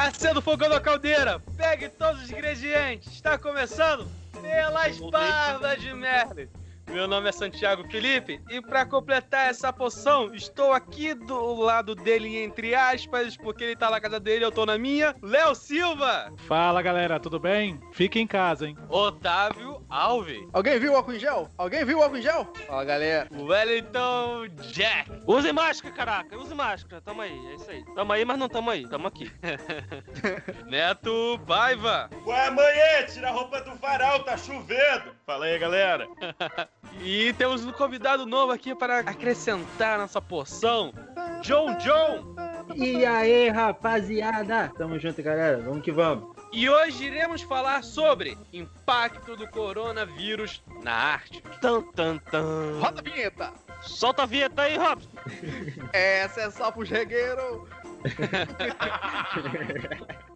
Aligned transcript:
Acendo 0.00 0.38
o 0.38 0.42
fogão 0.42 0.70
da 0.70 0.80
caldeira, 0.80 1.42
pegue 1.58 1.90
todos 1.90 2.22
os 2.22 2.30
ingredientes. 2.30 3.12
Está 3.12 3.36
começando 3.36 4.08
pelas 4.40 4.98
barbas 4.98 5.78
de 5.78 5.92
Merlin. 5.92 6.48
Meu 6.90 7.06
nome 7.06 7.28
é 7.28 7.32
Santiago 7.32 7.84
Felipe 7.88 8.40
e 8.48 8.62
para 8.62 8.86
completar 8.86 9.50
essa 9.50 9.70
poção, 9.70 10.34
estou 10.34 10.72
aqui 10.72 11.12
do 11.12 11.54
lado 11.54 11.94
dele, 11.94 12.38
entre 12.38 12.74
aspas, 12.74 13.36
porque 13.36 13.62
ele 13.62 13.76
tá 13.76 13.90
na 13.90 14.00
casa 14.00 14.18
dele, 14.18 14.42
eu 14.42 14.50
tô 14.50 14.64
na 14.64 14.78
minha. 14.78 15.14
Léo 15.22 15.54
Silva! 15.54 16.32
Fala 16.48 16.80
galera, 16.80 17.20
tudo 17.20 17.38
bem? 17.38 17.78
Fique 17.92 18.18
em 18.18 18.26
casa, 18.26 18.66
hein? 18.66 18.78
Otávio 18.88 19.69
Alves. 19.90 20.46
Alguém 20.52 20.78
viu 20.78 20.92
o 20.92 20.96
álcool 20.96 21.14
em 21.14 21.18
gel? 21.18 21.48
Alguém 21.58 21.84
viu 21.84 21.98
o 21.98 22.02
álcool 22.02 22.18
em 22.18 22.22
gel? 22.22 22.52
Fala 22.66 22.84
galera. 22.84 23.28
Wellington 23.32 24.46
Jack. 24.72 25.10
Use 25.26 25.52
máscara, 25.52 25.94
caraca, 25.94 26.38
use 26.38 26.54
máscara. 26.54 27.02
Tamo 27.02 27.22
aí, 27.22 27.46
é 27.48 27.54
isso 27.54 27.70
aí. 27.70 27.84
Tamo 27.94 28.12
aí, 28.12 28.24
mas 28.24 28.38
não 28.38 28.48
tamo 28.48 28.70
aí, 28.70 28.88
tamo 28.88 29.08
aqui. 29.08 29.30
Neto 30.66 31.40
Paiva. 31.46 32.08
Ué, 32.26 32.50
mãe, 32.50 33.06
tira 33.12 33.28
a 33.28 33.32
roupa 33.32 33.60
do 33.62 33.74
varal, 33.76 34.22
tá 34.22 34.36
chovendo. 34.36 35.12
Fala 35.26 35.46
aí, 35.46 35.58
galera. 35.58 36.06
E 37.02 37.32
temos 37.34 37.64
um 37.64 37.72
convidado 37.72 38.26
novo 38.26 38.52
aqui 38.52 38.74
para 38.74 38.98
acrescentar 38.98 39.96
nossa 39.98 40.20
poção, 40.20 40.92
John 41.40 41.76
John. 41.78 42.34
E 42.74 43.06
aí, 43.06 43.48
rapaziada? 43.48 44.70
Tamo 44.76 44.98
junto, 44.98 45.22
galera. 45.22 45.60
Vamos 45.60 45.82
que 45.82 45.92
vamos. 45.92 46.39
E 46.52 46.68
hoje 46.68 47.04
iremos 47.04 47.42
falar 47.42 47.84
sobre 47.84 48.36
impacto 48.52 49.36
do 49.36 49.46
coronavírus 49.48 50.62
na 50.82 50.92
arte. 50.92 51.40
Tan, 51.60 51.82
tan, 51.92 52.18
tan. 52.18 52.80
Roda 52.80 53.00
a 53.00 53.02
vinheta! 53.02 53.52
Solta 53.82 54.24
a 54.24 54.26
vinheta 54.26 54.62
aí, 54.62 54.76
Robson. 54.76 55.08
Essa 55.92 56.42
é 56.42 56.50
só 56.50 56.70
pro 56.70 56.84
jegueiro! 56.84 57.68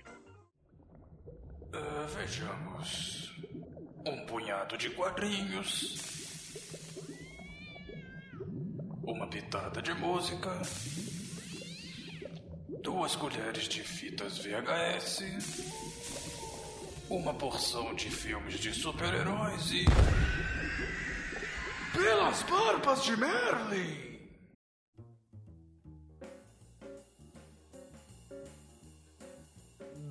Ah, 1.77 2.07
vejamos. 2.17 3.33
Um 4.07 4.25
punhado 4.27 4.79
de 4.79 4.91
quadrinhos. 4.91 5.97
Uma 9.03 9.27
pitada 9.27 9.83
de 9.83 9.93
música. 9.95 10.53
Duas 12.81 13.17
colheres 13.17 13.65
de 13.65 13.83
fitas 13.83 14.39
VHS. 14.39 15.25
Uma 17.09 17.35
porção 17.35 17.95
de 17.95 18.09
filmes 18.11 18.59
de 18.59 18.73
super-heróis 18.73 19.71
e. 19.71 19.85
Pelas 21.93 22.43
barbas 22.45 23.05
de 23.05 23.15
Merlin! 23.17 24.15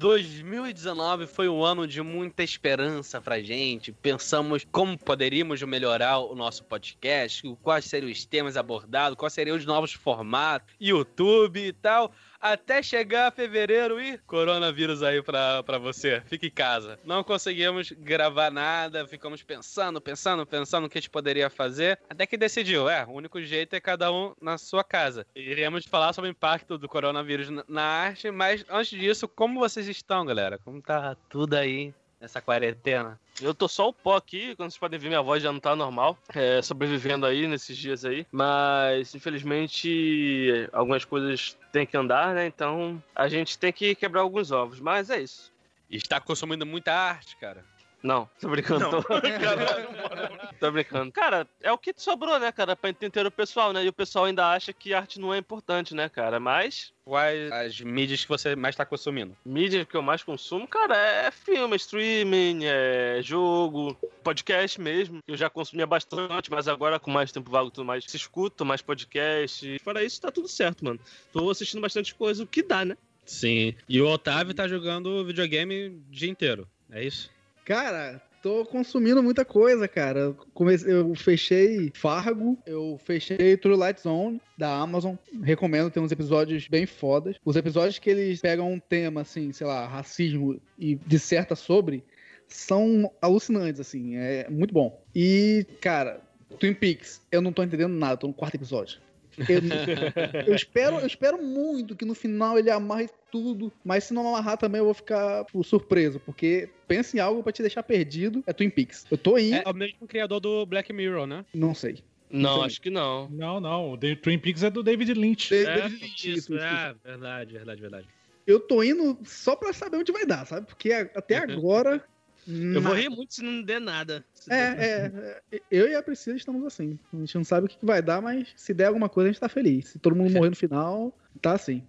2019 0.04 1.28
foi 1.28 1.48
um 1.48 1.64
ano 1.64 1.88
de 1.88 2.02
muita 2.02 2.44
esperança 2.44 3.22
pra 3.22 3.42
gente. 3.42 3.94
Pensamos 3.94 4.66
como 4.70 4.98
poderíamos 4.98 5.62
melhorar 5.64 6.20
o 6.20 6.36
nosso 6.36 6.66
podcast, 6.66 7.42
quais 7.62 7.86
seriam 7.86 8.12
os 8.12 8.26
temas 8.26 8.58
abordados, 8.58 9.18
quais 9.18 9.32
seriam 9.32 9.56
os 9.56 9.66
novos 9.66 9.94
formatos, 9.94 10.76
YouTube 10.78 11.58
e 11.58 11.72
tal. 11.72 12.12
Até 12.44 12.84
chegar 12.84 13.32
fevereiro 13.32 14.02
e 14.02 14.18
coronavírus 14.18 15.02
aí 15.02 15.24
pra, 15.24 15.64
pra 15.64 15.78
você. 15.78 16.22
Fique 16.26 16.48
em 16.48 16.52
casa. 16.52 17.00
Não 17.06 17.24
conseguimos 17.24 17.90
gravar 17.94 18.52
nada, 18.52 19.08
ficamos 19.08 19.42
pensando, 19.42 20.02
pensando, 20.02 20.46
pensando 20.46 20.86
o 20.86 20.90
que 20.90 20.98
a 20.98 21.02
gente 21.02 21.10
poderia 21.10 21.50
fazer. 21.50 21.98
Até 22.10 22.28
que 22.28 22.36
decidiu, 22.36 22.90
é, 22.90 23.06
o 23.06 23.12
único 23.12 23.42
jeito 23.42 23.78
é 23.78 23.80
cada 23.80 24.12
um 24.12 24.34
na 24.42 24.58
sua 24.58 24.84
casa. 24.84 25.26
Iremos 25.34 25.86
falar 25.86 26.12
sobre 26.12 26.30
o 26.30 26.32
impacto 26.32 26.78
do 26.78 26.90
coronavírus 26.90 27.50
na, 27.50 27.64
na 27.66 27.84
arte, 27.84 28.30
mas 28.30 28.66
antes 28.70 29.00
disso, 29.00 29.26
como 29.26 29.62
vocês 29.62 29.88
estão, 29.88 30.26
galera? 30.26 30.60
Como 30.66 30.82
tá 30.82 31.16
tudo 31.30 31.54
aí 31.54 31.94
nessa 32.20 32.42
quarentena? 32.42 33.18
Eu 33.42 33.54
tô 33.54 33.68
só 33.68 33.90
o 33.90 33.94
pó 33.94 34.16
aqui, 34.16 34.56
quando 34.56 34.70
vocês 34.70 34.80
podem 34.80 35.00
ver, 35.00 35.08
minha 35.08 35.22
voz 35.22 35.42
já 35.42 35.52
não 35.52 35.60
tá 35.60 35.76
normal. 35.76 36.18
É, 36.34 36.62
sobrevivendo 36.62 37.26
aí 37.26 37.48
nesses 37.48 37.78
dias 37.78 38.06
aí. 38.06 38.26
Mas, 38.32 39.16
infelizmente, 39.16 40.70
algumas 40.72 41.04
coisas 41.04 41.58
têm 41.72 41.86
que 41.86 41.98
andar, 41.98 42.36
né? 42.36 42.46
Então, 42.46 43.02
a 43.16 43.28
gente 43.28 43.58
tem 43.58 43.74
que 43.74 43.96
quebrar 43.96 44.22
alguns 44.22 44.52
ovos. 44.52 44.80
Mas 44.80 45.10
é 45.10 45.22
isso. 45.22 45.52
E 45.90 45.98
está 45.98 46.20
consumindo 46.20 46.66
muita 46.66 46.94
arte, 46.94 47.36
cara. 47.38 47.66
Não, 48.04 48.30
tô 48.40 48.50
brincando. 48.50 48.90
Tô... 48.90 49.02
tô 50.60 50.72
brincando. 50.72 51.10
Cara, 51.14 51.48
é 51.62 51.72
o 51.72 51.78
que 51.78 51.94
sobrou, 51.96 52.38
né, 52.38 52.52
cara, 52.52 52.76
pra 52.76 52.90
entender 52.90 53.26
o 53.26 53.32
pessoal, 53.32 53.72
né? 53.72 53.86
E 53.86 53.88
o 53.88 53.94
pessoal 53.94 54.26
ainda 54.26 54.46
acha 54.52 54.74
que 54.74 54.94
arte 54.94 55.22
não 55.22 55.34
é 55.34 55.38
importante, 55.38 55.96
né, 55.96 56.10
cara? 56.10 56.38
Mas 56.38 56.92
Quais 57.06 57.52
as 57.52 57.80
mídias 57.80 58.24
que 58.24 58.30
você 58.30 58.56
mais 58.58 58.74
está 58.74 58.86
consumindo? 58.86 59.36
mídia 59.46 59.86
que 59.86 59.96
eu 59.96 60.02
mais 60.02 60.22
consumo, 60.22 60.68
cara, 60.68 60.98
é 60.98 61.32
filme, 61.32 61.78
streaming, 61.78 62.66
é 62.66 63.20
jogo, 63.22 63.98
podcast 64.22 64.80
mesmo. 64.82 65.20
Eu 65.26 65.38
já 65.38 65.50
consumia 65.50 65.88
bastante, 65.88 66.52
mas 66.52 66.68
agora 66.68 67.00
com 67.00 67.10
mais 67.10 67.32
tempo 67.32 67.50
vago 67.50 67.72
tudo 67.72 67.86
mais, 67.86 68.04
se 68.06 68.18
escuta 68.18 68.66
mais 68.66 68.82
podcast. 68.82 69.80
Fora 69.80 70.04
isso, 70.04 70.20
tá 70.20 70.30
tudo 70.30 70.50
certo, 70.50 70.84
mano. 70.84 71.00
Tô 71.32 71.50
assistindo 71.50 71.82
bastante 71.82 72.14
coisa, 72.14 72.44
o 72.44 72.48
que 72.48 72.62
dá, 72.62 72.84
né? 72.84 72.98
Sim. 73.26 73.74
E 73.88 74.02
o 74.02 74.08
Otávio 74.08 74.54
tá 74.54 74.68
jogando 74.68 75.26
videogame 75.26 75.88
o 75.88 76.04
dia 76.10 76.30
inteiro. 76.30 76.68
É 76.92 77.04
isso? 77.04 77.33
Cara, 77.66 78.22
tô 78.42 78.66
consumindo 78.66 79.24
muita 79.24 79.46
coisa, 79.46 79.88
cara. 79.88 80.20
Eu 80.20 80.38
Comecei, 80.54 80.92
eu 80.92 81.16
fechei 81.16 81.92
Fargo, 81.96 82.58
eu 82.66 83.00
fechei 83.04 83.56
True 83.58 83.78
Light 83.78 84.02
Zone 84.02 84.42
da 84.58 84.76
Amazon. 84.76 85.16
Recomendo, 85.42 85.90
tem 85.90 86.04
uns 86.04 86.12
episódios 86.12 86.68
bem 86.68 86.86
fodas. 86.86 87.38
Os 87.46 87.56
episódios 87.56 87.98
que 88.00 88.10
eles 88.10 88.42
pegam 88.42 88.72
um 88.72 88.80
tema, 88.80 89.22
assim, 89.22 89.54
sei 89.54 89.66
lá, 89.66 89.88
racismo 89.88 90.60
e 90.78 90.96
disserta 91.08 91.56
sobre, 91.56 92.04
são 92.48 93.10
alucinantes, 93.22 93.80
assim. 93.80 94.18
É 94.18 94.48
muito 94.50 94.74
bom. 94.74 95.02
E, 95.16 95.66
cara, 95.80 96.22
Twin 96.60 96.74
Peaks, 96.74 97.22
eu 97.32 97.42
não 97.42 97.54
tô 97.54 97.64
entendendo 97.64 97.94
nada, 97.94 98.18
tô 98.18 98.28
no 98.28 98.34
quarto 98.34 98.56
episódio. 98.56 99.00
Eu, 99.38 100.48
eu 100.48 100.56
espero, 100.56 101.00
eu 101.00 101.08
espero 101.08 101.42
muito 101.42 101.96
que 101.96 102.06
no 102.06 102.14
final 102.14 102.58
ele 102.58 102.70
amarre 102.70 103.10
tudo, 103.32 103.72
mas 103.84 104.06
se 104.06 104.14
não 104.14 104.28
amarrar 104.28 104.58
também 104.58 104.80
eu 104.80 104.86
vou 104.86 104.94
ficar 104.94 105.46
pô, 105.46 105.64
surpreso, 105.64 106.20
porque 106.20 106.70
pensa 106.88 107.18
em 107.18 107.20
algo 107.20 107.42
pra 107.42 107.52
te 107.52 107.62
deixar 107.62 107.84
perdido, 107.84 108.44
é 108.46 108.54
Twin 108.54 108.70
Peaks. 108.70 109.06
Eu 109.10 109.18
tô 109.18 109.38
indo, 109.38 109.56
É 109.56 109.64
o 109.70 109.74
mesmo 109.74 110.08
criador 110.08 110.40
do 110.40 110.66
Black 110.66 110.92
Mirror, 110.94 111.26
né? 111.26 111.46
não 111.54 111.74
sei. 111.74 112.04
Não, 112.30 112.64
acho 112.64 112.82
que 112.82 112.90
não. 112.90 113.30
Não, 113.30 113.60
não. 113.60 113.92
O 113.92 113.98
The 113.98 114.16
Twin 114.16 114.40
Peaks 114.40 114.64
é 114.64 114.70
do 114.72 114.82
David 114.82 115.14
Lynch. 115.14 115.54
É, 115.54 115.66
David 115.66 116.04
Lynch, 116.04 116.32
isso, 116.32 116.56
isso, 116.56 116.64
é, 116.64 116.96
verdade, 117.04 117.54
verdade, 117.54 117.80
verdade. 117.82 118.08
Eu 118.46 118.60
tô 118.60 118.82
indo 118.82 119.20
só 119.24 119.56
pra 119.56 119.72
saber 119.72 119.98
onde 119.98 120.12
vai 120.12 120.26
dar, 120.26 120.46
sabe? 120.46 120.66
Porque 120.66 120.92
até 120.92 121.38
agora. 121.38 122.04
Eu 122.48 122.82
vou 122.82 122.94
rir 122.94 123.10
muito 123.10 123.34
se 123.34 123.42
não 123.44 123.62
der 123.64 123.80
nada. 123.80 124.24
É, 124.50 124.76
der- 124.76 124.80
é, 124.80 125.42
é, 125.54 125.62
eu 125.72 125.88
e 125.88 125.96
a 125.96 126.04
Priscila 126.04 126.36
estamos 126.36 126.66
assim. 126.66 127.00
A 127.14 127.18
gente 127.18 127.36
não 127.36 127.44
sabe 127.44 127.68
o 127.68 127.70
que 127.70 127.78
vai 127.82 128.02
dar, 128.02 128.22
mas 128.22 128.50
se 128.56 128.74
der 128.74 128.86
alguma 128.86 129.08
coisa, 129.10 129.30
a 129.30 129.32
gente 129.32 129.40
tá 129.40 129.48
feliz. 129.50 129.90
Se 129.90 130.00
todo 130.00 130.16
mundo 130.16 130.32
morrer 130.32 130.50
no 130.50 130.56
final, 130.56 131.18
tá 131.42 131.54
assim. 131.54 131.82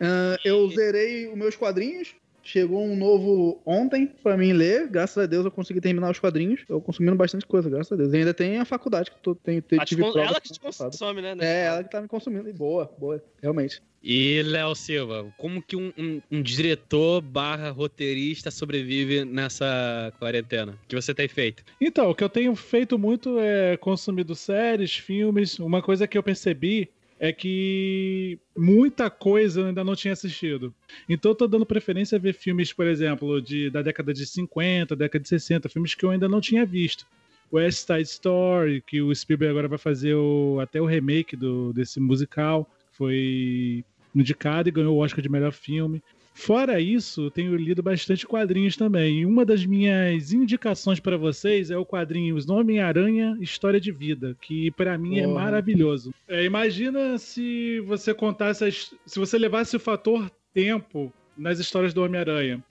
Ah, 0.00 0.38
eu 0.44 0.68
zerei 0.70 1.28
os 1.28 1.36
meus 1.36 1.56
quadrinhos. 1.56 2.14
Chegou 2.42 2.84
um 2.84 2.94
novo 2.94 3.62
ontem 3.64 4.06
pra 4.22 4.36
mim 4.36 4.52
ler. 4.52 4.86
Graças 4.88 5.16
a 5.16 5.24
Deus 5.26 5.46
eu 5.46 5.50
consegui 5.50 5.80
terminar 5.80 6.10
os 6.10 6.18
quadrinhos. 6.18 6.62
Eu 6.68 6.78
consumindo 6.78 7.16
bastante 7.16 7.46
coisa, 7.46 7.70
graças 7.70 7.90
a 7.92 7.96
Deus. 7.96 8.12
E 8.12 8.18
ainda 8.18 8.34
tem 8.34 8.58
a 8.58 8.66
faculdade 8.66 9.10
que 9.10 9.16
eu 9.16 9.20
tô, 9.22 9.34
tenho, 9.34 9.62
te 9.62 9.78
tive 9.86 10.02
ela 10.02 10.40
que 10.40 10.52
te 10.52 10.60
consome, 10.60 11.22
né? 11.22 11.34
É, 11.40 11.64
ela 11.66 11.82
que 11.84 11.90
tá 11.90 12.02
me 12.02 12.08
consumindo. 12.08 12.46
E 12.46 12.52
boa, 12.52 12.92
boa, 12.98 13.22
realmente. 13.40 13.82
E 14.06 14.42
Léo 14.42 14.74
Silva, 14.74 15.32
como 15.38 15.62
que 15.62 15.74
um, 15.74 15.90
um- 15.96 16.20
um 16.30 16.42
diretor 16.42 17.22
barra 17.22 17.70
roteirista 17.70 18.50
sobrevive 18.50 19.24
nessa 19.24 20.12
quarentena? 20.18 20.72
O 20.84 20.88
que 20.88 20.94
você 20.94 21.14
tem 21.14 21.26
feito? 21.26 21.64
Então, 21.80 22.10
o 22.10 22.14
que 22.14 22.22
eu 22.22 22.28
tenho 22.28 22.54
feito 22.54 22.98
muito 22.98 23.38
é 23.40 23.78
consumido 23.78 24.34
séries, 24.34 24.94
filmes. 24.94 25.58
Uma 25.58 25.80
coisa 25.80 26.06
que 26.06 26.18
eu 26.18 26.22
percebi 26.22 26.90
é 27.18 27.32
que 27.32 28.38
muita 28.54 29.08
coisa 29.08 29.60
eu 29.62 29.66
ainda 29.68 29.82
não 29.82 29.96
tinha 29.96 30.12
assistido. 30.12 30.74
Então 31.08 31.30
eu 31.30 31.34
tô 31.34 31.46
dando 31.46 31.64
preferência 31.64 32.16
a 32.16 32.20
ver 32.20 32.34
filmes, 32.34 32.74
por 32.74 32.86
exemplo, 32.86 33.40
de, 33.40 33.70
da 33.70 33.80
década 33.80 34.12
de 34.12 34.26
50, 34.26 34.94
década 34.94 35.22
de 35.22 35.28
60, 35.30 35.66
filmes 35.70 35.94
que 35.94 36.04
eu 36.04 36.10
ainda 36.10 36.28
não 36.28 36.42
tinha 36.42 36.66
visto. 36.66 37.06
West 37.50 37.86
Side 37.86 38.02
Story, 38.10 38.82
que 38.86 39.00
o 39.00 39.14
Spielberg 39.14 39.52
agora 39.52 39.68
vai 39.68 39.78
fazer 39.78 40.14
o- 40.14 40.58
até 40.60 40.78
o 40.78 40.84
remake 40.86 41.36
do, 41.36 41.72
desse 41.72 41.98
musical, 42.00 42.68
foi 42.92 43.82
indicado 44.14 44.68
e 44.68 44.72
ganhou 44.72 44.96
o 44.96 45.00
Oscar 45.02 45.20
de 45.22 45.28
melhor 45.28 45.52
filme. 45.52 46.02
Fora 46.36 46.80
isso, 46.80 47.30
tenho 47.30 47.54
lido 47.54 47.80
bastante 47.80 48.26
quadrinhos 48.26 48.76
também. 48.76 49.20
E 49.20 49.26
uma 49.26 49.44
das 49.44 49.64
minhas 49.64 50.32
indicações 50.32 50.98
para 50.98 51.16
vocês 51.16 51.70
é 51.70 51.76
o 51.78 51.86
quadrinho 51.86 52.36
Homem-Aranha 52.50 53.36
História 53.40 53.80
de 53.80 53.92
Vida, 53.92 54.36
que 54.40 54.70
para 54.72 54.98
mim 54.98 55.18
é 55.20 55.22
Porra. 55.22 55.34
maravilhoso. 55.34 56.12
É, 56.26 56.44
imagina 56.44 57.18
se 57.18 57.78
você 57.86 58.12
contasse, 58.12 58.64
as- 58.64 58.92
se 59.06 59.18
você 59.20 59.38
levasse 59.38 59.76
o 59.76 59.80
fator 59.80 60.28
tempo 60.52 61.12
nas 61.38 61.60
histórias 61.60 61.94
do 61.94 62.02
Homem-Aranha. 62.02 62.62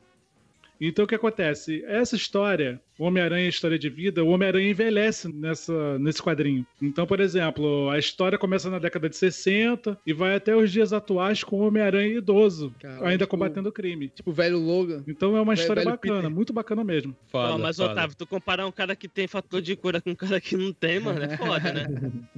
Então 0.88 1.06
o 1.06 1.08
que 1.08 1.16
acontece? 1.16 1.84
Essa 1.88 2.16
história 2.16 2.82
o 3.00 3.06
Homem-Aranha 3.06 3.50
História 3.50 3.78
de 3.80 3.90
Vida, 3.90 4.24
o 4.24 4.28
Homem-Aranha 4.30 4.70
envelhece 4.70 5.28
nessa, 5.34 5.98
nesse 5.98 6.22
quadrinho. 6.22 6.64
Então, 6.80 7.08
por 7.08 7.20
exemplo, 7.20 7.90
a 7.90 7.98
história 7.98 8.38
começa 8.38 8.70
na 8.70 8.78
década 8.78 9.10
de 9.10 9.18
60 9.18 9.98
e 10.06 10.14
vai 10.14 10.36
até 10.36 10.56
os 10.56 10.72
dias 10.72 10.94
atuais 10.94 11.44
com 11.44 11.56
o 11.60 11.68
Homem-Aranha 11.68 12.18
idoso, 12.20 12.72
ainda 13.02 13.26
tipo- 13.26 13.30
combatendo 13.30 13.70
o 13.70 13.72
crime. 13.72 14.10
Tipo, 14.10 14.30
o 14.30 14.34
velho 14.34 14.60
Logan. 14.60 15.04
Então 15.08 15.36
é 15.36 15.42
uma 15.42 15.56
Velho- 15.56 15.62
história 15.64 15.82
velho 15.84 15.92
bacana, 15.96 16.16
Peter. 16.18 16.30
muito 16.30 16.54
bacana 16.54 16.84
mesmo. 16.84 17.16
Foda, 17.32 17.50
Não, 17.50 17.58
mas, 17.60 17.78
foda. 17.78 17.94
Otávio, 17.94 18.16
tu 18.16 18.28
comparar 18.28 18.68
um 18.68 18.72
cara 18.72 18.96
que 18.96 19.08
tem 19.08 19.28
fator 19.28 19.60
de 19.60 19.76
cura 19.76 20.00
com 20.00 20.12
um 20.12 20.16
cara 20.16 20.40
que 20.40 20.56
não 20.56 20.72
tem, 20.72 21.00
mano, 21.00 21.20
é 21.24 21.36
foda, 21.36 21.74
né? 21.74 21.88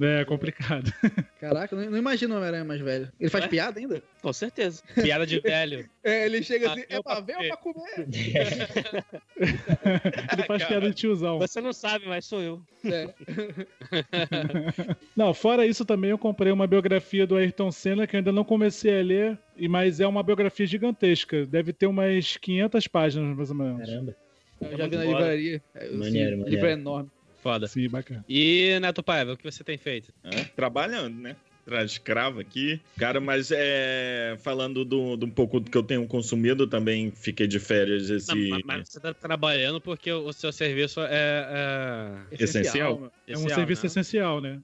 É 0.00 0.24
complicado. 0.24 0.90
Caraca, 1.38 1.76
não, 1.76 1.90
não 1.90 1.98
imagino 1.98 2.32
o 2.34 2.38
Homem-Aranha 2.38 2.64
mais 2.64 2.80
velho. 2.80 3.12
Ele 3.20 3.28
faz 3.30 3.44
É? 3.44 3.48
piada 3.48 3.78
ainda? 3.78 4.02
Com 4.22 4.32
certeza. 4.32 4.82
Piada 4.94 5.26
de 5.26 5.38
velho. 5.38 5.86
É, 6.06 6.24
ele 6.26 6.40
chega 6.40 6.70
assim, 6.70 6.84
é 6.88 7.02
pra 7.02 7.18
ver 7.18 7.36
ou 7.36 7.48
pra 7.48 7.56
comer? 7.56 8.06
Ele 10.32 10.42
faz 10.46 10.64
piada 10.64 10.88
de 10.88 10.94
tiozão. 10.94 11.38
Você 11.40 11.60
não 11.60 11.72
sabe, 11.72 12.06
mas 12.06 12.24
sou 12.24 12.40
eu. 12.40 12.62
É. 12.84 13.12
Não, 15.16 15.34
fora 15.34 15.66
isso 15.66 15.84
também 15.84 16.10
eu 16.10 16.18
comprei 16.18 16.52
uma 16.52 16.66
biografia 16.66 17.26
do 17.26 17.34
Ayrton 17.34 17.72
Senna 17.72 18.06
que 18.06 18.14
eu 18.14 18.18
ainda 18.18 18.30
não 18.30 18.44
comecei 18.44 19.00
a 19.00 19.02
ler, 19.02 19.38
e- 19.56 19.66
mas 19.68 19.98
é 19.98 20.06
uma 20.06 20.22
biografia 20.22 20.64
gigantesca. 20.66 21.44
Deve 21.44 21.72
ter 21.72 21.86
umas 21.86 22.36
500 22.36 22.86
páginas, 22.86 23.36
mais 23.36 23.50
ou 23.50 23.56
menos. 23.56 23.78
Caramba. 23.88 24.16
Eu 24.60 24.78
já 24.78 24.86
vi 24.86 24.96
na 24.96 25.04
livraria. 25.04 25.62
É, 25.74 25.88
Maneiro, 25.90 25.98
assim, 25.98 26.08
maneiro. 26.36 26.48
livro 26.48 26.66
é 26.68 26.72
enorme. 26.72 27.10
Foda. 27.42 27.66
Sim, 27.66 27.88
bacana. 27.88 28.24
E, 28.28 28.78
Neto 28.80 29.02
Paiva, 29.02 29.32
o 29.32 29.36
que 29.36 29.44
você 29.50 29.64
tem 29.64 29.76
feito? 29.76 30.12
É, 30.24 30.44
trabalhando, 30.54 31.16
né? 31.20 31.34
Traz 31.66 31.90
escravo 31.90 32.38
aqui. 32.38 32.80
Cara, 32.96 33.20
mas 33.20 33.50
é. 33.52 34.36
Falando 34.38 34.84
do, 34.84 35.16
do 35.16 35.26
um 35.26 35.30
pouco 35.30 35.58
do 35.58 35.68
que 35.68 35.76
eu 35.76 35.82
tenho 35.82 36.06
consumido, 36.06 36.64
também 36.64 37.10
fiquei 37.10 37.48
de 37.48 37.58
férias 37.58 38.08
esse. 38.08 38.32
Não, 38.32 38.50
mas- 38.50 38.62
mas 38.64 38.88
você 38.88 39.00
tá 39.00 39.12
trabalhando 39.12 39.80
porque 39.80 40.12
o 40.12 40.32
seu 40.32 40.52
serviço 40.52 41.00
é. 41.00 41.08
é... 42.30 42.44
Essencial. 42.44 42.94
mano. 43.00 43.12
É 43.26 43.32
um 43.32 43.34
essencial, 43.34 43.56
serviço 43.58 43.82
né? 43.82 43.86
essencial, 43.88 44.40
né? 44.40 44.60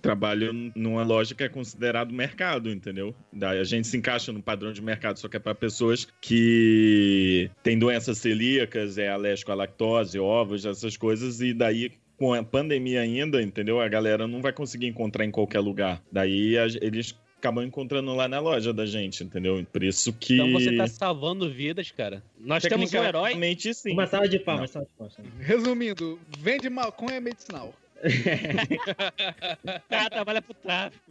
Trabalho 0.00 0.72
numa 0.74 1.04
loja 1.04 1.34
que 1.34 1.44
é 1.44 1.48
considerado 1.50 2.10
mercado, 2.10 2.70
entendeu? 2.70 3.14
Daí 3.30 3.58
a 3.58 3.64
gente 3.64 3.86
se 3.86 3.94
encaixa 3.98 4.32
no 4.32 4.42
padrão 4.42 4.72
de 4.72 4.80
mercado, 4.80 5.18
só 5.18 5.28
que 5.28 5.36
é 5.36 5.40
para 5.40 5.54
pessoas 5.54 6.08
que 6.18 7.50
têm 7.62 7.78
doenças 7.78 8.16
celíacas, 8.16 8.96
é 8.96 9.10
alérgico 9.10 9.52
à 9.52 9.54
lactose, 9.54 10.18
ovos, 10.18 10.64
essas 10.64 10.96
coisas, 10.96 11.42
e 11.42 11.52
daí 11.52 11.92
com 12.18 12.32
a 12.32 12.42
pandemia 12.42 13.00
ainda, 13.00 13.42
entendeu? 13.42 13.80
A 13.80 13.88
galera 13.88 14.26
não 14.26 14.40
vai 14.40 14.52
conseguir 14.52 14.86
encontrar 14.86 15.24
em 15.24 15.30
qualquer 15.30 15.60
lugar. 15.60 16.02
Daí 16.10 16.56
a- 16.58 16.66
eles 16.80 17.14
acabam 17.38 17.62
encontrando 17.64 18.14
lá 18.14 18.26
na 18.26 18.40
loja 18.40 18.72
da 18.72 18.86
gente, 18.86 19.22
entendeu? 19.22 19.64
Por 19.70 19.82
isso 19.82 20.12
que 20.12 20.34
Então 20.34 20.52
você 20.52 20.74
tá 20.76 20.86
salvando 20.86 21.48
vidas, 21.50 21.90
cara. 21.90 22.22
Nós 22.38 22.62
temos 22.62 22.92
um 22.92 23.04
herói. 23.04 23.34
Sim. 23.74 23.92
Uma 23.92 24.06
salva 24.06 24.28
de 24.28 24.38
palmas, 24.38 24.70
salva 24.70 24.88
de 24.88 24.96
palmas. 24.96 25.16
Resumindo, 25.38 26.18
vende 26.38 26.68
maconha 26.70 27.20
medicinal. 27.20 27.74
O 27.98 28.02
cara 29.88 30.10
trabalha 30.10 30.42
pro 30.42 30.52
tráfico. 30.54 31.02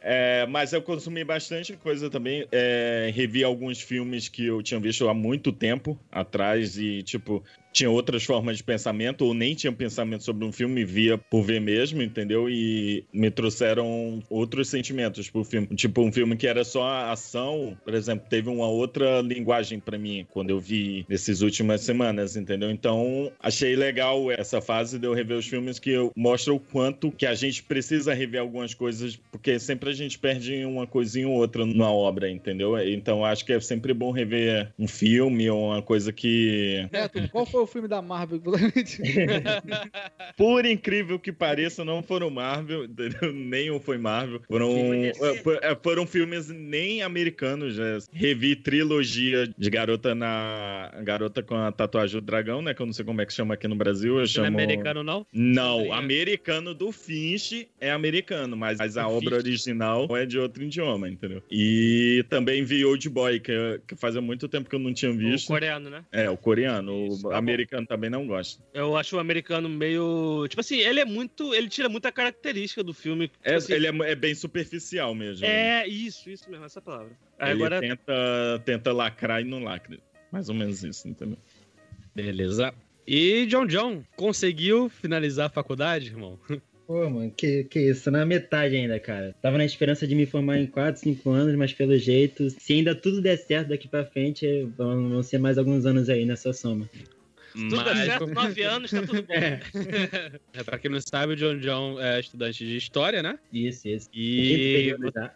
É, 0.00 0.46
mas 0.46 0.72
eu 0.72 0.80
consumi 0.80 1.24
bastante 1.24 1.76
coisa 1.76 2.08
também. 2.08 2.46
É, 2.52 3.10
revi 3.14 3.42
alguns 3.42 3.80
filmes 3.80 4.28
que 4.28 4.46
eu 4.46 4.62
tinha 4.62 4.78
visto 4.78 5.08
há 5.08 5.14
muito 5.14 5.52
tempo 5.52 5.98
atrás 6.10 6.78
e, 6.78 7.02
tipo, 7.02 7.42
tinha 7.72 7.90
outras 7.90 8.24
formas 8.24 8.56
de 8.56 8.64
pensamento, 8.64 9.24
ou 9.24 9.34
nem 9.34 9.54
tinha 9.54 9.72
pensamento 9.72 10.24
sobre 10.24 10.44
um 10.44 10.52
filme, 10.52 10.84
via 10.84 11.18
por 11.18 11.42
ver 11.42 11.60
mesmo, 11.60 12.02
entendeu? 12.02 12.48
E 12.48 13.04
me 13.12 13.30
trouxeram 13.30 14.22
outros 14.28 14.68
sentimentos 14.68 15.30
pro 15.30 15.44
filme. 15.44 15.66
Tipo, 15.68 16.02
um 16.02 16.12
filme 16.12 16.36
que 16.36 16.46
era 16.46 16.64
só 16.64 17.10
ação, 17.10 17.76
por 17.84 17.94
exemplo, 17.94 18.26
teve 18.28 18.48
uma 18.48 18.68
outra 18.68 19.20
linguagem 19.20 19.78
pra 19.78 19.98
mim 19.98 20.26
quando 20.30 20.50
eu 20.50 20.58
vi 20.58 21.04
nessas 21.08 21.40
últimas 21.40 21.82
semanas, 21.82 22.36
entendeu? 22.36 22.70
Então, 22.70 23.30
achei 23.40 23.76
legal 23.76 24.30
essa 24.30 24.60
fase 24.60 24.98
de 24.98 25.06
eu 25.06 25.14
rever 25.14 25.36
os 25.36 25.46
filmes 25.46 25.78
que 25.78 25.90
eu 25.90 26.12
mostro 26.16 26.56
o 26.56 26.60
quanto 26.60 27.10
que 27.10 27.26
a 27.26 27.34
gente 27.34 27.62
precisa 27.62 28.14
rever 28.14 28.40
algumas 28.40 28.74
coisas, 28.74 29.16
porque 29.16 29.58
sempre 29.58 29.90
a 29.90 29.94
gente 29.94 30.18
perde 30.18 30.64
uma 30.64 30.86
coisinha 30.86 31.28
ou 31.28 31.34
outra 31.34 31.64
numa 31.64 31.92
obra, 31.92 32.30
entendeu? 32.30 32.78
Então, 32.78 33.24
acho 33.24 33.44
que 33.44 33.52
é 33.52 33.60
sempre 33.60 33.92
bom 33.92 34.10
rever 34.10 34.72
um 34.78 34.88
filme 34.88 35.48
ou 35.48 35.68
uma 35.68 35.82
coisa 35.82 36.12
que 36.12 36.88
qual 37.30 37.46
foi 37.46 37.62
o 37.62 37.66
filme 37.68 37.86
da 37.88 38.00
Marvel 38.02 38.40
Por 40.36 40.64
incrível 40.66 41.18
que 41.18 41.32
pareça, 41.32 41.84
não 41.84 42.02
foram 42.02 42.30
Marvel, 42.30 42.84
entendeu? 42.84 43.32
nenhum 43.32 43.80
foi 43.80 43.98
Marvel. 43.98 44.40
Foram, 44.48 44.70
é, 44.94 45.12
é, 45.62 45.76
foram 45.82 46.06
filmes 46.06 46.48
nem 46.48 47.02
americanos. 47.02 47.76
né? 47.78 47.98
Revi 48.12 48.56
trilogia 48.56 49.48
de 49.56 49.70
garota 49.70 50.14
na. 50.14 50.90
Garota 51.02 51.42
com 51.42 51.54
a 51.56 51.70
tatuagem 51.72 52.20
do 52.20 52.24
dragão, 52.24 52.62
né? 52.62 52.74
Que 52.74 52.82
eu 52.82 52.86
não 52.86 52.92
sei 52.92 53.04
como 53.04 53.20
é 53.20 53.26
que 53.26 53.32
chama 53.32 53.54
aqui 53.54 53.66
no 53.68 53.76
Brasil. 53.76 54.12
Eu 54.12 54.16
Não 54.18 54.22
é 54.24 54.26
chamo. 54.26 54.46
americano, 54.46 55.02
não? 55.02 55.26
Não, 55.32 55.80
Sim. 55.82 55.90
americano 55.92 56.74
do 56.74 56.92
Finch 56.92 57.68
é 57.80 57.90
americano, 57.90 58.56
mas 58.56 58.78
mas 58.78 58.96
a 58.96 59.02
Do 59.02 59.08
obra 59.10 59.30
Finch. 59.36 59.48
original 59.48 60.16
é 60.16 60.24
de 60.24 60.38
outro 60.38 60.62
idioma, 60.62 61.08
entendeu? 61.08 61.42
E 61.50 62.24
também 62.28 62.62
vi 62.64 62.84
Old 62.84 63.08
Boy, 63.08 63.40
que, 63.40 63.80
que 63.86 63.96
fazia 63.96 64.20
muito 64.20 64.48
tempo 64.48 64.68
que 64.68 64.74
eu 64.76 64.78
não 64.80 64.92
tinha 64.92 65.10
O 65.10 65.16
visto. 65.16 65.48
coreano, 65.48 65.90
né? 65.90 66.04
É, 66.12 66.30
o 66.30 66.36
coreano. 66.36 67.06
Isso, 67.08 67.26
o. 67.26 67.32
americano 67.48 67.86
também 67.86 68.08
não 68.10 68.26
gosta. 68.26 68.62
Eu 68.72 68.96
acho 68.96 69.16
o 69.16 69.18
americano 69.18 69.68
meio. 69.68 70.46
Tipo 70.48 70.60
assim, 70.60 70.78
ele 70.78 71.00
é 71.00 71.04
muito. 71.04 71.54
Ele 71.54 71.68
tira 71.68 71.88
muita 71.88 72.10
característica 72.12 72.82
do 72.82 72.92
filme. 72.94 73.28
Tipo 73.28 73.38
É, 73.44 73.54
assim, 73.54 73.72
ele 73.72 73.86
é, 73.86 74.10
é 74.10 74.14
bem 74.14 74.34
superficial 74.34 75.14
mesmo. 75.14 75.44
é 75.46 75.86
isso, 75.86 76.28
isso 76.30 76.50
mesmo, 76.50 76.64
essa 76.64 76.80
palavra. 76.80 77.10
Aí 77.38 77.52
ele 77.52 77.62
agora. 77.64 77.80
tenta, 77.80 78.62
tenta 78.64 78.92
lacrar 78.92 79.40
e 79.40 79.44
não 79.44 79.62
lacra. 79.62 79.98
Mais 80.30 80.48
ou 80.48 80.54
menos 80.54 80.82
isso, 80.84 81.08
entendeu? 81.08 81.38
Beleza. 82.14 82.72
E 83.06 83.46
John 83.46 83.66
John, 83.66 84.02
conseguiu 84.16 84.88
finalizar 84.90 85.46
a 85.46 85.50
faculdade, 85.50 86.08
irmão? 86.08 86.38
Pô, 86.86 87.08
mano, 87.10 87.30
que, 87.30 87.64
que 87.64 87.80
isso, 87.90 88.10
na 88.10 88.24
metade 88.24 88.74
ainda, 88.74 88.98
cara. 88.98 89.34
Tava 89.42 89.58
na 89.58 89.64
esperança 89.66 90.06
de 90.06 90.14
me 90.14 90.24
formar 90.24 90.58
em 90.58 90.66
4, 90.66 90.98
5 91.02 91.30
anos, 91.30 91.54
mas 91.54 91.70
pelo 91.72 91.96
jeito, 91.98 92.48
se 92.48 92.72
ainda 92.72 92.94
tudo 92.94 93.20
der 93.20 93.36
certo 93.36 93.68
daqui 93.68 93.86
pra 93.86 94.06
frente, 94.06 94.62
vão, 94.76 95.10
vão 95.10 95.22
ser 95.22 95.36
mais 95.38 95.58
alguns 95.58 95.84
anos 95.84 96.08
aí 96.08 96.24
nessa 96.24 96.50
soma. 96.54 96.88
Tudo 97.52 97.84
dá 97.84 97.96
certo, 97.96 98.26
nove 98.26 98.62
anos, 98.62 98.90
tá 98.90 99.02
tudo 99.02 99.22
bom. 99.22 99.34
É. 99.34 99.60
É, 100.52 100.64
pra 100.64 100.78
quem 100.78 100.90
não 100.90 101.00
sabe, 101.00 101.32
o 101.32 101.36
John 101.36 101.58
John 101.58 102.00
é 102.00 102.20
estudante 102.20 102.64
de 102.64 102.76
história, 102.76 103.22
né? 103.22 103.38
Isso, 103.52 103.88
isso. 103.88 104.08
E 104.12 104.94
já. 105.14 105.28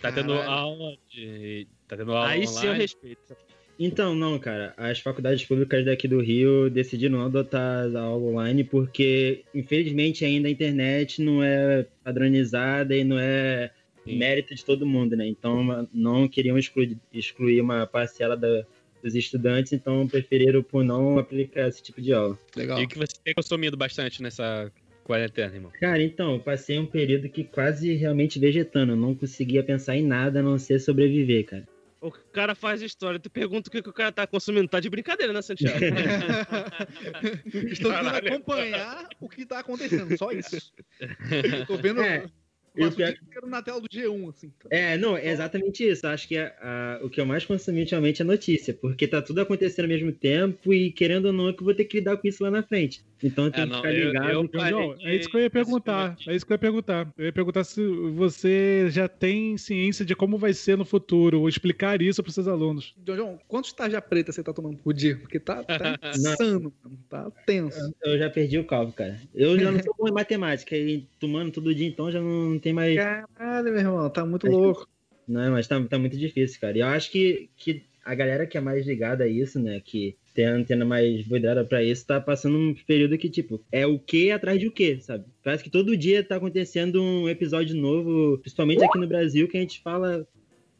tá 0.00 0.12
tendo 0.12 0.32
aula 0.34 0.96
de. 1.10 1.66
Tá 1.88 1.96
tendo 1.96 2.12
aula 2.12 2.28
Aí 2.28 2.46
sim 2.46 2.54
eu 2.58 2.62
online. 2.64 2.78
respeito. 2.78 3.36
Então, 3.78 4.14
não, 4.14 4.38
cara. 4.38 4.72
As 4.76 5.00
faculdades 5.00 5.44
públicas 5.44 5.84
daqui 5.84 6.06
do 6.06 6.20
Rio 6.20 6.70
decidiram 6.70 7.18
não 7.18 7.26
adotar 7.26 7.84
a 7.96 8.00
aula 8.00 8.24
online 8.30 8.62
porque, 8.62 9.44
infelizmente, 9.52 10.24
ainda 10.24 10.46
a 10.46 10.50
internet 10.50 11.20
não 11.20 11.42
é 11.42 11.84
padronizada 12.04 12.94
e 12.96 13.02
não 13.02 13.18
é 13.18 13.72
Sim. 14.04 14.16
mérito 14.16 14.54
de 14.54 14.64
todo 14.64 14.86
mundo, 14.86 15.16
né? 15.16 15.26
Então, 15.26 15.88
não 15.92 16.28
queriam 16.28 16.56
excluir, 16.56 16.96
excluir 17.12 17.60
uma 17.60 17.84
parcela 17.86 18.36
da- 18.36 18.64
dos 19.04 19.14
estudantes, 19.14 19.72
então 19.72 20.08
preferiram 20.08 20.62
por 20.62 20.82
não 20.82 21.18
aplicar 21.18 21.68
esse 21.68 21.82
tipo 21.82 22.00
de 22.00 22.12
aula. 22.12 22.38
Legal. 22.56 22.80
E 22.80 22.84
o 22.84 22.88
que 22.88 22.98
você 22.98 23.12
tem 23.22 23.34
consumido 23.34 23.76
bastante 23.76 24.22
nessa 24.22 24.72
quarentena, 25.04 25.54
irmão? 25.54 25.70
Cara, 25.78 26.02
então, 26.02 26.32
eu 26.32 26.40
passei 26.40 26.78
um 26.78 26.86
período 26.86 27.28
que 27.28 27.44
quase 27.44 27.92
realmente 27.94 28.38
vegetando. 28.38 28.92
Eu 28.92 28.96
não 28.96 29.14
conseguia 29.14 29.62
pensar 29.62 29.96
em 29.96 30.02
nada 30.02 30.40
a 30.40 30.42
não 30.42 30.58
ser 30.58 30.80
sobreviver, 30.80 31.44
cara. 31.44 31.68
O 32.00 32.10
cara 32.10 32.54
faz 32.54 32.82
história, 32.82 33.18
tu 33.18 33.30
pergunta 33.30 33.68
o 33.68 33.72
que, 33.72 33.80
que 33.80 33.88
o 33.88 33.92
cara 33.92 34.12
tá 34.12 34.26
consumindo. 34.26 34.68
Tá 34.68 34.78
de 34.78 34.90
brincadeira, 34.90 35.32
né, 35.32 35.40
Santiago? 35.40 35.78
Estou 37.70 37.92
tentando 37.92 38.16
acompanhar 38.16 39.08
o 39.20 39.28
que 39.28 39.46
tá 39.46 39.60
acontecendo, 39.60 40.16
só 40.18 40.30
isso. 40.30 40.72
Tô 41.66 41.78
vendo. 41.78 42.02
É, 42.02 42.26
eu 42.74 42.82
o 42.88 42.90
passo 42.90 42.94
o 42.94 42.96
pior- 42.96 43.12
dia 43.12 43.50
na 43.50 43.62
tela 43.62 43.80
do 43.80 43.88
G1, 43.88 44.28
assim. 44.30 44.52
É, 44.70 44.96
não, 44.98 45.16
é 45.16 45.28
exatamente 45.30 45.86
isso. 45.88 46.06
Acho 46.06 46.26
que 46.28 46.36
a- 46.36 46.52
a- 46.60 47.00
o 47.04 47.10
que 47.10 47.20
eu 47.20 47.26
mais 47.26 47.44
consumi 47.44 47.80
ultimamente 47.80 48.22
é 48.22 48.24
notícia, 48.24 48.74
porque 48.74 49.06
tá 49.06 49.22
tudo 49.22 49.40
acontecendo 49.40 49.84
ao 49.84 49.90
mesmo 49.90 50.12
tempo 50.12 50.72
e, 50.74 50.90
querendo 50.90 51.26
ou 51.26 51.32
não, 51.32 51.48
é 51.48 51.52
que 51.52 51.60
eu 51.60 51.64
vou 51.64 51.74
ter 51.74 51.84
que 51.84 51.98
lidar 51.98 52.16
com 52.16 52.26
isso 52.28 52.42
lá 52.42 52.50
na 52.50 52.62
frente. 52.62 53.04
Então 53.26 53.50
tem 53.50 53.62
É, 53.62 53.66
que 53.66 53.70
não, 53.72 53.76
ficar 53.78 53.94
eu- 53.94 54.06
ligado. 54.08 54.30
eu- 54.30 54.42
John 54.42 54.48
John, 54.48 54.88
Parei 54.96 55.06
é 55.06 55.16
isso 55.16 55.30
que 55.30 55.36
eu 55.36 55.40
ia 55.40 55.50
perguntar. 55.50 56.16
É 56.28 56.34
isso 56.36 56.44
que 56.44 56.52
eu 56.52 56.54
ia 56.54 56.58
perguntar. 56.58 57.08
Eu 57.16 57.24
ia 57.24 57.32
perguntar 57.32 57.64
se 57.64 57.82
você 58.14 58.86
já 58.90 59.08
tem 59.08 59.56
ciência 59.56 60.04
de 60.04 60.14
como 60.14 60.36
vai 60.36 60.52
ser 60.52 60.76
no 60.76 60.84
futuro, 60.84 61.40
ou 61.40 61.48
explicar 61.48 62.02
isso 62.02 62.22
para 62.22 62.30
seus 62.32 62.46
alunos. 62.46 62.94
John 62.98 63.16
John, 63.16 63.38
quantos 63.48 63.72
tarja 63.72 64.00
preta 64.02 64.30
você 64.30 64.42
tá 64.42 64.52
tomando 64.52 64.76
por 64.76 64.92
dia? 64.92 65.16
Porque 65.16 65.40
tá, 65.40 65.64
tá 65.64 65.98
insano, 66.14 66.72
mano. 66.84 66.98
Tá 67.08 67.30
tenso. 67.46 67.94
Eu 68.02 68.18
já 68.18 68.28
perdi 68.28 68.58
o 68.58 68.64
calvo, 68.66 68.92
cara. 68.92 69.18
Eu 69.34 69.58
já 69.58 69.72
não 69.72 69.78
sou 69.88 69.94
bom 69.98 70.06
em 70.08 70.12
matemática 70.12 70.76
e 70.76 71.06
tomando 71.18 71.50
todo 71.50 71.74
dia, 71.74 71.88
então 71.88 72.10
já 72.12 72.20
não 72.20 72.58
tem 72.58 72.72
mais. 72.74 72.94
Caralho, 72.94 73.70
meu 73.70 73.78
irmão, 73.80 74.10
tá 74.10 74.26
muito 74.26 74.46
que- 74.46 74.52
louco. 74.52 74.86
Não, 75.26 75.50
mas 75.52 75.66
tá, 75.66 75.82
tá 75.84 75.98
muito 75.98 76.18
difícil, 76.18 76.60
cara. 76.60 76.76
E 76.76 76.80
eu 76.82 76.86
acho 76.88 77.10
que, 77.10 77.48
que 77.56 77.82
a 78.04 78.14
galera 78.14 78.46
que 78.46 78.58
é 78.58 78.60
mais 78.60 78.86
ligada 78.86 79.24
a 79.24 79.26
isso, 79.26 79.58
né, 79.58 79.80
que 79.82 80.14
tem 80.34 80.46
a 80.46 80.54
antena 80.54 80.84
mais 80.84 81.24
vidrada 81.24 81.64
pra 81.64 81.82
isso, 81.82 82.06
tá 82.06 82.20
passando 82.20 82.58
um 82.58 82.74
período 82.86 83.16
que, 83.16 83.30
tipo, 83.30 83.64
é 83.70 83.86
o 83.86 83.98
que 83.98 84.32
atrás 84.32 84.58
de 84.58 84.66
o 84.66 84.72
que, 84.72 85.00
sabe? 85.00 85.24
Parece 85.42 85.62
que 85.62 85.70
todo 85.70 85.96
dia 85.96 86.24
tá 86.24 86.36
acontecendo 86.36 87.00
um 87.00 87.28
episódio 87.28 87.76
novo, 87.76 88.38
principalmente 88.38 88.84
aqui 88.84 88.98
no 88.98 89.06
Brasil, 89.06 89.46
que 89.46 89.56
a 89.56 89.60
gente 89.60 89.80
fala 89.80 90.26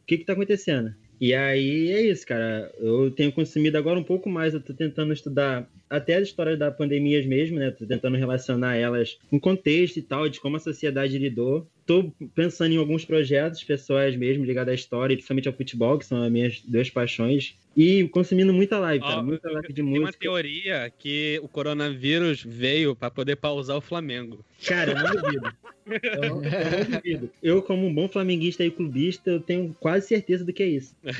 o 0.01 0.05
que 0.05 0.17
que 0.17 0.25
tá 0.25 0.33
acontecendo. 0.33 0.93
E 1.19 1.33
aí 1.33 1.91
é 1.91 2.01
isso, 2.01 2.25
cara. 2.27 2.71
Eu 2.77 3.09
tenho 3.09 3.31
consumido 3.31 3.77
agora 3.77 3.97
um 3.97 4.03
pouco 4.03 4.29
mais. 4.29 4.53
Eu 4.53 4.59
tô 4.59 4.73
tentando 4.73 5.13
estudar 5.13 5.69
até 5.89 6.15
as 6.15 6.27
histórias 6.27 6.59
da 6.59 6.69
pandemia 6.69 7.25
mesmo, 7.25 7.57
né? 7.57 7.71
Tô 7.71 7.85
tentando 7.85 8.17
relacionar 8.17 8.75
elas 8.75 9.17
com 9.29 9.39
contexto 9.39 9.97
e 9.97 10.01
tal, 10.01 10.27
de 10.27 10.41
como 10.41 10.57
a 10.57 10.59
sociedade 10.59 11.17
lidou. 11.17 11.67
Tô 11.85 12.11
pensando 12.33 12.73
em 12.73 12.77
alguns 12.77 13.05
projetos 13.05 13.63
pessoais 13.63 14.15
mesmo, 14.15 14.43
ligados 14.43 14.71
à 14.71 14.75
história, 14.75 15.15
principalmente 15.15 15.47
ao 15.47 15.53
futebol, 15.53 15.97
que 15.97 16.05
são 16.05 16.21
as 16.21 16.31
minhas 16.31 16.61
duas 16.61 16.89
paixões. 16.89 17.55
E 17.75 18.07
consumindo 18.07 18.53
muita 18.53 18.79
live, 18.79 19.03
cara. 19.03 19.19
Ó, 19.19 19.23
muita 19.23 19.51
live 19.51 19.67
de 19.67 19.73
Tem 19.73 19.83
uma 19.83 19.99
música. 19.99 20.17
teoria 20.19 20.89
que 20.97 21.39
o 21.43 21.47
coronavírus 21.49 22.41
veio 22.41 22.95
pra 22.95 23.11
poder 23.11 23.35
pausar 23.35 23.75
o 23.75 23.81
Flamengo. 23.81 24.45
Cara, 24.65 24.91
eu 24.91 24.95
não 24.95 25.11
duvido. 25.21 25.53
Eu 25.85 26.21
não, 26.21 26.43
eu 26.43 26.71
não 26.79 26.89
duvido. 27.01 27.31
Eu, 27.43 27.61
como 27.61 27.85
um 27.85 27.93
bom 27.93 28.07
flamenguista 28.07 28.63
e 28.63 28.71
clubista, 28.71 29.29
eu 29.29 29.39
tenho 29.41 29.75
quase 29.79 30.07
certeza 30.07 30.45
do 30.45 30.53
que 30.53 30.63
é 30.63 30.67
isso. 30.67 30.95
né? 31.03 31.13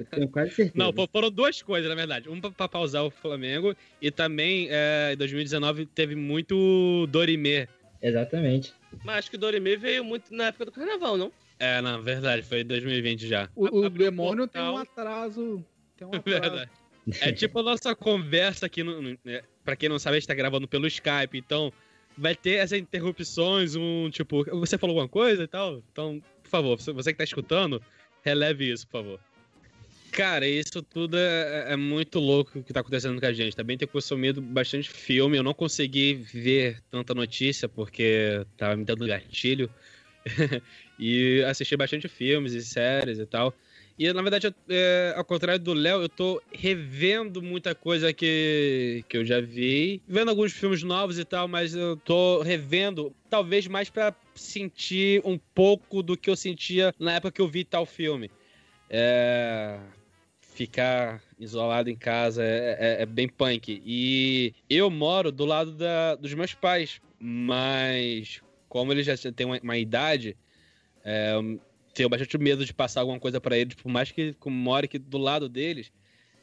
Eu 0.00 0.04
tenho 0.06 0.28
quase 0.28 0.50
certeza. 0.50 0.72
Não, 0.76 0.92
fo- 0.92 1.08
foram 1.12 1.30
duas 1.30 1.62
coisas, 1.62 1.88
na 1.88 1.94
verdade. 1.94 2.28
Uma 2.28 2.50
pra 2.50 2.68
pausar 2.68 3.04
o 3.04 3.10
Flamengo 3.10 3.72
e 4.02 4.10
também 4.10 4.66
é, 4.70 5.12
em 5.12 5.16
2019 5.16 5.86
teve 5.86 6.14
muito 6.16 7.06
Dorimê. 7.08 7.68
Exatamente. 8.02 8.72
Mas 9.04 9.18
acho 9.18 9.30
que 9.30 9.36
o 9.36 9.40
Dorime 9.40 9.76
veio 9.76 10.04
muito 10.04 10.34
na 10.34 10.46
época 10.48 10.64
do 10.66 10.72
carnaval, 10.72 11.16
não? 11.16 11.32
É, 11.58 11.80
na 11.80 11.98
verdade, 11.98 12.42
foi 12.42 12.62
2020 12.62 13.26
já. 13.26 13.48
O, 13.54 13.80
o 13.80 13.90
demônio 13.90 14.46
tem 14.46 14.62
um 14.62 14.74
portal. 14.74 15.02
atraso. 15.02 15.64
Tem 15.96 16.06
um 16.06 16.10
atraso. 16.14 16.40
Verdade. 16.40 16.70
É 17.20 17.32
tipo 17.32 17.58
a 17.58 17.62
nossa 17.62 17.94
conversa 17.94 18.66
aqui, 18.66 18.82
no, 18.82 19.00
no, 19.00 19.18
é, 19.26 19.42
pra 19.64 19.74
quem 19.74 19.88
não 19.88 19.98
sabe, 19.98 20.16
a 20.16 20.20
gente 20.20 20.28
tá 20.28 20.34
gravando 20.34 20.68
pelo 20.68 20.86
Skype, 20.86 21.38
então 21.38 21.72
vai 22.16 22.34
ter 22.34 22.54
essas 22.54 22.78
interrupções, 22.78 23.74
um 23.76 24.10
tipo, 24.10 24.44
você 24.44 24.76
falou 24.76 24.94
alguma 24.94 25.08
coisa 25.08 25.44
e 25.44 25.46
tal? 25.46 25.82
Então, 25.90 26.22
por 26.42 26.50
favor, 26.50 26.80
você 26.80 26.92
você 26.92 27.12
que 27.12 27.18
tá 27.18 27.24
escutando, 27.24 27.82
releve 28.22 28.70
isso, 28.70 28.86
por 28.86 29.02
favor. 29.02 29.20
Cara, 30.12 30.46
isso 30.48 30.82
tudo 30.82 31.16
é, 31.18 31.72
é 31.72 31.76
muito 31.76 32.18
louco 32.18 32.58
o 32.58 32.62
que 32.62 32.72
tá 32.72 32.80
acontecendo 32.80 33.20
com 33.20 33.26
a 33.26 33.32
gente. 33.32 33.54
Também 33.54 33.76
tenho 33.76 33.90
consumido 33.90 34.40
bastante 34.40 34.88
filme, 34.88 35.36
eu 35.36 35.42
não 35.42 35.54
consegui 35.54 36.14
ver 36.14 36.80
tanta 36.90 37.14
notícia 37.14 37.68
porque 37.68 38.44
tava 38.56 38.76
me 38.76 38.84
dando 38.84 39.06
gatilho. 39.06 39.70
e 40.98 41.42
assisti 41.46 41.76
bastante 41.76 42.08
filmes 42.08 42.52
e 42.52 42.62
séries 42.64 43.18
e 43.18 43.26
tal. 43.26 43.54
E 43.98 44.12
na 44.12 44.22
verdade, 44.22 44.46
eu- 44.46 44.54
é, 44.68 45.12
ao 45.16 45.24
contrário 45.24 45.62
do 45.62 45.72
Léo, 45.74 46.00
eu 46.02 46.08
tô 46.08 46.40
revendo 46.52 47.42
muita 47.42 47.74
coisa 47.74 48.12
que, 48.12 49.04
que 49.08 49.16
eu 49.16 49.24
já 49.24 49.40
vi. 49.40 50.00
Vendo 50.06 50.28
alguns 50.28 50.52
filmes 50.52 50.82
novos 50.84 51.18
e 51.18 51.24
tal, 51.24 51.48
mas 51.48 51.74
eu 51.74 51.96
tô 51.96 52.40
revendo, 52.42 53.12
talvez 53.28 53.66
mais 53.66 53.90
pra 53.90 54.14
sentir 54.36 55.20
um 55.24 55.36
pouco 55.52 56.00
do 56.02 56.16
que 56.16 56.30
eu 56.30 56.36
sentia 56.36 56.94
na 56.98 57.14
época 57.14 57.32
que 57.32 57.40
eu 57.40 57.48
vi 57.48 57.64
tal 57.64 57.84
filme. 57.84 58.30
É, 58.88 59.78
Ficar 60.40 61.22
isolado 61.38 61.88
em 61.88 61.94
casa 61.94 62.42
é, 62.42 62.76
é- 62.98 63.02
é 63.02 63.06
bem 63.06 63.28
punk. 63.28 63.80
E 63.86 64.52
eu 64.68 64.90
moro 64.90 65.30
do 65.30 65.44
lado 65.44 65.70
da- 65.72 66.16
dos 66.16 66.34
meus 66.34 66.52
pais, 66.52 67.00
mas 67.20 68.40
como 68.68 68.92
eles 68.92 69.06
já 69.06 69.14
têm 69.32 69.46
uma, 69.46 69.60
uma 69.62 69.78
idade, 69.78 70.36
é, 71.04 71.34
tenho 71.94 72.08
bastante 72.08 72.38
medo 72.38 72.64
de 72.64 72.72
passar 72.72 73.00
alguma 73.00 73.18
coisa 73.18 73.40
pra 73.40 73.56
eles, 73.56 73.74
por 73.74 73.88
mais 73.88 74.10
que 74.10 74.34
more 74.46 74.84
aqui 74.84 74.98
do 74.98 75.18
lado 75.18 75.48
deles. 75.48 75.90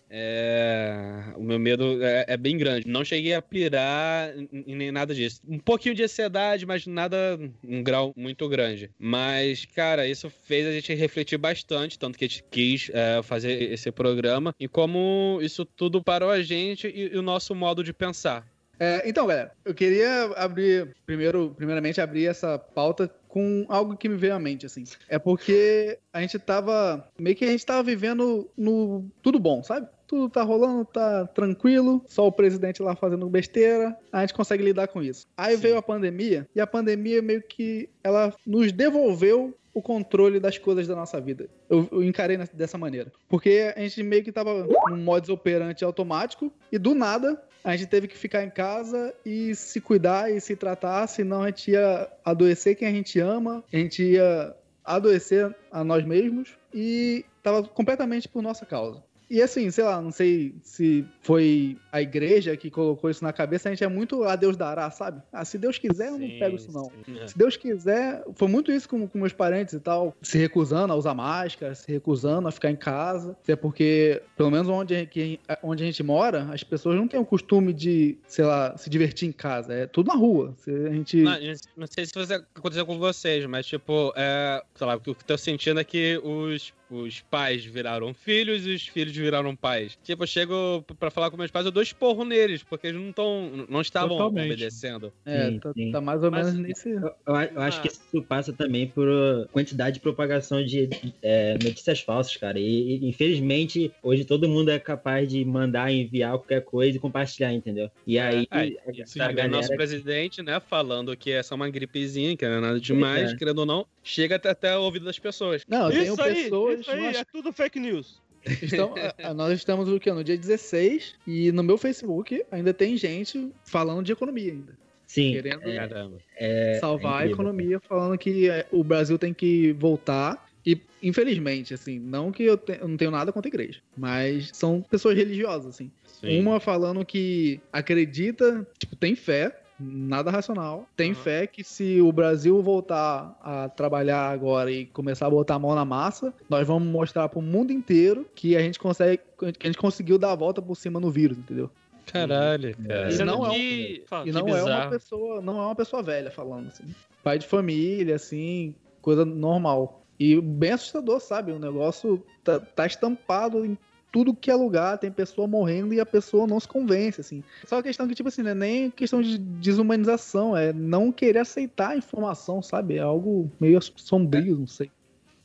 é, 0.10 1.34
o 1.36 1.44
meu 1.44 1.58
medo 1.58 2.04
é, 2.04 2.26
é 2.28 2.38
bem 2.38 2.58
grande. 2.58 2.88
Não 2.88 3.04
cheguei 3.04 3.34
a 3.34 3.42
pirar 3.42 4.38
em, 4.38 4.64
em 4.68 4.76
nem 4.76 4.92
nada 4.92 5.14
disso. 5.16 5.42
Um 5.48 5.58
pouquinho 5.60 5.96
de 5.96 6.04
ansiedade, 6.04 6.66
mas 6.66 6.86
nada 6.86 7.40
um 7.64 7.82
grau 7.82 8.14
muito 8.16 8.48
grande. 8.48 8.92
Mas, 9.00 9.66
cara, 9.66 10.08
isso 10.08 10.30
fez 10.30 10.68
a 10.68 10.72
gente 10.72 10.94
refletir 10.94 11.38
bastante, 11.38 11.98
tanto 11.98 12.18
que 12.18 12.26
a 12.26 12.28
gente 12.28 12.44
quis 12.52 12.90
é, 12.94 13.22
fazer 13.24 13.72
esse 13.72 13.92
programa 13.92 14.54
e 14.60 14.68
como 14.68 15.40
isso 15.42 15.66
tudo 15.66 16.04
parou 16.04 16.30
a 16.30 16.42
gente 16.42 16.88
e, 16.88 17.14
e 17.14 17.18
o 17.18 17.22
nosso 17.22 17.56
modo 17.56 17.84
de 17.84 17.94
pensar. 17.94 18.46
É, 18.80 19.08
então, 19.08 19.26
galera, 19.26 19.54
eu 19.64 19.74
queria 19.74 20.26
abrir, 20.36 20.94
primeiro, 21.06 21.54
primeiramente, 21.56 22.02
abrir 22.02 22.26
essa 22.26 22.60
pauta 22.60 23.10
com 23.36 23.66
algo 23.68 23.98
que 23.98 24.08
me 24.08 24.16
veio 24.16 24.34
à 24.34 24.40
mente, 24.40 24.66
assim. 24.66 24.86
É 25.10 25.20
porque 25.20 26.00
a 26.14 26.22
gente 26.22 26.40
tava, 26.40 27.06
meio 27.20 27.36
que 27.36 27.44
a 27.44 27.52
gente 27.52 27.66
tava 27.66 27.84
vivendo 27.84 28.50
no 28.58 29.04
tudo 29.22 29.38
bom, 29.38 29.62
sabe? 29.62 29.90
Tudo 30.08 30.30
tá 30.30 30.42
rolando, 30.42 30.86
tá 30.86 31.28
tranquilo, 31.28 32.02
só 32.08 32.26
o 32.26 32.32
presidente 32.32 32.82
lá 32.82 32.96
fazendo 32.96 33.28
besteira, 33.28 33.94
a 34.10 34.22
gente 34.22 34.34
consegue 34.34 34.64
lidar 34.64 34.88
com 34.88 35.04
isso. 35.04 35.28
Aí 35.36 35.56
Sim. 35.56 35.62
veio 35.64 35.78
a 35.78 35.82
pandemia, 35.82 36.48
e 36.56 36.62
a 36.62 36.68
pandemia 36.68 37.22
meio 37.22 37.42
que 37.42 37.90
ela 38.02 38.34
nos 38.48 38.72
devolveu 38.72 39.54
o 39.74 39.82
controle 39.82 40.40
das 40.40 40.58
coisas 40.58 40.88
da 40.88 40.96
nossa 40.96 41.20
vida. 41.20 41.50
Eu, 41.70 41.90
eu 41.92 42.04
encarei 42.06 42.38
dessa 42.54 42.78
maneira. 42.78 43.12
Porque 43.28 43.74
a 43.76 43.82
gente 43.82 44.02
meio 44.02 44.24
que 44.24 44.32
tava 44.32 44.66
num 44.88 44.96
modus 44.96 45.28
operandi 45.28 45.84
automático, 45.84 46.50
e 46.72 46.78
do 46.80 46.96
nada 46.96 47.38
a 47.66 47.76
gente 47.76 47.90
teve 47.90 48.08
que 48.08 48.16
ficar 48.16 48.44
em 48.44 48.50
casa 48.50 49.12
e 49.26 49.56
se 49.56 49.82
cuidar 49.82 50.32
e 50.32 50.40
se 50.40 50.56
tratar, 50.56 51.08
senão 51.08 51.42
a 51.42 51.48
gente 51.48 51.72
ia 51.72 52.08
adoecer 52.24 52.76
quem 52.76 52.88
a 52.88 52.92
gente 52.92 53.20
ama, 53.20 53.64
a 53.74 53.76
gente 53.76 54.04
ia 54.04 54.56
adoecer 54.84 55.54
a 55.72 55.84
nós 55.84 56.06
mesmos 56.06 56.56
e 56.72 57.26
tava 57.42 57.64
completamente 57.64 58.30
por 58.30 58.44
nossa 58.44 58.68
causa. 58.68 59.04
E 59.28 59.42
assim, 59.42 59.72
sei 59.72 59.84
lá, 59.84 60.00
não 60.00 60.12
sei 60.12 60.54
se 60.62 61.04
foi 61.26 61.76
a 61.92 62.00
igreja 62.04 62.56
que 62.56 62.70
colocou 62.70 63.10
isso 63.10 63.24
na 63.24 63.34
cabeça, 63.34 63.68
a 63.68 63.72
gente 63.72 63.84
é 63.84 63.88
muito 63.88 64.24
a 64.24 64.36
Deus 64.36 64.56
dará, 64.56 64.92
sabe? 64.92 65.24
Ah, 65.34 65.44
se 65.44 65.58
Deus 65.58 65.80
quiser, 65.80 66.10
eu 66.10 66.20
não 66.20 66.28
Sim, 66.28 66.38
pego 66.38 66.56
isso 66.56 66.72
não. 66.72 66.84
sim. 67.04 67.20
É. 67.20 67.28
Se 67.28 67.36
Deus 67.36 67.58
quiser, 67.58 68.24
foi 68.36 68.48
muito 68.48 68.72
isso 68.72 68.88
com, 68.88 69.08
com 69.08 69.18
meus 69.18 69.34
parentes 69.34 69.74
e 69.74 69.80
tal, 69.80 70.16
se 70.22 70.38
recusando 70.38 70.94
a 70.94 70.96
usar 70.96 71.16
máscara, 71.16 71.74
se 71.74 71.92
recusando 71.92 72.48
a 72.48 72.52
ficar 72.52 72.70
em 72.70 72.76
casa, 72.76 73.32
até 73.44 73.56
porque, 73.56 74.22
pelo 74.38 74.52
menos 74.52 74.70
onde, 74.70 74.96
a- 74.96 75.06
que- 75.08 75.40
onde 75.64 75.82
a 75.82 75.86
gente 75.88 76.04
mora, 76.04 76.44
as 76.54 76.64
pessoas 76.64 76.96
não 76.96 77.08
têm 77.08 77.20
o 77.20 77.26
costume 77.26 77.74
de, 77.74 78.20
sei 78.28 78.46
lá, 78.46 78.78
se 78.78 78.88
divertir 78.88 79.28
em 79.28 79.32
casa, 79.32 79.74
é 79.74 79.88
tudo 79.88 80.08
na 80.10 80.16
rua. 80.16 80.54
Se 80.60 80.70
a 80.70 80.90
gente... 80.92 81.22
Não, 81.24 81.34
não 81.78 81.88
sei 81.88 82.06
se 82.06 82.14
você 82.14 82.36
aconteceu 82.36 82.86
com 82.86 83.00
vocês, 83.00 83.44
mas 83.48 83.66
tipo, 83.66 84.14
é, 84.16 84.62
sei 84.76 84.86
lá, 84.86 84.96
o 84.96 85.00
que 85.00 85.10
eu 85.10 85.16
tô 85.16 85.36
sentindo 85.38 85.80
é 85.80 85.84
que 85.84 86.20
os, 86.24 86.72
os 86.92 87.22
pais 87.22 87.66
viraram 87.66 88.14
filhos 88.14 88.68
e 88.68 88.76
os 88.76 88.88
filhos 88.88 89.16
viraram 89.16 89.56
pais. 89.56 89.98
Tipo, 90.04 90.24
eu 90.24 90.28
chego 90.28 90.86
pra 91.00 91.10
falar 91.16 91.32
com 91.32 91.38
meus 91.38 91.50
pais, 91.50 91.66
eu 91.66 91.72
dou 91.72 91.82
esporro 91.82 92.24
neles, 92.26 92.62
porque 92.62 92.88
eles 92.88 93.00
não 93.02 93.10
estão, 93.10 93.66
não 93.70 93.82
estavam 93.82 94.10
Totalmente. 94.18 94.46
obedecendo. 94.52 95.12
é, 95.26 95.50
Sim, 95.50 95.60
tá, 95.60 95.74
sim. 95.74 95.92
tá 95.92 96.02
mais 96.02 96.22
ou 96.24 96.30
Mas- 96.30 96.54
menos 96.54 96.60
nesse... 96.68 96.90
Eu, 96.92 97.12
eu 97.26 97.36
a- 97.36 97.46
eu 97.46 97.62
acho 97.62 97.80
Ah. 97.80 97.82
que 97.82 97.88
isso 97.88 98.22
passa 98.28 98.54
também 98.54 98.88
por 98.88 99.08
uh, 99.08 99.48
quantidade 99.52 99.96
de 99.96 100.00
propagação 100.02 100.64
de 100.64 100.90
é, 101.24 101.54
notícias 101.54 102.02
falsas, 102.02 102.36
cara. 102.38 102.60
E, 102.60 102.98
e, 102.98 103.08
infelizmente, 103.10 103.92
hoje 104.04 104.26
todo 104.26 104.48
mundo 104.50 104.70
é 104.70 104.78
capaz 104.78 105.28
de 105.30 105.44
mandar, 105.46 105.92
enviar 105.92 106.32
qualquer 106.34 106.62
coisa 106.64 106.98
e 106.98 107.00
compartilhar, 107.00 107.54
entendeu? 107.54 107.90
E 108.06 108.20
aí, 108.20 108.46
É, 108.52 108.58
a, 108.60 108.66
Isso 108.92 109.22
a 109.22 109.28
tá 109.28 109.32
vendo 109.32 109.52
nosso 109.52 109.70
galera... 109.70 109.76
presidente, 109.78 110.42
né, 110.42 110.60
falando 110.60 111.16
que 111.16 111.32
é 111.32 111.42
só 111.42 111.56
uma 111.56 111.70
gripezinha, 111.70 112.36
que 112.36 112.46
não 112.48 112.56
é 112.58 112.60
nada 112.62 112.80
demais, 112.80 113.32
é. 113.32 113.36
querendo 113.36 113.60
ou 113.60 113.66
não, 113.66 113.86
chega 114.04 114.36
até, 114.36 114.50
até 114.50 114.78
o 114.78 114.82
ouvido 114.82 115.06
das 115.06 115.18
pessoas. 115.18 115.64
Não, 115.68 115.90
Isso 115.90 116.22
aí, 116.22 116.44
pessoas... 116.44 116.80
isso 116.82 116.92
aí, 116.92 117.02
nós- 117.04 117.18
é 117.18 117.24
tudo 117.24 117.54
fake 117.54 117.80
news. 117.80 118.22
Então, 118.62 118.94
a- 118.98 119.30
a- 119.30 119.34
nós 119.34 119.54
estamos 119.54 119.90
o 119.90 120.00
quê? 120.00 120.12
No 120.12 120.24
dia 120.24 120.38
16 120.38 121.16
e 121.28 121.52
no 121.52 121.64
meu 121.64 121.78
Facebook 121.78 122.44
ainda 122.52 122.74
tem 122.74 122.96
gente 122.98 123.52
falando 123.66 124.04
de 124.06 124.12
economia 124.12 124.52
ainda. 124.52 124.78
Sim, 125.08 125.34
Querendo 125.34 125.62
Caramba. 125.62 126.18
é, 126.38 126.78
salvar 126.80 127.14
a 127.14 127.16
incrível. 127.26 127.34
economia, 127.36 127.80
falando 127.80 128.18
que 128.18 128.50
é, 128.50 128.66
o 128.72 128.84
Brasil 128.84 129.18
tem 129.20 129.34
que 129.34 129.72
voltar. 129.74 130.44
E, 130.66 130.82
infelizmente, 131.04 131.76
assim, 131.76 132.00
não 132.00 132.32
que 132.32 132.42
eu, 132.42 132.58
te- 132.58 132.80
eu 132.82 132.88
não 132.88 132.98
tenho 132.98 133.12
nada 133.12 133.32
contra 133.32 133.48
a 133.48 133.52
igreja, 133.54 133.80
mas 133.96 134.50
são 134.52 134.82
pessoas 134.82 135.16
religiosas, 135.16 135.76
assim. 135.76 135.92
Sim. 136.08 136.40
Uma 136.40 136.60
falando 136.60 137.06
que 137.06 137.60
acredita, 137.72 138.66
tipo, 138.80 138.96
tem 138.96 139.16
fé, 139.16 139.56
nada 139.80 140.32
racional, 140.32 140.88
tem 140.96 141.12
Aham. 141.12 141.22
fé 141.22 141.48
que 141.48 141.64
se 141.64 142.00
o 142.02 142.12
Brasil 142.12 142.62
voltar 142.62 143.38
a 143.42 143.70
trabalhar 143.70 144.30
agora 144.30 144.72
e 144.72 144.86
começar 144.86 145.28
a 145.28 145.30
botar 145.30 145.56
a 145.56 145.60
mão 145.60 145.76
na 145.76 145.84
massa, 145.86 146.34
nós 146.50 146.66
vamos 146.68 146.88
mostrar 146.88 147.28
pro 147.30 147.42
mundo 147.42 147.72
inteiro 147.72 148.26
que 148.36 148.56
a 148.56 148.62
gente 148.62 148.80
consegue, 148.80 149.22
que 149.38 149.46
a 149.64 149.68
gente 149.68 149.78
conseguiu 149.78 150.18
dar 150.18 150.32
a 150.32 150.36
volta 150.36 150.62
por 150.62 150.76
cima 150.76 151.00
no 151.00 151.12
vírus, 151.12 151.38
entendeu? 151.38 151.70
Caralho, 152.06 152.76
cara. 152.88 153.10
E 153.10 153.12
Sendo 153.14 153.26
não 153.26 153.46
é 153.46 153.50
um- 153.50 153.54
que-. 153.54 154.06
E 154.26 154.32
não 154.32 154.48
é 154.48 154.64
uma 154.64 154.90
pessoa, 154.90 155.42
não 155.42 155.58
é 155.62 155.66
uma 155.66 155.76
pessoa 155.76 156.04
velha 156.04 156.32
falando 156.32 156.68
assim. 156.68 156.86
Pai 157.24 157.40
de 157.40 157.48
família, 157.48 158.16
assim, 158.16 158.76
coisa 159.02 159.26
normal. 159.26 160.06
E 160.20 160.40
bem 160.40 160.72
assustador, 160.72 161.20
sabe? 161.20 161.52
O 161.52 161.60
negócio 161.60 162.24
tá, 162.44 162.60
tá 162.60 162.86
estampado 162.86 163.66
em 163.66 163.78
tudo 164.16 164.34
que 164.34 164.50
é 164.50 164.56
lugar, 164.56 164.98
tem 164.98 165.12
pessoa 165.12 165.46
morrendo 165.46 165.94
e 165.94 166.00
a 166.00 166.06
pessoa 166.06 166.48
não 166.48 166.58
se 166.58 166.66
convence, 166.66 167.20
assim. 167.20 167.44
Só 167.68 167.80
a 167.80 167.84
questão 167.84 168.08
que, 168.08 168.16
tipo 168.16 168.30
assim, 168.30 168.44
não 168.44 168.52
é 168.52 168.56
nem 168.56 168.90
questão 168.90 169.22
de 169.22 169.38
desumanização, 169.38 170.56
é 170.56 170.72
não 170.72 171.12
querer 171.12 171.40
aceitar 171.40 171.90
a 171.90 171.98
informação, 171.98 172.62
sabe? 172.62 172.96
É 172.96 173.02
algo 173.02 173.52
meio 173.60 173.78
sombrio, 173.82 174.58
não 174.58 174.68
sei. 174.68 174.90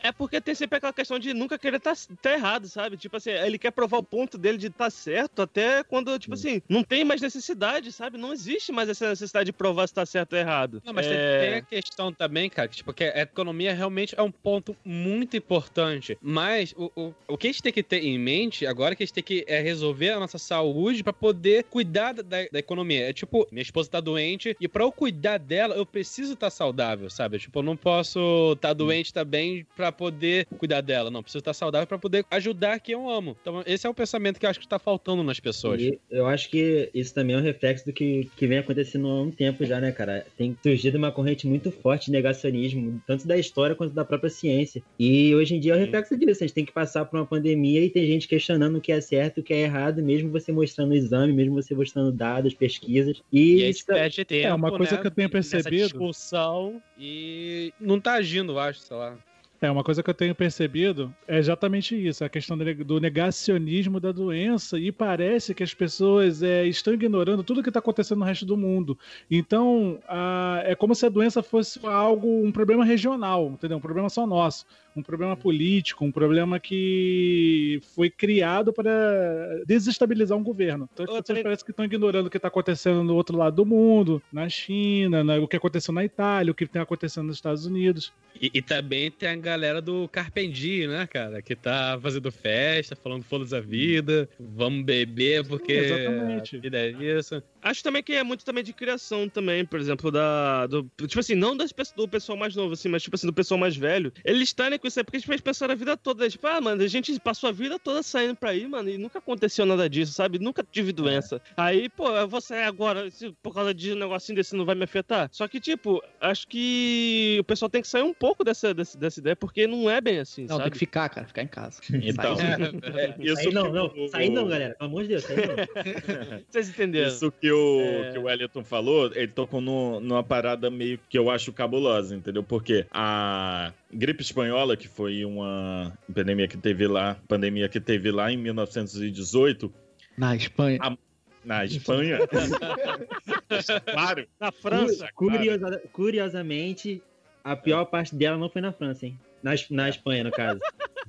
É 0.02 0.12
porque 0.12 0.40
tem 0.40 0.54
sempre 0.54 0.78
aquela 0.78 0.92
questão 0.92 1.18
de 1.18 1.34
nunca 1.34 1.58
querer 1.58 1.76
estar 1.76 1.94
tá, 1.94 2.14
tá 2.20 2.32
errado, 2.32 2.68
sabe? 2.68 2.96
Tipo 2.96 3.16
assim, 3.16 3.30
ele 3.30 3.58
quer 3.58 3.70
provar 3.70 3.98
o 3.98 4.02
ponto 4.02 4.38
dele 4.38 4.58
de 4.58 4.68
estar 4.68 4.84
tá 4.84 4.90
certo 4.90 5.42
até 5.42 5.82
quando, 5.84 6.18
tipo 6.18 6.34
assim, 6.34 6.62
não 6.68 6.82
tem 6.82 7.04
mais 7.04 7.20
necessidade, 7.20 7.92
sabe? 7.92 8.18
Não 8.18 8.32
existe 8.32 8.72
mais 8.72 8.88
essa 8.88 9.10
necessidade 9.10 9.46
de 9.46 9.52
provar 9.52 9.86
se 9.86 9.94
tá 9.94 10.06
certo 10.06 10.32
ou 10.32 10.38
errado. 10.38 10.82
Não, 10.84 10.92
mas 10.92 11.06
é... 11.06 11.40
tem, 11.40 11.54
a 11.54 11.62
questão 11.62 12.12
também, 12.12 12.48
cara, 12.48 12.68
que, 12.68 12.76
tipo, 12.76 12.92
que 12.92 13.04
a 13.04 13.22
economia 13.22 13.74
realmente 13.74 14.14
é 14.16 14.22
um 14.22 14.30
ponto 14.30 14.76
muito 14.84 15.36
importante. 15.36 16.16
Mas 16.20 16.72
o, 16.76 16.90
o, 16.96 17.14
o 17.28 17.38
que 17.38 17.48
a 17.48 17.50
gente 17.52 17.62
tem 17.62 17.72
que 17.72 17.82
ter 17.82 18.04
em 18.04 18.18
mente 18.18 18.66
agora 18.66 18.92
é 18.92 18.96
que 18.96 19.02
a 19.02 19.06
gente 19.06 19.14
tem 19.14 19.24
que 19.24 19.44
é, 19.46 19.60
resolver 19.60 20.10
a 20.10 20.20
nossa 20.20 20.38
saúde 20.38 21.02
para 21.02 21.12
poder 21.12 21.64
cuidar 21.64 22.14
da, 22.14 22.22
da, 22.22 22.58
economia. 22.58 23.08
É 23.08 23.12
tipo, 23.12 23.46
minha 23.50 23.62
esposa 23.62 23.90
tá 23.90 24.00
doente 24.00 24.56
e 24.60 24.68
para 24.68 24.84
eu 24.84 24.92
cuidar 24.92 25.38
dela, 25.38 25.74
eu 25.74 25.84
preciso 25.84 26.34
estar 26.34 26.46
tá 26.46 26.50
saudável, 26.50 27.10
sabe? 27.10 27.38
Tipo, 27.38 27.58
eu 27.58 27.62
não 27.62 27.76
posso 27.76 28.52
estar 28.52 28.68
tá 28.68 28.74
doente 28.74 29.12
também 29.12 29.66
para 29.90 29.92
poder 29.92 30.46
cuidar 30.58 30.80
dela. 30.80 31.10
Não, 31.10 31.22
preciso 31.22 31.40
estar 31.40 31.52
saudável 31.52 31.86
para 31.86 31.98
poder 31.98 32.24
ajudar 32.30 32.80
quem 32.80 32.94
eu 32.94 33.08
amo. 33.08 33.36
Então, 33.40 33.62
esse 33.66 33.86
é 33.86 33.90
o 33.90 33.94
pensamento 33.94 34.38
que 34.38 34.46
eu 34.46 34.50
acho 34.50 34.60
que 34.60 34.68
tá 34.68 34.78
faltando 34.78 35.22
nas 35.22 35.40
pessoas. 35.40 35.82
E 35.82 35.98
eu 36.10 36.26
acho 36.26 36.48
que 36.50 36.90
isso 36.94 37.14
também 37.14 37.36
é 37.36 37.38
um 37.38 37.42
reflexo 37.42 37.84
do 37.84 37.92
que, 37.92 38.30
que 38.36 38.46
vem 38.46 38.58
acontecendo 38.58 39.08
há 39.08 39.22
um 39.22 39.30
tempo 39.30 39.64
já, 39.64 39.80
né, 39.80 39.92
cara? 39.92 40.26
Tem 40.36 40.56
surgido 40.62 40.98
uma 40.98 41.12
corrente 41.12 41.46
muito 41.46 41.70
forte 41.70 42.06
de 42.06 42.12
negacionismo, 42.12 43.02
tanto 43.06 43.26
da 43.26 43.36
história 43.36 43.74
quanto 43.74 43.94
da 43.94 44.04
própria 44.04 44.30
ciência. 44.30 44.82
E 44.98 45.34
hoje 45.34 45.56
em 45.56 45.60
dia 45.60 45.72
é 45.72 45.76
o 45.76 45.78
reflexo 45.78 46.16
disso. 46.16 46.44
A 46.44 46.46
gente 46.46 46.54
tem 46.54 46.64
que 46.64 46.72
passar 46.72 47.04
por 47.04 47.18
uma 47.18 47.26
pandemia 47.26 47.84
e 47.84 47.90
tem 47.90 48.06
gente 48.06 48.28
questionando 48.28 48.76
o 48.76 48.80
que 48.80 48.92
é 48.92 49.00
certo 49.00 49.38
e 49.38 49.40
o 49.40 49.44
que 49.44 49.52
é 49.52 49.62
errado, 49.62 50.02
mesmo 50.02 50.30
você 50.30 50.52
mostrando 50.52 50.92
o 50.92 50.94
exame, 50.94 51.32
mesmo 51.32 51.54
você 51.54 51.74
mostrando 51.74 52.12
dados, 52.12 52.54
pesquisas. 52.54 53.20
E, 53.32 53.62
e 53.62 53.68
isso 53.68 53.86
perde 53.86 54.24
tempo, 54.24 54.46
é 54.46 54.54
uma 54.54 54.70
coisa 54.70 54.96
né? 54.96 55.00
que 55.00 55.06
eu 55.06 55.10
tenho 55.10 55.30
percebido. 55.30 55.70
discussão 55.70 56.82
e 56.98 57.72
não 57.80 58.00
tá 58.00 58.14
agindo, 58.14 58.58
acho, 58.58 58.80
sei 58.80 58.96
lá. 58.96 59.18
É, 59.62 59.70
uma 59.70 59.84
coisa 59.84 60.02
que 60.02 60.08
eu 60.08 60.14
tenho 60.14 60.34
percebido 60.34 61.14
é 61.28 61.36
exatamente 61.36 61.94
isso, 61.94 62.24
a 62.24 62.30
questão 62.30 62.56
do 62.56 62.98
negacionismo 62.98 64.00
da 64.00 64.10
doença, 64.10 64.78
e 64.78 64.90
parece 64.90 65.54
que 65.54 65.62
as 65.62 65.74
pessoas 65.74 66.42
é, 66.42 66.64
estão 66.64 66.94
ignorando 66.94 67.44
tudo 67.44 67.62
que 67.62 67.68
está 67.68 67.78
acontecendo 67.78 68.20
no 68.20 68.24
resto 68.24 68.46
do 68.46 68.56
mundo. 68.56 68.98
Então, 69.30 70.00
a, 70.08 70.62
é 70.64 70.74
como 70.74 70.94
se 70.94 71.04
a 71.04 71.10
doença 71.10 71.42
fosse 71.42 71.78
algo, 71.86 72.42
um 72.42 72.50
problema 72.50 72.86
regional, 72.86 73.50
entendeu? 73.50 73.76
Um 73.76 73.82
problema 73.82 74.08
só 74.08 74.26
nosso 74.26 74.64
um 75.00 75.02
problema 75.02 75.36
político, 75.36 76.04
um 76.04 76.12
problema 76.12 76.60
que 76.60 77.80
foi 77.94 78.08
criado 78.08 78.72
para 78.72 79.62
desestabilizar 79.66 80.36
um 80.36 80.42
governo. 80.42 80.88
Então 80.92 81.04
as 81.04 81.20
pessoas 81.20 81.42
parece 81.42 81.64
que 81.64 81.70
estão 81.70 81.84
ignorando 81.84 82.26
o 82.26 82.30
que 82.30 82.36
está 82.36 82.48
acontecendo 82.48 83.02
no 83.02 83.14
outro 83.14 83.36
lado 83.36 83.56
do 83.56 83.66
mundo, 83.66 84.22
na 84.32 84.48
China, 84.48 85.22
o 85.40 85.48
que 85.48 85.56
aconteceu 85.56 85.92
na 85.92 86.04
Itália, 86.04 86.52
o 86.52 86.54
que 86.54 86.64
está 86.64 86.82
acontecendo 86.82 87.26
nos 87.26 87.36
Estados 87.36 87.66
Unidos. 87.66 88.12
E, 88.40 88.50
e, 88.54 88.62
também 88.62 89.10
tem 89.10 89.28
a 89.28 89.36
galera 89.36 89.82
do 89.82 90.08
Carpendi, 90.08 90.86
né, 90.86 91.06
cara? 91.06 91.42
Que 91.42 91.56
tá 91.56 91.98
fazendo 92.00 92.30
festa, 92.30 92.96
falando 92.96 93.24
foda 93.24 93.56
a 93.56 93.60
vida, 93.60 94.28
vamos 94.38 94.84
beber 94.84 95.44
porque 95.46 95.72
Exatamente. 95.72 96.56
a 96.56 96.60
vida 96.60 96.78
é 96.78 96.90
isso. 96.90 97.42
Acho 97.62 97.82
também 97.82 98.02
que 98.02 98.12
é 98.12 98.22
muito 98.22 98.44
também 98.44 98.64
de 98.64 98.72
criação 98.72 99.28
também, 99.28 99.64
por 99.64 99.78
exemplo, 99.78 100.10
da. 100.10 100.66
Do, 100.66 100.90
tipo 101.06 101.20
assim, 101.20 101.34
não 101.34 101.56
das, 101.56 101.72
do 101.94 102.08
pessoal 102.08 102.38
mais 102.38 102.54
novo, 102.54 102.72
assim, 102.72 102.88
mas 102.88 103.02
tipo 103.02 103.16
assim, 103.16 103.26
do 103.26 103.32
pessoal 103.32 103.58
mais 103.58 103.76
velho. 103.76 104.12
Eles 104.24 104.42
estarem 104.44 104.78
com 104.78 104.86
isso 104.90 105.04
porque 105.04 105.16
a 105.16 105.20
gente 105.20 105.42
pensaram 105.42 105.72
a 105.72 105.76
vida 105.76 105.96
toda, 105.96 106.28
tipo, 106.28 106.46
ah, 106.46 106.60
mano, 106.60 106.82
a 106.82 106.86
gente 106.86 107.18
passou 107.20 107.48
a 107.48 107.52
vida 107.52 107.78
toda 107.78 108.02
saindo 108.02 108.36
pra 108.36 108.50
aí, 108.50 108.66
mano, 108.66 108.88
e 108.90 108.98
nunca 108.98 109.18
aconteceu 109.18 109.64
nada 109.64 109.88
disso, 109.88 110.12
sabe? 110.12 110.38
Nunca 110.38 110.64
tive 110.70 110.92
doença. 110.92 111.36
É. 111.36 111.40
Aí, 111.56 111.88
pô, 111.88 112.08
eu 112.10 112.28
vou 112.28 112.40
sair 112.40 112.64
agora, 112.64 113.10
se, 113.10 113.30
por 113.42 113.54
causa 113.54 113.72
de 113.72 113.92
um 113.92 113.96
negocinho 113.96 114.36
desse 114.36 114.54
não 114.54 114.64
vai 114.64 114.74
me 114.74 114.84
afetar. 114.84 115.28
Só 115.32 115.46
que, 115.48 115.60
tipo, 115.60 116.02
acho 116.20 116.46
que 116.48 117.38
o 117.40 117.44
pessoal 117.44 117.68
tem 117.68 117.82
que 117.82 117.88
sair 117.88 118.02
um 118.02 118.14
pouco 118.14 118.44
dessa, 118.44 118.74
dessa, 118.74 118.98
dessa 118.98 119.20
ideia, 119.20 119.36
porque 119.36 119.66
não 119.66 119.88
é 119.88 120.00
bem 120.00 120.18
assim, 120.18 120.42
não, 120.42 120.56
sabe? 120.56 120.62
tem 120.64 120.72
que 120.72 120.78
ficar, 120.78 121.08
cara, 121.08 121.26
ficar 121.26 121.42
em 121.42 121.48
casa. 121.48 121.80
Então, 122.10 122.34
é, 122.40 123.00
é, 123.02 123.14
isso 123.20 123.36
sair 123.36 123.52
não, 123.52 123.72
não, 123.72 124.08
sair 124.08 124.30
não, 124.30 124.48
galera, 124.48 124.74
pelo 124.74 124.90
amor 124.90 125.02
de 125.02 125.08
Deus, 125.08 125.22
sair 125.22 125.46
não. 125.46 125.54
Vocês 126.50 126.68
entenderam? 126.68 127.08
Isso 127.08 127.30
que 127.30 127.52
o, 127.52 127.80
é... 127.80 128.12
que 128.12 128.18
o 128.18 128.22
Wellington 128.22 128.64
falou, 128.64 129.10
ele 129.14 129.28
tocou 129.28 129.60
no, 129.60 130.00
numa 130.00 130.24
parada 130.24 130.70
meio 130.70 130.98
que 131.08 131.16
eu 131.16 131.30
acho 131.30 131.52
cabulosa, 131.52 132.16
entendeu? 132.16 132.42
Porque 132.42 132.86
a 132.90 133.72
gripe 133.92 134.22
espanhola, 134.22 134.69
que 134.76 134.88
foi 134.88 135.24
uma 135.24 135.96
pandemia 136.12 136.48
que 136.48 136.56
teve 136.56 136.86
lá, 136.86 137.16
pandemia 137.28 137.68
que 137.68 137.80
teve 137.80 138.10
lá 138.10 138.30
em 138.30 138.36
1918. 138.36 139.72
Na 140.16 140.34
Espanha. 140.36 140.78
A, 140.82 140.96
na 141.44 141.64
Espanha? 141.64 142.18
claro. 143.92 144.26
Na 144.38 144.52
França. 144.52 145.08
Curiosa, 145.14 145.58
claro. 145.58 145.80
Curiosamente, 145.92 147.02
a 147.42 147.56
pior 147.56 147.84
parte 147.86 148.14
dela 148.14 148.36
não 148.36 148.48
foi 148.48 148.60
na 148.60 148.72
França, 148.72 149.06
hein? 149.06 149.18
Na, 149.42 149.52
na 149.70 149.88
Espanha, 149.88 150.24
no 150.24 150.30
caso. 150.30 150.60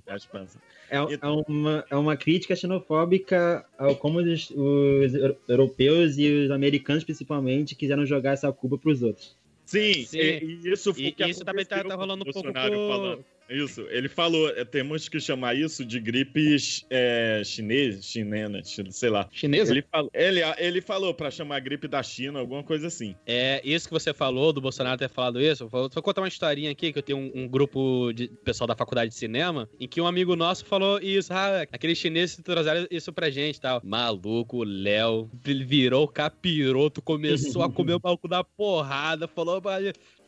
na 0.08 0.16
Espanha. 0.16 0.48
É, 0.90 0.98
é, 0.98 1.28
uma, 1.28 1.86
é 1.90 1.96
uma 1.96 2.18
crítica 2.18 2.56
xenofóbica 2.56 3.66
ao 3.78 3.96
como 3.96 4.20
os, 4.20 4.50
os 4.52 5.14
europeus 5.48 6.18
e 6.18 6.30
os 6.30 6.52
americanos, 6.52 7.04
principalmente, 7.04 7.76
quiseram 7.76 8.06
jogar 8.06 8.32
essa 8.32 8.52
culpa 8.52 8.78
para 8.78 8.92
os 8.92 9.02
outros. 9.02 9.36
Sim, 9.66 10.06
Sim. 10.06 10.18
E, 10.18 10.60
e 10.66 10.74
isso 10.74 10.94
foi 10.94 11.04
e, 11.06 11.12
que 11.14 11.26
isso 11.26 11.46
também 11.46 11.66
tá, 11.66 11.82
tá 11.82 11.96
rolando 11.96 12.24
um 12.28 12.32
pouco 12.32 12.52
falando. 12.52 13.24
Isso, 13.50 13.82
ele 13.90 14.08
falou, 14.08 14.50
é, 14.50 14.64
temos 14.64 15.10
que 15.10 15.20
chamar 15.20 15.56
isso 15.56 15.84
de 15.84 16.00
gripe 16.00 16.56
é, 16.90 17.42
chinês, 17.44 18.06
chinena, 18.06 18.62
sei 18.64 19.10
lá. 19.10 19.28
Chinesa? 19.32 19.74
Ele, 19.74 19.82
falou, 19.82 20.12
ele, 20.14 20.40
ele 20.58 20.82
falou 20.82 21.14
pra 21.14 21.30
chamar 21.30 21.58
a 21.58 21.60
gripe 21.60 21.88
da 21.88 22.02
China, 22.02 22.40
alguma 22.40 22.64
coisa 22.64 22.88
assim. 22.88 23.16
É, 23.26 23.62
isso 23.64 23.88
que 23.88 23.94
você 23.94 24.14
falou, 24.14 24.54
do 24.54 24.62
Bolsonaro 24.62 24.98
ter 24.98 25.10
falado 25.10 25.42
isso, 25.42 25.68
vou, 25.68 25.90
vou 25.90 26.04
contar 26.04 26.22
uma 26.22 26.28
historinha 26.28 26.72
aqui, 26.72 26.94
que 26.94 27.00
eu 27.00 27.04
tenho 27.04 27.18
um, 27.18 27.32
um, 27.44 27.48
grupo 27.48 28.14
de 28.14 28.30
pessoal 28.44 28.68
da 28.68 28.76
faculdade 28.76 29.10
de 29.10 29.18
cinema, 29.18 29.70
em 29.80 29.88
que 29.88 30.00
um 30.00 30.08
amigo 30.08 30.36
nosso 30.36 30.66
falou 30.66 31.00
isso, 31.00 31.34
ah, 31.34 31.64
aqueles 31.72 31.98
chineses 31.98 32.40
trouxeram 32.44 32.88
isso 32.90 33.12
pra 33.12 33.30
gente 33.30 33.58
e 33.58 33.62
tal. 33.62 33.82
Maluco, 33.84 34.58
o 34.58 34.64
Léo 34.64 35.30
virou 35.34 36.08
capiroto, 36.08 37.02
começou 37.02 37.64
a 37.64 37.72
comer 37.72 37.96
o 37.96 38.02
maluco 38.02 38.28
da 38.28 38.44
porrada, 38.44 39.28
falou, 39.28 39.62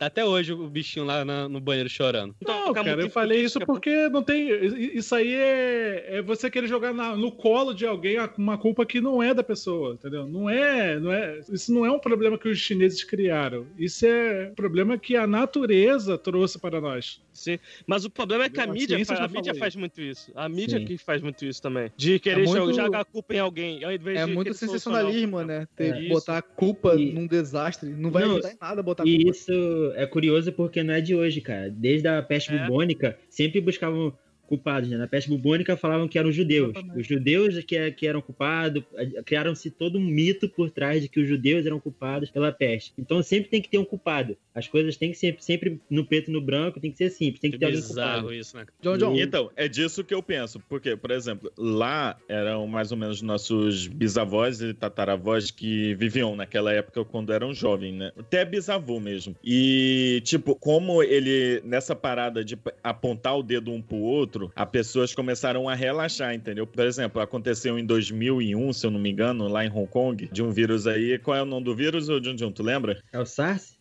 Tá 0.04 0.08
até 0.08 0.26
hoje 0.26 0.52
o 0.52 0.70
bichinho 0.70 1.06
lá 1.06 1.24
na, 1.24 1.48
no 1.48 1.62
banheiro 1.62 1.90
chorando. 1.90 2.36
Não, 2.46 2.72
então, 2.72 2.74
cara, 2.74 3.02
eu 3.02 3.10
falei 3.10 3.42
isso 3.42 3.60
porque 3.62 4.10
não 4.10 4.22
tem. 4.22 4.50
Isso 4.94 5.16
aí 5.16 5.34
é, 5.34 6.18
é 6.18 6.22
você 6.22 6.50
querer 6.52 6.68
jogar 6.68 6.94
na, 6.94 7.16
no 7.16 7.32
colo 7.32 7.74
de 7.74 7.86
alguém 7.86 8.18
uma 8.38 8.58
culpa 8.58 8.86
que 8.86 9.00
não 9.00 9.24
é 9.24 9.34
da 9.34 9.44
pessoa, 9.44 9.94
entendeu? 9.94 10.28
Não 10.28 10.50
é, 10.50 11.00
não 11.00 11.12
é. 11.12 11.40
Isso 11.50 11.74
não 11.74 11.86
é 11.86 11.92
um 11.92 12.00
problema 12.00 12.38
que 12.38 12.50
os 12.50 12.60
chineses 12.60 13.04
criaram. 13.04 13.66
Isso 13.78 14.06
é 14.06 14.50
um 14.52 14.56
problema 14.56 14.98
que 14.98 15.16
a 15.16 15.26
natureza 15.26 16.18
trouxe 16.18 16.60
para 16.60 16.82
nós. 16.82 17.22
Sim, 17.32 17.58
mas 17.88 18.06
o 18.06 18.10
problema 18.10 18.44
é 18.44 18.50
que 18.50 18.60
a, 18.60 18.66
a 18.66 18.68
mídia, 18.68 19.04
faz, 19.06 19.20
a 19.20 19.28
mídia 19.28 19.56
faz 19.56 19.76
muito 19.76 20.02
isso. 20.02 20.32
A 20.36 20.48
mídia 20.48 20.80
Sim. 20.80 20.86
que 20.86 20.98
faz 20.98 21.22
muito 21.22 21.44
isso 21.46 21.62
também. 21.62 21.92
De 21.98 22.20
querer 22.20 22.44
é 22.44 22.46
muito... 22.46 22.74
jogar 22.74 23.00
a 23.00 23.06
culpa 23.06 23.34
em 23.34 23.40
alguém. 23.40 23.84
Ao 23.84 23.92
invés 23.92 24.20
é 24.20 24.26
de 24.26 24.34
muito 24.34 24.54
sensacionalismo, 24.54 25.42
né? 25.44 25.68
Ter, 25.76 25.96
é. 25.96 26.08
Botar 26.10 26.38
a 26.38 26.42
culpa 26.42 26.96
e... 26.96 27.12
num 27.12 27.26
desastre. 27.26 27.90
Não 27.90 28.12
vai 28.12 28.24
não, 28.24 28.34
ajudar 28.34 28.52
em 28.52 28.58
nada 28.62 28.84
botar 28.84 29.06
e 29.06 29.16
culpa. 29.16 29.32
Isso 29.32 29.93
é 29.96 30.06
curioso 30.06 30.52
porque 30.52 30.84
não 30.84 30.94
é 30.94 31.02
de 31.02 31.16
hoje, 31.16 31.42
cara. 31.42 31.70
Desde 31.70 32.08
a 32.08 32.22
peste 32.22 32.54
é. 32.54 32.58
bubônica, 32.58 33.18
sempre 33.30 33.62
buscavam 33.62 34.14
culpados. 34.54 34.90
Né? 34.90 34.98
Na 34.98 35.08
peste 35.08 35.30
bubônica 35.30 35.76
falavam 35.76 36.08
que 36.08 36.20
eram 36.20 36.32
judeus. 36.32 36.74
Os 36.96 37.08
judeus 37.08 37.64
que, 37.64 37.92
que 37.92 38.08
eram 38.08 38.22
culpados, 38.22 38.84
criaram-se 39.26 39.72
todo 39.72 39.98
um 39.98 40.02
mito 40.02 40.48
por 40.48 40.70
trás 40.70 41.02
de 41.02 41.10
que 41.10 41.20
os 41.20 41.28
judeus 41.28 41.66
eram 41.66 41.80
culpados 41.80 42.30
pela 42.30 42.52
peste. 42.52 42.94
Então 42.98 43.24
sempre 43.24 43.50
tem 43.50 43.62
que 43.62 43.70
ter 43.70 43.80
um 43.80 43.86
culpado. 43.86 44.38
As 44.54 44.68
coisas 44.68 44.96
têm 44.96 45.12
que 45.12 45.18
ser 45.18 45.36
sempre 45.40 45.80
no 45.90 46.06
preto 46.06 46.30
e 46.30 46.34
no 46.34 46.40
branco, 46.42 46.80
tem 46.80 46.92
que 46.92 46.98
ser 46.98 47.10
simples, 47.10 47.40
tem 47.40 47.50
que, 47.50 47.58
que 47.58 47.66
ter 47.66 47.72
bizarro 47.72 48.02
alguém 48.02 48.20
culpado. 48.20 48.34
isso, 48.36 48.58
né? 48.58 48.66
John, 48.82 48.98
John. 48.98 49.16
Então, 49.16 49.50
é 49.56 49.68
disso 49.68 50.04
que 50.04 50.14
eu 50.14 50.22
penso. 50.22 50.60
Porque, 50.70 50.96
por 50.96 51.10
exemplo, 51.10 51.52
lá 51.58 52.16
eram 52.28 52.68
mais 52.68 52.92
ou 52.92 52.98
menos 52.98 53.22
nossos 53.22 53.88
bisavós 53.88 54.62
e 54.62 54.74
tataravós 54.74 55.50
que 55.50 55.96
viviam 55.96 56.36
naquela 56.36 56.72
época 56.72 57.04
quando 57.04 57.34
eram 57.34 57.54
jovens, 57.54 57.96
né? 57.96 58.12
Até 58.18 58.46
bisavô 58.46 59.00
mesmo. 59.00 59.36
E, 59.44 60.22
tipo, 60.24 60.56
como 60.56 61.02
ele, 61.02 61.62
nessa 61.66 61.96
parada 61.96 62.44
de 62.44 62.58
apontar 62.84 63.38
o 63.38 63.44
dedo 63.44 63.72
um 63.72 63.82
pro 63.82 63.98
outro, 63.98 64.43
as 64.56 64.70
pessoas 64.70 65.14
começaram 65.14 65.70
a 65.70 65.76
relaxar, 65.76 66.34
entendeu? 66.34 66.66
Por 66.66 66.86
exemplo, 66.86 67.22
aconteceu 67.22 67.78
em 67.78 67.86
2001, 67.86 68.74
se 68.74 68.86
eu 68.86 68.92
não 68.92 69.00
me 69.00 69.12
engano, 69.12 69.48
lá 69.48 69.66
em 69.66 69.70
Hong 69.70 69.88
Kong, 69.88 70.30
de 70.32 70.42
um 70.42 70.50
vírus 70.50 70.88
aí. 70.88 71.20
Qual 71.20 71.36
é 71.38 71.42
o 71.42 71.46
nome 71.46 71.66
do 71.66 71.76
vírus, 71.76 72.08
John? 72.22 72.52
Tu 72.52 72.64
lembra? 72.64 73.02
É 73.12 73.20
o 73.20 73.26
SARS? 73.26 73.78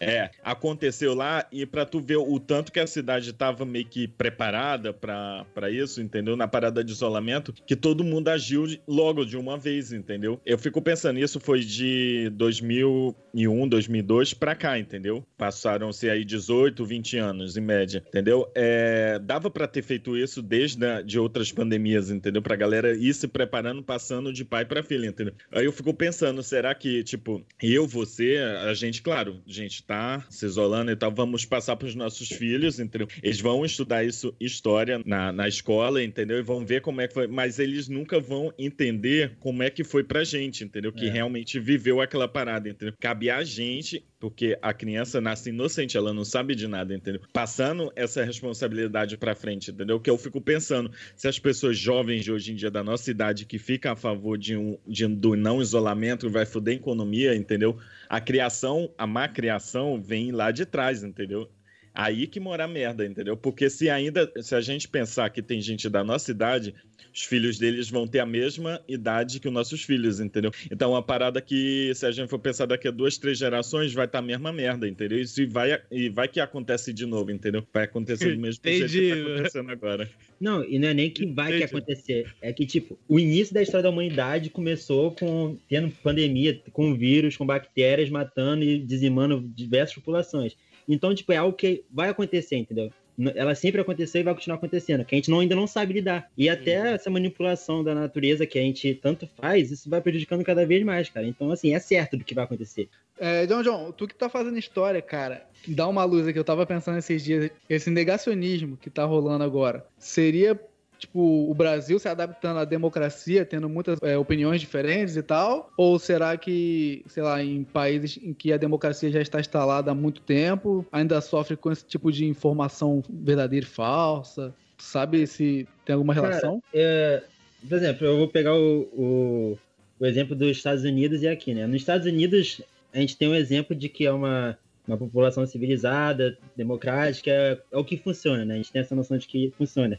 É, 0.00 0.30
aconteceu 0.42 1.14
lá 1.14 1.46
e 1.50 1.66
para 1.66 1.84
tu 1.84 2.00
ver 2.00 2.16
o 2.16 2.38
tanto 2.38 2.72
que 2.72 2.80
a 2.80 2.86
cidade 2.86 3.30
estava 3.30 3.64
meio 3.64 3.86
que 3.86 4.06
preparada 4.06 4.92
para 4.92 5.70
isso, 5.70 6.00
entendeu? 6.00 6.36
Na 6.36 6.46
parada 6.46 6.82
de 6.84 6.92
isolamento, 6.92 7.52
que 7.52 7.76
todo 7.76 8.04
mundo 8.04 8.28
agiu 8.28 8.64
logo 8.86 9.24
de 9.24 9.36
uma 9.36 9.58
vez, 9.58 9.92
entendeu? 9.92 10.40
Eu 10.46 10.58
fico 10.58 10.80
pensando, 10.80 11.18
isso 11.18 11.40
foi 11.40 11.60
de 11.60 12.30
2001, 12.34 13.68
2002 13.68 14.34
para 14.34 14.54
cá, 14.54 14.78
entendeu? 14.78 15.24
Passaram-se 15.36 16.08
aí 16.08 16.24
18, 16.24 16.84
20 16.84 17.18
anos 17.18 17.56
em 17.56 17.60
média, 17.60 18.02
entendeu? 18.06 18.50
É, 18.54 19.18
dava 19.18 19.50
para 19.50 19.66
ter 19.66 19.82
feito 19.82 20.16
isso 20.16 20.40
desde 20.40 21.02
de 21.04 21.18
outras 21.18 21.50
pandemias, 21.50 22.10
entendeu? 22.10 22.42
Pra 22.42 22.56
galera 22.56 22.96
ir 22.96 23.14
se 23.14 23.26
preparando, 23.26 23.82
passando 23.82 24.32
de 24.32 24.44
pai 24.44 24.64
para 24.64 24.82
filha, 24.82 25.06
entendeu? 25.06 25.34
Aí 25.50 25.64
eu 25.64 25.72
fico 25.72 25.94
pensando, 25.94 26.42
será 26.42 26.74
que, 26.74 27.02
tipo, 27.02 27.44
eu, 27.62 27.86
você, 27.86 28.38
a 28.66 28.74
gente, 28.74 29.02
claro, 29.02 29.40
gente 29.46 29.63
gente 29.64 29.82
tá 29.82 30.24
se 30.30 30.46
isolando 30.46 30.90
e 30.90 30.96
tal, 30.96 31.12
vamos 31.12 31.44
passar 31.44 31.76
para 31.76 31.88
os 31.88 31.94
nossos 31.94 32.28
filhos, 32.28 32.78
entendeu? 32.78 33.08
Eles 33.22 33.40
vão 33.40 33.64
estudar 33.64 34.04
isso, 34.04 34.34
história 34.40 35.00
na, 35.04 35.32
na 35.32 35.48
escola, 35.48 36.02
entendeu? 36.02 36.38
E 36.38 36.42
vão 36.42 36.64
ver 36.64 36.80
como 36.80 37.00
é 37.00 37.08
que 37.08 37.14
foi, 37.14 37.26
mas 37.26 37.58
eles 37.58 37.88
nunca 37.88 38.20
vão 38.20 38.52
entender 38.58 39.36
como 39.40 39.62
é 39.62 39.70
que 39.70 39.84
foi 39.84 40.04
pra 40.04 40.24
gente, 40.24 40.64
entendeu? 40.64 40.92
Que 40.92 41.06
É. 41.06 41.10
realmente 41.10 41.58
viveu 41.58 42.00
aquela 42.00 42.28
parada, 42.28 42.68
entendeu? 42.68 42.94
Cabe 43.00 43.30
a 43.30 43.42
gente, 43.42 44.04
porque 44.24 44.58
a 44.62 44.72
criança 44.72 45.20
nasce 45.20 45.50
inocente, 45.50 45.98
ela 45.98 46.10
não 46.14 46.24
sabe 46.24 46.54
de 46.54 46.66
nada, 46.66 46.94
entendeu? 46.94 47.20
Passando 47.30 47.92
essa 47.94 48.24
responsabilidade 48.24 49.18
pra 49.18 49.34
frente, 49.34 49.70
entendeu? 49.70 50.00
Que 50.00 50.08
eu 50.08 50.16
fico 50.16 50.40
pensando, 50.40 50.90
se 51.14 51.28
as 51.28 51.38
pessoas 51.38 51.76
jovens 51.76 52.24
de 52.24 52.32
hoje 52.32 52.52
em 52.52 52.54
dia 52.54 52.70
da 52.70 52.82
nossa 52.82 53.10
idade 53.10 53.44
que 53.44 53.58
ficam 53.58 53.92
a 53.92 53.96
favor 53.96 54.38
de 54.38 54.56
um 54.56 54.78
de, 54.86 55.06
do 55.06 55.36
não 55.36 55.60
isolamento 55.60 56.30
vai 56.30 56.46
foder 56.46 56.72
a 56.72 56.76
economia, 56.78 57.36
entendeu? 57.36 57.76
A 58.08 58.18
criação, 58.18 58.90
a 58.96 59.06
má 59.06 59.28
criação 59.28 60.00
vem 60.00 60.32
lá 60.32 60.50
de 60.50 60.64
trás, 60.64 61.04
entendeu? 61.04 61.50
Aí 61.94 62.26
que 62.26 62.40
mora 62.40 62.64
a 62.64 62.68
merda, 62.68 63.06
entendeu? 63.06 63.36
Porque 63.36 63.70
se 63.70 63.88
ainda, 63.88 64.30
se 64.42 64.54
a 64.54 64.60
gente 64.60 64.88
pensar 64.88 65.30
que 65.30 65.40
tem 65.40 65.60
gente 65.60 65.88
da 65.88 66.02
nossa 66.02 66.32
idade, 66.32 66.74
os 67.14 67.22
filhos 67.22 67.56
deles 67.56 67.88
vão 67.88 68.04
ter 68.04 68.18
a 68.18 68.26
mesma 68.26 68.82
idade 68.88 69.38
que 69.38 69.46
os 69.46 69.54
nossos 69.54 69.84
filhos, 69.84 70.18
entendeu? 70.18 70.50
Então, 70.68 70.90
uma 70.90 71.02
parada 71.02 71.40
que, 71.40 71.92
se 71.94 72.04
a 72.04 72.10
gente 72.10 72.28
for 72.28 72.40
pensar 72.40 72.66
daqui 72.66 72.88
a 72.88 72.90
duas, 72.90 73.16
três 73.16 73.38
gerações, 73.38 73.92
vai 73.92 74.06
estar 74.06 74.18
a 74.18 74.22
mesma 74.22 74.52
merda, 74.52 74.88
entendeu? 74.88 75.20
Isso 75.20 75.40
e 75.40 75.46
vai, 75.46 75.80
e 75.88 76.08
vai 76.08 76.26
que 76.26 76.40
acontece 76.40 76.92
de 76.92 77.06
novo, 77.06 77.30
entendeu? 77.30 77.64
Vai 77.72 77.84
acontecer 77.84 78.34
do 78.34 78.40
mesmo 78.40 78.60
jeito 78.64 78.90
que 78.90 79.10
tá 79.10 79.14
acontecendo 79.14 79.70
agora. 79.70 80.10
Não, 80.40 80.64
e 80.64 80.80
não 80.80 80.88
é 80.88 80.94
nem 80.94 81.08
que 81.08 81.24
vai 81.26 81.52
que 81.52 81.58
Entendi. 81.58 81.76
acontecer. 81.76 82.34
É 82.42 82.52
que, 82.52 82.66
tipo, 82.66 82.98
o 83.08 83.20
início 83.20 83.54
da 83.54 83.62
história 83.62 83.84
da 83.84 83.90
humanidade 83.90 84.50
começou 84.50 85.12
com 85.12 85.56
tendo 85.68 85.90
pandemia, 86.02 86.60
com 86.72 86.92
vírus, 86.96 87.36
com 87.36 87.46
bactérias 87.46 88.10
matando 88.10 88.64
e 88.64 88.80
dizimando 88.80 89.40
diversas 89.54 89.94
populações. 89.94 90.56
Então, 90.88 91.14
tipo, 91.14 91.32
é 91.32 91.36
algo 91.36 91.56
que 91.56 91.84
vai 91.90 92.08
acontecer, 92.08 92.56
entendeu? 92.56 92.90
Ela 93.36 93.54
sempre 93.54 93.80
aconteceu 93.80 94.20
e 94.20 94.24
vai 94.24 94.34
continuar 94.34 94.56
acontecendo, 94.56 95.04
que 95.04 95.14
a 95.14 95.18
gente 95.18 95.30
não, 95.30 95.38
ainda 95.38 95.54
não 95.54 95.68
sabe 95.68 95.94
lidar. 95.94 96.28
E 96.36 96.48
até 96.48 96.94
essa 96.94 97.08
manipulação 97.08 97.84
da 97.84 97.94
natureza 97.94 98.44
que 98.44 98.58
a 98.58 98.62
gente 98.62 98.92
tanto 98.94 99.28
faz, 99.36 99.70
isso 99.70 99.88
vai 99.88 100.00
prejudicando 100.00 100.42
cada 100.42 100.66
vez 100.66 100.82
mais, 100.82 101.08
cara. 101.08 101.26
Então, 101.26 101.50
assim, 101.50 101.74
é 101.74 101.78
certo 101.78 102.16
do 102.16 102.24
que 102.24 102.34
vai 102.34 102.44
acontecer. 102.44 102.88
É, 103.18 103.46
John 103.46 103.62
John, 103.62 103.92
tu 103.92 104.08
que 104.08 104.14
tá 104.14 104.28
fazendo 104.28 104.58
história, 104.58 105.00
cara, 105.00 105.46
dá 105.68 105.86
uma 105.86 106.04
luz 106.04 106.26
aqui. 106.26 106.38
Eu 106.38 106.44
tava 106.44 106.66
pensando 106.66 106.98
esses 106.98 107.22
dias, 107.22 107.50
esse 107.70 107.88
negacionismo 107.88 108.76
que 108.76 108.90
tá 108.90 109.04
rolando 109.04 109.44
agora, 109.44 109.86
seria, 109.96 110.60
tipo, 110.98 111.50
o 111.50 111.54
Brasil 111.54 111.98
se 111.98 112.08
adaptando 112.08 112.58
à 112.58 112.64
democracia, 112.64 113.44
tendo 113.44 113.68
muitas 113.68 113.98
é, 114.02 114.16
opiniões 114.16 114.60
diferentes 114.60 115.16
e 115.16 115.22
tal? 115.22 115.72
Ou 115.76 115.98
será 115.98 116.36
que, 116.36 117.04
sei 117.06 117.22
lá, 117.22 117.42
em 117.42 117.64
países 117.64 118.18
em 118.22 118.32
que 118.32 118.52
a 118.52 118.56
democracia 118.56 119.10
já 119.10 119.20
está 119.20 119.40
instalada 119.40 119.90
há 119.90 119.94
muito 119.94 120.20
tempo, 120.20 120.86
ainda 120.90 121.20
sofre 121.20 121.56
com 121.56 121.70
esse 121.70 121.84
tipo 121.84 122.10
de 122.10 122.24
informação 122.24 123.02
verdadeira 123.08 123.66
e 123.66 123.68
falsa? 123.68 124.54
Sabe 124.78 125.26
se 125.26 125.66
tem 125.84 125.94
alguma 125.94 126.14
Cara, 126.14 126.28
relação? 126.28 126.62
É, 126.72 127.22
por 127.68 127.76
exemplo, 127.76 128.06
eu 128.06 128.18
vou 128.18 128.28
pegar 128.28 128.54
o, 128.54 128.82
o, 128.92 129.58
o 130.00 130.06
exemplo 130.06 130.34
dos 130.34 130.56
Estados 130.56 130.84
Unidos 130.84 131.22
e 131.22 131.28
aqui, 131.28 131.54
né? 131.54 131.66
Nos 131.66 131.76
Estados 131.76 132.06
Unidos, 132.06 132.60
a 132.92 132.98
gente 132.98 133.16
tem 133.16 133.28
um 133.28 133.34
exemplo 133.34 133.74
de 133.74 133.88
que 133.88 134.06
é 134.06 134.12
uma, 134.12 134.58
uma 134.86 134.96
população 134.96 135.46
civilizada, 135.46 136.36
democrática, 136.56 137.30
é 137.30 137.76
o 137.76 137.84
que 137.84 137.96
funciona, 137.96 138.44
né? 138.44 138.54
A 138.54 138.56
gente 138.58 138.72
tem 138.72 138.82
essa 138.82 138.94
noção 138.94 139.16
de 139.16 139.26
que 139.26 139.52
funciona. 139.56 139.98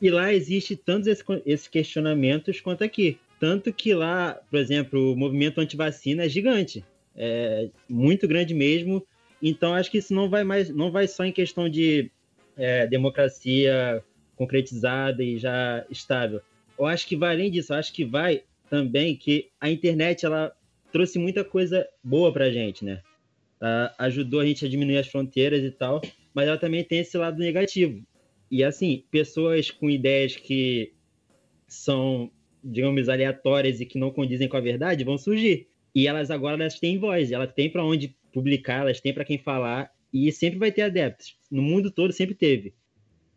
E 0.00 0.10
lá 0.10 0.32
existe 0.32 0.76
tantos 0.76 1.06
esse- 1.08 1.24
esses 1.46 1.68
questionamentos 1.68 2.60
quanto 2.60 2.84
aqui. 2.84 3.18
Tanto 3.40 3.72
que 3.72 3.94
lá, 3.94 4.40
por 4.50 4.58
exemplo, 4.58 5.12
o 5.12 5.16
movimento 5.16 5.60
antivacina 5.60 6.24
é 6.24 6.28
gigante. 6.28 6.84
É 7.14 7.68
muito 7.88 8.26
grande 8.28 8.54
mesmo. 8.54 9.06
Então, 9.42 9.74
acho 9.74 9.90
que 9.90 9.98
isso 9.98 10.14
não 10.14 10.28
vai 10.28 10.44
mais, 10.44 10.68
não 10.70 10.90
vai 10.90 11.06
só 11.06 11.24
em 11.24 11.32
questão 11.32 11.68
de 11.68 12.10
é, 12.56 12.86
democracia 12.86 14.02
concretizada 14.34 15.22
e 15.22 15.38
já 15.38 15.84
estável. 15.90 16.40
Eu 16.78 16.86
acho 16.86 17.06
que 17.06 17.16
vai 17.16 17.34
além 17.34 17.50
disso, 17.50 17.72
eu 17.72 17.76
acho 17.78 17.92
que 17.92 18.04
vai 18.04 18.42
também 18.68 19.16
que 19.16 19.48
a 19.60 19.70
internet 19.70 20.26
ela 20.26 20.52
trouxe 20.92 21.18
muita 21.18 21.44
coisa 21.44 21.86
boa 22.02 22.32
pra 22.32 22.50
gente, 22.50 22.84
né? 22.84 23.00
Tá? 23.58 23.94
Ajudou 23.98 24.40
a 24.40 24.46
gente 24.46 24.64
a 24.64 24.68
diminuir 24.68 24.98
as 24.98 25.06
fronteiras 25.06 25.62
e 25.62 25.70
tal, 25.70 26.02
mas 26.34 26.48
ela 26.48 26.58
também 26.58 26.84
tem 26.84 27.00
esse 27.00 27.16
lado 27.16 27.38
negativo. 27.38 28.02
E 28.50 28.62
assim, 28.64 29.04
pessoas 29.10 29.70
com 29.70 29.90
ideias 29.90 30.36
que 30.36 30.92
são, 31.68 32.30
digamos, 32.62 33.08
aleatórias 33.08 33.80
e 33.80 33.86
que 33.86 33.98
não 33.98 34.10
condizem 34.10 34.48
com 34.48 34.56
a 34.56 34.60
verdade 34.60 35.04
vão 35.04 35.18
surgir. 35.18 35.68
E 35.94 36.06
elas 36.06 36.30
agora 36.30 36.56
elas 36.62 36.78
têm 36.78 36.98
voz, 36.98 37.32
elas 37.32 37.52
têm 37.52 37.70
para 37.70 37.84
onde 37.84 38.14
publicar, 38.32 38.82
elas 38.82 39.00
têm 39.00 39.14
para 39.14 39.24
quem 39.24 39.38
falar 39.38 39.90
e 40.12 40.30
sempre 40.32 40.58
vai 40.58 40.70
ter 40.70 40.82
adeptos. 40.82 41.36
No 41.50 41.62
mundo 41.62 41.90
todo 41.90 42.12
sempre 42.12 42.34
teve. 42.34 42.74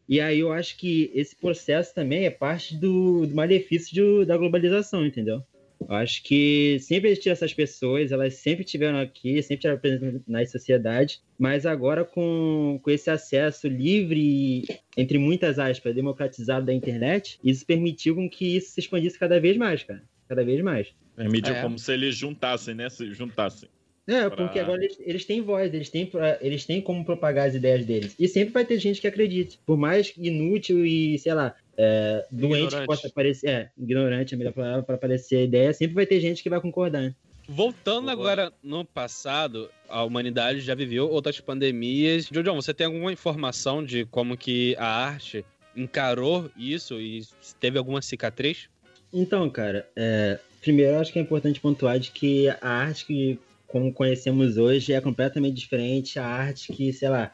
E 0.07 0.19
aí 0.19 0.39
eu 0.39 0.51
acho 0.51 0.77
que 0.77 1.11
esse 1.13 1.35
processo 1.35 1.93
também 1.93 2.25
é 2.25 2.31
parte 2.31 2.75
do, 2.75 3.25
do 3.27 3.35
malefício 3.35 3.93
de- 3.93 4.25
da 4.25 4.37
globalização, 4.37 5.05
entendeu? 5.05 5.43
Eu 5.87 5.95
acho 5.95 6.21
que 6.23 6.77
sempre 6.81 7.09
existiram 7.09 7.33
essas 7.33 7.53
pessoas, 7.53 8.11
elas 8.11 8.35
sempre 8.35 8.63
estiveram 8.65 8.99
aqui, 8.99 9.41
sempre 9.41 9.55
estiveram 9.55 9.79
presentes 9.79 10.21
nas 10.27 10.51
sociedades, 10.51 11.21
mas 11.37 11.65
agora 11.65 12.03
com, 12.03 12.79
com 12.83 12.91
esse 12.91 13.09
acesso 13.09 13.67
livre 13.67 14.19
e, 14.19 14.63
entre 14.97 15.17
muitas 15.17 15.57
aspas, 15.57 15.95
democratizado 15.95 16.65
da 16.65 16.73
internet, 16.73 17.39
isso 17.43 17.65
permitiu 17.65 18.13
com 18.15 18.29
que 18.29 18.57
isso 18.57 18.71
se 18.71 18.79
expandisse 18.81 19.17
cada 19.17 19.39
vez 19.39 19.55
mais, 19.57 19.81
cara. 19.83 20.03
Cada 20.27 20.43
vez 20.43 20.61
mais. 20.61 20.87
Permitiu 21.15 21.55
É. 21.55 21.61
como 21.61 21.79
se 21.79 21.91
eles 21.93 22.15
juntassem, 22.15 22.75
né? 22.75 22.89
Se 22.89 23.11
juntassem. 23.13 23.67
É, 24.07 24.27
Pra- 24.27 24.37
porque 24.37 24.57
agora 24.59 24.83
eles, 24.83 24.97
eles 24.99 25.25
têm 25.25 25.41
voz, 25.41 25.71
eles 25.73 25.89
têm, 25.89 26.05
pra- 26.05 26.37
eles 26.41 26.65
têm 26.65 26.81
como 26.81 27.05
propagar 27.05 27.47
as 27.47 27.55
ideias 27.55 27.85
deles. 27.85 28.15
E 28.19 28.27
sempre 28.27 28.51
vai 28.53 28.65
ter 28.65 28.79
gente 28.79 28.99
que 28.99 29.07
acredite. 29.07 29.59
Por 29.65 29.77
mais 29.77 30.13
inútil 30.17 30.83
e, 30.85 31.17
sei 31.19 31.33
lá, 31.33 31.55
é, 31.77 32.25
doente 32.31 32.75
que 32.75 32.85
possa 32.85 33.09
parecer. 33.09 33.49
É, 33.49 33.69
ignorante 33.77 34.33
é 34.33 34.35
a 34.35 34.37
melhor 34.37 34.53
palavra 34.53 34.83
para 34.83 34.97
parecer 34.97 35.37
a 35.37 35.43
ideia, 35.43 35.73
sempre 35.73 35.95
vai 35.95 36.05
ter 36.05 36.19
gente 36.19 36.43
que 36.43 36.49
vai 36.49 36.59
concordar. 36.59 37.01
né? 37.01 37.15
Voltando 37.47 38.11
agora 38.11 38.53
no 38.61 38.85
passado, 38.85 39.71
a 39.87 40.03
humanidade 40.03 40.61
já 40.61 40.75
viveu 40.75 41.09
outras 41.09 41.39
pandemias. 41.39 42.29
Jojo, 42.31 42.53
você 42.53 42.75
tem 42.75 42.85
alguma 42.85 43.11
informação 43.11 43.83
de 43.83 44.05
como 44.05 44.37
que 44.37 44.75
a 44.77 44.85
arte 44.85 45.43
encarou 45.75 46.51
isso 46.55 47.01
e 47.01 47.23
se 47.23 47.55
teve 47.59 47.79
alguma 47.79 48.03
cicatriz? 48.03 48.69
Então, 49.11 49.49
cara, 49.49 49.89
é, 49.95 50.39
primeiro 50.61 50.91
eu 50.93 50.99
acho 50.99 51.11
que 51.11 51.17
é 51.17 51.21
importante 51.23 51.59
pontuar 51.59 51.97
de 51.97 52.11
que 52.11 52.49
a 52.61 52.69
arte 52.69 53.05
que 53.05 53.39
como 53.65 53.91
conhecemos 53.91 54.57
hoje 54.57 54.93
é 54.93 55.01
completamente 55.01 55.55
diferente 55.55 56.19
à 56.19 56.25
arte 56.25 56.71
que, 56.71 56.93
sei 56.93 57.09
lá, 57.09 57.31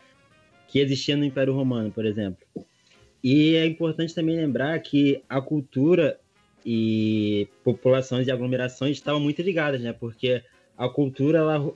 que 0.67 0.79
existia 0.79 1.17
no 1.17 1.25
Império 1.25 1.53
Romano, 1.53 1.91
por 1.91 2.05
exemplo. 2.05 2.45
E 3.27 3.55
é 3.55 3.65
importante 3.65 4.13
também 4.13 4.35
lembrar 4.35 4.79
que 4.81 5.23
a 5.27 5.41
cultura 5.41 6.19
e 6.63 7.47
populações 7.63 8.27
e 8.27 8.31
aglomerações 8.31 8.97
estavam 8.97 9.19
muito 9.19 9.41
ligadas, 9.41 9.81
né? 9.81 9.91
Porque 9.93 10.43
a 10.77 10.87
cultura 10.87 11.39
ela 11.39 11.75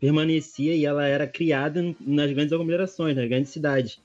permanecia 0.00 0.74
e 0.74 0.86
ela 0.86 1.06
era 1.06 1.26
criada 1.26 1.82
nas 2.00 2.32
grandes 2.32 2.50
aglomerações, 2.54 3.14
nas 3.14 3.28
grandes 3.28 3.50
cidades. 3.50 4.00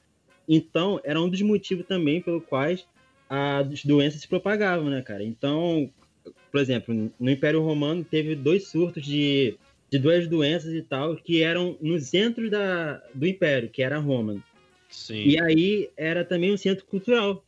Então, 0.45 0.99
era 1.05 1.21
um 1.21 1.29
dos 1.29 1.41
motivos 1.41 1.85
também 1.85 2.21
pelo 2.21 2.41
quais 2.41 2.85
as 3.29 3.85
doenças 3.85 4.19
se 4.19 4.27
propagavam, 4.27 4.89
né, 4.89 5.01
cara? 5.01 5.23
Então, 5.23 5.89
por 6.51 6.59
exemplo, 6.59 7.09
no 7.17 7.31
Império 7.31 7.63
Romano 7.63 8.03
teve 8.03 8.35
dois 8.35 8.67
surtos 8.67 9.05
de, 9.05 9.55
de 9.89 9.97
duas 9.97 10.27
doenças 10.27 10.73
e 10.73 10.81
tal 10.81 11.15
que 11.15 11.41
eram 11.41 11.77
no 11.79 11.97
centro 12.01 12.49
da, 12.49 13.01
do 13.13 13.25
Império, 13.25 13.69
que 13.69 13.81
era 13.81 13.97
Roma. 13.97 14.43
Sim. 14.91 15.23
E 15.23 15.41
aí 15.41 15.89
era 15.97 16.23
também 16.23 16.53
um 16.53 16.57
centro 16.57 16.85
cultural. 16.85 17.43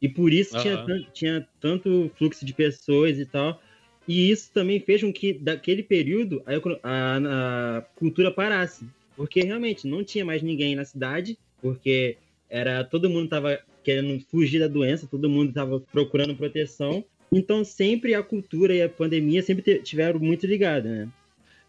E 0.00 0.08
por 0.08 0.32
isso 0.32 0.54
tinha, 0.62 0.74
tinha 1.12 1.48
tanto 1.58 2.10
fluxo 2.16 2.44
de 2.44 2.52
pessoas 2.52 3.18
e 3.18 3.24
tal. 3.24 3.60
E 4.06 4.30
isso 4.30 4.50
também 4.52 4.78
fez 4.78 5.00
com 5.00 5.12
que, 5.12 5.32
daquele 5.32 5.82
período, 5.82 6.42
a, 6.44 6.52
a- 6.88 7.78
a 7.78 7.82
cultura 7.96 8.30
parasse. 8.30 8.86
Porque 9.16 9.40
realmente 9.42 9.86
não 9.86 10.04
tinha 10.04 10.24
mais 10.24 10.42
ninguém 10.42 10.74
na 10.74 10.84
cidade, 10.84 11.38
porque 11.62 12.18
era 12.50 12.84
todo 12.84 13.08
mundo 13.08 13.24
estava 13.24 13.58
querendo 13.82 14.20
fugir 14.30 14.58
da 14.58 14.68
doença, 14.68 15.06
todo 15.06 15.28
mundo 15.30 15.48
estava 15.50 15.80
procurando 15.80 16.36
proteção. 16.36 17.04
Então 17.32 17.64
sempre 17.64 18.14
a 18.14 18.22
cultura 18.22 18.74
e 18.74 18.82
a 18.82 18.88
pandemia 18.88 19.42
sempre 19.42 19.78
tiveram 19.80 20.20
muito 20.20 20.46
ligadas, 20.46 20.90
né? 20.90 21.08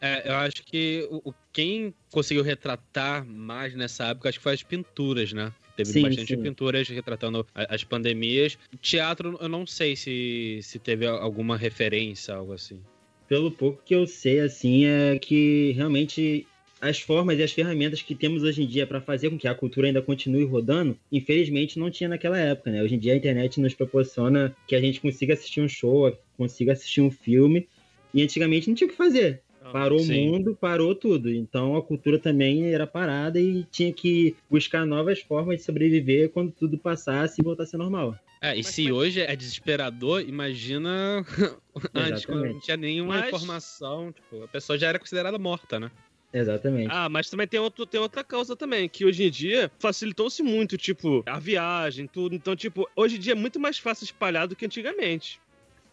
É, 0.02 0.30
eu 0.30 0.36
acho 0.36 0.64
que 0.64 1.08
o, 1.10 1.34
quem 1.54 1.94
conseguiu 2.12 2.44
retratar 2.44 3.26
mais 3.26 3.74
nessa 3.76 4.06
época, 4.08 4.30
acho 4.30 4.38
que 4.40 4.44
foi 4.44 4.54
as 4.54 4.64
pinturas, 4.64 5.34
né? 5.34 5.52
Teve 5.76 5.90
Sim, 5.92 6.02
bastante 6.04 6.36
sim. 6.36 6.42
pinturas 6.42 6.88
retratando 6.88 7.46
as 7.54 7.84
pandemias. 7.84 8.58
Teatro, 8.82 9.38
eu 9.42 9.50
não 9.50 9.68
sei 9.68 9.96
se, 9.96 10.60
se 10.62 10.80
teve 10.80 11.06
alguma 11.06 11.58
referência, 11.58 12.34
algo 12.34 12.54
assim. 12.54 12.80
pelo 13.28 13.52
pouco 13.52 13.82
que 13.84 13.96
eu 13.96 14.06
sei, 14.08 14.40
assim, 14.40 14.86
é 14.86 15.20
que 15.20 15.74
realmente 15.76 16.48
as 16.80 17.00
formas 17.00 17.40
e 17.40 17.44
as 17.44 17.52
ferramentas 17.52 18.02
que 18.02 18.14
temos 18.14 18.44
hoje 18.44 18.62
em 18.64 18.68
dia 18.68 18.86
para 18.86 19.02
fazer 19.02 19.30
com 19.30 19.38
que 19.38 19.48
a 19.48 19.56
cultura 19.56 19.88
ainda 19.88 20.02
continue 20.02 20.44
rodando, 20.46 20.98
infelizmente 21.12 21.80
não 21.80 21.90
tinha 21.90 22.10
naquela 22.10 22.38
época, 22.38 22.70
né? 22.70 22.84
Hoje 22.84 22.96
em 22.96 23.00
dia 23.00 23.14
a 23.14 23.18
internet 23.18 23.60
nos 23.60 23.74
proporciona 23.74 24.56
que 24.68 24.76
a 24.76 24.82
gente 24.82 25.02
consiga 25.02 25.34
assistir 25.34 25.62
um 25.62 25.68
show, 25.68 26.16
consiga 26.38 26.74
assistir 26.74 27.02
um 27.02 27.10
filme, 27.10 27.68
e 28.14 28.22
antigamente 28.22 28.68
não 28.70 28.76
tinha 28.76 28.88
o 28.88 28.92
que 28.92 28.96
fazer. 28.96 29.42
Parou 29.72 30.00
Sim. 30.00 30.28
o 30.30 30.32
mundo, 30.32 30.58
parou 30.60 30.94
tudo. 30.96 31.32
Então 31.32 31.76
a 31.76 31.82
cultura 31.82 32.20
também 32.20 32.72
era 32.74 32.86
parada 32.86 33.40
e 33.40 33.64
tinha 33.66 33.92
que 33.92 34.36
buscar 34.50 34.86
novas 34.86 35.20
formas 35.22 35.58
de 35.58 35.64
sobreviver 35.64 36.30
quando 36.30 36.52
tudo 36.52 36.78
passasse 36.78 37.42
e 37.42 37.44
voltasse 37.44 37.76
ao 37.76 37.82
normal. 37.82 38.18
É, 38.42 38.54
e 38.54 38.58
Mas 38.58 38.68
se 38.68 38.84
foi- 38.84 38.92
hoje 38.92 39.22
é 39.22 39.36
desesperador, 39.36 40.22
imagina 40.22 41.26
antes, 41.94 42.26
quando 42.26 42.46
não 42.46 42.60
tinha 42.60 42.78
nenhuma 42.78 43.16
Mas- 43.20 43.28
informação. 43.28 44.12
Tipo, 44.12 44.44
a 44.44 44.48
pessoa 44.48 44.78
já 44.78 44.88
era 44.90 45.00
considerada 45.00 45.38
morta, 45.40 45.80
né? 45.80 45.90
Exatamente. 46.34 46.90
Ah, 46.92 47.08
mas 47.08 47.30
também 47.30 47.48
tem, 47.48 47.60
outro, 47.62 47.86
tem 47.86 48.00
outra 48.00 48.22
causa 48.22 48.58
também, 48.58 48.90
que 48.90 49.06
hoje 49.06 49.24
em 49.24 49.32
dia 49.32 49.72
facilitou-se 49.80 50.44
muito, 50.44 50.78
tipo, 50.78 51.24
a 51.26 51.40
viagem, 51.40 52.08
tudo. 52.08 52.36
Então, 52.36 52.56
tipo, 52.58 52.90
hoje 52.94 53.16
em 53.16 53.20
dia 53.20 53.32
é 53.32 53.36
muito 53.36 53.58
mais 53.58 53.78
fácil 53.80 54.04
espalhar 54.04 54.46
do 54.46 54.54
que 54.56 54.66
antigamente. 54.66 55.40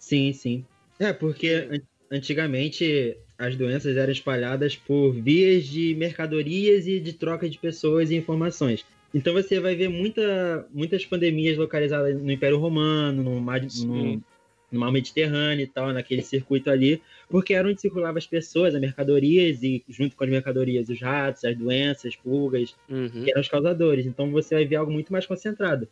Sim, 0.01 0.33
sim. 0.33 0.65
É, 0.99 1.13
porque 1.13 1.81
antigamente 2.13 3.17
as 3.39 3.57
doenças 3.57 3.97
eram 3.97 4.13
espalhadas 4.13 4.77
por 4.77 5.13
vias 5.13 5.65
de 5.65 5.95
mercadorias 5.95 6.87
e 6.87 7.01
de 7.01 7.15
troca 7.15 7.49
de 7.49 7.59
pessoas 7.59 8.11
e 8.11 8.17
informações. 8.17 8.85
Então 9.15 9.33
você 9.33 9.59
vai 9.59 9.75
ver 9.75 9.89
muita, 9.89 10.67
muitas 10.73 11.05
pandemias 11.05 11.57
localizadas 11.57 12.21
no 12.21 12.31
Império 12.31 12.59
Romano, 12.59 13.23
no 13.23 13.41
mar, 13.41 13.61
no, 13.85 14.23
no 14.71 14.81
mar 14.81 14.93
Mediterrâneo 14.93 15.65
e 15.65 15.67
tal, 15.67 15.93
naquele 15.93 16.23
circuito 16.23 16.71
ali, 16.71 17.03
porque 17.29 17.55
era 17.55 17.67
onde 17.67 17.81
circulavam 17.81 18.19
as 18.19 18.27
pessoas, 18.27 18.75
as 18.75 18.81
mercadorias 18.81 19.63
e 19.63 19.83
junto 19.89 20.15
com 20.15 20.25
as 20.25 20.31
mercadorias 20.31 20.89
os 20.89 21.01
ratos, 21.01 21.45
as 21.45 21.57
doenças, 21.57 22.07
as 22.07 22.17
pulgas, 22.17 22.75
Uhum. 22.89 23.25
que 23.25 23.31
eram 23.31 23.41
os 23.41 23.49
causadores. 23.49 24.07
Então 24.07 24.31
você 24.31 24.55
vai 24.55 24.65
ver 24.67 24.77
algo 24.77 24.93
muito 24.93 25.13
mais 25.13 25.27
concentrado. 25.27 25.89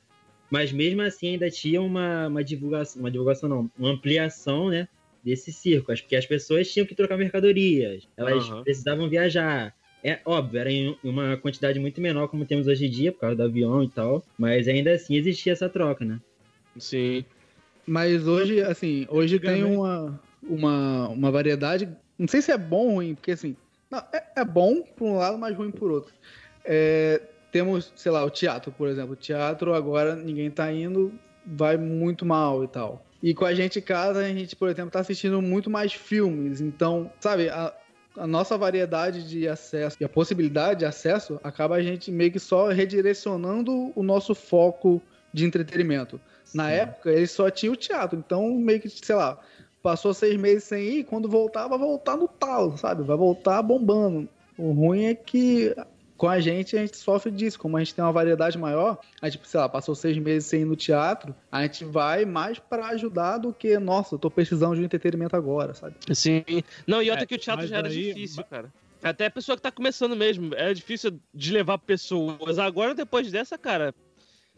Mas 0.50 0.72
mesmo 0.72 1.00
assim 1.02 1.28
ainda 1.28 1.50
tinha 1.50 1.80
uma, 1.80 2.26
uma 2.28 2.44
divulgação, 2.44 3.00
uma 3.00 3.11
divulgação 3.11 3.48
não, 3.48 3.70
uma 3.78 3.90
ampliação, 3.90 4.68
né, 4.68 4.88
desse 5.22 5.52
circo, 5.52 5.92
porque 5.92 6.16
as 6.16 6.26
pessoas 6.26 6.70
tinham 6.70 6.87
que 6.87 6.94
trocar 6.94 7.16
mercadorias, 7.16 8.09
elas 8.16 8.48
Aham. 8.48 8.62
precisavam 8.64 9.09
viajar. 9.09 9.74
É 10.02 10.18
óbvio, 10.24 10.59
era 10.59 10.72
em 10.72 10.96
uma 11.04 11.37
quantidade 11.37 11.78
muito 11.78 12.00
menor 12.00 12.28
como 12.28 12.46
temos 12.46 12.66
hoje 12.66 12.87
em 12.87 12.90
dia, 12.90 13.12
por 13.12 13.20
causa 13.20 13.37
do 13.37 13.42
avião 13.42 13.83
e 13.83 13.90
tal, 13.90 14.24
mas 14.38 14.66
ainda 14.66 14.92
assim 14.92 15.16
existia 15.16 15.52
essa 15.52 15.68
troca, 15.68 16.04
né? 16.04 16.18
Sim. 16.78 17.24
Mas 17.87 18.26
hoje, 18.26 18.62
assim, 18.62 19.06
hoje 19.11 19.38
tem 19.38 19.64
uma, 19.64 20.20
uma, 20.42 21.09
uma 21.09 21.30
variedade. 21.30 21.88
Não 22.18 22.28
sei 22.28 22.40
se 22.40 22.52
é 22.52 22.56
bom 22.56 22.88
ou 22.88 22.94
ruim, 22.94 23.14
porque 23.14 23.33
assim. 23.33 23.56
Não, 23.90 23.98
é, 24.14 24.40
é 24.40 24.44
bom 24.44 24.83
por 24.83 25.06
um 25.06 25.16
lado, 25.16 25.37
mas 25.37 25.56
ruim 25.56 25.70
por 25.70 25.90
outro. 25.90 26.14
É, 26.64 27.20
temos, 27.50 27.92
sei 27.96 28.12
lá, 28.12 28.24
o 28.24 28.30
teatro, 28.30 28.72
por 28.72 28.88
exemplo. 28.88 29.12
O 29.12 29.16
teatro 29.16 29.74
agora 29.74 30.14
ninguém 30.14 30.50
tá 30.50 30.72
indo, 30.72 31.12
vai 31.44 31.76
muito 31.76 32.24
mal 32.24 32.62
e 32.64 32.68
tal. 32.68 33.10
E 33.22 33.35
com 33.35 33.44
a 33.44 33.54
gente 33.54 33.78
em 33.78 33.83
casa, 33.83 34.20
a 34.20 34.28
gente, 34.28 34.56
por 34.56 34.68
exemplo, 34.68 34.90
tá 34.90 35.00
assistindo 35.00 35.40
muito 35.42 35.68
mais 35.68 35.92
filmes. 35.92 36.61
Então, 36.61 37.12
sabe, 37.20 37.48
a, 37.50 37.72
a 38.16 38.26
nossa 38.26 38.56
variedade 38.56 39.28
de 39.28 39.46
acesso 39.46 39.96
e 40.00 40.04
a 40.04 40.09
possibilidade 40.09 40.80
de 40.80 40.87
acesso 40.87 41.38
acaba 41.42 41.76
a 41.76 41.83
gente 41.83 42.11
meio 42.11 42.33
que 42.33 42.40
só 42.40 42.68
redirecionando 42.68 43.92
o 43.94 44.02
nosso 44.02 44.35
foco 44.35 45.02
de 45.33 45.44
entretenimento. 45.44 46.20
Na 46.54 46.68
Sim. 46.68 46.72
época, 46.72 47.11
ele 47.11 47.26
só 47.26 47.50
tinha 47.50 47.70
o 47.70 47.76
teatro, 47.76 48.18
então 48.18 48.50
meio 48.54 48.80
que, 48.80 48.88
sei 48.88 49.14
lá, 49.14 49.38
passou 49.83 50.12
seis 50.12 50.37
meses 50.37 50.64
sem 50.64 50.83
ir, 50.83 51.04
quando 51.04 51.28
voltar, 51.28 51.68
vai 51.68 51.78
voltar 51.78 52.16
no 52.16 52.26
talo, 52.26 52.76
sabe? 52.76 53.02
Vai 53.02 53.16
voltar 53.16 53.62
bombando. 53.62 54.28
O 54.59 54.72
ruim 54.72 55.04
é 55.04 55.14
que 55.14 55.74
com 56.20 56.28
a 56.28 56.38
gente, 56.38 56.76
a 56.76 56.80
gente 56.80 56.98
sofre 56.98 57.30
disso. 57.33 57.59
Como 57.59 57.78
a 57.78 57.80
gente 57.80 57.94
tem 57.94 58.04
uma 58.04 58.12
variedade 58.12 58.59
maior, 58.59 58.98
a 59.22 59.28
gente, 59.30 59.48
sei 59.48 59.59
lá, 59.59 59.66
passou 59.70 59.94
seis 59.94 60.18
meses 60.18 60.46
sem 60.46 60.61
ir 60.61 60.64
no 60.66 60.76
teatro, 60.76 61.35
a 61.50 61.62
gente 61.62 61.83
vai 61.83 62.26
mais 62.26 62.59
pra 62.59 62.88
ajudar 62.88 63.38
do 63.38 63.54
que, 63.54 63.78
nossa, 63.78 64.16
eu 64.16 64.18
tô 64.18 64.30
precisando 64.30 64.74
de 64.74 64.83
um 64.83 64.85
entretenimento 64.85 65.35
agora, 65.35 65.72
sabe? 65.72 65.96
Sim. 66.12 66.44
Não, 66.87 67.02
e 67.02 67.09
outra 67.09 67.24
É, 67.24 67.26
que 67.26 67.35
o 67.35 67.38
teatro 67.38 67.66
já 67.66 67.78
era 67.78 67.88
aí- 67.88 68.12
difícil, 68.12 68.44
cara. 68.44 68.70
Até 69.02 69.24
a 69.26 69.30
pessoa 69.30 69.56
que 69.56 69.62
tá 69.62 69.72
começando 69.72 70.14
mesmo, 70.14 70.54
é 70.54 70.74
difícil 70.74 71.18
de 71.33 71.52
levar 71.54 71.78
pessoas. 71.78 72.59
Agora, 72.59 72.94
depois 72.94 73.33
dessa, 73.33 73.56
cara, 73.56 73.94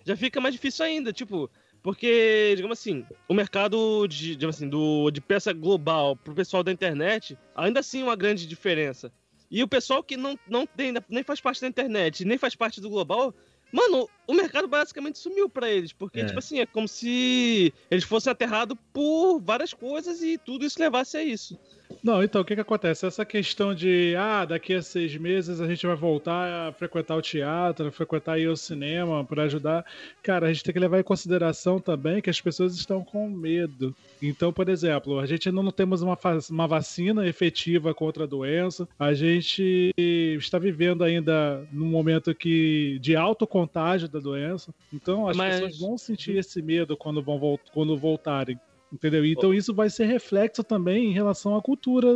já 0.04 0.16
fica 0.16 0.40
mais 0.40 0.52
difícil 0.56 0.84
ainda, 0.84 1.12
tipo, 1.12 1.48
porque, 1.80 2.54
digamos 2.56 2.76
assim, 2.76 3.06
o 3.28 3.34
mercado 3.34 4.08
de, 4.08 4.34
digamos 4.34 4.56
assim, 4.56 4.68
do, 4.68 5.12
de 5.12 5.20
peça 5.20 5.52
global 5.52 6.16
pro 6.16 6.34
pessoal 6.34 6.64
da 6.64 6.72
internet, 6.72 7.38
ainda 7.54 7.78
assim 7.78 8.00
é 8.00 8.04
uma 8.04 8.16
grande 8.16 8.48
diferença. 8.48 9.12
E 9.52 9.62
o 9.62 9.68
pessoal 9.68 10.02
que 10.02 10.16
não, 10.16 10.36
não 10.48 10.66
tem, 10.66 10.94
nem 11.10 11.22
faz 11.22 11.38
parte 11.40 11.60
da 11.60 11.68
internet, 11.68 12.24
nem 12.24 12.38
faz 12.38 12.54
parte 12.54 12.80
do 12.80 12.88
global, 12.88 13.34
mano, 13.70 14.08
o 14.26 14.32
mercado 14.32 14.66
basicamente 14.66 15.18
sumiu 15.18 15.46
pra 15.48 15.70
eles. 15.70 15.92
Porque, 15.92 16.20
É. 16.20 16.24
tipo 16.24 16.38
assim, 16.38 16.58
é 16.60 16.64
como 16.66 16.88
se 16.88 17.72
eles 17.90 18.02
fossem 18.04 18.30
aterrados 18.30 18.76
por 18.94 19.38
várias 19.40 19.74
coisas 19.74 20.22
e 20.22 20.38
tudo 20.38 20.64
isso 20.64 20.80
levasse 20.80 21.18
a 21.18 21.22
isso. 21.22 21.58
Não, 22.02 22.22
então, 22.22 22.40
o 22.40 22.44
que 22.44 22.54
que 22.54 22.60
acontece? 22.60 23.06
Essa 23.06 23.24
questão 23.24 23.74
de, 23.74 24.14
ah, 24.18 24.44
daqui 24.44 24.74
a 24.74 24.82
seis 24.82 25.16
meses 25.16 25.60
a 25.60 25.68
gente 25.68 25.86
vai 25.86 25.94
voltar 25.94 26.68
a 26.68 26.72
frequentar 26.72 27.16
o 27.16 27.22
teatro, 27.22 27.92
frequentar 27.92 28.40
ir 28.40 28.48
ao 28.48 28.56
cinema 28.56 29.24
para 29.24 29.44
ajudar. 29.44 29.84
Cara, 30.22 30.46
a 30.46 30.52
gente 30.52 30.64
tem 30.64 30.72
que 30.72 30.80
levar 30.80 30.98
em 30.98 31.04
consideração 31.04 31.78
também 31.78 32.20
que 32.20 32.30
as 32.30 32.40
pessoas 32.40 32.74
estão 32.74 33.04
com 33.04 33.28
medo. 33.28 33.94
Então, 34.20 34.52
por 34.52 34.68
exemplo, 34.68 35.20
a 35.20 35.26
gente 35.26 35.48
ainda 35.48 35.62
não 35.62 35.70
temos 35.70 36.02
uma, 36.02 36.18
uma 36.50 36.66
vacina 36.66 37.26
efetiva 37.26 37.94
contra 37.94 38.24
a 38.24 38.26
doença. 38.26 38.88
A 38.98 39.14
gente 39.14 39.92
está 39.96 40.58
vivendo 40.58 41.04
ainda 41.04 41.64
num 41.72 41.86
momento 41.86 42.34
que 42.34 42.98
de 43.00 43.14
alto 43.14 43.46
contágio 43.46 44.08
da 44.08 44.18
doença. 44.18 44.74
Então, 44.92 45.28
as 45.28 45.36
Mas- 45.36 45.54
pessoas 45.54 45.78
vão 45.78 45.98
sentir 45.98 46.36
esse 46.36 46.60
medo 46.60 46.96
quando, 46.96 47.22
vão 47.22 47.58
quando 47.72 47.96
voltarem. 47.96 48.58
Entendeu? 48.92 49.24
Então 49.24 49.54
isso 49.54 49.72
vai 49.72 49.88
ser 49.88 50.04
reflexo 50.04 50.62
também 50.62 51.06
em 51.06 51.12
relação 51.14 51.56
à 51.56 51.62
cultura, 51.62 52.08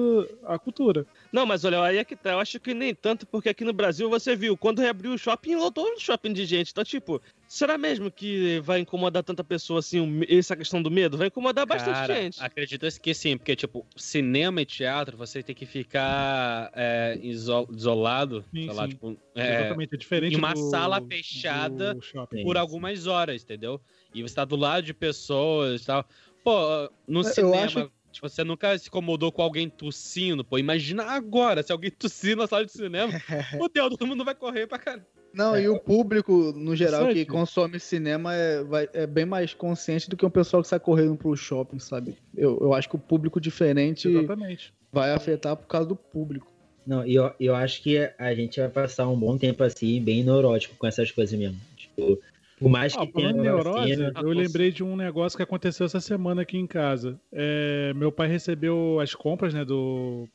à 0.44 0.58
cultura. 0.58 1.06
Não, 1.32 1.46
mas 1.46 1.64
olha, 1.64 1.82
aí 1.82 1.96
é 1.96 2.04
que 2.04 2.14
tá. 2.14 2.32
Eu 2.32 2.38
acho 2.38 2.60
que 2.60 2.74
nem 2.74 2.94
tanto, 2.94 3.26
porque 3.26 3.48
aqui 3.48 3.64
no 3.64 3.72
Brasil 3.72 4.10
você 4.10 4.36
viu, 4.36 4.58
quando 4.58 4.80
reabriu 4.80 5.12
o 5.14 5.18
shopping, 5.18 5.54
lotou 5.54 5.86
o 5.86 5.98
shopping 5.98 6.34
de 6.34 6.44
gente. 6.44 6.72
Então, 6.72 6.84
tipo, 6.84 7.22
será 7.48 7.78
mesmo 7.78 8.10
que 8.10 8.60
vai 8.60 8.80
incomodar 8.80 9.22
tanta 9.22 9.42
pessoa 9.42 9.78
assim, 9.78 10.20
essa 10.28 10.54
questão 10.54 10.82
do 10.82 10.90
medo? 10.90 11.16
Vai 11.16 11.28
incomodar 11.28 11.64
bastante 11.64 11.94
Cara, 11.96 12.14
gente. 12.14 12.42
Acredito 12.42 12.86
que 13.00 13.14
sim, 13.14 13.38
porque, 13.38 13.56
tipo, 13.56 13.86
cinema 13.96 14.60
e 14.60 14.66
teatro, 14.66 15.16
você 15.16 15.42
tem 15.42 15.54
que 15.54 15.64
ficar 15.64 16.70
é, 16.74 17.18
iso- 17.22 17.66
isolado, 17.74 18.44
Sim, 18.54 18.66
sei 18.66 18.74
lá, 18.74 18.82
sim. 18.84 18.88
tipo, 18.90 19.18
é, 19.34 19.60
Exatamente, 19.60 19.94
é 19.94 19.98
diferente 19.98 20.34
em 20.34 20.38
uma 20.38 20.52
do- 20.52 20.60
sala 20.60 21.00
fechada 21.00 21.96
por 22.42 22.56
algumas 22.58 23.06
horas, 23.06 23.42
entendeu? 23.42 23.80
E 24.14 24.22
você 24.22 24.34
tá 24.34 24.44
do 24.44 24.56
lado 24.56 24.84
de 24.84 24.92
pessoas 24.94 25.82
e 25.82 25.86
tal. 25.86 26.06
Pô, 26.46 26.88
no 27.08 27.20
Eu 27.20 27.24
cinema, 27.24 27.64
acho- 27.64 27.90
tipo, 28.12 28.28
você 28.28 28.44
nunca 28.44 28.78
se 28.78 28.86
incomodou 28.86 29.32
com 29.32 29.42
alguém 29.42 29.68
tossindo, 29.68 30.44
pô. 30.44 30.58
Imagina 30.58 31.02
agora, 31.02 31.60
se 31.60 31.72
alguém 31.72 31.90
tossir 31.98 32.36
na 32.36 32.46
sala 32.46 32.64
de 32.64 32.70
cinema. 32.70 33.12
Fudeu, 33.58 33.90
todo 33.90 34.06
mundo 34.06 34.24
vai 34.24 34.32
correr 34.34 34.68
pra 34.68 34.78
caralho. 34.78 35.04
Não, 35.34 35.56
É. 35.56 35.62
e 35.64 35.68
o 35.68 35.78
público, 35.80 36.52
no 36.56 36.76
geral, 36.76 37.08
que 37.08 37.26
consome 37.26 37.80
cinema 37.80 38.32
é, 38.32 38.62
vai- 38.62 38.88
é 38.92 39.08
bem 39.08 39.26
mais 39.26 39.52
consciente 39.52 40.08
do 40.08 40.16
que 40.16 40.24
o 40.24 40.30
pessoal 40.30 40.62
que 40.62 40.68
sai 40.68 40.78
correndo 40.78 41.16
pro 41.16 41.36
shopping, 41.36 41.80
sabe? 41.80 42.16
Eu, 42.36 42.56
eu 42.60 42.72
acho 42.72 42.88
que 42.88 42.94
o 42.94 42.98
público 42.98 43.40
diferente 43.40 44.08
Exatamente. 44.08 44.72
vai 44.92 45.12
afetar 45.12 45.56
por 45.56 45.66
causa 45.66 45.88
do 45.88 45.96
público. 45.96 46.46
Não, 46.86 47.04
e 47.04 47.16
eu, 47.16 47.34
eu 47.40 47.54
acho 47.56 47.82
que 47.82 47.98
a 48.16 48.32
gente 48.36 48.60
vai 48.60 48.68
passar 48.68 49.08
um 49.08 49.18
bom 49.18 49.36
tempo 49.36 49.64
assim, 49.64 50.00
bem 50.00 50.22
neurótico 50.22 50.76
com 50.76 50.86
essas 50.86 51.10
coisas 51.10 51.36
mesmo. 51.36 51.58
Tipo, 51.76 52.18
por 52.58 52.70
mais 52.70 52.94
que 52.94 53.02
Ah, 53.02 53.06
tenha 53.06 53.32
neurose, 53.32 53.92
Ah, 54.14 54.22
eu 54.22 54.30
lembrei 54.30 54.70
de 54.70 54.82
um 54.82 54.96
negócio 54.96 55.36
que 55.36 55.42
aconteceu 55.42 55.84
essa 55.86 56.00
semana 56.00 56.42
aqui 56.42 56.56
em 56.56 56.66
casa. 56.66 57.20
É, 57.30 57.92
meu 57.94 58.10
pai 58.10 58.28
recebeu 58.28 58.98
as 59.00 59.14
compras, 59.14 59.52
né, 59.52 59.64
do, 59.64 60.26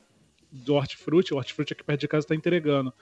do 0.50 0.74
Hortifruti. 0.74 1.34
O 1.34 1.36
Hortifruti 1.36 1.72
aqui 1.72 1.82
perto 1.82 2.00
de 2.00 2.08
casa 2.08 2.26
tá 2.26 2.34
entregando. 2.34 2.92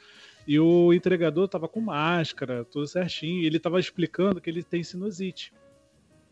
E 0.46 0.58
o 0.58 0.92
entregador 0.92 1.46
tava 1.48 1.68
com 1.68 1.80
máscara, 1.80 2.64
tudo 2.64 2.86
certinho. 2.86 3.42
E 3.42 3.46
ele 3.46 3.58
tava 3.58 3.78
explicando 3.78 4.40
que 4.40 4.48
ele 4.48 4.62
tem 4.62 4.82
sinusite. 4.82 5.52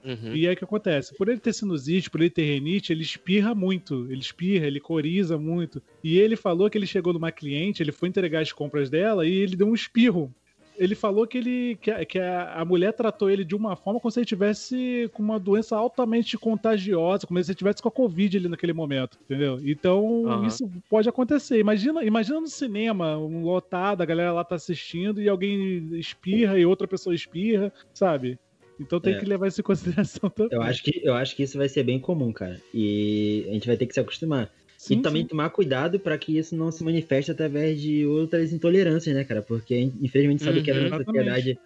Uhum. 0.04 0.34
E 0.34 0.46
aí 0.46 0.54
o 0.54 0.56
que 0.56 0.64
acontece? 0.64 1.14
Por 1.14 1.28
ele 1.28 1.40
ter 1.40 1.52
sinusite, 1.52 2.08
por 2.08 2.20
ele 2.20 2.30
ter 2.30 2.44
renite, 2.44 2.92
ele 2.92 3.02
espirra 3.02 3.54
muito. 3.54 4.06
Ele 4.10 4.20
espirra, 4.20 4.66
ele 4.66 4.80
coriza 4.80 5.36
muito. 5.36 5.82
E 6.02 6.18
ele 6.18 6.36
falou 6.36 6.70
que 6.70 6.78
ele 6.78 6.86
chegou 6.86 7.12
numa 7.12 7.30
cliente, 7.30 7.82
ele 7.82 7.92
foi 7.92 8.08
entregar 8.08 8.40
as 8.40 8.52
compras 8.52 8.88
dela 8.88 9.26
e 9.26 9.32
ele 9.32 9.56
deu 9.56 9.68
um 9.68 9.74
espirro. 9.74 10.34
Ele 10.78 10.94
falou 10.94 11.26
que, 11.26 11.38
ele, 11.38 11.78
que, 11.80 11.90
a, 11.90 12.04
que 12.04 12.18
a, 12.18 12.64
mulher 12.64 12.92
tratou 12.92 13.28
ele 13.28 13.44
de 13.44 13.54
uma 13.54 13.74
forma 13.76 13.98
como 13.98 14.10
se 14.10 14.20
ele 14.20 14.26
tivesse 14.26 15.10
com 15.12 15.22
uma 15.22 15.38
doença 15.38 15.76
altamente 15.76 16.38
contagiosa, 16.38 17.26
como 17.26 17.42
se 17.42 17.50
ele 17.50 17.58
tivesse 17.58 17.82
com 17.82 17.88
a 17.88 17.92
Covid 17.92 18.36
ali 18.38 18.48
naquele 18.48 18.72
momento, 18.72 19.18
entendeu? 19.24 19.58
Então, 19.64 20.22
Aham. 20.26 20.46
isso 20.46 20.70
pode 20.88 21.08
acontecer. 21.08 21.58
Imagina, 21.58 22.04
imagina 22.04 22.40
no 22.40 22.48
cinema, 22.48 23.18
um 23.18 23.42
lotado, 23.42 24.02
a 24.02 24.06
galera 24.06 24.32
lá 24.32 24.44
tá 24.44 24.54
assistindo 24.54 25.20
e 25.20 25.28
alguém 25.28 25.88
espirra 25.98 26.58
e 26.58 26.64
outra 26.64 26.86
pessoa 26.86 27.14
espirra, 27.14 27.72
sabe? 27.92 28.38
Então 28.80 29.00
tem 29.00 29.14
É. 29.14 29.18
que 29.18 29.26
levar 29.26 29.48
isso 29.48 29.60
em 29.60 29.64
consideração 29.64 30.30
também. 30.30 30.56
eu 30.56 30.62
acho, 30.62 30.82
que, 30.82 31.00
eu 31.02 31.14
acho 31.14 31.34
que 31.34 31.42
isso 31.42 31.58
vai 31.58 31.68
ser 31.68 31.82
bem 31.82 31.98
comum, 31.98 32.32
cara. 32.32 32.60
E 32.72 33.44
a 33.48 33.52
gente 33.52 33.66
vai 33.66 33.76
ter 33.76 33.86
que 33.86 33.94
se 33.94 34.00
acostumar. 34.00 34.50
Sim, 34.78 34.98
e 34.98 35.02
também 35.02 35.22
sim. 35.22 35.28
tomar 35.28 35.50
cuidado 35.50 35.98
para 35.98 36.16
que 36.16 36.38
isso 36.38 36.54
não 36.56 36.70
se 36.70 36.84
manifeste 36.84 37.30
através 37.32 37.80
de 37.80 38.06
outras 38.06 38.52
intolerâncias, 38.52 39.14
né, 39.14 39.24
cara? 39.24 39.42
Porque 39.42 39.76
infelizmente 40.00 40.42
sabe 40.42 40.62
que 40.62 40.70
a 40.70 40.74
Uhum, 40.74 40.88
nossa 40.88 41.04
sociedade 41.04 41.58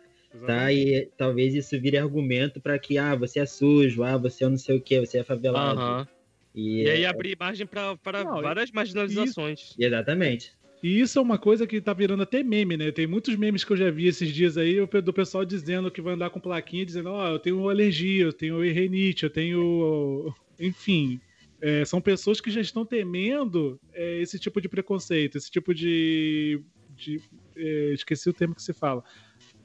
tá 0.46 0.72
e 0.72 1.11
talvez 1.16 1.55
isso 1.55 1.79
vire 1.79 1.98
argumento 1.98 2.61
para 2.61 2.79
que, 2.79 2.96
ah, 2.96 3.14
você 3.14 3.40
é 3.40 3.46
sujo, 3.46 4.03
ah, 4.03 4.16
você 4.16 4.44
é 4.44 4.48
não 4.48 4.57
sei 4.57 4.77
o 4.77 4.81
que, 4.81 4.98
você 5.01 5.18
é 5.18 5.25
favelado. 5.25 5.79
Aham. 5.79 6.09
E, 6.55 6.87
E 6.87 6.88
aí 6.88 7.03
é- 7.03 7.09
abrir 7.09 7.37
margem 7.38 7.66
pra, 7.66 7.96
para 7.98 8.25
várias 8.25 8.70
marginalizações. 8.70 9.77
Exatamente. 9.79 10.53
E 10.83 10.98
isso 11.01 11.18
é 11.18 11.22
uma 11.22 11.38
coisa 11.38 11.66
que 11.66 11.81
tá 11.81 11.92
virando 11.92 12.25
até 12.25 12.42
meme, 12.42 12.77
né? 12.77 12.90
Tem 12.90 13.07
muitos 13.07 13.37
memes 13.37 13.62
que 13.62 13.72
eu 13.72 13.77
já 13.77 13.90
vi 13.90 14.09
esses 14.09 14.33
dias 14.35 14.57
aí 14.59 14.85
do 14.85 15.12
pessoal 15.12 15.44
dizendo 15.44 15.90
que 15.92 16.01
vai 16.03 16.14
andar 16.14 16.31
com 16.31 16.40
plaquinha 16.40 16.85
dizendo, 16.85 17.11
ó, 17.11 17.29
eu 17.29 17.38
tenho 17.38 17.68
alergia, 17.68 18.25
eu 18.25 18.33
tenho 18.33 18.61
rinite, 18.61 19.22
eu 19.25 19.31
tenho. 19.31 20.35
Enfim. 20.59 21.20
É, 21.62 21.85
são 21.85 22.01
pessoas 22.01 22.40
que 22.40 22.51
já 22.51 22.61
estão 22.61 22.85
temendo 22.85 23.81
é, 23.92 24.20
esse 24.20 24.37
tipo 24.37 24.61
de 24.61 24.68
preconceito, 24.68 25.38
esse 25.38 25.48
tipo 25.48 25.72
de. 25.72 26.61
de 26.96 27.22
é, 27.57 27.92
esqueci 27.92 28.29
o 28.29 28.33
termo 28.33 28.53
que 28.53 28.62
se 28.62 28.72
fala. 28.72 29.05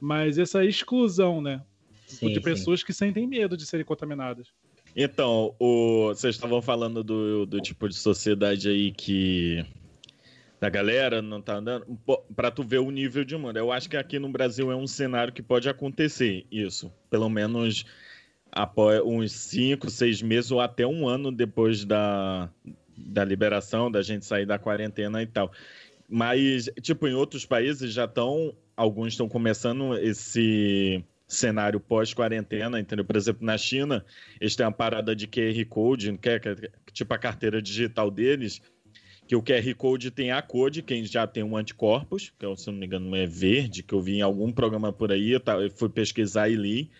Mas 0.00 0.38
essa 0.38 0.64
exclusão, 0.64 1.42
né? 1.42 1.60
Sim, 2.06 2.28
de 2.28 2.36
sim. 2.36 2.40
pessoas 2.40 2.84
que 2.84 2.92
sentem 2.92 3.26
medo 3.26 3.56
de 3.56 3.66
serem 3.66 3.84
contaminadas. 3.84 4.46
Então, 4.94 5.56
o, 5.58 6.08
vocês 6.08 6.36
estavam 6.36 6.62
falando 6.62 7.02
do, 7.02 7.44
do 7.44 7.60
tipo 7.60 7.88
de 7.88 7.96
sociedade 7.96 8.68
aí 8.68 8.92
que. 8.92 9.66
Da 10.60 10.68
galera 10.68 11.20
não 11.20 11.42
tá 11.42 11.56
andando. 11.56 11.84
Pô, 12.06 12.18
Pra 12.34 12.52
tu 12.52 12.62
ver 12.62 12.78
o 12.78 12.92
nível 12.92 13.24
de 13.24 13.36
mundo. 13.36 13.56
Eu 13.56 13.72
acho 13.72 13.90
que 13.90 13.96
aqui 13.96 14.20
no 14.20 14.28
Brasil 14.28 14.70
é 14.70 14.76
um 14.76 14.86
cenário 14.86 15.32
que 15.32 15.42
pode 15.42 15.68
acontecer 15.68 16.46
isso. 16.48 16.92
Pelo 17.10 17.28
menos 17.28 17.84
após 18.52 19.00
uns 19.02 19.32
5, 19.32 19.90
6 19.90 20.22
meses 20.22 20.50
ou 20.50 20.60
até 20.60 20.86
um 20.86 21.08
ano 21.08 21.30
depois 21.30 21.84
da, 21.84 22.50
da 22.96 23.24
liberação, 23.24 23.90
da 23.90 24.02
gente 24.02 24.24
sair 24.24 24.46
da 24.46 24.58
quarentena 24.58 25.22
e 25.22 25.26
tal. 25.26 25.52
Mas, 26.08 26.70
tipo, 26.80 27.06
em 27.06 27.14
outros 27.14 27.44
países 27.44 27.92
já 27.92 28.04
estão. 28.04 28.54
Alguns 28.76 29.14
estão 29.14 29.28
começando 29.28 29.98
esse 29.98 31.04
cenário 31.26 31.78
pós-quarentena, 31.78 32.80
entendeu? 32.80 33.04
Por 33.04 33.16
exemplo, 33.16 33.44
na 33.44 33.58
China, 33.58 34.04
eles 34.40 34.56
têm 34.56 34.64
uma 34.64 34.72
parada 34.72 35.14
de 35.14 35.26
QR 35.26 35.62
Code, 35.68 36.16
que 36.16 36.28
é 36.28 36.36
é 36.36 36.70
tipo 36.92 37.12
a 37.12 37.18
carteira 37.18 37.60
digital 37.60 38.10
deles, 38.10 38.62
que 39.26 39.36
o 39.36 39.42
QR 39.42 39.74
Code 39.76 40.10
tem 40.10 40.32
a 40.32 40.40
code, 40.40 40.80
quem 40.80 41.04
já 41.04 41.26
tem 41.26 41.42
um 41.42 41.54
anticorpos, 41.54 42.32
que 42.38 42.46
eu, 42.46 42.56
se 42.56 42.70
não 42.70 42.78
me 42.78 42.86
engano 42.86 43.14
é 43.14 43.26
verde, 43.26 43.82
que 43.82 43.92
eu 43.92 44.00
vi 44.00 44.16
em 44.16 44.22
algum 44.22 44.50
programa 44.50 44.90
por 44.90 45.12
aí, 45.12 45.32
eu 45.32 45.42
fui 45.76 45.90
pesquisar 45.90 46.48
e 46.48 46.54
li, 46.54 46.90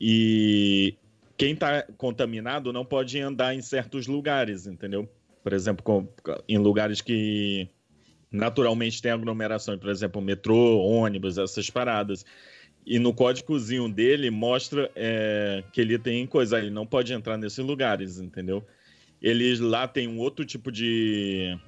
e 0.00 0.94
quem 1.36 1.52
está 1.52 1.82
contaminado 1.96 2.72
não 2.72 2.84
pode 2.84 3.20
andar 3.20 3.54
em 3.54 3.62
certos 3.62 4.06
lugares, 4.06 4.66
entendeu? 4.66 5.08
Por 5.42 5.52
exemplo, 5.52 5.82
com- 5.84 6.08
em 6.48 6.58
lugares 6.58 7.00
que 7.00 7.68
naturalmente 8.30 9.00
tem 9.00 9.10
aglomerações, 9.10 9.78
por 9.80 9.88
exemplo, 9.88 10.20
metrô, 10.20 10.78
ônibus, 10.78 11.38
essas 11.38 11.70
paradas. 11.70 12.24
E 12.86 12.98
no 12.98 13.12
códigozinho 13.12 13.88
dele 13.88 14.30
mostra 14.30 14.90
é, 14.94 15.62
que 15.72 15.80
ele 15.80 15.98
tem 15.98 16.26
coisa, 16.26 16.58
ele 16.58 16.70
não 16.70 16.86
pode 16.86 17.12
entrar 17.12 17.36
nesses 17.36 17.58
lugares, 17.58 18.18
entendeu? 18.18 18.66
Eles 19.20 19.58
lá 19.60 19.86
tem 19.86 20.06
um 20.08 20.18
outro 20.18 20.44
tipo 20.44 20.70
de. 20.70 21.58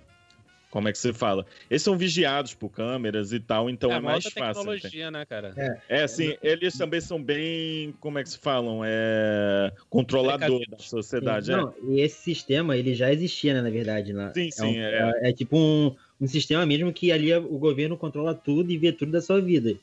Como 0.70 0.88
é 0.88 0.92
que 0.92 0.98
se 0.98 1.12
fala? 1.12 1.44
Eles 1.68 1.83
são 1.83 1.98
vigiados 1.98 2.54
por 2.54 2.70
câmeras 2.70 3.33
e 3.33 3.40
tal, 3.40 3.68
então 3.68 3.90
é, 3.90 3.94
uma 3.94 4.12
mais 4.12 4.24
fácil. 4.24 4.62
tecnologia, 4.62 5.11
né, 5.11 5.26
cara? 5.26 5.80
É, 5.88 6.02
assim, 6.02 6.37
eles 6.42 6.78
também 6.78 7.00
são 7.00 7.20
bem. 7.20 7.92
Como 7.98 8.18
é 8.18 8.22
que 8.22 8.30
se 8.30 8.38
falam? 8.38 8.83
É. 8.85 9.72
Controlador 9.90 10.62
da 10.68 10.78
sociedade. 10.78 11.50
é. 11.52 11.56
Não, 11.56 11.74
e 11.88 12.00
esse 12.00 12.22
sistema, 12.22 12.76
ele 12.76 12.94
já 12.94 13.12
existia, 13.12 13.52
né, 13.54 13.61
na 13.62 13.70
verdade. 13.70 14.12
Lá. 14.12 14.33
Sim, 14.33 14.46
é, 14.46 14.50
sim, 14.52 14.78
um- 14.78 14.80
é. 14.80 15.12
é- 15.24 15.30
é 15.30 15.33
tipo 15.33 15.59
um, 15.59 15.94
um 16.20 16.26
sistema 16.28 16.64
mesmo 16.64 16.92
que 16.92 17.11
ali 17.11 17.35
o 17.35 17.59
governo 17.59 17.96
controla 17.96 18.33
tudo 18.33 18.70
e 18.70 18.78
vê 18.78 18.92
tudo 18.92 19.11
da 19.11 19.20
sua 19.20 19.40
vida. 19.40 19.74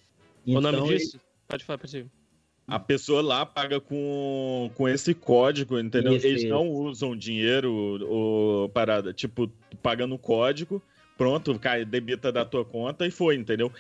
o 0.48 0.62
nome 0.62 0.78
Então, 0.78 0.88
disso? 0.88 1.20
Pode 1.48 1.66
falar 1.66 1.78
pra 1.80 1.88
ti. 1.88 2.06
A 2.68 2.78
pessoa 2.78 3.22
lá 3.22 3.46
paga 3.46 3.80
com, 3.80 4.70
com 4.76 4.90
esse 4.90 5.14
código, 5.14 5.80
entendeu? 5.80 6.14
Isso, 6.14 6.28
Eles 6.28 6.42
isso. 6.44 6.52
não 6.52 6.68
usam 6.68 7.16
dinheiro 7.16 7.74
ou 8.06 8.68
parada. 8.68 9.14
Tipo, 9.14 9.48
tu 9.48 9.78
paga 9.78 10.06
no 10.06 10.18
código, 10.18 10.82
pronto, 11.18 11.58
cai, 11.58 11.86
debita 11.86 12.30
da 12.30 12.44
tua 12.44 12.66
conta 12.66 13.08
e 13.08 13.12
foi, 13.12 13.36
entendeu? 13.36 13.72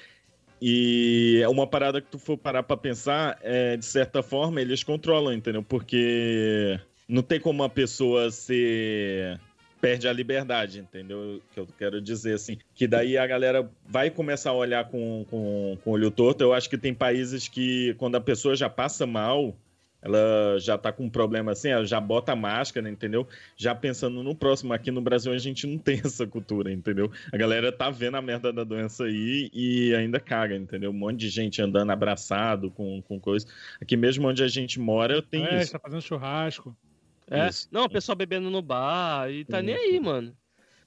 E 0.61 1.39
é 1.43 1.49
uma 1.49 1.67
parada 1.67 2.01
que 2.01 2.07
tu 2.09 2.17
for 2.17 2.37
parar 2.37 2.63
pra 2.63 2.77
pensar, 2.77 3.37
é, 3.41 3.75
de 3.75 3.85
certa 3.85 4.23
forma, 4.23 4.61
eles 4.61 4.83
controlam, 4.83 5.33
entendeu? 5.33 5.61
Porque 5.61 6.79
não 7.07 7.21
tem 7.21 7.39
como 7.39 7.61
uma 7.61 7.69
pessoa 7.69 8.31
ser. 8.31 9.39
Perde 9.79 10.07
a 10.07 10.13
liberdade, 10.13 10.79
entendeu? 10.79 11.41
Que 11.53 11.59
eu 11.59 11.67
quero 11.77 12.01
dizer 12.01 12.33
assim. 12.33 12.57
Que 12.73 12.87
daí 12.87 13.17
a 13.17 13.27
galera 13.27 13.69
vai 13.87 14.09
começar 14.09 14.49
a 14.49 14.53
olhar 14.53 14.85
com, 14.89 15.25
com, 15.29 15.77
com 15.83 15.91
olho 15.91 16.09
torto. 16.09 16.43
Eu 16.43 16.53
acho 16.53 16.69
que 16.69 16.77
tem 16.77 16.93
países 16.93 17.47
que, 17.47 17.93
quando 17.97 18.15
a 18.15 18.21
pessoa 18.21 18.55
já 18.55 18.69
passa 18.69 19.05
mal, 19.05 19.55
ela 20.01 20.57
já 20.59 20.77
tá 20.77 20.91
com 20.91 21.05
um 21.05 21.09
problema 21.09 21.51
assim, 21.51 21.69
ela 21.69 21.85
já 21.85 21.99
bota 21.99 22.31
a 22.31 22.35
máscara, 22.35 22.89
entendeu? 22.89 23.27
Já 23.55 23.73
pensando 23.73 24.23
no 24.23 24.35
próximo. 24.35 24.73
Aqui 24.73 24.91
no 24.91 25.01
Brasil 25.01 25.33
a 25.33 25.37
gente 25.37 25.65
não 25.65 25.77
tem 25.77 25.99
essa 26.05 26.25
cultura, 26.27 26.71
entendeu? 26.71 27.11
A 27.31 27.37
galera 27.37 27.71
tá 27.71 27.89
vendo 27.89 28.15
a 28.15 28.21
merda 28.21 28.53
da 28.53 28.63
doença 28.63 29.05
aí 29.05 29.49
e 29.53 29.93
ainda 29.95 30.19
caga, 30.19 30.55
entendeu? 30.55 30.91
Um 30.91 30.93
monte 30.93 31.17
de 31.17 31.29
gente 31.29 31.61
andando 31.61 31.91
abraçado 31.91 32.69
com, 32.71 33.01
com 33.01 33.19
coisa. 33.19 33.45
Aqui 33.81 33.97
mesmo 33.97 34.27
onde 34.27 34.43
a 34.43 34.47
gente 34.47 34.79
mora 34.79 35.21
tem 35.21 35.45
é, 35.45 35.61
isso. 35.61 35.71
tá 35.71 35.79
fazendo 35.79 36.01
churrasco. 36.01 36.75
É. 37.29 37.47
Isso. 37.49 37.67
Não, 37.71 37.85
o 37.85 37.89
pessoal 37.89 38.15
bebendo 38.15 38.49
no 38.49 38.61
bar 38.61 39.29
e 39.31 39.43
tá 39.45 39.59
Sim, 39.59 39.65
nem 39.65 39.75
aí, 39.75 39.99
mano. 39.99 40.35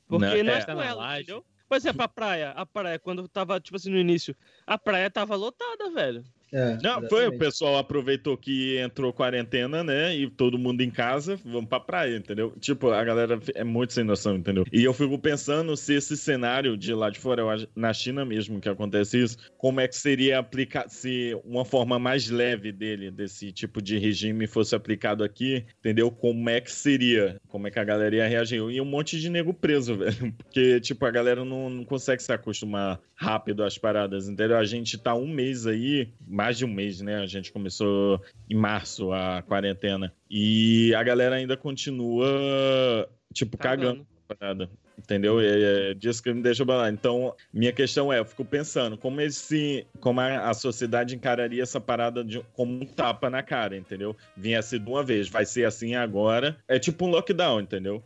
Porque 0.09 0.25
Não, 0.43 0.45
não 0.45 0.53
é. 0.53 0.59
é 0.59 0.65
Tá 0.65 0.75
com 0.75 0.81
na 0.81 0.87
ela, 0.87 1.03
laje. 1.03 1.23
entendeu? 1.23 1.45
Por 1.69 1.77
exemplo, 1.77 2.03
a 2.03 2.09
praia. 2.09 2.51
A 2.51 2.67
praia, 2.67 2.99
quando 2.99 3.29
tava, 3.29 3.61
tipo 3.61 3.77
assim, 3.77 3.91
no 3.91 3.99
início, 3.99 4.37
a 4.67 4.77
praia 4.77 5.11
tava 5.11 5.37
lotada, 5.37 5.91
velho. 5.91 6.25
É, 6.53 6.79
Não, 6.83 7.09
foi, 7.09 7.29
o 7.29 7.39
pessoal 7.39 7.79
aproveitou 7.79 8.37
que 8.37 8.79
entrou 8.79 9.13
quarentena, 9.13 9.85
né? 9.85 10.15
E 10.15 10.29
todo 10.29 10.59
mundo 10.59 10.81
em 10.81 10.91
casa, 10.91 11.39
vamos 11.45 11.69
pra 11.69 11.81
praia, 11.81 12.17
entendeu? 12.17 12.53
Tipo, 12.59 12.91
a 12.91 13.05
galera 13.05 13.39
é 13.55 13.65
muito 13.65 13.93
sem 13.93 14.05
noção, 14.05 14.37
entendeu? 14.37 14.65
E 14.73 14.85
eu 14.85 14.93
fico 14.93 15.19
pensando 15.19 15.77
se 15.77 15.95
esse 15.95 16.17
cenário 16.17 16.77
de 16.77 16.93
lá 16.93 17.11
de 17.11 17.19
fora, 17.19 17.43
na 17.75 17.93
China 17.93 18.25
mesmo 18.25 18.61
que 18.61 18.69
acontece 18.69 19.23
isso, 19.23 19.37
como 19.57 19.81
é 19.81 19.89
que 19.89 19.97
seria 19.97 20.39
aplicar, 20.39 20.89
se 20.89 21.39
uma 21.45 21.65
forma 21.65 21.99
mais 21.99 22.29
leve 22.29 22.73
dele, 22.73 23.11
desse 23.11 23.53
tipo 23.53 23.81
de 23.81 23.99
regime, 23.99 24.47
fosse 24.47 24.75
aplicado 24.75 25.23
aqui, 25.23 25.65
entendeu? 25.79 26.11
Como 26.11 26.49
é 26.49 26.61
que 26.61 26.73
seria? 26.73 27.41
Como 27.49 27.67
é 27.67 27.71
que 27.71 27.79
a 27.79 27.85
galera 27.85 28.17
ia 28.17 28.29
reagir? 28.29 28.61
E 28.61 28.81
um 28.81 28.85
monte 28.85 29.21
de 29.21 29.31
nego 29.31 29.55
preso, 29.55 29.97
velho. 29.99 30.33
Porque, 30.33 30.81
tipo, 30.81 31.05
a 31.05 31.11
galera 31.11 31.45
não, 31.45 31.71
não 31.71 31.85
consegue 31.85 32.23
se 32.23 32.33
acostumar 32.33 33.01
rápido 33.15 33.63
às 33.63 33.77
paradas, 33.77 34.29
entendeu? 34.29 34.57
A 34.57 34.65
gente 34.65 34.97
tá 34.99 35.15
um 35.15 35.29
mês 35.29 35.67
aí, 35.67 36.09
mais 36.41 36.57
de 36.57 36.65
um 36.65 36.73
mês, 36.73 37.03
né? 37.03 37.17
A 37.17 37.27
gente 37.27 37.53
começou 37.53 38.19
em 38.49 38.55
março 38.55 39.13
a 39.13 39.43
quarentena. 39.43 40.11
E 40.31 40.95
a 40.95 41.03
galera 41.03 41.37
ainda 41.37 41.55
continua, 41.55 43.07
tipo, 43.31 43.59
cagando, 43.59 44.07
a 44.27 44.35
parada. 44.35 44.71
Entendeu? 44.97 45.39
É, 45.39 45.91
é 45.91 45.95
disso 45.95 46.23
que 46.23 46.33
me 46.33 46.41
deixa 46.41 46.65
balar. 46.65 46.91
Então, 46.91 47.35
minha 47.53 47.73
questão 47.73 48.11
é, 48.11 48.21
eu 48.21 48.25
fico 48.25 48.43
pensando, 48.43 48.97
como 48.97 49.21
esse, 49.21 49.87
como 50.01 50.19
a, 50.19 50.49
a 50.49 50.55
sociedade 50.55 51.15
encararia 51.15 51.63
essa 51.63 51.79
parada 51.79 52.25
de, 52.25 52.43
como 52.55 52.73
um 52.73 52.87
tapa 52.87 53.29
na 53.29 53.43
cara, 53.43 53.77
entendeu? 53.77 54.17
Viesse 54.35 54.79
de 54.79 54.89
uma 54.89 55.05
vez, 55.05 55.29
vai 55.29 55.45
ser 55.45 55.67
assim 55.67 55.95
agora. 55.95 56.57
É 56.67 56.79
tipo 56.79 57.05
um 57.05 57.11
lockdown, 57.11 57.61
entendeu? 57.61 58.03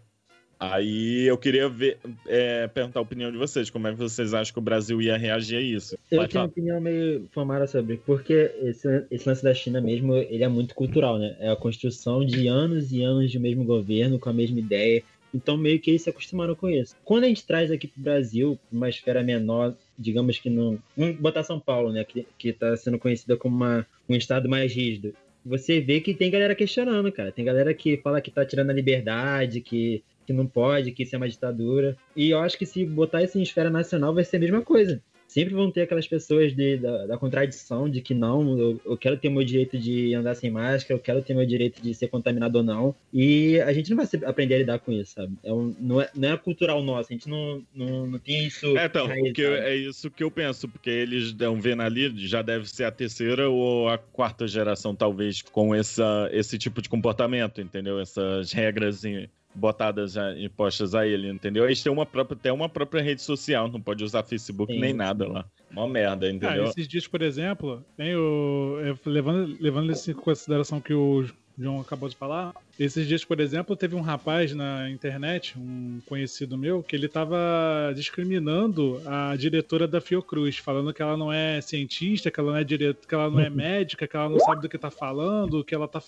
Aí 0.72 1.24
eu 1.24 1.36
queria 1.36 1.68
ver, 1.68 1.98
é, 2.26 2.66
perguntar 2.68 3.00
a 3.00 3.02
opinião 3.02 3.30
de 3.30 3.38
vocês. 3.38 3.70
Como 3.70 3.86
é 3.88 3.92
que 3.92 3.98
vocês 3.98 4.32
acham 4.32 4.52
que 4.52 4.58
o 4.58 4.62
Brasil 4.62 5.00
ia 5.02 5.16
reagir 5.16 5.58
a 5.58 5.60
isso? 5.60 5.94
Eu 6.10 6.18
Pode 6.18 6.32
tenho 6.32 6.44
uma 6.44 6.48
falar. 6.48 6.52
opinião 6.52 6.80
meio 6.80 7.28
formada 7.32 7.66
sobre, 7.66 7.96
porque 7.98 8.52
esse, 8.62 9.04
esse 9.10 9.28
lance 9.28 9.42
da 9.42 9.54
China 9.54 9.80
mesmo, 9.80 10.14
ele 10.14 10.44
é 10.44 10.48
muito 10.48 10.74
cultural, 10.74 11.18
né? 11.18 11.36
É 11.40 11.50
a 11.50 11.56
construção 11.56 12.24
de 12.24 12.46
anos 12.46 12.92
e 12.92 13.02
anos 13.02 13.30
de 13.30 13.38
mesmo 13.38 13.64
governo, 13.64 14.18
com 14.18 14.30
a 14.30 14.32
mesma 14.32 14.58
ideia. 14.58 15.02
Então, 15.34 15.56
meio 15.56 15.80
que 15.80 15.90
eles 15.90 16.02
se 16.02 16.10
acostumaram 16.10 16.54
com 16.54 16.70
isso. 16.70 16.94
Quando 17.04 17.24
a 17.24 17.26
gente 17.26 17.44
traz 17.44 17.70
aqui 17.70 17.88
pro 17.88 18.00
Brasil, 18.00 18.56
uma 18.70 18.88
esfera 18.88 19.20
menor, 19.20 19.74
digamos 19.98 20.38
que 20.38 20.48
não. 20.48 20.78
Vamos 20.96 21.16
botar 21.16 21.42
São 21.42 21.58
Paulo, 21.58 21.90
né? 21.92 22.04
Que, 22.04 22.24
que 22.38 22.52
tá 22.52 22.76
sendo 22.76 22.98
conhecida 23.00 23.36
como 23.36 23.56
uma, 23.56 23.84
um 24.08 24.14
estado 24.14 24.48
mais 24.48 24.72
rígido. 24.72 25.12
Você 25.44 25.80
vê 25.80 26.00
que 26.00 26.14
tem 26.14 26.30
galera 26.30 26.54
questionando, 26.54 27.10
cara. 27.10 27.32
Tem 27.32 27.44
galera 27.44 27.74
que 27.74 27.96
fala 27.98 28.20
que 28.20 28.30
tá 28.30 28.46
tirando 28.46 28.70
a 28.70 28.72
liberdade, 28.72 29.60
que, 29.60 30.02
que 30.26 30.32
não 30.32 30.46
pode, 30.46 30.92
que 30.92 31.02
isso 31.02 31.14
é 31.14 31.18
uma 31.18 31.28
ditadura. 31.28 31.96
E 32.16 32.30
eu 32.30 32.38
acho 32.40 32.58
que 32.58 32.66
se 32.66 32.84
botar 32.84 33.22
isso 33.22 33.38
em 33.38 33.42
esfera 33.42 33.70
nacional 33.70 34.14
vai 34.14 34.24
ser 34.24 34.36
a 34.36 34.40
mesma 34.40 34.62
coisa. 34.62 35.02
Sempre 35.26 35.54
vão 35.54 35.68
ter 35.68 35.80
aquelas 35.80 36.06
pessoas 36.06 36.54
de, 36.54 36.76
da, 36.76 37.06
da 37.06 37.18
contradição 37.18 37.90
de 37.90 38.00
que 38.00 38.14
não, 38.14 38.56
eu, 38.56 38.80
eu 38.84 38.96
quero 38.96 39.16
ter 39.16 39.28
meu 39.30 39.42
direito 39.42 39.76
de 39.76 40.14
andar 40.14 40.36
sem 40.36 40.48
máscara, 40.48 40.94
eu 40.96 41.02
quero 41.02 41.22
ter 41.22 41.34
meu 41.34 41.44
direito 41.44 41.82
de 41.82 41.92
ser 41.92 42.06
contaminado 42.06 42.56
ou 42.58 42.62
não. 42.62 42.94
E 43.12 43.58
a 43.62 43.72
gente 43.72 43.90
não 43.90 43.96
vai 43.96 44.06
aprender 44.26 44.54
a 44.54 44.58
lidar 44.58 44.78
com 44.78 44.92
isso, 44.92 45.14
sabe? 45.14 45.32
É 45.42 45.52
um- 45.52 45.74
não, 45.80 46.00
é, 46.00 46.08
não 46.14 46.28
é 46.34 46.36
cultural 46.36 46.80
nosso, 46.84 47.08
a 47.10 47.14
gente 47.14 47.28
não, 47.28 47.60
não, 47.74 48.06
não 48.06 48.18
tem 48.20 48.46
isso. 48.46 48.76
É, 48.78 48.84
então, 48.84 49.06
enraizado. 49.06 49.26
porque 49.26 49.42
é 49.42 49.74
isso 49.74 50.08
que 50.08 50.22
eu 50.22 50.30
penso, 50.30 50.68
porque 50.68 50.90
eles 50.90 51.24
estão 51.28 51.60
vendo 51.60 51.82
ali, 51.82 52.12
já 52.28 52.40
deve 52.40 52.68
ser 52.70 52.84
a 52.84 52.92
terceira 52.92 53.48
ou 53.50 53.88
a 53.88 53.98
quarta 53.98 54.46
geração, 54.46 54.94
talvez, 54.94 55.42
com 55.42 55.74
essa, 55.74 56.28
esse 56.32 56.56
tipo 56.58 56.80
de 56.80 56.88
comportamento, 56.88 57.60
entendeu? 57.60 57.98
Essas 57.98 58.52
regras 58.52 59.04
em- 59.04 59.28
botadas, 59.54 60.12
já, 60.12 60.36
impostas 60.38 60.94
a 60.94 61.06
ele, 61.06 61.28
entendeu? 61.28 61.64
Eles 61.64 61.82
têm 61.82 61.92
uma 61.92 62.04
própria, 62.06 62.36
até 62.36 62.52
uma 62.52 62.68
própria 62.68 63.02
rede 63.02 63.22
social, 63.22 63.68
não 63.68 63.80
pode 63.80 64.02
usar 64.02 64.22
Facebook 64.22 64.72
Sim, 64.72 64.80
nem 64.80 64.92
nada 64.92 65.28
lá. 65.28 65.44
Uma 65.70 65.88
merda, 65.88 66.26
Ah, 66.26 66.30
entendeu? 66.30 66.64
esses 66.64 66.88
dias, 66.88 67.06
por 67.06 67.22
exemplo, 67.22 67.84
tem 67.96 68.14
o, 68.14 68.76
levando, 69.06 69.56
levando 69.60 69.92
isso 69.92 70.10
em 70.10 70.14
consideração 70.14 70.80
que 70.80 70.94
o 70.94 71.24
o 71.56 71.62
João 71.62 71.80
acabou 71.80 72.08
de 72.08 72.16
falar. 72.16 72.52
Esses 72.78 73.06
dias, 73.06 73.24
por 73.24 73.38
exemplo, 73.38 73.76
teve 73.76 73.94
um 73.94 74.00
rapaz 74.00 74.52
na 74.52 74.90
internet, 74.90 75.56
um 75.56 76.00
conhecido 76.04 76.58
meu, 76.58 76.82
que 76.82 76.96
ele 76.96 77.06
estava 77.06 77.92
discriminando 77.94 79.00
a 79.06 79.36
diretora 79.36 79.86
da 79.86 80.00
Fiocruz, 80.00 80.58
falando 80.58 80.92
que 80.92 81.00
ela 81.00 81.16
não 81.16 81.32
é 81.32 81.60
cientista, 81.60 82.30
que 82.30 82.40
ela 82.40 82.52
não 82.52 82.58
é 82.58 82.64
direto, 82.64 83.06
que 83.06 83.14
ela 83.14 83.30
não 83.30 83.38
é 83.38 83.48
médica, 83.50 84.06
que 84.08 84.16
ela 84.16 84.28
não 84.28 84.40
sabe 84.40 84.62
do 84.62 84.68
que 84.68 84.76
está 84.76 84.90
falando, 84.90 85.62
que 85.62 85.74
ela 85.74 85.84
está 85.84 86.02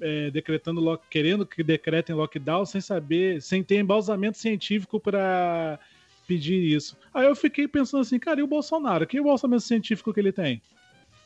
é, 0.00 0.30
decretando, 0.30 0.80
lock- 0.80 1.04
querendo 1.10 1.46
que 1.46 1.62
decretem 1.62 2.14
lockdown 2.14 2.64
sem 2.66 2.80
saber, 2.80 3.40
sem 3.42 3.62
ter 3.62 3.76
embasamento 3.78 4.38
científico 4.38 4.98
para 5.00 5.78
pedir 6.26 6.58
isso. 6.74 6.96
Aí 7.12 7.26
eu 7.26 7.36
fiquei 7.36 7.68
pensando 7.68 8.00
assim, 8.00 8.18
cara, 8.18 8.40
e 8.40 8.42
o 8.42 8.46
Bolsonaro? 8.46 9.06
Que 9.06 9.18
embasamento 9.18 9.62
científico 9.62 10.12
que 10.12 10.20
ele 10.20 10.32
tem? 10.32 10.60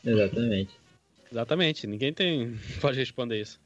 Exatamente. 0.05 0.71
Exatamente, 1.31 1.87
ninguém 1.87 2.11
tem 2.13 2.55
pode 2.81 2.97
responder 2.97 3.39
isso. 3.41 3.59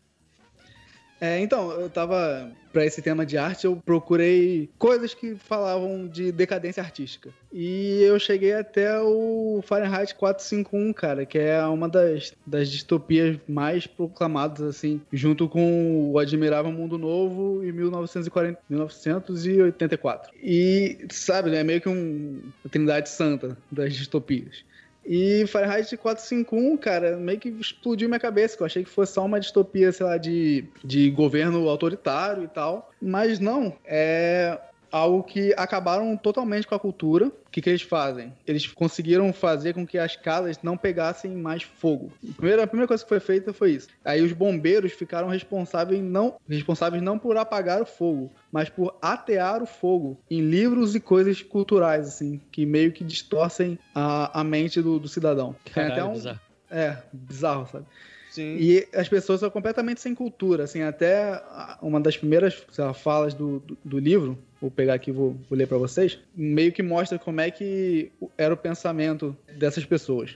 É, 1.24 1.40
então, 1.40 1.72
eu 1.72 1.90
tava. 1.90 2.52
Pra 2.74 2.86
esse 2.86 3.02
tema 3.02 3.26
de 3.26 3.38
arte, 3.38 3.66
eu 3.66 3.78
procurei 3.78 4.68
coisas 4.78 5.14
que 5.14 5.36
falavam 5.36 6.06
de 6.08 6.32
decadência 6.34 6.84
artística. 6.84 7.30
E 7.52 8.02
eu 8.02 8.20
cheguei 8.20 8.52
até 8.52 9.00
o 9.00 9.62
Fahrenheit 9.64 10.14
451, 10.16 10.92
cara, 10.92 11.26
que 11.26 11.38
é 11.38 11.64
uma 11.68 11.88
das, 11.88 12.34
das 12.46 12.70
distopias 12.70 13.38
mais 13.48 13.88
proclamadas, 13.88 14.64
assim, 14.64 15.00
junto 15.14 15.48
com 15.48 16.12
o 16.12 16.20
Admirável 16.20 16.72
Mundo 16.72 16.98
Novo 16.98 17.64
e 17.64 17.72
1940, 17.72 18.60
1984. 18.68 20.34
E, 20.42 21.06
sabe, 21.10 21.56
é 21.56 21.64
meio 21.64 21.80
que 21.80 21.88
um, 21.88 22.42
uma 22.66 22.72
trindade 22.72 23.08
santa 23.08 23.56
das 23.72 23.94
distopias. 23.94 24.66
E 25.06 25.46
Fahrenheit 25.48 25.98
451, 25.98 26.78
cara, 26.78 27.18
meio 27.18 27.40
que 27.40 27.50
explodiu 27.50 28.08
minha 28.08 28.20
cabeça, 28.20 28.56
que 28.56 28.64
eu 28.64 28.66
achei 28.66 28.84
que 28.84 28.90
fosse 28.90 29.14
só 29.14 29.26
uma 29.26 29.40
distopia, 29.40 29.92
sei 29.92 30.06
lá, 30.06 30.18
de, 30.18 30.66
de 30.84 31.10
governo 31.10 31.68
autoritário 31.68 32.44
e 32.44 32.48
tal. 32.48 32.92
Mas 33.02 33.40
não, 33.40 33.76
é 33.86 34.58
algo 34.94 35.24
que 35.24 35.52
acabaram 35.58 36.16
totalmente 36.16 36.68
com 36.68 36.76
a 36.76 36.80
cultura. 36.80 37.26
O 37.26 37.50
que, 37.52 37.62
que 37.62 37.70
eles 37.70 37.82
fazem? 37.82 38.32
Eles 38.46 38.68
conseguiram 38.68 39.34
fazer 39.34 39.74
com 39.74 39.88
que 39.88 39.98
as 39.98 40.16
casas 40.16 40.60
não 40.62 40.78
pegassem 40.78 41.32
mais 41.32 41.64
fogo. 41.64 42.12
A 42.30 42.34
primeira, 42.36 42.64
a 42.64 42.68
primeira 42.68 42.88
coisa 42.88 43.04
que 43.04 43.10
foi 43.10 43.20
feita 43.20 43.52
foi 43.52 43.72
isso. 43.72 43.88
Aí 44.06 44.22
os 44.22 44.32
bombeiros 44.32 44.92
ficaram 44.92 45.28
responsáveis 45.28 46.02
não, 46.02 46.36
responsáveis 46.48 47.02
não 47.02 47.18
por 47.18 47.36
apagar 47.38 47.82
o 47.82 47.86
fogo, 47.86 48.32
mas 48.52 48.70
por 48.70 48.96
atear 49.02 49.64
o 49.64 49.66
fogo 49.66 50.20
em 50.30 50.42
livros 50.42 50.96
e 50.96 51.00
coisas 51.00 51.42
culturais, 51.42 52.08
assim, 52.08 52.40
que 52.52 52.66
meio 52.66 52.92
que 52.92 53.04
distorcem 53.04 53.80
a, 53.96 54.40
a 54.40 54.44
mente 54.44 54.80
do, 54.80 55.00
do 55.00 55.08
cidadão. 55.08 55.56
Tem 55.66 55.74
Caralho, 55.74 55.94
até 55.94 56.04
um, 56.04 56.14
bizarro. 56.14 56.40
é, 56.70 56.98
bizarro, 57.12 57.68
sabe? 57.72 57.86
Sim. 58.34 58.58
E 58.60 58.88
as 58.96 59.08
pessoas 59.08 59.42
são 59.42 59.50
completamente 59.52 60.02
sem 60.02 60.16
cultura, 60.16 60.64
assim, 60.64 60.82
até 60.82 61.40
uma 61.80 62.02
das 62.02 62.18
primeiras 62.18 62.66
lá, 62.76 62.92
falas 62.92 63.36
do, 63.36 63.60
do, 63.60 63.78
do 63.86 64.00
livro, 64.00 64.36
vou 64.60 64.72
pegar 64.72 64.96
aqui 64.96 65.12
e 65.12 65.14
vou, 65.14 65.38
vou 65.48 65.56
ler 65.56 65.68
pra 65.68 65.78
vocês, 65.78 66.18
meio 66.36 66.72
que 66.72 66.82
mostra 66.82 67.20
como 67.20 67.40
é 67.40 67.52
que 67.52 68.12
era 68.36 68.52
o 68.52 68.58
pensamento 68.58 69.38
dessas 69.56 69.86
pessoas. 69.86 70.36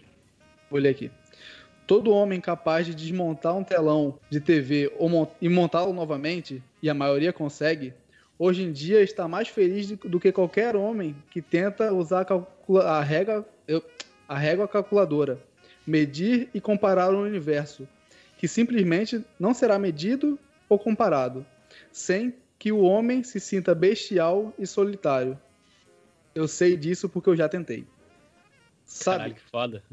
Vou 0.69 0.79
ler 0.79 0.89
aqui. 0.89 1.09
Todo 1.87 2.11
homem 2.11 2.39
capaz 2.39 2.85
de 2.85 2.93
desmontar 2.93 3.57
um 3.57 3.63
telão 3.63 4.19
de 4.29 4.39
TV 4.39 4.93
ou 4.99 5.33
e 5.41 5.49
montá-lo 5.49 5.91
novamente, 5.91 6.61
e 6.83 6.91
a 6.91 6.93
maioria 6.93 7.33
consegue, 7.33 7.95
hoje 8.37 8.61
em 8.61 8.71
dia 8.71 9.01
está 9.01 9.27
mais 9.27 9.47
feliz 9.47 9.89
do, 9.89 10.19
que 10.19 10.31
qualquer 10.31 10.75
homem 10.75 11.15
que 11.31 11.41
tenta 11.41 11.91
usar 11.91 12.27
a, 12.29 12.99
a 12.99 13.01
régua, 13.01 13.43
a 14.29 14.37
régua 14.37 14.67
calculadora, 14.67 15.39
medir 15.87 16.49
e 16.53 16.59
comparar 16.59 17.13
o 17.13 17.23
universo, 17.23 17.87
que 18.37 18.47
simplesmente 18.47 19.23
não 19.39 19.53
será 19.53 19.79
medido 19.79 20.37
ou 20.67 20.77
comparado, 20.77 21.45
sem 21.91 22.35
que 22.59 22.71
o 22.71 22.81
homem 22.81 23.23
se 23.23 23.39
sinta 23.39 23.73
bestial 23.73 24.53
e 24.59 24.67
solitário. 24.67 25.39
Eu 26.35 26.47
sei 26.47 26.75
disso 26.75 27.07
porque 27.07 27.29
eu 27.29 27.35
já 27.35 27.47
tentei. 27.47 27.87
Sabe? 28.85 29.17
Caralho, 29.17 29.35
que 29.35 29.41
foda. 29.49 29.83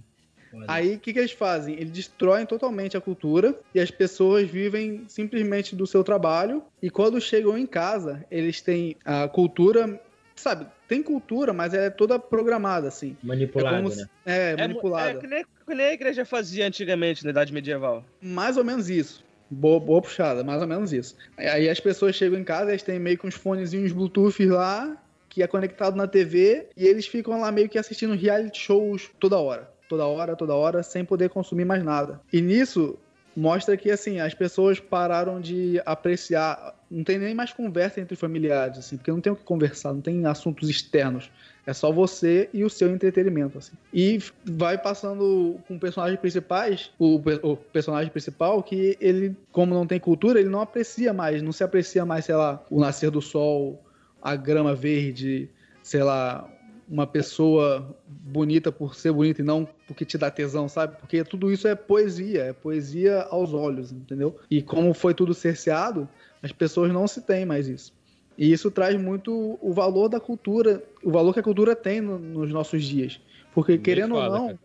Aí 0.68 0.94
o 0.94 1.00
que, 1.00 1.12
que 1.12 1.18
eles 1.18 1.32
fazem? 1.32 1.74
Eles 1.74 1.90
destroem 1.90 2.46
totalmente 2.46 2.96
a 2.96 3.00
cultura 3.00 3.58
e 3.74 3.80
as 3.80 3.90
pessoas 3.90 4.48
vivem 4.48 5.04
simplesmente 5.08 5.74
do 5.74 5.86
seu 5.86 6.04
trabalho. 6.04 6.62
E 6.80 6.90
quando 6.90 7.20
chegam 7.20 7.58
em 7.58 7.66
casa, 7.66 8.24
eles 8.30 8.60
têm 8.60 8.96
a 9.04 9.26
cultura, 9.28 10.00
sabe? 10.36 10.66
Tem 10.88 11.02
cultura, 11.02 11.52
mas 11.52 11.72
é 11.74 11.88
toda 11.90 12.18
programada, 12.18 12.88
assim. 12.88 13.16
É 13.22 13.26
Manipulado, 13.26 13.76
como 13.76 13.88
né? 13.88 13.94
se- 13.94 14.06
é, 14.26 14.50
É, 14.50 14.56
mu- 14.56 14.62
manipulada. 14.62 15.10
é 15.10 15.14
que, 15.20 15.26
nem, 15.26 15.44
que 15.44 15.74
nem 15.74 15.86
a 15.86 15.92
igreja 15.92 16.24
fazia 16.24 16.66
antigamente, 16.66 17.24
na 17.24 17.30
Idade 17.30 17.52
Medieval. 17.52 18.04
Mais 18.20 18.56
ou 18.56 18.64
menos 18.64 18.88
isso. 18.90 19.24
Boa, 19.50 19.78
boa 19.80 20.02
puxada, 20.02 20.42
mais 20.42 20.60
ou 20.60 20.68
menos 20.68 20.92
isso. 20.92 21.16
Aí 21.36 21.68
as 21.68 21.78
pessoas 21.80 22.16
chegam 22.16 22.38
em 22.38 22.44
casa, 22.44 22.70
eles 22.70 22.82
têm 22.82 22.98
meio 22.98 23.16
que 23.18 23.26
uns 23.26 23.34
fonezinhos 23.34 23.92
Bluetooth 23.92 24.44
lá, 24.46 24.96
que 25.28 25.42
é 25.42 25.46
conectado 25.46 25.96
na 25.96 26.06
TV, 26.06 26.68
e 26.76 26.86
eles 26.86 27.06
ficam 27.06 27.40
lá 27.40 27.50
meio 27.52 27.68
que 27.68 27.78
assistindo 27.78 28.14
reality 28.14 28.58
shows 28.58 29.10
toda 29.20 29.38
hora. 29.38 29.70
Toda 29.88 30.06
hora, 30.06 30.34
toda 30.34 30.54
hora, 30.54 30.82
sem 30.82 31.04
poder 31.04 31.28
consumir 31.28 31.64
mais 31.64 31.84
nada. 31.84 32.20
E 32.32 32.40
nisso 32.40 32.98
mostra 33.36 33.76
que 33.76 33.90
assim, 33.90 34.20
as 34.20 34.34
pessoas 34.34 34.78
pararam 34.78 35.40
de 35.40 35.80
apreciar. 35.84 36.74
Não 36.90 37.02
tem 37.02 37.18
nem 37.18 37.34
mais 37.34 37.52
conversa 37.52 38.00
entre 38.00 38.16
familiares, 38.16 38.78
assim, 38.78 38.96
porque 38.96 39.10
não 39.10 39.20
tem 39.20 39.32
o 39.32 39.36
que 39.36 39.42
conversar, 39.42 39.92
não 39.92 40.00
tem 40.00 40.24
assuntos 40.26 40.68
externos. 40.68 41.30
É 41.66 41.72
só 41.72 41.90
você 41.90 42.48
e 42.52 42.62
o 42.62 42.70
seu 42.70 42.90
entretenimento, 42.92 43.58
assim. 43.58 43.72
E 43.92 44.18
vai 44.44 44.76
passando 44.76 45.56
com 45.66 45.78
personagens 45.78 46.20
principais, 46.20 46.90
o, 46.98 47.20
o 47.42 47.56
personagem 47.56 48.10
principal, 48.10 48.62
que 48.62 48.96
ele, 49.00 49.34
como 49.50 49.74
não 49.74 49.86
tem 49.86 49.98
cultura, 49.98 50.38
ele 50.38 50.50
não 50.50 50.60
aprecia 50.60 51.12
mais, 51.12 51.42
não 51.42 51.52
se 51.52 51.64
aprecia 51.64 52.04
mais, 52.04 52.26
sei 52.26 52.34
lá, 52.34 52.62
o 52.70 52.78
nascer 52.78 53.10
do 53.10 53.22
sol, 53.22 53.82
a 54.22 54.36
grama 54.36 54.74
verde, 54.74 55.48
sei 55.82 56.02
lá, 56.02 56.48
uma 56.88 57.06
pessoa 57.06 57.96
bonita 58.06 58.70
por 58.70 58.94
ser 58.94 59.12
bonita 59.12 59.40
e 59.40 59.44
não 59.44 59.66
porque 59.86 60.04
te 60.04 60.18
dá 60.18 60.30
tesão, 60.30 60.68
sabe? 60.68 60.96
Porque 60.98 61.24
tudo 61.24 61.50
isso 61.50 61.66
é 61.66 61.74
poesia, 61.74 62.42
é 62.44 62.52
poesia 62.52 63.22
aos 63.30 63.52
olhos, 63.54 63.90
entendeu? 63.92 64.38
E 64.50 64.60
como 64.62 64.92
foi 64.92 65.14
tudo 65.14 65.32
cerceado, 65.34 66.08
as 66.42 66.52
pessoas 66.52 66.92
não 66.92 67.06
se 67.06 67.22
têm 67.22 67.44
mais 67.46 67.68
isso. 67.68 67.92
E 68.36 68.52
isso 68.52 68.70
traz 68.70 69.00
muito 69.00 69.58
o 69.62 69.72
valor 69.72 70.08
da 70.08 70.18
cultura, 70.20 70.82
o 71.02 71.10
valor 71.10 71.32
que 71.32 71.40
a 71.40 71.42
cultura 71.42 71.74
tem 71.76 72.00
no- 72.00 72.18
nos 72.18 72.50
nossos 72.50 72.84
dias. 72.84 73.20
Porque, 73.54 73.78
querendo 73.78 74.14
foda, 74.14 74.26
ou 74.26 74.32
não, 74.32 74.46
cara. 74.48 74.58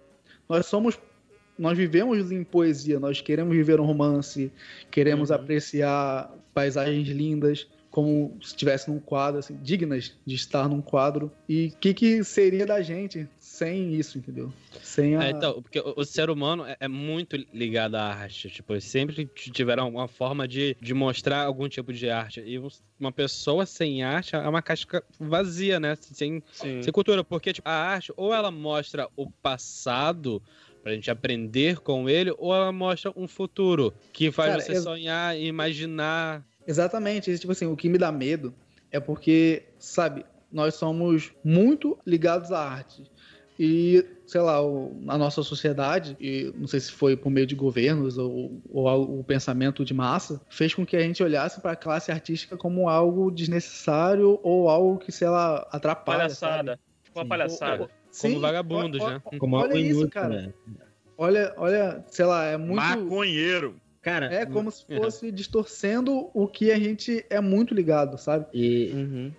nós 0.50 0.66
somos. 0.66 1.00
Nós 1.58 1.78
vivemos 1.78 2.32
em 2.32 2.42
poesia, 2.44 3.00
nós 3.02 3.20
queremos 3.20 3.54
viver 3.56 3.80
um 3.82 3.86
romance, 3.86 4.50
queremos 4.90 5.30
Uhum. 5.30 5.36
apreciar 5.36 6.34
paisagens 6.54 7.08
lindas, 7.10 7.68
como 8.00 8.38
se 8.42 8.50
estivesse 8.50 8.90
num 8.90 9.00
quadro, 9.00 9.40
assim, 9.40 9.58
dignas 9.62 10.14
de 10.26 10.36
estar 10.36 10.70
num 10.70 10.82
quadro. 10.82 11.32
E 11.48 11.68
o 11.68 11.78
que, 11.80 11.94
que 11.94 12.24
seria 12.24 12.66
da 12.66 12.82
gente 12.82 13.28
sem 13.38 13.94
isso, 13.94 14.18
entendeu? 14.18 14.52
Sem 14.82 15.16
a. 15.16 15.26
É, 15.26 15.30
então, 15.32 15.62
porque 15.62 15.80
o, 15.80 15.94
o 15.98 16.06
ser 16.06 16.30
humano 16.30 16.66
é, 16.66 16.78
é 16.80 16.88
muito 16.88 17.36
ligado 17.54 17.96
à 17.96 18.04
arte. 18.04 18.50
Tipo, 18.50 18.80
sempre 18.80 19.26
tiveram 19.36 19.90
uma 19.90 20.08
forma 20.08 20.48
de, 20.48 20.76
de 20.80 20.94
mostrar 20.94 21.44
algum 21.44 21.68
tipo 21.68 21.92
de 21.92 22.10
arte. 22.10 22.42
E 22.46 22.58
um- 22.58 22.68
uma 23.00 23.12
pessoa 23.12 23.66
sem 23.66 24.02
arte 24.04 24.36
é 24.36 24.40
uma 24.40 24.62
casca 24.62 25.04
vazia, 25.20 25.80
né? 25.80 25.96
Sem, 26.00 26.42
Sim. 26.52 26.82
sem 26.82 26.94
cultura. 26.94 27.24
Porque, 27.24 27.52
tipo, 27.52 27.68
a 27.68 27.74
arte, 27.74 28.14
ou 28.16 28.34
ela 28.34 28.50
mostra 28.52 29.10
o 29.16 29.30
passado 29.30 30.42
pra 30.82 30.94
gente 30.94 31.12
aprender 31.12 31.80
com 31.80 32.10
ele, 32.10 32.34
ou 32.38 32.56
ela 32.56 32.72
mostra 32.72 33.12
um 33.16 33.28
futuro 33.28 33.94
que 34.14 34.32
faz 34.32 34.52
Cara, 34.52 34.62
você 34.62 34.72
ex- 34.74 34.84
sonhar 34.84 35.38
e 35.38 35.46
imaginar. 35.46 36.46
Exatamente. 36.70 37.36
Tipo 37.40 37.52
assim, 37.52 37.66
o 37.66 37.76
que 37.76 37.90
me 37.90 37.98
dá 37.98 38.12
medo 38.12 38.54
é 38.92 39.00
porque, 39.00 39.64
sabe, 39.80 40.24
nós 40.52 40.76
somos 40.76 41.32
muito 41.44 41.98
ligados 42.06 42.52
à 42.52 42.60
arte. 42.60 43.04
E, 43.62 44.06
sei 44.26 44.40
lá, 44.40 44.62
o- 44.66 44.96
a 45.08 45.18
nossa 45.18 45.44
sociedade, 45.44 46.16
e 46.20 46.54
não 46.56 46.66
sei 46.68 46.80
se 46.80 46.92
foi 46.92 47.18
por 47.18 47.30
meio 47.30 47.46
de 47.46 47.56
governos 47.56 48.18
ou, 48.18 48.62
ou 48.70 49.20
o 49.20 49.24
pensamento 49.24 49.84
de 49.84 49.94
massa, 49.94 50.40
fez 50.50 50.74
com 50.74 50.86
que 50.86 50.96
a 50.96 51.02
gente 51.02 51.22
olhasse 51.22 51.60
para 51.60 51.72
a 51.72 51.76
classe 51.76 52.10
artística 52.12 52.56
como 52.56 52.88
algo 52.88 53.30
desnecessário 53.30 54.40
ou 54.44 54.70
algo 54.70 54.98
que, 54.98 55.12
sei 55.12 55.28
lá, 55.28 55.68
atrapalha. 55.72 56.20
Palhaçada. 56.20 56.80
Tipo 57.04 57.20
uma 57.20 57.24
Sim. 57.26 57.30
palhaçada. 57.30 57.78
sabe? 57.80 57.92
Como 58.22 58.34
Sim, 58.36 58.40
vagabundos, 58.40 59.02
ó- 59.02 59.06
ó- 59.08 59.10
né? 59.10 59.22
Como 59.40 59.56
olha 59.58 59.74
isso, 59.78 59.90
inútil, 60.02 60.10
cara. 60.10 60.30
né? 60.42 60.54
Olha, 61.18 61.54
olha, 61.58 62.06
sei 62.08 62.26
lá, 62.26 62.46
é 62.46 62.56
muito. 62.58 62.76
Maconheiro. 62.82 63.76
Cara, 64.10 64.34
É 64.34 64.46
como 64.46 64.72
se 64.72 64.84
É. 64.90 64.98
fosse 64.98 65.32
distorcendo 65.32 66.30
o 66.34 66.48
que 66.48 66.72
a 66.72 66.80
gente 66.80 67.24
é 67.30 67.40
muito 67.40 67.74
ligado, 67.74 68.18
sabe? 68.18 68.46
e 68.54 68.92
Uhum. 68.94 69.32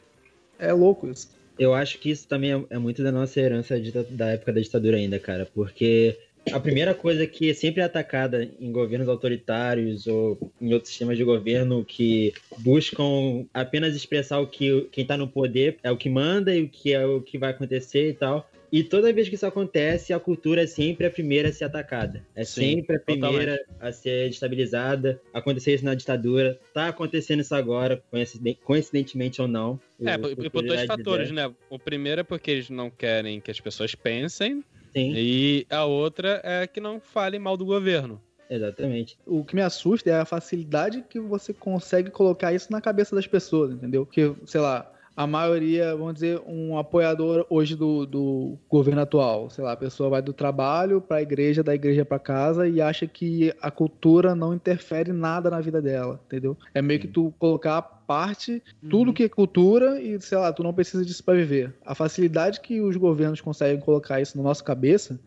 É 0.58 0.72
louco 0.72 1.08
isso. 1.08 1.28
eu 1.58 1.74
acho 1.74 1.98
que 1.98 2.10
isso 2.10 2.28
também 2.28 2.52
é, 2.52 2.64
é 2.70 2.78
muito 2.78 3.02
da 3.02 3.10
nossa 3.10 3.40
herança 3.40 3.74
da 4.10 4.28
época 4.30 4.52
da 4.52 4.60
ditadura 4.60 4.96
ainda, 4.96 5.18
cara, 5.18 5.46
porque 5.54 6.16
a 6.52 6.58
primeira 6.58 6.94
coisa 6.94 7.26
que 7.26 7.50
é 7.50 7.54
sempre 7.54 7.82
atacada 7.82 8.48
em 8.58 8.72
governos 8.72 9.08
autoritários 9.08 10.06
ou 10.06 10.38
em 10.60 10.72
outros 10.72 10.88
sistemas 10.90 11.16
de 11.16 11.24
governo 11.24 11.84
que 11.84 12.32
buscam 12.58 13.46
apenas 13.52 13.94
expressar 13.94 14.40
o 14.40 14.46
que 14.46 14.88
quem 14.90 15.04
tá 15.04 15.16
no 15.16 15.28
poder 15.28 15.78
é 15.82 15.90
o 15.90 15.96
que 15.96 16.08
manda 16.10 16.54
e 16.54 16.62
o 16.62 16.68
que 16.68 16.92
é 16.92 17.04
o 17.06 17.20
que 17.20 17.38
vai 17.38 17.50
acontecer 17.50 18.08
e 18.08 18.14
tal, 18.14 18.50
E 18.72 18.84
toda 18.84 19.12
vez 19.12 19.28
que 19.28 19.34
isso 19.34 19.46
acontece, 19.46 20.12
a 20.12 20.20
cultura 20.20 20.62
é 20.62 20.66
sempre 20.66 21.04
a 21.04 21.10
primeira 21.10 21.48
a 21.48 21.52
ser 21.52 21.64
atacada. 21.64 22.24
É 22.36 22.44
Sim, 22.44 22.76
sempre 22.76 22.96
a 22.96 23.00
primeira 23.00 23.58
a 23.80 23.90
ser 23.90 24.28
destabilizada. 24.28 25.20
Aconteceu 25.34 25.74
isso 25.74 25.84
na 25.84 25.92
ditadura. 25.94 26.56
Tá 26.72 26.86
acontecendo 26.86 27.40
isso 27.40 27.52
agora, 27.52 28.00
coinciden- 28.12 28.56
coincidentemente 28.62 29.42
ou 29.42 29.48
não. 29.48 29.80
É, 30.00 30.16
por, 30.16 30.36
por 30.50 30.62
dois 30.62 30.84
fatores, 30.84 31.32
né? 31.32 31.52
O 31.68 31.80
primeiro 31.80 32.20
é 32.20 32.24
porque 32.24 32.48
eles 32.52 32.70
não 32.70 32.90
querem 32.90 33.40
que 33.40 33.50
as 33.50 33.60
pessoas 33.60 33.94
pensem, 33.96 34.62
Sim, 34.94 35.12
e 35.14 35.66
a 35.70 35.84
outra 35.84 36.40
é 36.44 36.66
que 36.66 36.80
não 36.80 37.00
falem 37.00 37.40
mal 37.40 37.56
do 37.56 37.64
governo. 37.64 38.20
exatamente. 38.48 39.16
O 39.24 39.44
que 39.44 39.54
me 39.54 39.62
assusta 39.62 40.10
é 40.10 40.20
a 40.20 40.24
facilidade 40.24 41.04
que 41.08 41.20
você 41.20 41.52
consegue 41.52 42.10
colocar 42.10 42.52
isso 42.52 42.72
na 42.72 42.80
cabeça 42.80 43.14
das 43.14 43.26
pessoas, 43.26 43.72
entendeu? 43.72 44.04
Porque, 44.04 44.34
sei 44.46 44.60
lá, 44.60 44.90
a 45.16 45.26
maioria, 45.26 45.94
vamos 45.94 46.14
dizer, 46.14 46.40
um 46.46 46.78
apoiador 46.78 47.44
hoje 47.50 47.76
do, 47.76 48.06
do 48.06 48.58
governo 48.68 49.02
atual, 49.02 49.50
sei 49.50 49.62
lá, 49.64 49.72
a 49.72 49.76
pessoa 49.76 50.08
vai 50.08 50.22
do 50.22 50.32
trabalho 50.32 51.00
para 51.00 51.18
a 51.18 51.22
igreja, 51.22 51.62
da 51.62 51.74
igreja 51.74 52.04
para 52.04 52.18
casa 52.18 52.66
e 52.66 52.80
acha 52.80 53.06
que 53.06 53.52
a 53.60 53.70
cultura 53.70 54.34
não 54.34 54.54
interfere 54.54 55.12
nada 55.12 55.50
na 55.50 55.60
vida 55.60 55.82
dela, 55.82 56.20
entendeu? 56.26 56.56
É 56.72 56.80
meio 56.80 57.00
que 57.00 57.08
tu 57.08 57.34
colocar 57.38 57.82
parte 57.82 58.62
tudo 58.88 59.12
que 59.12 59.24
é 59.24 59.28
cultura 59.28 60.00
e, 60.00 60.20
sei 60.20 60.38
lá, 60.38 60.52
tu 60.52 60.62
não 60.62 60.72
precisa 60.72 61.04
disso 61.04 61.22
para 61.22 61.34
viver. 61.34 61.74
A 61.84 61.94
facilidade 61.94 62.60
que 62.60 62.80
os 62.80 62.96
governos 62.96 63.40
conseguem 63.40 63.80
colocar 63.80 64.20
isso 64.20 64.36
na 64.36 64.42
nossa 64.42 64.64
cabeça 64.64 65.20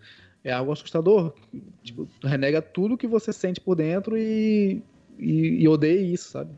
é 0.43 0.51
algo 0.51 0.71
assustador. 0.71 1.33
Tipo, 1.83 2.07
tu 2.19 2.27
renega 2.27 2.61
tudo 2.61 2.97
que 2.97 3.07
você 3.07 3.31
sente 3.31 3.61
por 3.61 3.75
dentro 3.75 4.17
e, 4.17 4.81
e, 5.17 5.63
e 5.63 5.67
odeia 5.67 6.01
isso, 6.01 6.31
sabe? 6.31 6.51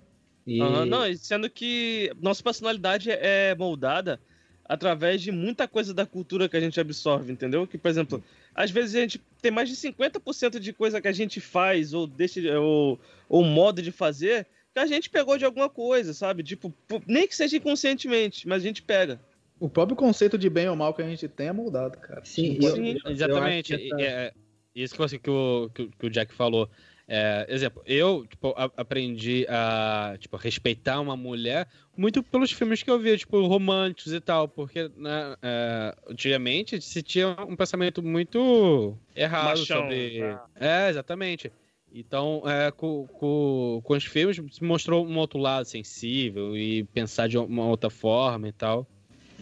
E... 0.46 0.62
Aham, 0.62 0.86
não, 0.86 1.16
sendo 1.18 1.50
que 1.50 2.12
nossa 2.22 2.44
personalidade 2.44 3.10
é 3.12 3.56
moldada 3.56 4.20
através 4.68 5.22
de 5.22 5.32
muita 5.32 5.68
coisa 5.68 5.94
da 5.94 6.06
cultura 6.06 6.50
que 6.50 6.58
a 6.58 6.60
gente 6.60 6.80
absorve, 6.80 7.32
entendeu? 7.32 7.68
Que, 7.68 7.78
por 7.78 7.88
exemplo, 7.90 8.24
às 8.54 8.72
vezes 8.72 8.96
a 8.96 9.00
gente 9.02 9.22
tem 9.42 9.52
mais 9.52 9.70
de 9.70 9.76
50% 9.76 10.60
de 10.60 10.74
coisa 10.74 11.00
que 11.00 11.08
a 11.08 11.12
gente 11.12 11.40
faz 11.40 11.94
ou 11.94 12.08
deixa 12.08 12.60
ou, 12.60 13.00
ou 13.30 13.44
modo 13.44 13.82
de 13.82 13.92
fazer 13.92 14.48
que 14.74 14.80
a 14.80 14.86
gente 14.88 15.10
pegou 15.10 15.38
de 15.38 15.46
alguma 15.46 15.70
coisa, 15.70 16.14
sabe? 16.14 16.44
Tipo, 16.44 16.74
nem 17.08 17.28
que 17.28 17.36
seja 17.36 17.58
inconscientemente, 17.58 18.48
mas 18.48 18.62
a 18.64 18.66
gente 18.68 18.82
pega. 18.82 19.20
O 19.60 19.70
próprio 19.70 19.96
conceito 19.96 20.38
de 20.38 20.50
bem 20.50 20.68
ou 20.68 20.76
mal 20.76 20.94
que 20.94 21.02
a 21.02 21.08
gente 21.08 21.28
tem 21.30 21.48
é 21.48 21.54
moldado, 21.54 21.98
cara. 21.98 22.22
Sim, 22.26 22.58
eu- 22.62 22.76
eu 22.76 22.92
acho 22.98 23.10
Exatamente. 23.10 23.74
essa- 23.74 24.02
é, 24.02 24.34
isso 24.76 24.94
que, 24.94 24.98
você, 24.98 25.18
que, 25.18 25.30
o, 25.30 25.70
que, 25.74 25.84
o- 25.84 25.92
que 25.98 26.06
o 26.08 26.10
Jack 26.10 26.34
falou. 26.34 26.70
É, 27.08 27.46
exemplo, 27.50 27.84
eu 27.86 28.26
tipo, 28.26 28.54
a- 28.58 28.72
aprendi 28.78 29.46
a 29.48 30.16
tipo, 30.20 30.36
respeitar 30.38 31.00
uma 31.00 31.16
mulher 31.16 31.68
muito 31.96 32.24
pelos 32.24 32.52
filmes 32.52 32.82
que 32.82 32.90
eu 32.90 32.98
via, 33.00 33.16
tipo, 33.16 33.46
românticos 33.46 34.12
e 34.12 34.20
tal, 34.20 34.48
porque 34.48 34.90
né, 34.98 35.36
é, 35.42 35.96
antigamente 36.10 36.82
se 36.82 37.04
tinha 37.04 37.36
um 37.48 37.56
pensamento 37.56 38.02
muito 38.02 38.98
errado 39.16 39.60
Machão, 39.60 39.82
sobre. 39.82 40.20
né? 40.20 40.40
É, 40.60 40.90
exatamente. 40.90 41.52
Então, 41.94 42.42
é, 42.46 42.72
com, 42.72 43.08
com, 43.08 43.82
com 43.84 43.94
os 43.94 44.04
filmes, 44.04 44.42
se 44.52 44.64
mostrou 44.64 45.08
um 45.08 45.18
outro 45.18 45.40
lado 45.40 45.66
sensível 45.66 46.58
e 46.58 46.84
pensar 46.86 47.28
de 47.30 47.38
uma 47.38 47.66
outra 47.68 47.90
forma 47.90 48.50
e 48.50 48.52
tal. 48.52 48.86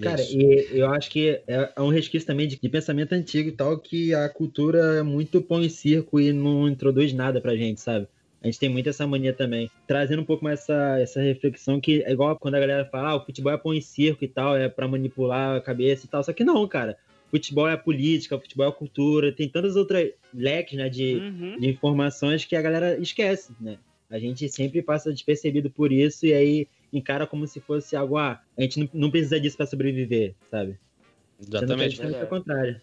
Cara, 0.01 0.21
Isso. 0.21 0.35
e 0.37 0.79
eu 0.79 0.89
acho 0.91 1.09
que 1.09 1.41
é 1.47 1.73
é 1.75 1.81
um 1.81 1.89
resquício 1.89 2.25
também 2.25 2.47
de, 2.47 2.59
de 2.59 2.69
pensamento 2.69 3.13
antigo 3.13 3.49
e 3.49 3.51
tal, 3.51 3.77
que 3.77 4.13
a 4.13 4.27
cultura 4.29 4.79
é 4.99 5.03
muito 5.03 5.41
pão 5.41 5.61
e 5.61 5.69
circo 5.69 6.19
e 6.19 6.33
não 6.33 6.67
introduz 6.67 7.13
nada 7.13 7.39
pra 7.39 7.55
gente, 7.55 7.81
sabe? 7.81 8.07
A 8.41 8.47
gente 8.47 8.59
tem 8.59 8.69
muito 8.69 8.89
essa 8.89 9.07
mania 9.07 9.31
também. 9.33 9.69
Trazendo 9.87 10.21
um 10.21 10.25
pouco 10.25 10.43
mais 10.43 10.61
essa, 10.61 10.99
essa 10.99 11.21
reflexão 11.21 11.79
que 11.79 12.03
é 12.03 12.11
igual 12.11 12.37
quando 12.37 12.55
a 12.55 12.59
galera 12.59 12.85
fala, 12.85 13.11
ah, 13.11 13.15
o 13.15 13.25
futebol 13.25 13.53
é 13.53 13.57
pão 13.57 13.73
e 13.73 13.81
circo 13.81 14.25
e 14.25 14.27
tal, 14.27 14.57
é 14.57 14.67
pra 14.67 14.87
manipular 14.87 15.55
a 15.55 15.61
cabeça 15.61 16.05
e 16.05 16.09
tal. 16.09 16.21
Só 16.23 16.33
que 16.33 16.43
não, 16.43 16.67
cara. 16.67 16.97
Futebol 17.31 17.69
é 17.69 17.77
política, 17.77 18.37
futebol 18.37 18.67
é 18.67 18.71
cultura, 18.71 19.31
tem 19.31 19.47
tantas 19.47 19.75
outras 19.75 20.11
leques, 20.33 20.77
né, 20.77 20.89
de, 20.89 21.15
Uhum. 21.15 21.57
de 21.57 21.69
informações 21.69 22.43
que 22.45 22.55
a 22.55 22.61
galera 22.61 22.99
esquece, 22.99 23.55
né? 23.59 23.77
A 24.09 24.19
gente 24.19 24.47
sempre 24.49 24.81
passa 24.81 25.11
despercebido 25.11 25.71
por 25.71 25.91
isso 25.91 26.25
e 26.25 26.33
aí 26.33 26.67
encara 26.93 27.25
como 27.27 27.47
se 27.47 27.59
fosse 27.59 27.95
algo, 27.95 28.17
ah, 28.17 28.39
a 28.57 28.61
gente 28.61 28.79
não, 28.79 28.89
não 28.93 29.11
precisa 29.11 29.39
disso 29.39 29.57
pra 29.57 29.65
sobreviver, 29.65 30.35
sabe? 30.49 30.77
Sendo 31.39 31.49
que 31.49 31.57
Exatamente. 31.57 31.95
justamente 31.95 32.23
o 32.23 32.27
contrário. 32.27 32.81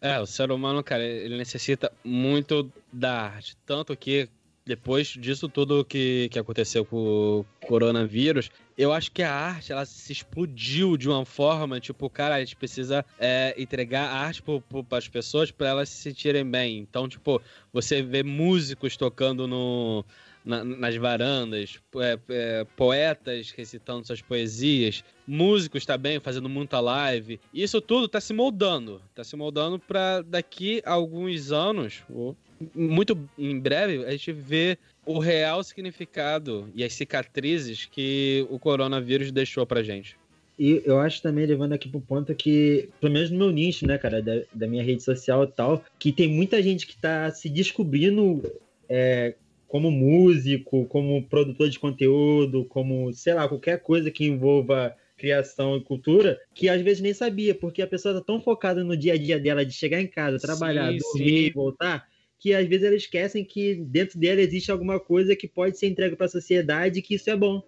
É, 0.00 0.18
o 0.18 0.26
ser 0.26 0.50
humano, 0.50 0.82
cara, 0.82 1.04
ele 1.04 1.36
necessita 1.36 1.92
muito 2.02 2.72
da 2.90 3.20
arte. 3.20 3.56
Tanto 3.66 3.94
que 3.94 4.28
depois 4.64 5.08
disso 5.08 5.48
tudo 5.48 5.84
que, 5.84 6.28
que 6.30 6.38
aconteceu 6.38 6.84
com 6.84 7.40
o 7.40 7.66
coronavírus, 7.66 8.50
eu 8.78 8.92
acho 8.92 9.10
que 9.10 9.22
a 9.22 9.32
arte, 9.32 9.72
ela 9.72 9.84
se 9.84 10.12
explodiu 10.12 10.96
de 10.96 11.08
uma 11.08 11.24
forma, 11.26 11.80
tipo, 11.80 12.08
cara, 12.08 12.36
a 12.36 12.40
gente 12.40 12.56
precisa 12.56 13.04
é, 13.18 13.54
entregar 13.58 14.08
a 14.08 14.16
arte 14.16 14.42
para 14.42 14.98
as 14.98 15.08
pessoas 15.08 15.50
para 15.50 15.68
elas 15.68 15.88
se 15.88 16.02
sentirem 16.02 16.48
bem. 16.48 16.78
Então, 16.78 17.08
tipo, 17.08 17.42
você 17.72 18.02
vê 18.02 18.22
músicos 18.22 18.96
tocando 18.96 19.46
no, 19.46 20.04
na- 20.44 20.64
nas 20.64 20.96
varandas, 20.96 21.78
é, 21.96 22.18
é, 22.28 22.66
poetas 22.76 23.50
recitando 23.50 24.06
suas 24.06 24.22
poesias, 24.22 25.04
músicos 25.26 25.84
também 25.84 26.18
fazendo 26.20 26.48
muita 26.48 26.80
live. 26.80 27.40
Isso 27.52 27.80
tudo 27.80 28.08
tá 28.08 28.20
se 28.20 28.32
moldando, 28.32 29.00
tá 29.14 29.22
se 29.22 29.36
moldando 29.36 29.78
para 29.78 30.22
daqui 30.22 30.82
a 30.84 30.92
alguns 30.92 31.52
anos, 31.52 32.02
ou 32.08 32.36
muito 32.74 33.18
em 33.38 33.58
breve, 33.58 34.04
a 34.04 34.10
gente 34.10 34.32
ver 34.32 34.78
o 35.06 35.18
real 35.18 35.62
significado 35.62 36.70
e 36.74 36.84
as 36.84 36.92
cicatrizes 36.92 37.86
que 37.86 38.46
o 38.50 38.58
coronavírus 38.58 39.32
deixou 39.32 39.66
pra 39.66 39.82
gente. 39.82 40.16
E 40.58 40.82
eu 40.84 40.98
acho 40.98 41.22
também, 41.22 41.46
levando 41.46 41.72
aqui 41.72 41.88
pro 41.88 42.02
ponto 42.02 42.34
que, 42.34 42.90
pelo 43.00 43.14
menos 43.14 43.30
no 43.30 43.38
meu 43.38 43.50
nicho, 43.50 43.86
né, 43.86 43.96
cara, 43.96 44.20
da, 44.20 44.42
da 44.52 44.66
minha 44.66 44.82
rede 44.82 45.02
social 45.02 45.44
e 45.44 45.46
tal, 45.46 45.82
que 45.98 46.12
tem 46.12 46.28
muita 46.28 46.62
gente 46.62 46.86
que 46.86 46.98
tá 46.98 47.30
se 47.30 47.48
descobrindo 47.48 48.42
é, 48.86 49.36
como 49.70 49.88
músico, 49.88 50.84
como 50.86 51.22
produtor 51.28 51.70
de 51.70 51.78
conteúdo, 51.78 52.64
como, 52.64 53.12
sei 53.12 53.34
lá, 53.34 53.48
qualquer 53.48 53.80
coisa 53.80 54.10
que 54.10 54.24
envolva 54.24 54.96
criação 55.16 55.76
e 55.76 55.84
cultura, 55.84 56.40
que 56.52 56.68
às 56.68 56.82
vezes 56.82 57.00
nem 57.00 57.14
sabia, 57.14 57.54
porque 57.54 57.80
a 57.80 57.86
pessoa 57.86 58.14
tá 58.14 58.20
tão 58.20 58.40
focada 58.40 58.82
no 58.82 58.96
dia 58.96 59.12
a 59.12 59.16
dia 59.16 59.38
dela 59.38 59.64
de 59.64 59.72
chegar 59.72 60.00
em 60.00 60.08
casa, 60.08 60.40
trabalhar, 60.40 60.90
Sim, 60.90 60.98
dormir 60.98 61.44
sim. 61.44 61.46
e 61.46 61.52
voltar, 61.52 62.08
que 62.36 62.52
às 62.52 62.66
vezes 62.66 62.84
elas 62.84 63.02
esquecem 63.02 63.44
que 63.44 63.76
dentro 63.76 64.18
dela 64.18 64.40
existe 64.40 64.72
alguma 64.72 64.98
coisa 64.98 65.36
que 65.36 65.46
pode 65.46 65.78
ser 65.78 65.86
entregue 65.86 66.16
para 66.16 66.26
a 66.26 66.30
sociedade 66.30 66.98
e 66.98 67.02
que 67.02 67.14
isso 67.14 67.30
é 67.30 67.36
bom. 67.36 67.62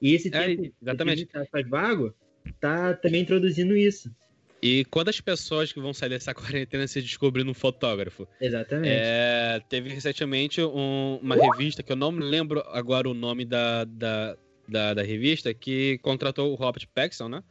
E 0.00 0.14
esse 0.14 0.30
É, 0.30 0.46
tempo 0.46 0.72
exatamente. 0.80 1.22
esse 1.22 1.32
tempo 1.32 1.44
que 1.46 1.50
faz 1.50 1.68
vago 1.68 2.14
tá 2.60 2.94
também 2.94 3.22
introduzindo 3.22 3.76
isso. 3.76 4.14
E 4.60 4.84
quantas 4.86 5.20
pessoas 5.20 5.72
que 5.72 5.80
vão 5.80 5.94
sair 5.94 6.08
dessa 6.08 6.34
quarentena 6.34 6.86
se 6.86 7.00
descobrindo 7.00 7.50
um 7.50 7.54
fotógrafo? 7.54 8.26
Exatamente. 8.40 8.88
É, 8.92 9.60
teve 9.68 9.88
recentemente 9.88 10.60
um- 10.62 11.18
uma 11.22 11.36
revista, 11.36 11.82
que 11.82 11.92
eu 11.92 11.96
não 11.96 12.10
me 12.10 12.24
lembro 12.24 12.62
agora 12.68 13.08
o 13.08 13.14
nome 13.14 13.44
da, 13.44 13.84
da, 13.84 14.36
da, 14.68 14.94
da 14.94 15.02
revista, 15.02 15.54
que 15.54 15.98
contratou 15.98 16.50
o 16.52 16.54
Robert 16.56 16.86
Pattinson, 16.92 17.28
né? 17.28 17.42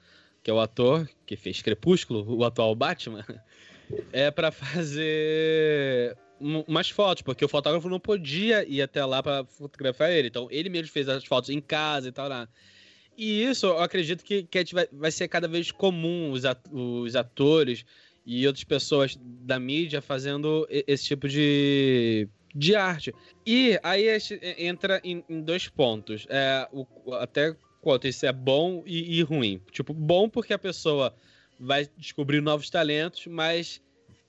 Que 0.44 0.52
é 0.52 0.54
o 0.54 0.60
ator 0.60 1.10
que 1.26 1.36
fez 1.36 1.62
Crepúsculo, 1.62 2.26
o 2.38 2.44
atual 2.44 2.76
Batman. 2.76 3.26
É 4.12 4.30
pra 4.30 4.52
fazer 4.52 6.16
um- 6.40 6.60
umas 6.68 6.90
fotos, 6.90 7.22
porque 7.22 7.44
o 7.44 7.48
fotógrafo 7.48 7.90
não 7.90 8.00
podia 8.00 8.68
ir 8.68 8.82
até 8.82 9.04
lá 9.06 9.24
pra 9.24 9.46
fotografar 9.46 10.12
ele. 10.12 10.28
Então 10.28 10.48
ele 10.52 10.70
mesmo 10.70 10.92
fez 10.92 11.08
as 11.10 11.24
fotos 11.26 11.50
em 11.50 11.62
casa 11.62 12.10
e 12.10 12.12
tal 12.12 12.28
lá. 12.28 12.48
E 13.18 13.44
isso 13.44 13.66
eu 13.66 13.80
acredito 13.80 14.24
que, 14.24 14.44
que 14.44 14.74
vai, 14.74 14.88
vai 14.92 15.12
ser 15.12 15.28
cada 15.28 15.48
vez 15.48 15.72
comum 15.72 16.32
os, 16.32 16.46
at- 16.46 16.70
os 16.72 17.16
atores 17.16 17.84
e 18.26 18.46
outras 18.46 18.64
pessoas 18.64 19.18
da 19.20 19.60
mídia 19.60 20.02
fazendo 20.02 20.68
esse 20.70 21.06
tipo 21.06 21.28
de, 21.28 22.28
de 22.54 22.76
arte. 22.76 23.16
E 23.46 23.80
aí 23.82 24.06
entra 24.58 25.02
em, 25.04 25.24
em 25.28 25.42
dois 25.42 25.68
pontos. 25.68 26.28
É, 26.30 26.68
o, 26.72 26.86
até 27.14 27.56
quanto 27.82 28.08
isso 28.08 28.26
é 28.26 28.34
bom 28.34 28.84
e, 28.86 29.18
e 29.18 29.24
ruim. 29.24 29.62
Tipo, 29.72 29.94
bom 29.94 30.30
porque 30.30 30.54
a 30.54 30.60
pessoa 30.60 31.16
vai 31.60 31.88
descobrir 31.98 32.42
novos 32.42 32.70
talentos, 32.70 33.26
mas 33.28 33.82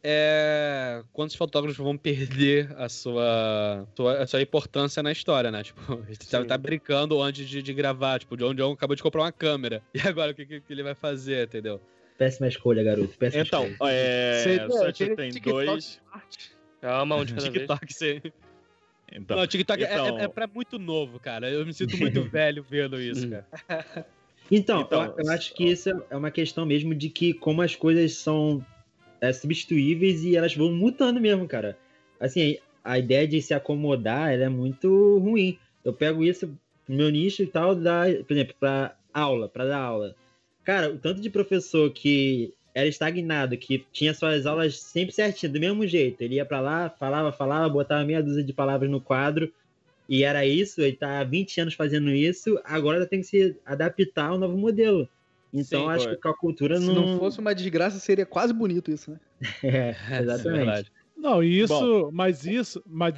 é, 0.03 1.03
quantos 1.13 1.35
fotógrafos 1.37 1.77
vão 1.79 1.97
perder 1.97 2.71
a 2.77 2.89
sua, 2.89 3.87
sua, 3.97 4.23
a 4.23 4.27
sua 4.27 4.41
importância 4.43 5.03
na 5.03 5.11
história, 5.13 5.51
né? 5.51 5.63
Tipo, 5.63 5.81
a 6.03 6.07
gente 6.07 6.29
tá, 6.29 6.45
tá 6.45 6.57
brincando 6.59 7.21
antes 7.21 7.49
de, 7.49 7.63
de 7.63 7.75
gravar. 7.75 8.19
Tipo, 8.21 8.35
o 8.35 8.37
John 8.39 8.55
John 8.55 8.73
acabou 8.73 8.95
de 8.97 9.03
comprar 9.03 9.23
uma 9.23 9.33
câmera. 9.33 9.83
E 9.95 10.01
agora 10.07 10.33
o 10.33 10.35
que, 10.35 10.47
que 10.47 10.61
que 10.61 10.73
ele 10.73 10.83
vai 10.83 10.95
fazer, 10.95 11.47
entendeu? 11.47 11.81
Péssima 12.17 12.49
escolha, 12.49 12.83
garoto. 12.83 13.17
Péssima 13.19 13.43
Então, 13.45 13.67
escolha. 13.67 13.91
é, 13.93 14.67
só 14.71 14.87
que 14.93 14.99
seria 14.99 15.17
tem 15.17 15.31
TikTok 15.31 15.67
dois. 15.67 16.01
Calma, 16.81 17.17
um 17.17 17.25
de 17.25 17.35
cada. 17.35 17.51
TikTok, 17.51 17.93
sim. 17.95 18.21
Então, 19.13 19.37
Não, 19.39 19.47
TikTok 19.47 19.83
é- 19.83 19.93
então- 19.93 20.19
é, 20.19 20.25
é 20.25 20.29
pra 20.29 20.47
muito 20.47 20.79
novo, 20.79 21.19
cara. 21.19 21.51
Eu 21.51 21.65
me 21.65 21.73
sinto 21.73 21.97
muito 21.97 22.23
velho 22.29 22.63
vendo 22.63 23.01
isso, 23.01 23.29
cara. 23.29 23.47
Então, 24.51 24.81
Então, 24.83 25.05
eu, 25.17 25.25
eu 25.25 25.31
acho 25.31 25.55
que 25.55 25.65
isso 25.65 25.91
é 26.11 26.17
uma 26.17 26.31
questão 26.31 26.65
mesmo 26.67 26.95
de 26.95 27.09
que 27.09 27.33
como 27.35 27.63
as 27.63 27.75
coisas 27.75 28.15
são 28.15 28.65
é, 29.21 29.33
substituíveis 29.33 30.25
e 30.25 30.37
elas 30.37 30.55
vão 30.55 30.73
mutando 30.73 31.21
mesmo, 31.21 31.47
cara. 31.47 31.77
Assim, 32.21 32.59
a 32.85 32.99
ideia 32.99 33.27
de 33.27 33.41
se 33.43 33.55
acomodar, 33.55 34.33
é 34.33 34.49
muito 34.49 35.19
ruim. 35.19 35.59
Eu 35.85 35.93
pego 35.93 36.25
isso 36.25 36.47
no 36.89 36.97
meu 36.97 37.11
nicho 37.11 37.43
e 37.43 37.47
tal, 37.47 37.75
da, 37.75 38.05
por 38.27 38.33
exemplo, 38.33 38.55
pra 38.59 38.97
aula, 39.13 39.49
pra 39.49 39.67
dar 39.67 39.79
aula. 39.79 40.15
Cara, 40.65 40.91
o 40.91 40.99
tanto 40.99 41.21
de 41.21 41.31
professor 41.31 41.91
que 41.91 42.53
era 42.75 42.87
estagnado, 42.87 43.57
que 43.57 43.85
tinha 43.93 44.15
suas 44.15 44.47
aulas 44.47 44.79
sempre 44.79 45.15
certinho, 45.15 45.53
do 45.53 45.61
mesmo 45.61 45.87
jeito. 45.87 46.21
Ele 46.23 46.37
ia 46.37 46.45
pra 46.45 46.61
lá, 46.61 46.89
falava, 46.89 47.33
falava, 47.33 47.69
botava 47.69 48.05
meia 48.05 48.23
dúzia 48.23 48.45
de 48.45 48.53
palavras 48.53 48.91
no 48.91 49.01
quadro, 49.01 49.53
e 50.09 50.25
era 50.25 50.47
isso, 50.47 50.81
ele 50.81 50.97
tá 50.97 51.21
há 51.21 51.25
20 51.25 51.61
anos 51.61 51.75
fazendo 51.75 52.11
isso, 52.11 52.59
agora 52.65 53.07
tem 53.07 53.21
que 53.21 53.27
se 53.27 53.57
adaptar 53.67 54.31
ao 54.31 54.39
novo 54.39 54.57
modelo. 54.57 55.09
Então 55.53 55.83
Sim, 55.83 55.89
acho 55.91 56.05
pô. 56.05 56.11
que 56.15 56.21
com 56.21 56.29
a 56.29 56.37
cultura 56.37 56.81
Se 56.81 56.87
não. 56.87 57.07
não 57.07 57.19
fosse 57.19 57.39
uma 57.41 57.55
desgraça, 57.55 57.99
seria 57.99 58.27
quase 58.27 58.53
bonito 58.53 58.91
isso, 58.91 59.11
né? 59.11 59.21
É, 59.63 59.91
Isso 59.93 60.13
é 60.13 60.23
exatamente. 60.23 60.57
verdade. 60.57 60.93
Não, 61.17 61.43
e 61.43 61.61
isso, 61.61 62.11
mas 62.13 62.45
isso, 62.45 62.83
mas 62.87 63.15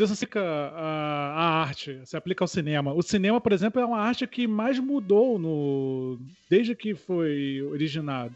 isso 0.00 0.16
se 0.16 0.24
aplica 0.24 0.40
à, 0.40 1.32
à 1.34 1.60
arte, 1.62 2.00
se 2.04 2.16
aplica 2.16 2.42
ao 2.42 2.48
cinema. 2.48 2.94
O 2.94 3.02
cinema, 3.02 3.40
por 3.40 3.52
exemplo, 3.52 3.80
é 3.80 3.84
uma 3.84 3.98
arte 3.98 4.26
que 4.26 4.46
mais 4.46 4.78
mudou 4.78 5.38
no 5.38 6.18
desde 6.48 6.74
que 6.74 6.94
foi 6.94 7.62
originado. 7.62 8.34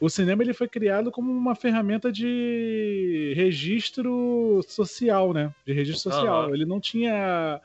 O 0.00 0.08
cinema 0.08 0.42
ele 0.42 0.54
foi 0.54 0.68
criado 0.68 1.10
como 1.10 1.30
uma 1.30 1.54
ferramenta 1.56 2.10
de 2.10 3.32
registro 3.36 4.60
social, 4.68 5.32
né? 5.32 5.52
De 5.66 5.72
registro 5.72 6.10
social. 6.12 6.54
Ele 6.54 6.64
não 6.64 6.80
tinha 6.80 7.60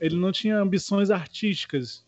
ele 0.00 0.16
não 0.16 0.30
tinha 0.30 0.58
ambições 0.58 1.10
artísticas. 1.10 2.04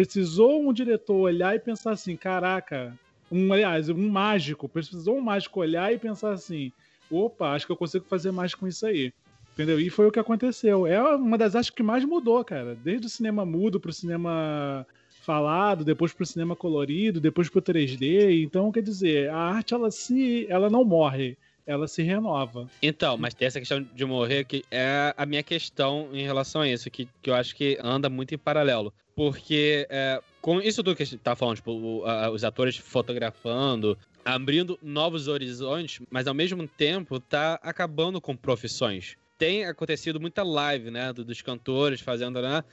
Precisou 0.00 0.66
um 0.66 0.72
diretor 0.72 1.16
olhar 1.16 1.54
e 1.54 1.58
pensar 1.58 1.90
assim, 1.90 2.16
caraca, 2.16 2.98
um, 3.30 3.52
aliás, 3.52 3.90
um 3.90 4.08
mágico, 4.08 4.66
precisou 4.66 5.18
um 5.18 5.20
mágico 5.20 5.60
olhar 5.60 5.92
e 5.92 5.98
pensar 5.98 6.32
assim, 6.32 6.72
opa, 7.10 7.50
acho 7.50 7.66
que 7.66 7.72
eu 7.72 7.76
consigo 7.76 8.06
fazer 8.08 8.30
mais 8.30 8.54
com 8.54 8.66
isso 8.66 8.86
aí. 8.86 9.12
Entendeu? 9.52 9.78
E 9.78 9.90
foi 9.90 10.06
o 10.06 10.10
que 10.10 10.18
aconteceu. 10.18 10.86
É 10.86 11.02
uma 11.16 11.36
das 11.36 11.54
artes 11.54 11.68
que 11.68 11.82
mais 11.82 12.02
mudou, 12.02 12.42
cara. 12.42 12.74
Desde 12.74 13.08
o 13.08 13.10
cinema 13.10 13.44
mudo 13.44 13.78
pro 13.78 13.92
cinema 13.92 14.86
falado, 15.20 15.84
depois 15.84 16.14
pro 16.14 16.24
cinema 16.24 16.56
colorido, 16.56 17.20
depois 17.20 17.50
pro 17.50 17.60
3D. 17.60 18.42
Então, 18.42 18.72
quer 18.72 18.82
dizer, 18.82 19.28
a 19.28 19.36
arte 19.36 19.74
ela 19.74 19.90
se 19.90 20.46
ela 20.48 20.70
não 20.70 20.82
morre, 20.82 21.36
ela 21.66 21.86
se 21.86 22.02
renova. 22.02 22.70
Então, 22.82 23.18
mas 23.18 23.34
tem 23.34 23.46
essa 23.46 23.58
questão 23.58 23.82
de 23.82 24.04
morrer 24.06 24.44
que 24.44 24.64
é 24.70 25.12
a 25.14 25.26
minha 25.26 25.42
questão 25.42 26.08
em 26.10 26.22
relação 26.22 26.62
a 26.62 26.68
isso, 26.68 26.90
que, 26.90 27.06
que 27.20 27.28
eu 27.28 27.34
acho 27.34 27.54
que 27.54 27.78
anda 27.82 28.08
muito 28.08 28.34
em 28.34 28.38
paralelo. 28.38 28.94
Porque 29.20 29.86
é, 29.90 30.18
com 30.40 30.62
isso 30.62 30.82
tudo 30.82 30.96
que 30.96 31.02
a 31.02 31.04
gente 31.06 31.18
tá 31.18 31.36
falando, 31.36 31.56
tipo, 31.56 31.72
o- 31.72 32.06
a- 32.06 32.30
os 32.30 32.42
atores 32.42 32.78
fotografando, 32.78 33.98
abrindo 34.24 34.78
novos 34.82 35.28
horizontes, 35.28 36.00
mas 36.10 36.26
ao 36.26 36.32
mesmo 36.32 36.66
tempo 36.66 37.20
tá 37.20 37.60
acabando 37.62 38.18
com 38.18 38.34
profissões. 38.34 39.16
Tem 39.36 39.66
acontecido 39.66 40.18
muita 40.18 40.42
live, 40.42 40.90
né, 40.90 41.12
do- 41.12 41.22
dos 41.22 41.42
cantores 41.42 42.00
fazendo, 42.00 42.40
né? 42.40 42.64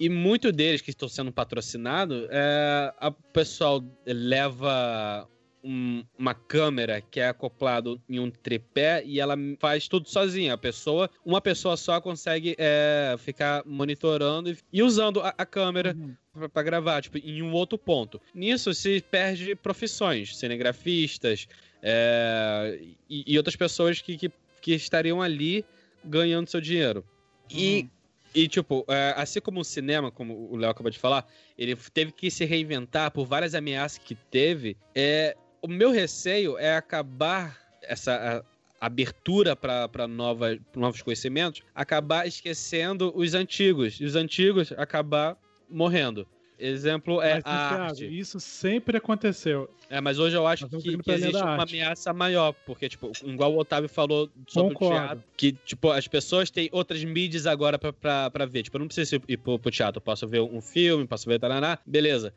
E 0.00 0.08
muitos 0.08 0.50
deles 0.52 0.80
que 0.80 0.90
estão 0.90 1.08
sendo 1.08 1.30
patrocinados, 1.30 2.26
é, 2.30 2.92
a- 2.98 3.12
pessoal 3.12 3.80
leva 4.04 5.28
um- 5.64 6.04
uma 6.18 6.34
câmera 6.34 7.00
que 7.00 7.20
é 7.20 7.28
acoplado 7.28 8.00
em 8.08 8.18
um 8.18 8.30
tripé 8.30 9.02
e 9.04 9.20
ela 9.20 9.36
faz 9.58 9.86
tudo 9.88 10.08
sozinha. 10.08 10.54
A 10.54 10.58
pessoa, 10.58 11.08
uma 11.24 11.40
pessoa 11.40 11.76
só 11.76 12.00
consegue 12.00 12.54
é, 12.58 13.14
ficar 13.18 13.62
monitorando 13.64 14.50
e, 14.50 14.58
e 14.72 14.82
usando 14.82 15.20
a, 15.20 15.34
a 15.38 15.46
câmera 15.46 15.96
pra- 16.32 16.48
pra 16.48 16.62
gravar, 16.62 17.00
tipo, 17.02 17.18
em 17.18 17.42
um 17.42 17.52
outro 17.52 17.78
ponto. 17.78 18.20
Nisso 18.34 18.74
se 18.74 19.00
perde 19.00 19.54
profissões, 19.54 20.36
cinegrafistas 20.36 21.46
é, 21.82 22.78
e, 23.08 23.24
e 23.26 23.36
outras 23.36 23.56
pessoas 23.56 24.00
que, 24.00 24.16
que, 24.16 24.30
que 24.60 24.72
estariam 24.74 25.20
ali 25.22 25.64
ganhando 26.04 26.48
seu 26.48 26.60
dinheiro. 26.60 27.04
E, 27.50 27.86
e 28.34 28.48
tipo, 28.48 28.84
é, 28.88 29.14
assim 29.16 29.40
como 29.40 29.60
o 29.60 29.64
cinema, 29.64 30.10
como 30.10 30.48
o 30.50 30.56
Léo 30.56 30.70
acabou 30.70 30.90
de 30.90 30.98
falar, 30.98 31.26
ele 31.58 31.76
teve 31.92 32.12
que 32.12 32.30
se 32.30 32.44
reinventar 32.44 33.10
por 33.10 33.26
várias 33.26 33.54
ameaças 33.54 33.98
que 33.98 34.14
teve. 34.14 34.76
É, 34.94 35.36
o 35.62 35.68
meu 35.68 35.90
receio 35.90 36.58
é 36.58 36.76
acabar 36.76 37.56
essa 37.82 38.44
abertura 38.80 39.54
para 39.54 40.08
novos 40.08 41.00
conhecimentos, 41.02 41.62
acabar 41.74 42.26
esquecendo 42.26 43.12
os 43.14 43.32
antigos. 43.32 44.00
E 44.00 44.04
os 44.04 44.16
antigos 44.16 44.72
acabar 44.72 45.36
morrendo. 45.70 46.26
Exemplo 46.58 47.20
é 47.20 47.34
Mas, 47.34 47.44
a 47.44 47.68
Thiago, 47.68 47.82
arte. 47.84 48.18
isso 48.18 48.38
sempre 48.38 48.96
aconteceu. 48.96 49.68
É, 49.90 50.00
mas 50.00 50.18
hoje 50.20 50.36
eu 50.36 50.46
acho 50.46 50.68
que, 50.68 50.96
que 50.98 51.10
existe 51.10 51.36
uma 51.36 51.50
arte. 51.56 51.74
ameaça 51.74 52.12
maior, 52.12 52.52
porque, 52.64 52.88
tipo, 52.88 53.10
igual 53.24 53.52
o 53.52 53.58
Otávio 53.58 53.88
falou 53.88 54.30
sobre 54.46 54.72
Concordo. 54.74 54.94
o 54.94 55.06
teatro, 55.06 55.24
que, 55.36 55.52
tipo, 55.52 55.90
as 55.90 56.06
pessoas 56.06 56.50
têm 56.50 56.68
outras 56.70 57.02
mídias 57.02 57.46
agora 57.48 57.78
pra, 57.78 57.92
pra, 57.92 58.30
pra 58.30 58.46
ver. 58.46 58.62
Tipo, 58.62 58.76
eu 58.76 58.80
não 58.80 58.86
preciso 58.86 59.20
ir 59.26 59.36
pro, 59.38 59.58
pro 59.58 59.72
teatro, 59.72 59.98
eu 59.98 60.02
posso 60.02 60.26
ver 60.28 60.40
um 60.40 60.60
filme, 60.60 61.04
posso 61.06 61.28
ver 61.28 61.40
taraná, 61.40 61.78
beleza. 61.84 62.32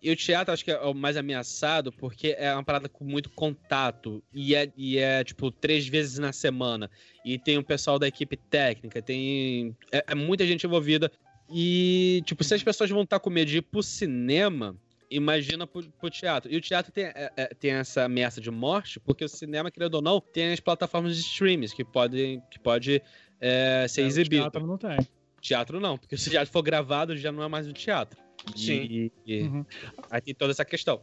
E 0.00 0.10
o 0.10 0.16
teatro 0.16 0.54
acho 0.54 0.64
que 0.64 0.70
é 0.70 0.80
o 0.80 0.94
mais 0.94 1.16
ameaçado 1.16 1.90
porque 1.92 2.34
é 2.38 2.52
uma 2.52 2.62
parada 2.62 2.88
com 2.88 3.04
muito 3.04 3.28
contato 3.30 4.22
e 4.32 4.54
é, 4.54 4.70
e 4.76 4.96
é 4.96 5.24
tipo, 5.24 5.50
três 5.50 5.88
vezes 5.88 6.18
na 6.18 6.32
semana. 6.32 6.88
E 7.24 7.36
tem 7.38 7.58
o 7.58 7.64
pessoal 7.64 7.98
da 7.98 8.06
equipe 8.06 8.36
técnica, 8.36 9.02
tem. 9.02 9.76
É, 9.90 10.04
é 10.08 10.14
muita 10.14 10.46
gente 10.46 10.64
envolvida. 10.66 11.10
E, 11.50 12.22
tipo, 12.26 12.44
se 12.44 12.54
as 12.54 12.62
pessoas 12.62 12.90
vão 12.90 13.02
estar 13.02 13.18
com 13.18 13.30
medo 13.30 13.50
de 13.50 13.58
ir 13.58 13.62
pro 13.62 13.82
cinema, 13.82 14.76
imagina 15.10 15.66
pro, 15.66 15.82
pro 15.82 16.10
teatro. 16.10 16.52
E 16.52 16.56
o 16.56 16.60
teatro 16.60 16.92
tem, 16.92 17.04
é, 17.04 17.32
é, 17.36 17.46
tem 17.46 17.72
essa 17.72 18.04
ameaça 18.04 18.40
de 18.40 18.50
morte, 18.50 19.00
porque 19.00 19.24
o 19.24 19.28
cinema, 19.28 19.70
querendo 19.70 19.94
ou 19.94 20.02
não, 20.02 20.20
tem 20.20 20.52
as 20.52 20.60
plataformas 20.60 21.16
de 21.16 21.22
streams 21.22 21.74
que 21.74 21.84
podem 21.84 22.40
que 22.50 22.58
pode 22.58 23.02
é, 23.40 23.86
ser 23.88 24.02
É, 24.02 24.04
o 24.04 24.06
exibido. 24.06 24.42
teatro 24.42 24.66
não 24.66 24.76
tem. 24.76 24.98
Teatro 25.40 25.80
não, 25.80 25.96
porque 25.96 26.16
se 26.16 26.28
o 26.28 26.30
teatro 26.30 26.52
for 26.52 26.62
gravado, 26.62 27.16
já 27.16 27.32
não 27.32 27.42
é 27.42 27.48
mais 27.48 27.66
um 27.66 27.72
teatro. 27.72 28.27
Sim. 28.56 29.10
E, 29.26 29.42
Uhum. 29.42 29.64
aí 30.10 30.20
tem 30.20 30.34
toda 30.34 30.52
essa 30.52 30.64
questão. 30.64 31.02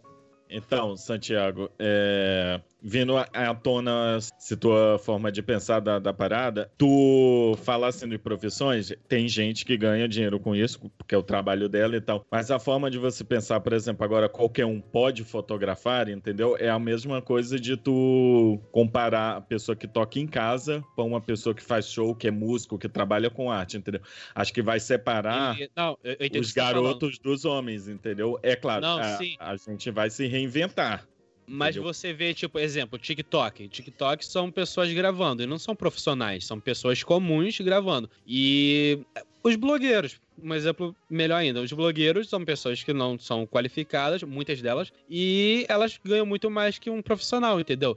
Então, 0.50 0.96
Santiago, 0.96 1.70
é, 1.80 2.62
vindo 2.82 3.18
à- 3.18 3.56
tona 3.56 4.20
se 4.38 4.56
tua 4.56 5.00
forma 5.00 5.32
de 5.32 5.42
pensar 5.42 5.80
da, 5.80 5.98
da 5.98 6.14
parada, 6.14 6.72
tu 6.78 7.58
fala 7.64 7.88
assim 7.88 8.08
de 8.08 8.18
profissões, 8.18 8.94
tem 9.08 9.28
gente 9.28 9.66
que 9.66 9.76
ganha 9.76 10.08
dinheiro 10.08 10.40
com 10.40 10.56
isso, 10.56 10.80
porque 10.98 11.16
é 11.16 11.18
o 11.18 11.24
trabalho 11.24 11.68
dela 11.68 11.96
e 11.96 12.02
tal. 12.02 12.24
Mas 12.30 12.52
a 12.52 12.60
forma 12.60 12.92
de 12.92 13.00
você 13.00 13.24
pensar, 13.24 13.60
por 13.60 13.74
exemplo, 13.74 14.04
agora 14.04 14.30
qualquer 14.30 14.66
um 14.66 14.80
pode 14.80 15.24
fotografar, 15.24 16.08
entendeu? 16.10 16.56
É 16.60 16.70
a 16.70 16.78
mesma 16.78 17.22
coisa 17.22 17.60
de 17.60 17.76
tu 17.76 18.60
comparar 18.72 19.38
a 19.38 19.42
pessoa 19.42 19.76
que 19.76 19.88
toca 19.88 20.20
em 20.20 20.28
casa 20.28 20.84
com 20.96 21.08
uma 21.08 21.22
pessoa 21.22 21.56
que 21.56 21.64
faz 21.64 21.90
show, 21.90 22.14
que 22.16 22.28
é 22.28 22.32
músico, 22.32 22.78
que 22.78 22.88
trabalha 22.88 23.30
com 23.30 23.52
arte, 23.52 23.78
entendeu? 23.78 24.02
Acho 24.36 24.54
que 24.54 24.62
vai 24.62 24.80
separar 24.80 25.58
não, 25.76 25.98
eu, 26.04 26.16
eu 26.20 26.42
os 26.42 26.54
tá 26.54 26.62
garotos 26.62 27.18
dos 27.18 27.46
homens, 27.46 27.88
entendeu? 27.88 28.40
É 28.44 28.56
claro, 28.56 28.82
Não, 28.82 29.00
a, 29.00 29.18
a 29.40 29.56
gente 29.56 29.90
vai 29.90 30.10
se 30.10 30.35
reinventar. 30.36 31.08
Mas 31.48 31.76
Entendeu? 31.76 31.94
você 31.94 32.12
vê, 32.12 32.34
tipo, 32.34 32.58
exemplo, 32.58 32.98
TikTok. 32.98 33.68
TikTok 33.68 34.26
são 34.26 34.52
pessoas 34.52 34.92
gravando 34.92 35.44
e 35.44 35.46
não 35.46 35.60
são 35.60 35.76
profissionais, 35.76 36.46
são 36.46 36.60
pessoas 36.60 37.04
comuns 37.04 37.60
gravando. 37.60 38.10
E 38.26 39.00
os 39.44 39.56
blogueiros, 39.56 40.20
um 40.42 40.56
exemplo 40.56 40.96
melhor 41.08 41.38
ainda, 41.38 41.62
os 41.62 41.72
blogueiros 41.72 42.28
são 42.30 42.44
pessoas 42.44 42.84
que 42.84 42.92
não 42.92 43.20
são 43.20 43.46
qualificadas, 43.46 44.24
muitas 44.24 44.60
delas, 44.60 44.92
e 45.08 45.66
elas 45.70 46.00
ganham 46.04 46.26
muito 46.26 46.50
mais 46.50 46.80
que 46.80 46.90
um 46.90 47.00
profissional, 47.00 47.60
entendeu? 47.60 47.96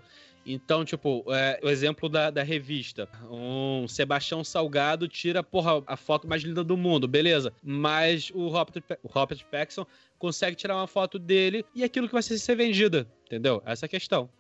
Então, 0.51 0.83
tipo, 0.83 1.23
é, 1.29 1.61
o 1.63 1.69
exemplo 1.69 2.09
da, 2.09 2.31
da 2.31 2.43
revista. 2.43 3.07
Um 3.31 3.87
Sebastião 3.87 4.43
Salgado 4.43 5.07
tira, 5.07 5.43
porra, 5.43 5.83
a 5.87 5.95
foto 5.95 6.27
mais 6.27 6.43
linda 6.43 6.65
do 6.65 6.75
mundo, 6.75 7.07
beleza. 7.07 7.53
Mas 7.63 8.31
o 8.35 8.49
Robert, 8.49 8.83
o 9.03 9.09
Robert 9.09 9.45
Pattinson 9.51 9.87
consegue 10.19 10.57
tirar 10.57 10.77
uma 10.77 10.87
foto 10.87 11.19
dele 11.19 11.67
e 11.75 11.85
aquilo 11.85 12.07
que 12.07 12.15
vai 12.15 12.23
ser, 12.23 12.39
ser 12.39 12.57
vendida, 12.57 13.07
entendeu? 13.27 13.63
Essa 13.67 13.85
é 13.85 13.87
a 13.87 13.91
questão. 13.91 14.31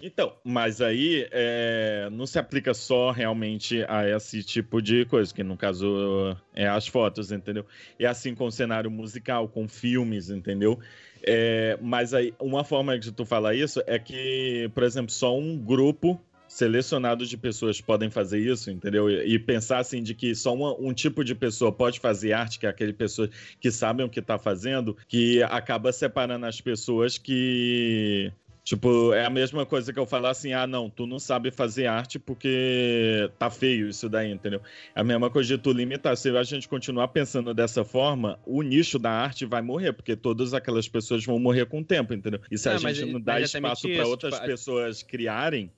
Então, 0.00 0.34
mas 0.42 0.80
aí 0.80 1.28
é, 1.30 2.08
não 2.10 2.26
se 2.26 2.36
aplica 2.36 2.74
só 2.74 3.12
realmente 3.12 3.84
a 3.88 4.08
esse 4.08 4.42
tipo 4.42 4.82
de 4.82 5.04
coisa, 5.04 5.32
que 5.32 5.44
no 5.44 5.56
caso 5.56 6.36
é 6.54 6.66
as 6.66 6.88
fotos, 6.88 7.30
entendeu? 7.30 7.64
É 7.98 8.06
assim 8.06 8.34
com 8.34 8.46
o 8.46 8.50
cenário 8.50 8.90
musical, 8.90 9.48
com 9.48 9.68
filmes, 9.68 10.28
entendeu? 10.28 10.80
É, 11.24 11.78
mas 11.80 12.12
aí, 12.14 12.34
uma 12.40 12.64
forma 12.64 12.98
de 12.98 13.12
tu 13.12 13.24
falar 13.24 13.54
isso 13.54 13.82
é 13.86 13.98
que, 13.98 14.70
por 14.74 14.82
exemplo, 14.82 15.12
só 15.12 15.36
um 15.38 15.56
grupo 15.56 16.20
selecionado 16.48 17.24
de 17.24 17.36
pessoas 17.36 17.80
podem 17.80 18.10
fazer 18.10 18.38
isso, 18.38 18.70
entendeu? 18.70 19.08
E, 19.08 19.34
e 19.34 19.38
pensar 19.38 19.78
assim 19.78 20.02
de 20.02 20.14
que 20.14 20.34
só 20.34 20.52
uma- 20.52 20.78
um 20.78 20.92
tipo 20.92 21.24
de 21.24 21.34
pessoa 21.34 21.72
pode 21.72 21.98
fazer 21.98 22.34
arte, 22.34 22.58
que 22.58 22.66
é 22.66 22.68
aquele 22.68 22.92
pessoa 22.92 23.28
que 23.58 23.70
sabem 23.70 24.04
o 24.04 24.08
que 24.10 24.20
tá 24.20 24.38
fazendo, 24.38 24.94
que 25.08 25.42
acaba 25.44 25.90
separando 25.92 26.44
as 26.44 26.60
pessoas 26.60 27.16
que 27.16 28.30
Tipo, 28.64 29.12
é 29.12 29.24
a 29.24 29.30
mesma 29.30 29.66
coisa 29.66 29.92
que 29.92 29.98
eu 29.98 30.06
falar 30.06 30.30
assim: 30.30 30.52
ah, 30.52 30.68
não, 30.68 30.88
tu 30.88 31.04
não 31.04 31.18
sabe 31.18 31.50
fazer 31.50 31.86
arte 31.86 32.18
porque 32.18 33.28
tá 33.36 33.50
feio 33.50 33.88
isso 33.88 34.08
daí, 34.08 34.30
entendeu? 34.30 34.60
É 34.94 35.00
a 35.00 35.04
mesma 35.04 35.28
coisa 35.28 35.56
de 35.56 35.62
tu 35.62 35.72
limitar. 35.72 36.16
Se 36.16 36.28
a 36.30 36.42
gente 36.44 36.68
continuar 36.68 37.08
pensando 37.08 37.52
dessa 37.52 37.84
forma, 37.84 38.38
o 38.46 38.62
nicho 38.62 39.00
da 39.00 39.10
arte 39.10 39.44
vai 39.44 39.62
morrer, 39.62 39.92
porque 39.92 40.14
todas 40.14 40.54
aquelas 40.54 40.86
pessoas 40.86 41.24
vão 41.24 41.40
morrer 41.40 41.66
com 41.66 41.80
o 41.80 41.84
tempo, 41.84 42.14
entendeu? 42.14 42.40
E 42.50 42.56
se 42.56 42.68
a 42.68 42.74
Não, 42.74 42.82
mas 42.82 42.96
gente 42.96 43.12
não 43.12 43.20
dá 43.20 43.40
é 43.40 43.42
espaço 43.42 43.88
para 43.88 44.06
outras 44.06 44.34
tipo, 44.34 44.46
pessoas 44.46 45.02
criarem, 45.02 45.68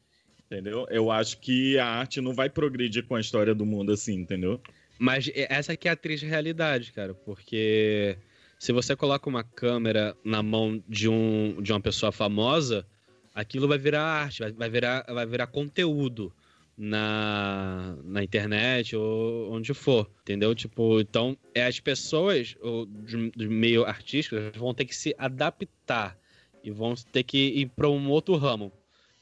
entendeu? 0.45 0.87
Eu 0.91 1.11
acho 1.11 1.39
que 1.39 1.79
a 1.79 1.87
arte 1.87 2.21
não 2.21 2.35
vai 2.35 2.51
progredir 2.51 3.07
com 3.07 3.15
a 3.15 3.21
história 3.21 3.55
do 3.55 3.65
mundo 3.65 3.93
assim, 3.93 4.15
entendeu? 4.15 4.61
Mas 4.99 5.31
essa 5.35 5.75
que 5.75 5.89
é 5.89 5.91
a 5.91 5.97
triste 5.97 6.27
realidade, 6.27 6.93
cara, 6.93 7.15
porque 7.15 8.19
se 8.65 8.73
você 8.73 8.97
coloca 8.97 9.29
uma 9.29 9.45
câmera 9.45 10.17
na 10.25 10.43
mão 10.43 10.83
de, 10.89 11.07
um, 11.07 11.61
de 11.61 11.71
uma 11.71 11.83
pessoa 11.83 12.11
famosa, 12.11 12.87
aquilo 13.35 13.69
vai 13.69 13.77
virar 13.77 14.03
arte, 14.03 14.41
vai, 14.41 14.53
vai 14.53 14.71
virar, 14.71 15.05
vai 15.07 15.27
virar 15.27 15.49
conteúdo 15.49 16.33
na, 16.75 17.95
na 18.03 18.25
internet 18.25 18.97
ou 18.97 19.53
onde 19.53 19.75
for, 19.75 20.11
entendeu? 20.23 20.55
Tipo, 20.55 20.99
então, 20.99 21.37
é 21.55 21.67
as 21.67 21.79
pessoas 21.79 22.57
o, 22.63 22.87
do, 22.87 23.31
do 23.33 23.51
meio 23.51 23.85
artístico 23.85 24.37
vão 24.59 24.73
ter 24.73 24.87
que 24.87 24.97
se 24.97 25.15
adaptar 25.19 26.17
e 26.63 26.71
vão 26.71 26.95
ter 26.95 27.23
que 27.23 27.37
ir 27.37 27.67
para 27.67 27.91
um 27.91 28.09
outro 28.09 28.35
ramo. 28.35 28.73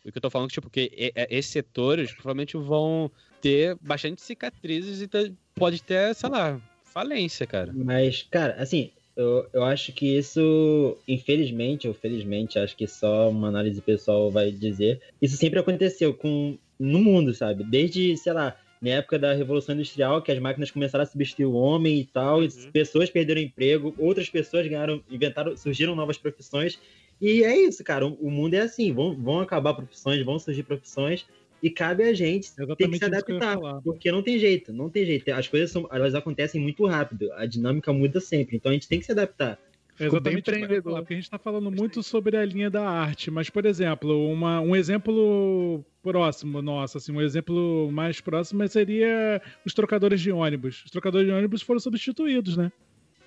O 0.04 0.12
que 0.12 0.18
eu 0.18 0.22
tô 0.22 0.30
falando 0.30 0.50
tipo, 0.50 0.70
que 0.70 1.12
esses 1.28 1.50
setores 1.50 2.12
provavelmente 2.12 2.56
vão 2.56 3.10
ter 3.40 3.76
bastante 3.80 4.22
cicatrizes 4.22 5.02
e 5.02 5.08
ter, 5.08 5.32
pode 5.52 5.82
ter, 5.82 6.14
sei 6.14 6.30
lá, 6.30 6.60
falência, 6.84 7.44
cara. 7.44 7.72
Mas, 7.74 8.22
cara, 8.30 8.54
assim, 8.54 8.92
eu, 9.16 9.46
eu 9.52 9.62
acho 9.64 9.92
que 9.92 10.16
isso, 10.16 10.96
infelizmente 11.06 11.86
ou 11.86 11.94
felizmente, 11.94 12.58
acho 12.58 12.76
que 12.76 12.86
só 12.86 13.28
uma 13.28 13.48
análise 13.48 13.80
pessoal 13.80 14.30
vai 14.30 14.50
dizer, 14.50 15.00
isso 15.20 15.36
sempre 15.36 15.58
aconteceu 15.58 16.14
com 16.14 16.56
no 16.78 16.98
mundo, 16.98 17.32
sabe? 17.32 17.62
Desde, 17.62 18.16
sei 18.16 18.32
lá, 18.32 18.56
na 18.80 18.90
época 18.90 19.18
da 19.18 19.32
Revolução 19.32 19.74
Industrial, 19.74 20.20
que 20.20 20.32
as 20.32 20.38
máquinas 20.40 20.70
começaram 20.70 21.04
a 21.04 21.06
substituir 21.06 21.44
o 21.44 21.52
homem 21.52 22.00
e 22.00 22.04
tal, 22.04 22.38
uhum. 22.38 22.44
e 22.44 22.70
pessoas 22.72 23.08
perderam 23.08 23.40
emprego, 23.40 23.94
outras 23.96 24.28
pessoas 24.28 24.66
ganharam, 24.66 25.00
inventaram, 25.08 25.56
surgiram 25.56 25.94
novas 25.94 26.18
profissões. 26.18 26.78
E 27.20 27.44
é 27.44 27.56
isso, 27.56 27.84
cara. 27.84 28.04
O 28.04 28.30
mundo 28.30 28.54
é 28.54 28.60
assim, 28.60 28.92
vão, 28.92 29.14
vão 29.14 29.38
acabar 29.38 29.74
profissões, 29.74 30.24
vão 30.24 30.40
surgir 30.40 30.64
profissões, 30.64 31.24
e 31.62 31.70
cabe 31.70 32.02
a 32.02 32.12
gente 32.12 32.50
ter 32.76 32.88
que 32.88 32.98
se 32.98 33.04
adaptar, 33.04 33.56
que 33.56 33.84
porque 33.84 34.10
não 34.10 34.22
tem 34.22 34.38
jeito, 34.38 34.72
não 34.72 34.90
tem 34.90 35.06
jeito. 35.06 35.30
As 35.30 35.46
coisas 35.46 35.70
são, 35.70 35.88
elas 35.92 36.14
acontecem 36.14 36.60
muito 36.60 36.84
rápido, 36.86 37.32
a 37.34 37.46
dinâmica 37.46 37.92
muda 37.92 38.18
sempre, 38.20 38.56
então 38.56 38.70
a 38.70 38.74
gente 38.74 38.88
tem 38.88 38.98
que 38.98 39.06
se 39.06 39.12
adaptar. 39.12 39.58
É 40.00 40.06
exatamente 40.06 40.40
empreendedor. 40.40 40.98
Porque 40.98 41.14
a 41.14 41.16
gente 41.16 41.24
está 41.24 41.38
falando 41.38 41.70
muito 41.70 42.02
sobre 42.02 42.36
a 42.36 42.44
linha 42.44 42.68
da 42.68 42.82
arte, 42.82 43.30
mas, 43.30 43.48
por 43.48 43.64
exemplo, 43.64 44.28
uma, 44.32 44.60
um 44.60 44.74
exemplo 44.74 45.84
próximo 46.02 46.60
nosso, 46.60 46.98
assim, 46.98 47.12
um 47.12 47.20
exemplo 47.20 47.90
mais 47.92 48.20
próximo 48.20 48.66
seria 48.66 49.40
os 49.64 49.74
trocadores 49.74 50.20
de 50.20 50.32
ônibus. 50.32 50.82
Os 50.84 50.90
trocadores 50.90 51.28
de 51.28 51.32
ônibus 51.32 51.62
foram 51.62 51.78
substituídos, 51.78 52.56
né? 52.56 52.72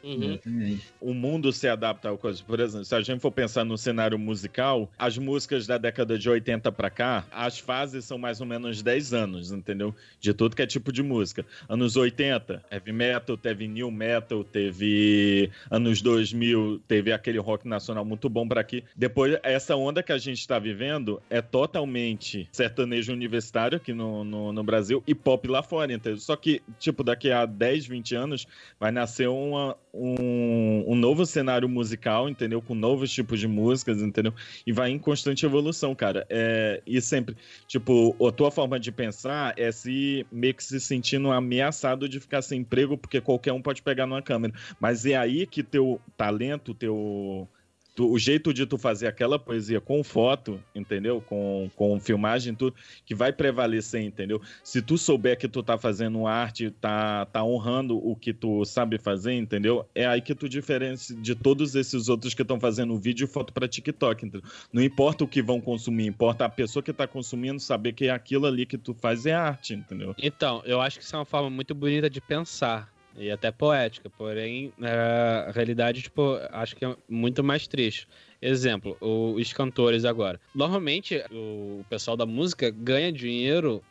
Uhum. 0.06 0.80
O 1.02 1.14
mundo 1.14 1.52
se 1.52 1.68
adapta 1.68 2.12
a 2.12 2.18
coisas. 2.18 2.40
Por 2.42 2.60
exemplo, 2.60 2.86
se 2.86 2.94
a 2.94 3.02
gente 3.02 3.20
for 3.20 3.32
pensar 3.32 3.66
no 3.66 3.78
cenário 3.78 4.20
musical, 4.20 4.90
as 4.98 5.18
músicas 5.18 5.66
da 5.66 5.80
década 5.80 6.18
de 6.18 6.30
80 6.30 6.72
para 6.72 6.92
cá, 6.92 7.26
as 7.32 7.58
fases 7.58 8.06
são 8.06 8.18
mais 8.18 8.40
ou 8.40 8.46
menos 8.46 8.84
10 8.84 9.14
anos, 9.14 9.52
entendeu? 9.52 9.96
De 10.20 10.34
tudo 10.34 10.56
que 10.56 10.62
é 10.62 10.68
tipo 10.68 10.92
de 10.92 11.02
música. 11.02 11.44
Anos 11.68 11.96
80, 11.96 12.64
heavy 12.72 12.92
metal, 12.92 13.36
teve 13.36 13.68
new 13.68 13.90
metal, 13.90 14.44
teve 14.44 15.50
anos 15.72 16.02
2000, 16.02 16.82
teve 16.88 17.12
aquele 17.12 17.40
rock 17.40 17.68
nacional 17.68 18.06
muito 18.06 18.30
bom 18.30 18.48
para 18.48 18.62
aqui. 18.62 18.84
Depois, 18.96 19.40
essa 19.42 19.76
onda 19.76 20.04
que 20.04 20.12
a 20.12 20.18
gente 20.20 20.40
está 20.40 20.60
vivendo 20.60 21.22
é 21.30 21.42
totalmente 21.42 22.48
sertanejo 22.52 23.12
universitário 23.12 23.78
aqui 23.78 23.94
no, 23.94 24.24
no, 24.24 24.54
no 24.54 24.64
Brasil 24.64 25.04
e 25.08 25.16
pop 25.16 25.48
lá 25.48 25.64
fora, 25.64 25.92
entendeu? 25.92 26.20
Só 26.20 26.36
que, 26.36 26.62
tipo, 26.78 27.04
daqui 27.04 27.32
a 27.32 27.46
10, 27.46 27.88
20 27.88 28.16
anos 28.16 28.48
vai 28.80 28.92
nascer 28.92 29.28
uma, 29.28 29.76
um, 29.96 30.92
um, 30.92 30.96
novo 30.96 31.26
cenário 31.26 31.70
musical, 31.70 32.28
entendeu? 32.28 32.62
Com 32.62 32.76
novos 32.76 33.12
tipos 33.12 33.40
de 33.40 33.48
músicas, 33.48 34.02
entendeu? 34.02 34.34
E 34.66 34.72
vai 34.72 34.92
em 34.92 35.00
constante 35.00 35.46
evolução, 35.46 35.96
cara. 35.96 36.26
É, 36.30 36.82
e 36.86 37.02
sempre, 37.02 37.36
tipo, 37.68 38.16
a 38.28 38.32
tua 38.32 38.52
forma 38.52 38.80
de 38.80 38.92
pensar 38.92 39.54
é 39.58 39.72
se 39.72 40.26
meio 40.32 40.54
que 40.54 40.64
se 40.64 40.80
sentindo 40.80 41.32
ameaçado 41.32 42.10
de 42.10 42.20
ficar 42.20 42.42
sem 42.42 42.62
emprego, 42.62 42.98
porque 42.98 43.22
qualquer 43.22 43.54
um 43.54 43.62
pode 43.62 43.82
pegar 43.82 44.06
numa 44.06 44.22
câmera. 44.22 44.54
Mas 44.80 45.06
é 45.06 45.16
aí 45.16 45.48
que 45.48 45.64
teu 45.64 46.02
talento, 46.18 46.74
teu 46.74 47.48
tu, 47.96 48.12
o 48.12 48.20
jeito 48.20 48.54
de 48.54 48.66
tu 48.66 48.78
fazer 48.78 49.08
aquela 49.08 49.40
poesia 49.40 49.80
com 49.80 50.04
foto, 50.04 50.62
entendeu? 50.76 51.22
Com, 51.22 51.72
com 51.76 52.00
filmagem, 52.00 52.54
tudo, 52.54 52.76
que 53.06 53.16
vai 53.16 53.32
prevalecer, 53.32 54.02
entendeu? 54.02 54.42
Se 54.64 54.82
tu 54.82 54.98
souber 54.98 55.38
que 55.38 55.48
tu 55.48 55.64
tá 55.64 55.78
fazendo 55.78 56.28
arte, 56.28 56.70
tá, 56.70 57.26
tá 57.26 57.44
honrando 57.44 57.98
o 57.98 58.16
que 58.16 58.34
tu 58.34 58.66
sabe 58.66 58.98
fazer, 58.98 59.34
entendeu? 59.34 59.88
É 59.96 60.06
aí 60.06 60.22
que 60.22 60.36
tu 60.36 60.50
diferencia 60.50 61.16
de 61.16 61.34
todos 61.34 61.74
esses 61.74 62.10
outros 62.10 62.34
que 62.34 62.42
estão 62.42 62.60
fazendo 62.60 62.98
vídeo 62.98 63.24
e 63.24 63.28
foto 63.28 63.54
para 63.54 63.68
TikTok, 63.68 64.26
entendeu? 64.26 64.50
Não 64.74 64.84
importa 64.84 65.24
o 65.24 65.28
que 65.28 65.42
vão 65.42 65.62
consumir, 65.62 66.06
importa 66.06 66.46
a 66.46 66.50
pessoa 66.50 66.84
que 66.84 66.92
tá 66.92 67.08
consumindo 67.08 67.60
saber 67.60 67.94
que 67.94 68.10
aquilo 68.10 68.46
ali 68.46 68.66
que 68.66 68.78
tu 68.78 68.94
faz 68.94 69.26
é 69.26 69.34
arte, 69.34 69.74
entendeu? 69.74 70.14
Então, 70.22 70.62
eu 70.66 70.82
acho 70.82 71.00
que 71.00 71.06
isso 71.06 71.16
é 71.16 71.20
uma 71.20 71.26
forma 71.26 71.50
muito 71.50 71.74
bonita 71.74 72.10
de 72.10 72.20
pensar 72.20 72.95
e 73.18 73.32
até 73.32 73.52
poética, 73.52 74.10
porém 74.10 74.74
a 74.82 75.52
realidade, 75.52 76.02
tipo, 76.02 76.38
acho 76.52 76.76
que 76.76 76.86
é 76.86 76.96
muito 77.10 77.44
mais 77.44 77.68
triste. 77.68 78.08
Exemplo, 78.42 78.98
os 79.00 79.54
cantores 79.54 80.06
agora. 80.06 80.40
Normalmente 80.54 81.24
o 81.32 81.84
pessoal 81.90 82.18
da 82.18 82.26
música 82.26 82.70
ganha 82.70 83.12
dinheiro 83.12 83.82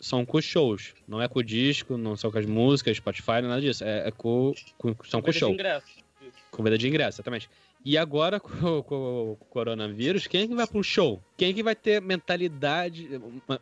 são 0.00 0.24
com 0.24 0.40
shows, 0.40 0.94
não 1.06 1.20
é 1.20 1.28
com 1.28 1.42
disco, 1.42 1.96
não 1.96 2.16
são 2.16 2.30
com 2.30 2.38
as 2.38 2.46
músicas, 2.46 2.96
Spotify, 2.96 3.42
nada 3.42 3.60
disso. 3.60 3.84
É, 3.84 4.08
é 4.08 4.10
com, 4.10 4.54
com, 4.78 4.94
são 5.04 5.20
com, 5.20 5.26
com 5.26 5.32
show. 5.32 5.50
De 5.50 5.54
ingresso. 5.54 5.86
Com 6.50 6.62
venda 6.62 6.78
de 6.78 6.88
ingresso, 6.88 7.16
exatamente. 7.16 7.48
E 7.84 7.96
agora, 7.98 8.40
com, 8.40 8.82
com, 8.82 9.32
o 9.32 9.36
coronavírus, 9.50 10.26
quem 10.26 10.42
é 10.42 10.46
que 10.48 10.54
vai 10.54 10.66
um 10.74 10.82
show? 10.82 11.22
Quem 11.36 11.50
é 11.50 11.52
que 11.52 11.62
vai 11.62 11.76
ter 11.76 12.00
mentalidade. 12.00 13.08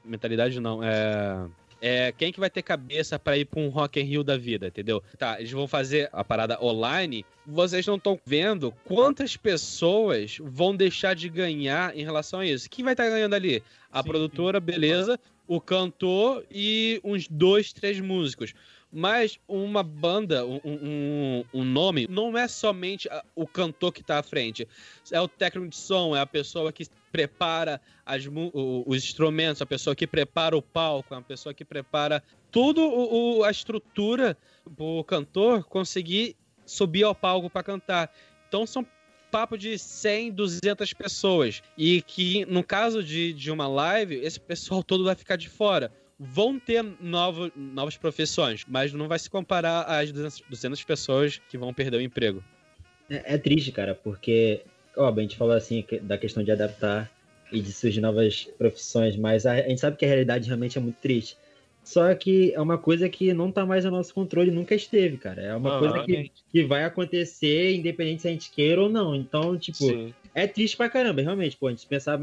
Mentalidade 0.05 0.61
não, 0.61 0.83
é 0.83 1.47
é, 1.81 2.13
quem 2.13 2.33
que 2.33 2.41
vai 2.41 2.51
ter 2.51 2.63
cabeça 2.63 3.19
para 3.19 3.39
ir 3.39 3.45
pra 3.45 3.61
um 3.61 3.69
Rock 3.69 4.01
in 4.01 4.05
Rio 4.05 4.25
da 4.25 4.37
vida, 4.37 4.67
entendeu? 4.67 5.03
Tá, 5.17 5.39
eles 5.39 5.51
vão 5.51 5.69
fazer 5.69 6.09
a 6.13 6.25
parada 6.25 6.63
online, 6.63 7.25
vocês 7.47 7.87
não 7.87 7.97
estão 7.97 8.19
vendo 8.25 8.73
quantas 8.85 9.37
pessoas 9.37 10.39
vão 10.41 10.75
deixar 10.75 11.15
de 11.15 11.29
ganhar 11.29 11.97
em 11.97 12.05
relação 12.05 12.41
a 12.41 12.47
isso. 12.47 12.69
Quem 12.69 12.85
vai 12.85 12.95
estar 12.95 13.05
tá 13.05 13.11
ganhando 13.11 13.35
ali? 13.35 13.63
A 13.93 14.03
sim, 14.03 14.09
produtora, 14.09 14.59
sim. 14.59 14.67
beleza, 14.67 15.19
o 15.47 15.61
cantor 15.61 16.45
e 16.51 17.01
uns 17.05 17.27
dois, 17.29 17.73
três 17.73 18.01
músicos. 18.01 18.53
Mas 18.91 19.39
uma 19.47 19.83
banda, 19.83 20.47
um, 20.47 20.61
um, 20.65 21.45
um, 21.53 21.65
nome, 21.65 22.07
não 22.09 22.37
é 22.37 22.49
somente 22.49 23.09
o 23.35 23.47
cantor 23.47 23.93
que 23.93 24.01
está 24.01 24.19
à 24.19 24.23
frente. 24.23 24.67
É 25.13 25.21
o 25.21 25.29
técnico 25.29 25.69
de 25.69 25.77
som, 25.77 26.17
é 26.17 26.21
a 26.21 26.27
pessoa 26.27 26.73
que 26.73 26.87
prepara 27.11 27.81
as, 28.05 28.25
os 28.55 29.05
instrumentos, 29.05 29.63
a 29.63 29.67
pessoa 29.67 29.95
que 29.95 30.07
prepara 30.07 30.57
o 30.57 30.63
palco, 30.63 31.15
a 31.15 31.23
pessoa 31.23 31.55
que 31.55 31.65
prepara 31.65 32.23
tudo 32.51 32.83
o, 32.83 33.45
a 33.45 33.51
estrutura 33.51 34.37
o 34.79 35.03
cantor 35.05 35.65
conseguir 35.65 36.37
subir 36.65 37.05
ao 37.05 37.15
palco 37.15 37.49
para 37.51 37.63
cantar. 37.63 38.13
Então 38.49 38.67
são 38.67 38.87
papo 39.31 39.59
de 39.59 39.79
100, 39.79 40.33
200 40.33 40.93
pessoas. 40.95 41.63
E 41.77 42.03
que, 42.03 42.45
no 42.47 42.65
caso 42.65 43.03
de, 43.03 43.33
de 43.33 43.51
uma 43.51 43.69
live, 43.69 44.17
esse 44.17 44.41
pessoal 44.41 44.83
todo 44.83 45.05
vai 45.05 45.15
ficar 45.15 45.37
de 45.37 45.49
fora 45.49 45.93
vão 46.19 46.59
ter 46.59 46.83
novo, 47.01 47.51
novas 47.55 47.97
profissões, 47.97 48.65
mas 48.67 48.93
não 48.93 49.07
vai 49.07 49.19
se 49.19 49.31
comparar 49.31 49.83
às 49.83 50.11
200, 50.11 50.43
200 50.51 50.85
pessoas 50.85 51.41
que 51.49 51.57
vão 51.57 51.73
perder 51.73 51.99
o 51.99 52.01
emprego. 52.01 52.43
É, 53.09 53.35
é 53.35 53.39
triste, 53.39 53.71
cara, 53.71 53.95
porque, 53.95 54.65
óbvio, 54.99 55.21
a 55.21 55.23
gente 55.23 55.37
falou 55.37 55.55
assim 55.55 55.85
da 56.03 56.19
questão 56.19 56.43
de 56.43 56.51
adaptar 56.51 57.11
e 57.51 57.61
de 57.61 57.73
surgir 57.73 58.01
novas 58.01 58.45
profissões, 58.59 59.17
mas 59.17 59.47
a, 59.47 59.53
a 59.53 59.69
gente 59.69 59.81
sabe 59.81 59.97
que 59.97 60.05
a 60.05 60.09
realidade 60.09 60.47
realmente 60.47 60.77
é 60.77 60.81
muito 60.81 60.97
triste. 60.97 61.37
Só 61.83 62.15
que 62.15 62.53
é 62.53 62.61
uma 62.61 62.77
coisa 62.77 63.09
que 63.09 63.33
não 63.33 63.51
tá 63.51 63.65
mais 63.65 63.83
no 63.87 63.91
nosso 63.91 64.13
controle, 64.13 64.51
nunca 64.51 64.75
esteve, 64.75 65.17
cara. 65.17 65.41
É 65.41 65.57
uma 65.57 65.79
coisa 65.79 66.05
que, 66.05 66.31
que 66.53 66.65
vai 66.65 66.85
acontecer, 66.85 67.75
independente 67.75 68.21
se 68.21 68.29
a 68.29 68.31
gente 68.31 68.51
queira 68.51 68.83
ou 68.83 68.91
não. 68.91 69.15
Então, 69.15 69.57
tipo, 69.57 69.79
Sim. 69.79 70.13
é 70.35 70.47
triste 70.47 70.77
pra 70.77 70.91
caramba, 70.91 71.23
realmente. 71.23 71.57
Pô, 71.57 71.69
a 71.69 71.71
gente 71.71 71.87
pensar 71.87 72.21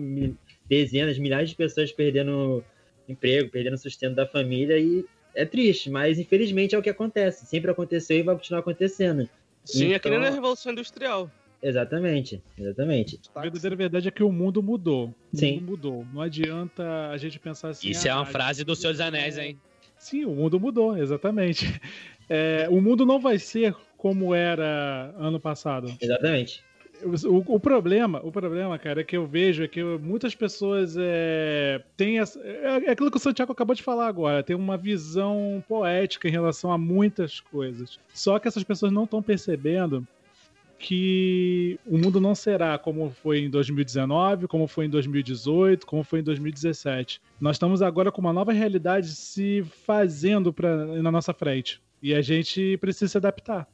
dezenas, 0.69 1.17
milhares 1.17 1.49
de 1.49 1.55
pessoas 1.55 1.91
perdendo 1.91 2.63
emprego, 3.09 3.49
perdendo 3.49 3.75
sustento 3.77 4.13
da 4.13 4.27
família 4.27 4.77
e 4.77 5.03
é 5.33 5.45
triste, 5.45 5.89
mas 5.89 6.19
infelizmente 6.19 6.75
é 6.75 6.77
o 6.77 6.81
que 6.83 6.89
acontece. 6.89 7.47
Sempre 7.47 7.71
aconteceu 7.71 8.19
e 8.19 8.21
vai 8.21 8.35
continuar 8.35 8.59
acontecendo. 8.59 9.27
Sim, 9.63 9.85
então... 9.85 9.95
é 9.95 9.99
que 9.99 10.09
nem 10.11 10.19
na 10.19 10.25
então 10.25 10.35
Revolução 10.35 10.71
Industrial. 10.71 11.31
Exatamente, 11.65 12.43
exatamente. 12.55 13.19
A 13.33 13.41
verdadeira 13.41 13.75
verdade 13.75 14.07
é 14.07 14.11
que 14.11 14.23
o 14.23 14.31
mundo 14.31 14.61
mudou. 14.61 15.07
O 15.33 15.37
Sim. 15.37 15.53
mundo 15.53 15.65
mudou. 15.71 16.05
Não 16.13 16.21
adianta 16.21 17.09
a 17.09 17.17
gente 17.17 17.39
pensar 17.39 17.69
assim. 17.69 17.89
Isso 17.89 18.07
ah, 18.07 18.11
é 18.11 18.13
uma 18.13 18.25
frase 18.25 18.63
do 18.63 18.75
Senhor 18.75 18.91
dos 18.91 19.01
Anéis, 19.01 19.35
hein? 19.35 19.59
Sim, 19.97 20.25
o 20.25 20.31
mundo 20.31 20.59
mudou, 20.59 20.97
exatamente. 20.97 21.65
É, 22.27 22.67
o 22.71 22.81
mundo 22.81 23.05
não 23.05 23.19
vai 23.19 23.37
ser 23.37 23.75
como 23.99 24.33
era 24.33 25.13
ano 25.15 25.39
passado. 25.39 25.95
Exatamente. 26.01 26.63
O, 27.03 27.55
o, 27.55 27.59
problema, 27.59 28.19
o 28.23 28.31
problema, 28.31 28.79
cara, 28.79 29.01
é 29.01 29.03
que 29.03 29.15
eu 29.15 29.27
vejo 29.27 29.63
é 29.63 29.67
que 29.67 29.83
muitas 29.83 30.33
pessoas 30.33 30.95
é, 30.97 31.83
têm 31.95 32.17
essa, 32.17 32.39
é, 32.39 32.85
é 32.87 32.89
aquilo 32.89 33.11
que 33.11 33.17
o 33.17 33.19
Santiago 33.19 33.51
acabou 33.51 33.75
de 33.75 33.83
falar 33.83 34.07
agora, 34.07 34.41
tem 34.41 34.55
uma 34.55 34.75
visão 34.75 35.63
poética 35.67 36.27
em 36.27 36.31
relação 36.31 36.71
a 36.71 36.79
muitas 36.79 37.39
coisas. 37.39 37.99
Só 38.11 38.39
que 38.39 38.47
essas 38.47 38.63
pessoas 38.63 38.91
não 38.91 39.03
estão 39.03 39.21
percebendo 39.21 40.03
que 40.77 41.79
o 41.85 41.97
mundo 41.97 42.19
não 42.19 42.35
será 42.35 42.77
como 42.77 43.09
foi 43.09 43.39
em 43.39 43.49
2019, 43.49 44.47
como 44.47 44.67
foi 44.67 44.85
em 44.85 44.89
2018, 44.89 45.85
como 45.85 46.03
foi 46.03 46.19
em 46.19 46.23
2017. 46.23 47.21
Nós 47.39 47.55
estamos 47.55 47.81
agora 47.81 48.11
com 48.11 48.21
uma 48.21 48.33
nova 48.33 48.51
realidade 48.51 49.07
se 49.07 49.63
fazendo 49.85 50.53
pra, 50.53 50.85
na 50.85 51.11
nossa 51.11 51.33
frente. 51.33 51.81
E 52.01 52.13
a 52.13 52.21
gente 52.21 52.77
precisa 52.77 53.07
se 53.07 53.17
adaptar. 53.17 53.67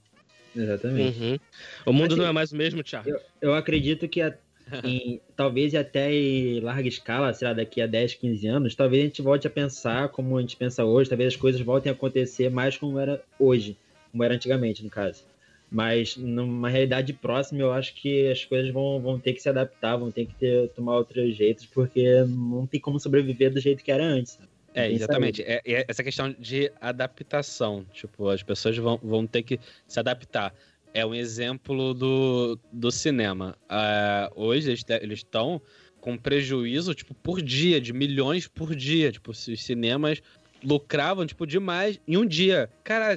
Exatamente. 0.55 1.19
Uhum. 1.21 1.39
O 1.85 1.93
mundo 1.93 2.13
assim, 2.13 2.21
não 2.21 2.27
é 2.27 2.31
mais 2.31 2.51
o 2.51 2.55
mesmo, 2.55 2.83
Thiago. 2.83 3.09
Eu, 3.09 3.19
eu 3.41 3.53
acredito 3.55 4.07
que 4.07 4.21
a, 4.21 4.33
em, 4.83 5.19
talvez 5.35 5.73
até 5.75 6.13
em 6.13 6.59
larga 6.59 6.87
escala, 6.87 7.33
sei 7.33 7.47
lá, 7.47 7.53
daqui 7.53 7.81
a 7.81 7.87
10, 7.87 8.15
15 8.15 8.47
anos, 8.47 8.75
talvez 8.75 9.03
a 9.03 9.07
gente 9.07 9.21
volte 9.21 9.47
a 9.47 9.49
pensar 9.49 10.09
como 10.09 10.37
a 10.37 10.41
gente 10.41 10.55
pensa 10.55 10.85
hoje, 10.85 11.09
talvez 11.09 11.33
as 11.33 11.39
coisas 11.39 11.61
voltem 11.61 11.89
a 11.91 11.93
acontecer 11.93 12.49
mais 12.49 12.77
como 12.77 12.99
era 12.99 13.21
hoje, 13.39 13.77
como 14.11 14.23
era 14.23 14.35
antigamente, 14.35 14.83
no 14.83 14.89
caso. 14.89 15.23
Mas 15.71 16.17
numa 16.17 16.67
realidade 16.67 17.13
próxima, 17.13 17.61
eu 17.61 17.71
acho 17.71 17.95
que 17.95 18.29
as 18.29 18.43
coisas 18.43 18.73
vão, 18.73 18.99
vão 18.99 19.17
ter 19.17 19.31
que 19.31 19.41
se 19.41 19.47
adaptar, 19.47 19.95
vão 19.95 20.11
ter 20.11 20.25
que 20.25 20.35
ter, 20.35 20.67
tomar 20.69 20.97
outros 20.97 21.33
jeitos, 21.33 21.65
porque 21.65 22.25
não 22.27 22.67
tem 22.67 22.77
como 22.77 22.99
sobreviver 22.99 23.53
do 23.53 23.59
jeito 23.61 23.81
que 23.81 23.89
era 23.89 24.03
antes. 24.03 24.33
sabe? 24.33 24.49
É, 24.73 24.91
exatamente. 24.91 25.41
É, 25.43 25.61
é 25.65 25.85
essa 25.87 26.03
questão 26.03 26.35
de 26.37 26.69
adaptação. 26.81 27.85
Tipo, 27.93 28.27
as 28.27 28.43
pessoas 28.43 28.77
vão, 28.77 28.99
vão 29.01 29.25
ter 29.25 29.43
que 29.43 29.59
se 29.87 29.97
adaptar. 29.97 30.53
É 30.93 31.05
um 31.05 31.15
exemplo 31.15 31.93
do, 31.93 32.59
do 32.71 32.91
cinema. 32.91 33.55
Ah, 33.69 34.29
hoje 34.35 34.75
eles 35.01 35.19
estão 35.19 35.61
com 36.01 36.17
prejuízo, 36.17 36.93
tipo, 36.93 37.13
por 37.13 37.41
dia, 37.41 37.79
de 37.79 37.93
milhões 37.93 38.47
por 38.47 38.75
dia. 38.75 39.11
Tipo, 39.11 39.33
se 39.33 39.53
os 39.53 39.63
cinemas 39.63 40.21
lucravam, 40.63 41.25
tipo, 41.25 41.45
demais 41.45 41.99
em 42.07 42.17
um 42.17 42.25
dia. 42.25 42.69
Cara, 42.83 43.15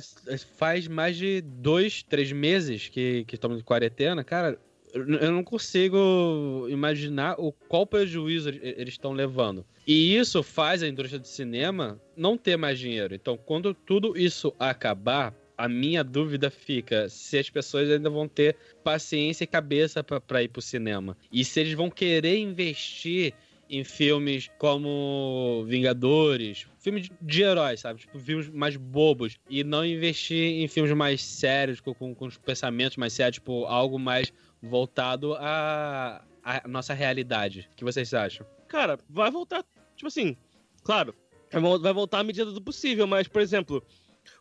faz 0.57 0.89
mais 0.89 1.17
de 1.17 1.41
dois, 1.41 2.03
três 2.03 2.33
meses 2.33 2.89
que, 2.89 3.25
que 3.25 3.35
estamos 3.35 3.59
em 3.59 3.63
quarentena. 3.63 4.25
Cara, 4.25 4.59
eu 4.95 5.33
não 5.33 5.43
consigo 5.43 6.69
imaginar 6.71 7.35
o 7.39 7.51
qual 7.51 7.85
prejuízo 7.85 8.49
eles 8.49 8.95
estão 8.95 9.13
levando. 9.13 9.67
E 9.87 10.17
isso 10.17 10.43
faz 10.43 10.83
a 10.83 10.89
indústria 10.89 11.19
do 11.19 11.27
cinema 11.27 12.01
não 12.17 12.39
ter 12.39 12.57
mais 12.57 12.79
dinheiro. 12.79 13.15
Então, 13.15 13.37
quando 13.37 13.75
tudo 13.75 14.17
isso 14.17 14.55
acabar, 14.59 15.35
a 15.59 15.69
minha 15.69 16.03
dúvida 16.03 16.51
fica 16.51 17.09
se 17.09 17.39
as 17.39 17.51
pessoas 17.51 17.91
ainda 17.91 18.09
vão 18.09 18.29
ter 18.29 18.57
paciência 18.83 19.45
e 19.45 19.49
cabeça 19.49 20.03
pra 20.03 20.43
ir 20.43 20.49
pro 20.49 20.63
cinema. 20.63 21.17
E 21.33 21.45
se 21.45 21.61
eles 21.61 21.75
vão 21.75 21.91
querer 21.91 22.39
investir 22.39 23.35
em 23.69 23.85
filmes 23.85 24.51
como 24.59 25.65
Vingadores, 25.67 26.67
filmes 26.79 27.11
de 27.21 27.43
heróis, 27.43 27.81
sabe? 27.81 28.01
Tipo, 28.01 28.19
filmes 28.19 28.49
mais 28.49 28.77
bobos. 28.77 29.39
E 29.49 29.65
não 29.65 29.85
investir 29.85 30.63
em 30.63 30.69
filmes 30.69 30.93
mais 30.93 31.23
sérios, 31.23 31.81
com, 31.81 31.95
com, 31.95 32.15
com 32.15 32.27
os 32.27 32.37
pensamentos 32.37 32.97
mais 32.97 33.13
sérios, 33.13 33.37
tipo, 33.37 33.65
algo 33.65 33.99
mais 33.99 34.33
voltado 34.63 35.35
à, 35.35 36.23
à 36.43 36.69
nossa 36.69 36.95
realidade. 36.95 37.69
O 37.73 37.77
que 37.77 37.85
vocês 37.85 38.13
acham? 38.15 38.47
Cara, 38.69 38.99
vai 39.09 39.31
voltar, 39.31 39.65
tipo 39.97 40.09
assim, 40.09 40.37
claro, 40.83 41.15
vai 41.81 41.93
voltar 41.93 42.21
à 42.21 42.25
medida 42.25 42.51
do 42.51 42.61
possível, 42.61 43.07
mas, 43.07 43.29
por 43.29 43.41
exemplo, 43.41 43.83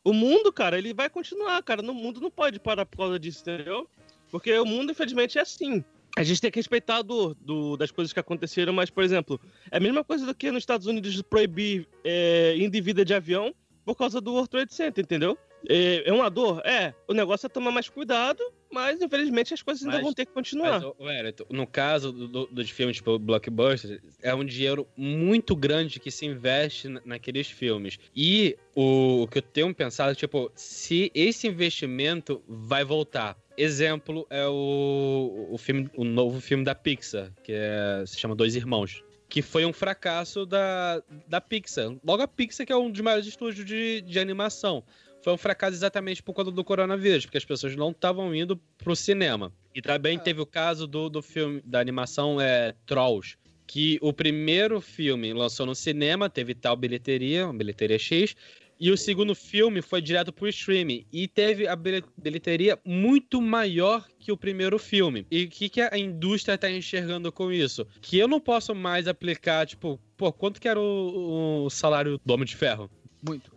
o 0.04 0.14
mundo, 0.14 0.52
cara, 0.52 0.78
ele 0.78 0.94
vai 0.94 1.10
continuar, 1.10 1.62
cara. 1.64 1.82
O 1.82 1.94
mundo 1.94 2.20
não 2.20 2.32
pode 2.32 2.60
parar 2.60 2.86
por 2.86 2.98
causa 2.98 3.20
disso, 3.20 3.42
entendeu? 3.42 3.88
Porque 4.32 4.58
o 4.58 4.66
mundo, 4.66 4.92
infelizmente, 4.92 5.38
é 5.38 5.42
assim. 5.42 5.84
A 6.16 6.24
gente 6.24 6.40
tem 6.40 6.52
que 6.52 6.60
respeitar 6.60 6.98
a 6.98 7.02
dor 7.02 7.36
do, 7.36 7.76
das 7.76 7.90
coisas 7.90 8.14
que 8.14 8.20
aconteceram, 8.20 8.72
mas, 8.72 8.90
por 8.90 9.04
exemplo, 9.04 9.40
é 9.72 9.78
a 9.78 9.80
mesma 9.80 10.04
coisa 10.04 10.26
do 10.26 10.36
que 10.36 10.52
nos 10.52 10.62
Estados 10.62 10.86
Unidos 10.86 11.20
proibir 11.24 11.88
é, 12.04 12.56
vida 12.82 13.04
de 13.04 13.14
avião 13.14 13.54
por 13.84 13.96
causa 13.96 14.22
do 14.22 14.32
World 14.32 14.50
Trade 14.50 14.74
Center, 14.74 15.04
entendeu? 15.04 15.38
É, 15.68 16.10
é 16.10 16.14
uma 16.14 16.30
dor? 16.30 16.62
É. 16.66 16.94
O 17.08 17.14
negócio 17.14 17.46
é 17.46 17.50
tomar 17.50 17.72
mais 17.72 17.88
cuidado, 17.90 18.44
mas 18.72 19.02
infelizmente 19.02 19.54
as 19.54 19.62
coisas 19.62 19.84
ainda 19.84 19.96
Mas- 19.98 20.04
vão 20.04 20.14
ter 20.14 20.26
que 20.26 20.34
continuar. 20.34 20.82
Mas, 20.82 20.94
Wellington, 21.00 21.46
no 21.50 21.66
caso 21.66 22.12
do, 22.12 22.28
do- 22.28 22.46
dos 22.48 22.70
filmes 22.70 22.98
tipo 22.98 23.18
blockbuster, 23.18 24.02
é 24.22 24.34
um 24.36 24.44
dinheiro 24.44 24.88
muito 24.98 25.56
grande 25.56 26.00
que 26.00 26.12
se 26.12 26.26
investe 26.26 26.90
na- 26.90 27.02
naqueles 27.06 27.48
filmes. 27.50 27.98
E 28.16 28.58
o, 28.76 29.24
o 29.24 29.28
que 29.28 29.38
eu 29.38 29.42
tenho 29.42 29.74
pensado, 29.74 30.16
tipo, 30.16 30.52
se 30.56 31.12
esse 31.16 31.48
investimento 31.48 32.44
vai 32.48 32.84
voltar. 32.84 33.38
Exemplo 33.58 34.26
é 34.30 34.48
o, 34.48 35.48
o 35.52 35.58
filme, 35.58 35.90
o 35.96 36.04
novo 36.04 36.42
filme 36.42 36.64
da 36.64 36.74
Pixar, 36.74 37.32
que 37.44 37.52
é- 37.52 38.04
se 38.06 38.20
chama 38.20 38.36
Dois 38.36 38.56
Irmãos. 38.56 39.04
Que 39.30 39.42
foi 39.42 39.66
um 39.66 39.74
fracasso 39.74 40.46
da, 40.46 41.02
da 41.28 41.42
Pixar. 41.42 41.96
Logo 42.04 42.22
a 42.22 42.28
Pixar, 42.28 42.66
que 42.68 42.74
é 42.74 42.78
um 42.78 42.92
dos 42.92 43.02
maiores 43.02 43.26
estúdios 43.26 43.66
de, 43.66 44.02
de 44.02 44.20
animação 44.20 44.84
foi 45.24 45.32
um 45.32 45.38
fracasso 45.38 45.74
exatamente 45.74 46.22
por 46.22 46.34
conta 46.34 46.52
do 46.52 46.64
coronavírus, 46.66 47.26
porque 47.26 47.38
as 47.38 47.46
pessoas 47.46 47.76
não 47.78 47.92
estavam 47.92 48.36
indo 48.36 48.58
pro 48.78 48.94
cinema. 48.94 49.54
E 49.74 49.82
também 49.82 50.20
teve 50.20 50.42
o 50.42 50.46
caso 50.46 50.86
do, 50.86 51.10
do 51.10 51.22
filme, 51.22 51.62
da 51.64 51.80
animação 51.80 52.42
é, 52.42 52.76
Trolls, 52.86 53.38
que 53.66 53.98
o 54.02 54.12
primeiro 54.12 54.82
filme 54.82 55.32
lançou 55.32 55.66
no 55.66 55.74
cinema, 55.74 56.30
teve 56.30 56.54
tal 56.54 56.76
bilheteria, 56.76 57.46
uma 57.46 57.54
bilheteria 57.54 57.98
X, 57.98 58.36
e 58.84 58.92
o 58.92 58.98
segundo 58.98 59.34
filme 59.34 59.82
foi 59.82 60.02
direto 60.02 60.34
pro 60.34 60.46
streaming 60.50 61.06
e 61.10 61.26
teve 61.26 61.66
a 61.66 61.74
bilhe- 61.74 62.04
bilheteria 62.18 62.78
muito 62.84 63.42
maior 63.42 64.06
que 64.20 64.30
o 64.30 64.36
primeiro 64.36 64.78
filme. 64.78 65.26
E 65.32 65.46
o 65.46 65.50
que, 65.50 65.70
que 65.70 65.80
a 65.80 65.98
indústria 65.98 66.58
tá 66.58 66.70
enxergando 66.70 67.32
com 67.32 67.50
isso? 67.50 67.88
Que 68.02 68.18
eu 68.18 68.28
não 68.28 68.42
posso 68.42 68.76
mais 68.76 69.08
aplicar, 69.08 69.66
tipo, 69.66 69.98
pô, 70.18 70.34
quanto 70.34 70.60
que 70.60 70.68
era 70.68 70.78
o, 70.78 71.64
o 71.64 71.70
salário 71.70 72.20
do 72.26 72.34
Homem 72.34 72.46
de 72.46 72.58
Ferro? 72.58 72.92
Muito. 73.26 73.54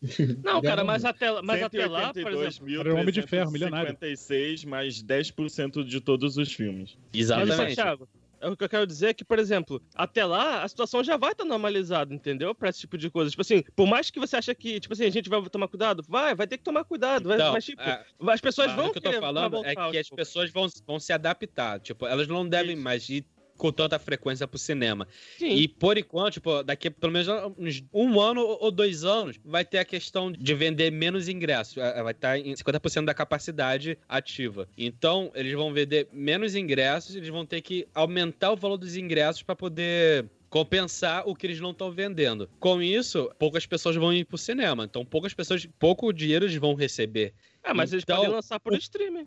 Não, 0.42 0.62
cara, 0.62 0.82
mas 0.82 1.04
até, 1.04 1.42
mas 1.42 1.62
até 1.62 1.86
lá, 1.86 2.12
por 2.12 2.32
exemplo. 2.32 2.80
Era 2.80 2.94
o 2.94 2.98
Homem 2.98 3.12
de 3.12 3.20
Ferro, 3.22 3.50
milionário. 3.50 3.88
56 3.88 4.64
mais 4.64 5.02
10% 5.02 5.84
de 5.84 6.00
todos 6.00 6.38
os 6.38 6.50
filmes. 6.52 6.96
Mas, 7.12 7.20
Exatamente. 7.20 7.74
Thiago, 7.74 8.04
é 8.04 8.23
o 8.48 8.56
que 8.56 8.64
eu 8.64 8.68
quero 8.68 8.86
dizer 8.86 9.08
é 9.08 9.14
que, 9.14 9.24
por 9.24 9.38
exemplo, 9.38 9.82
até 9.94 10.24
lá 10.24 10.62
a 10.62 10.68
situação 10.68 11.02
já 11.02 11.16
vai 11.16 11.32
estar 11.32 11.44
normalizada, 11.44 12.14
entendeu? 12.14 12.54
Pra 12.54 12.68
esse 12.68 12.80
tipo 12.80 12.96
de 12.98 13.10
coisa. 13.10 13.30
Tipo 13.30 13.42
assim, 13.42 13.62
por 13.74 13.86
mais 13.86 14.10
que 14.10 14.20
você 14.20 14.36
ache 14.36 14.54
que, 14.54 14.80
tipo 14.80 14.92
assim, 14.94 15.04
a 15.04 15.10
gente 15.10 15.28
vai 15.28 15.42
tomar 15.48 15.68
cuidado, 15.68 16.04
vai, 16.08 16.34
vai 16.34 16.46
ter 16.46 16.58
que 16.58 16.64
tomar 16.64 16.84
cuidado. 16.84 17.28
vai- 17.28 17.36
Então, 17.38 17.52
mas, 17.52 17.64
tipo, 17.64 17.82
é, 17.82 18.04
as 18.28 18.40
pessoas 18.40 18.72
vão 18.72 18.86
o 18.88 18.92
que 18.92 18.98
eu 18.98 19.02
tô 19.02 19.12
falando 19.20 19.62
vai 19.62 19.72
é 19.72 19.74
que 19.90 19.98
as 19.98 20.06
tipo. 20.06 20.16
pessoas 20.16 20.50
vão, 20.50 20.66
vão 20.86 20.98
se 21.00 21.12
adaptar. 21.12 21.80
Tipo, 21.80 22.06
elas 22.06 22.26
não 22.28 22.48
devem 22.48 22.76
mais 22.76 23.08
ir 23.08 23.24
com 23.56 23.70
tanta 23.72 23.98
frequência 23.98 24.46
pro 24.48 24.58
cinema. 24.58 25.06
Sim. 25.38 25.50
E 25.54 25.68
por 25.68 25.96
enquanto, 25.96 26.34
tipo, 26.34 26.62
daqui 26.62 26.90
pelo 26.90 27.12
menos 27.12 27.28
uns 27.56 27.82
um 27.92 28.20
ano 28.20 28.40
ou 28.40 28.70
dois 28.70 29.04
anos, 29.04 29.38
vai 29.44 29.64
ter 29.64 29.78
a 29.78 29.84
questão 29.84 30.30
de 30.32 30.54
vender 30.54 30.90
menos 30.90 31.28
ingressos. 31.28 31.76
Eh, 31.76 32.02
Vai 32.02 32.12
estar 32.12 32.38
em 32.38 32.54
50% 32.54 33.04
da 33.04 33.14
capacidade 33.14 33.96
ativa. 34.08 34.68
Então, 34.76 35.30
eles 35.34 35.52
vão 35.54 35.72
vender 35.72 36.08
menos 36.12 36.54
ingressos, 36.54 37.14
eles 37.14 37.28
vão 37.28 37.46
ter 37.46 37.60
que 37.60 37.86
aumentar 37.94 38.50
o 38.52 38.56
valor 38.56 38.76
dos 38.76 38.96
ingressos 38.96 39.42
para 39.42 39.54
poder 39.54 40.26
compensar 40.50 41.28
o 41.28 41.34
que 41.34 41.46
eles 41.46 41.60
não 41.60 41.70
estão 41.72 41.90
vendendo. 41.90 42.48
Com 42.60 42.80
isso, 42.80 43.30
poucas 43.38 43.66
pessoas 43.66 43.96
vão 43.96 44.12
ir 44.12 44.24
pro 44.24 44.38
cinema. 44.38 44.84
Então, 44.84 45.04
poucas 45.04 45.34
pessoas, 45.34 45.66
pouco 45.78 46.12
dinheiro 46.12 46.44
eles 46.44 46.56
vão 46.56 46.74
receber. 46.74 47.34
Ah, 47.62 47.74
mas 47.74 47.92
eles 47.92 48.02
Então, 48.04 48.16
podem 48.18 48.32
lançar 48.32 48.60
por 48.60 48.72
o- 48.72 48.76
streaming. 48.76 49.26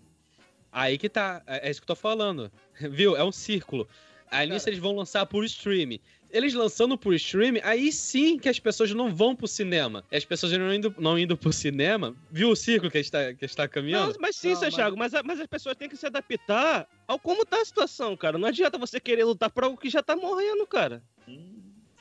Aí 0.72 0.98
que 0.98 1.10
tá, 1.10 1.42
é 1.48 1.68
é 1.68 1.72
isso 1.72 1.82
que 1.82 1.86
eu 1.86 1.96
tô 1.96 1.96
falando. 1.96 2.52
Viu? 2.92 3.16
É 3.18 3.24
um 3.24 3.32
círculo. 3.32 3.88
Aí 4.30 4.48
nisso 4.50 4.68
eles 4.70 4.80
vão 4.80 4.94
lançar 4.96 5.26
por 5.26 5.44
streaming. 5.46 6.00
Eles 6.30 6.54
lançando 6.54 6.98
por 6.98 7.14
streaming, 7.14 7.62
aí 7.64 7.90
sim 7.92 8.38
que 8.38 8.50
as 8.50 8.60
pessoas 8.60 8.92
não 8.92 9.16
vão 9.16 9.34
pro 9.34 9.48
cinema. 9.48 10.04
As 10.12 10.26
pessoas 10.26 10.52
não 10.52 10.74
indo, 10.74 10.94
não 10.98 11.18
indo 11.18 11.38
pro 11.38 11.54
cinema. 11.54 12.14
Viu 12.30 12.50
o 12.50 12.56
círculo 12.56 12.92
que 12.92 12.98
a 12.98 13.02
gente 13.02 13.12
tá, 13.12 13.34
que 13.34 13.46
a 13.46 13.48
gente 13.48 13.56
tá 13.56 13.64
Não, 13.64 13.70
caminhando? 13.70 14.18
mas 14.20 14.36
sim, 14.36 14.50
Não, 14.50 14.56
seu 14.58 14.70
mas- 14.72 14.94
mas, 14.96 15.14
a- 15.14 15.24
mas 15.24 15.40
as 15.40 15.48
pessoas 15.48 15.78
têm 15.78 15.88
que 15.88 15.96
se 15.96 16.06
adaptar 16.06 16.86
ao 17.08 17.18
como 17.18 17.46
tá 17.46 17.62
a 17.62 17.66
situação, 17.66 18.18
cara. 18.18 18.38
Não 18.38 18.48
adianta 18.50 18.78
você 18.78 19.00
querer 19.00 19.24
lutar 19.24 19.50
por 19.50 19.64
algo 19.64 19.78
que 19.78 19.90
já 19.90 20.04
tá 20.04 20.18
morrendo, 20.18 20.68
cara. 20.68 21.02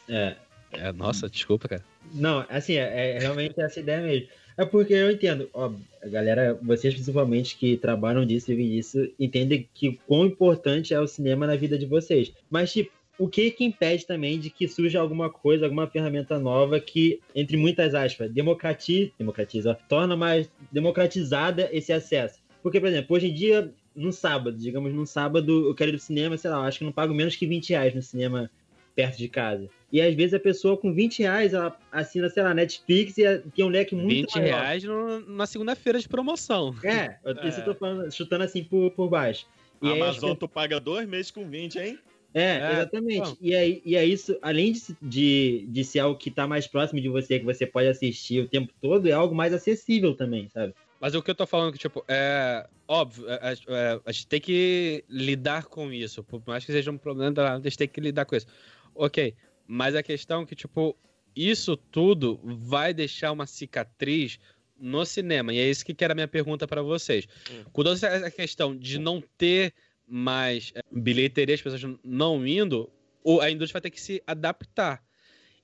É. 0.09 0.37
É, 0.73 0.93
nossa, 0.93 1.29
desculpa, 1.29 1.69
cara. 1.69 1.85
Não, 2.13 2.45
assim, 2.49 2.75
é, 2.75 3.13
é 3.17 3.19
realmente 3.21 3.59
essa 3.61 3.79
ideia 3.81 4.01
mesmo. 4.03 4.29
É 4.59 4.65
porque 4.65 4.95
eu 4.95 5.11
entendo, 5.11 5.51
ó, 5.53 5.71
galera, 6.05 6.59
vocês 6.63 6.95
principalmente 6.95 7.57
que 7.59 7.77
trabalham 7.77 8.25
disso, 8.25 8.47
vivem 8.47 8.71
disso, 8.71 9.07
entendem 9.21 9.69
que 9.75 10.01
quão 10.07 10.25
importante 10.25 10.95
é 10.95 11.01
o 11.01 11.07
cinema 11.07 11.47
na 11.47 11.57
vida 11.57 11.79
de 11.79 11.85
vocês. 11.85 12.33
Mas, 12.51 12.73
tipo, 12.73 12.91
o 13.19 13.29
que 13.29 13.51
que 13.51 13.65
impede 13.65 14.07
também 14.07 14.39
de 14.39 14.49
que 14.49 14.67
surja 14.67 14.99
alguma 14.99 15.29
coisa, 15.29 15.67
alguma 15.67 15.87
ferramenta 15.87 16.39
nova 16.39 16.81
que, 16.81 17.21
entre 17.35 17.57
muitas 17.57 17.95
aspas, 17.95 18.31
democratiza, 18.31 19.11
democratiza, 19.19 19.79
torna 19.89 20.17
mais 20.17 20.51
democratizada 20.73 21.69
esse 21.71 21.93
acesso? 21.93 22.39
Porque, 22.63 22.81
por 22.81 22.89
exemplo, 22.89 23.15
hoje 23.15 23.29
em 23.29 23.35
dia, 23.35 23.71
num 23.95 24.13
sábado, 24.13 24.57
digamos, 24.57 24.93
num 24.93 25.07
sábado, 25.07 25.69
eu 25.69 25.75
quero 25.75 25.91
ir 25.91 25.95
no 25.95 25.99
cinema, 25.99 26.37
sei 26.37 26.51
lá, 26.51 26.67
acho 26.67 26.79
que 26.79 26.85
não 26.85 26.93
pago 26.93 27.15
menos 27.15 27.37
que 27.37 27.47
20 27.47 27.71
reais 27.71 27.95
no 27.95 28.03
cinema 28.03 28.51
perto 28.97 29.19
de 29.19 29.29
casa. 29.29 29.69
E 29.93 30.01
às 30.01 30.15
vezes 30.15 30.33
a 30.35 30.41
pessoa 30.41 30.77
com 30.77 30.93
20 30.93 31.21
reais, 31.21 31.53
ela 31.53 31.79
assina, 31.93 32.29
sei 32.31 32.43
lá, 32.43 32.55
Netflix 32.55 33.17
e 33.19 33.25
é- 33.25 33.39
tem 33.55 33.65
um 33.65 33.69
leque 33.69 33.95
muito 33.95 34.09
20 34.23 34.35
maior. 34.37 34.61
reais 34.63 34.83
no- 34.83 35.21
na 35.21 35.47
segunda-feira 35.47 36.01
de 36.01 36.09
promoção. 36.09 36.75
É, 36.83 37.17
eu, 37.25 37.35
isso 37.47 37.61
eu 37.61 37.65
tô 37.67 37.75
falando, 37.75 38.11
chutando 38.11 38.43
assim 38.45 38.65
por, 38.65 38.91
por 38.93 39.09
baixo. 39.09 39.47
E 39.83 39.87
A 39.87 39.93
aí 39.93 40.01
Amazon, 40.01 40.35
tu 40.35 40.49
paga 40.49 40.81
dois 40.81 41.07
meses 41.07 41.31
com 41.31 41.49
20, 41.49 41.79
hein? 41.79 41.99
É, 42.35 42.59
É, 42.59 42.73
exatamente. 42.73 43.21
bom. 43.31 43.37
E, 43.41 43.55
aí, 43.55 43.83
e 43.85 43.97
é 43.97 44.05
isso, 44.05 44.37
além 44.43 44.73
de, 44.73 44.81
de, 45.01 45.67
de 45.71 45.85
ser 45.85 46.01
algo 46.01 46.19
que 46.19 46.31
tá 46.31 46.47
mais 46.47 46.67
próximo 46.67 47.01
de 47.01 47.09
você, 47.09 47.39
que 47.39 47.45
você 47.45 47.67
pode 47.67 47.89
assistir 47.89 48.41
o 48.41 48.49
tempo 48.49 48.73
todo, 48.81 49.07
é 49.09 49.13
algo 49.13 49.35
mais 49.35 49.53
acessível 49.55 50.15
também, 50.15 50.49
sabe? 50.51 50.75
Mas 51.01 51.15
o 51.15 51.23
que 51.23 51.31
eu 51.31 51.35
tô 51.35 51.47
falando 51.47 51.73
que, 51.73 51.79
tipo, 51.79 52.03
é 52.09 52.67
óbvio, 52.89 53.27
é- 53.29 53.41
é- 53.53 53.57
é, 53.69 54.01
a 54.05 54.13
gente 54.13 54.27
tem 54.27 54.41
que 54.41 55.05
lidar 55.09 55.67
com 55.67 55.93
isso. 55.93 56.23
Por 56.25 56.43
mais 56.47 56.65
que 56.65 56.73
seja 56.73 56.91
um 56.91 56.99
problema, 56.99 57.33
a 57.55 57.61
gente 57.61 57.77
tem 57.77 57.89
que 57.89 58.01
lidar 58.01 58.25
com 58.25 58.35
isso. 58.37 58.47
Ok, 58.97 59.35
mas 59.67 59.95
a 59.95 60.03
questão 60.03 60.43
é 60.43 60.47
que, 60.47 60.55
tipo, 60.55 60.97
isso 61.35 61.77
tudo 61.77 62.41
vai 62.43 62.95
deixar 62.95 63.33
uma 63.33 63.47
cicatriz 63.47 64.39
no 64.79 65.05
cinema. 65.05 65.53
E 65.53 65.59
é 65.59 65.69
isso 65.69 65.85
que 65.85 66.05
era 66.05 66.13
a 66.13 66.15
minha 66.15 66.29
pergunta 66.29 66.67
pra 66.67 66.83
vocês. 66.83 67.27
Hum. 67.51 67.65
Com 67.73 67.83
toda 67.83 68.07
essa 68.07 68.31
questão 68.31 68.77
de 68.77 68.99
não 68.99 69.23
ter 69.37 69.75
mais 70.07 70.73
é, 70.75 70.81
bilheteria, 70.91 71.55
as 71.55 71.63
pessoas 71.63 71.99
não 72.05 72.47
indo, 72.47 72.91
ou 73.23 73.41
a 73.41 73.51
indústria 73.51 73.81
vai 73.81 73.83
ter 73.83 73.91
que 73.91 74.01
se 74.01 74.23
adaptar. 74.27 75.05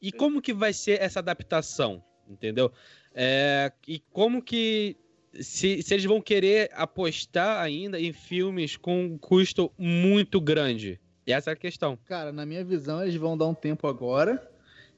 E 0.00 0.10
como 0.10 0.42
que 0.42 0.52
vai 0.52 0.72
ser 0.72 1.00
essa 1.00 1.20
adaptação? 1.20 2.02
Entendeu? 2.28 2.72
É, 3.14 3.72
e 3.86 4.00
como 4.10 4.42
que. 4.42 4.96
Se, 5.40 5.80
se 5.82 5.94
eles 5.94 6.04
vão 6.04 6.20
querer 6.20 6.70
apostar 6.74 7.62
ainda 7.62 7.98
em 7.98 8.12
filmes 8.12 8.76
com 8.76 9.04
um 9.04 9.16
custo 9.16 9.72
muito 9.78 10.40
grande. 10.40 11.00
Essa 11.26 11.50
é 11.50 11.52
a 11.52 11.56
questão. 11.56 11.98
Cara, 12.06 12.32
na 12.32 12.44
minha 12.44 12.64
visão, 12.64 13.02
eles 13.02 13.14
vão 13.16 13.36
dar 13.36 13.46
um 13.46 13.54
tempo 13.54 13.86
agora. 13.86 14.50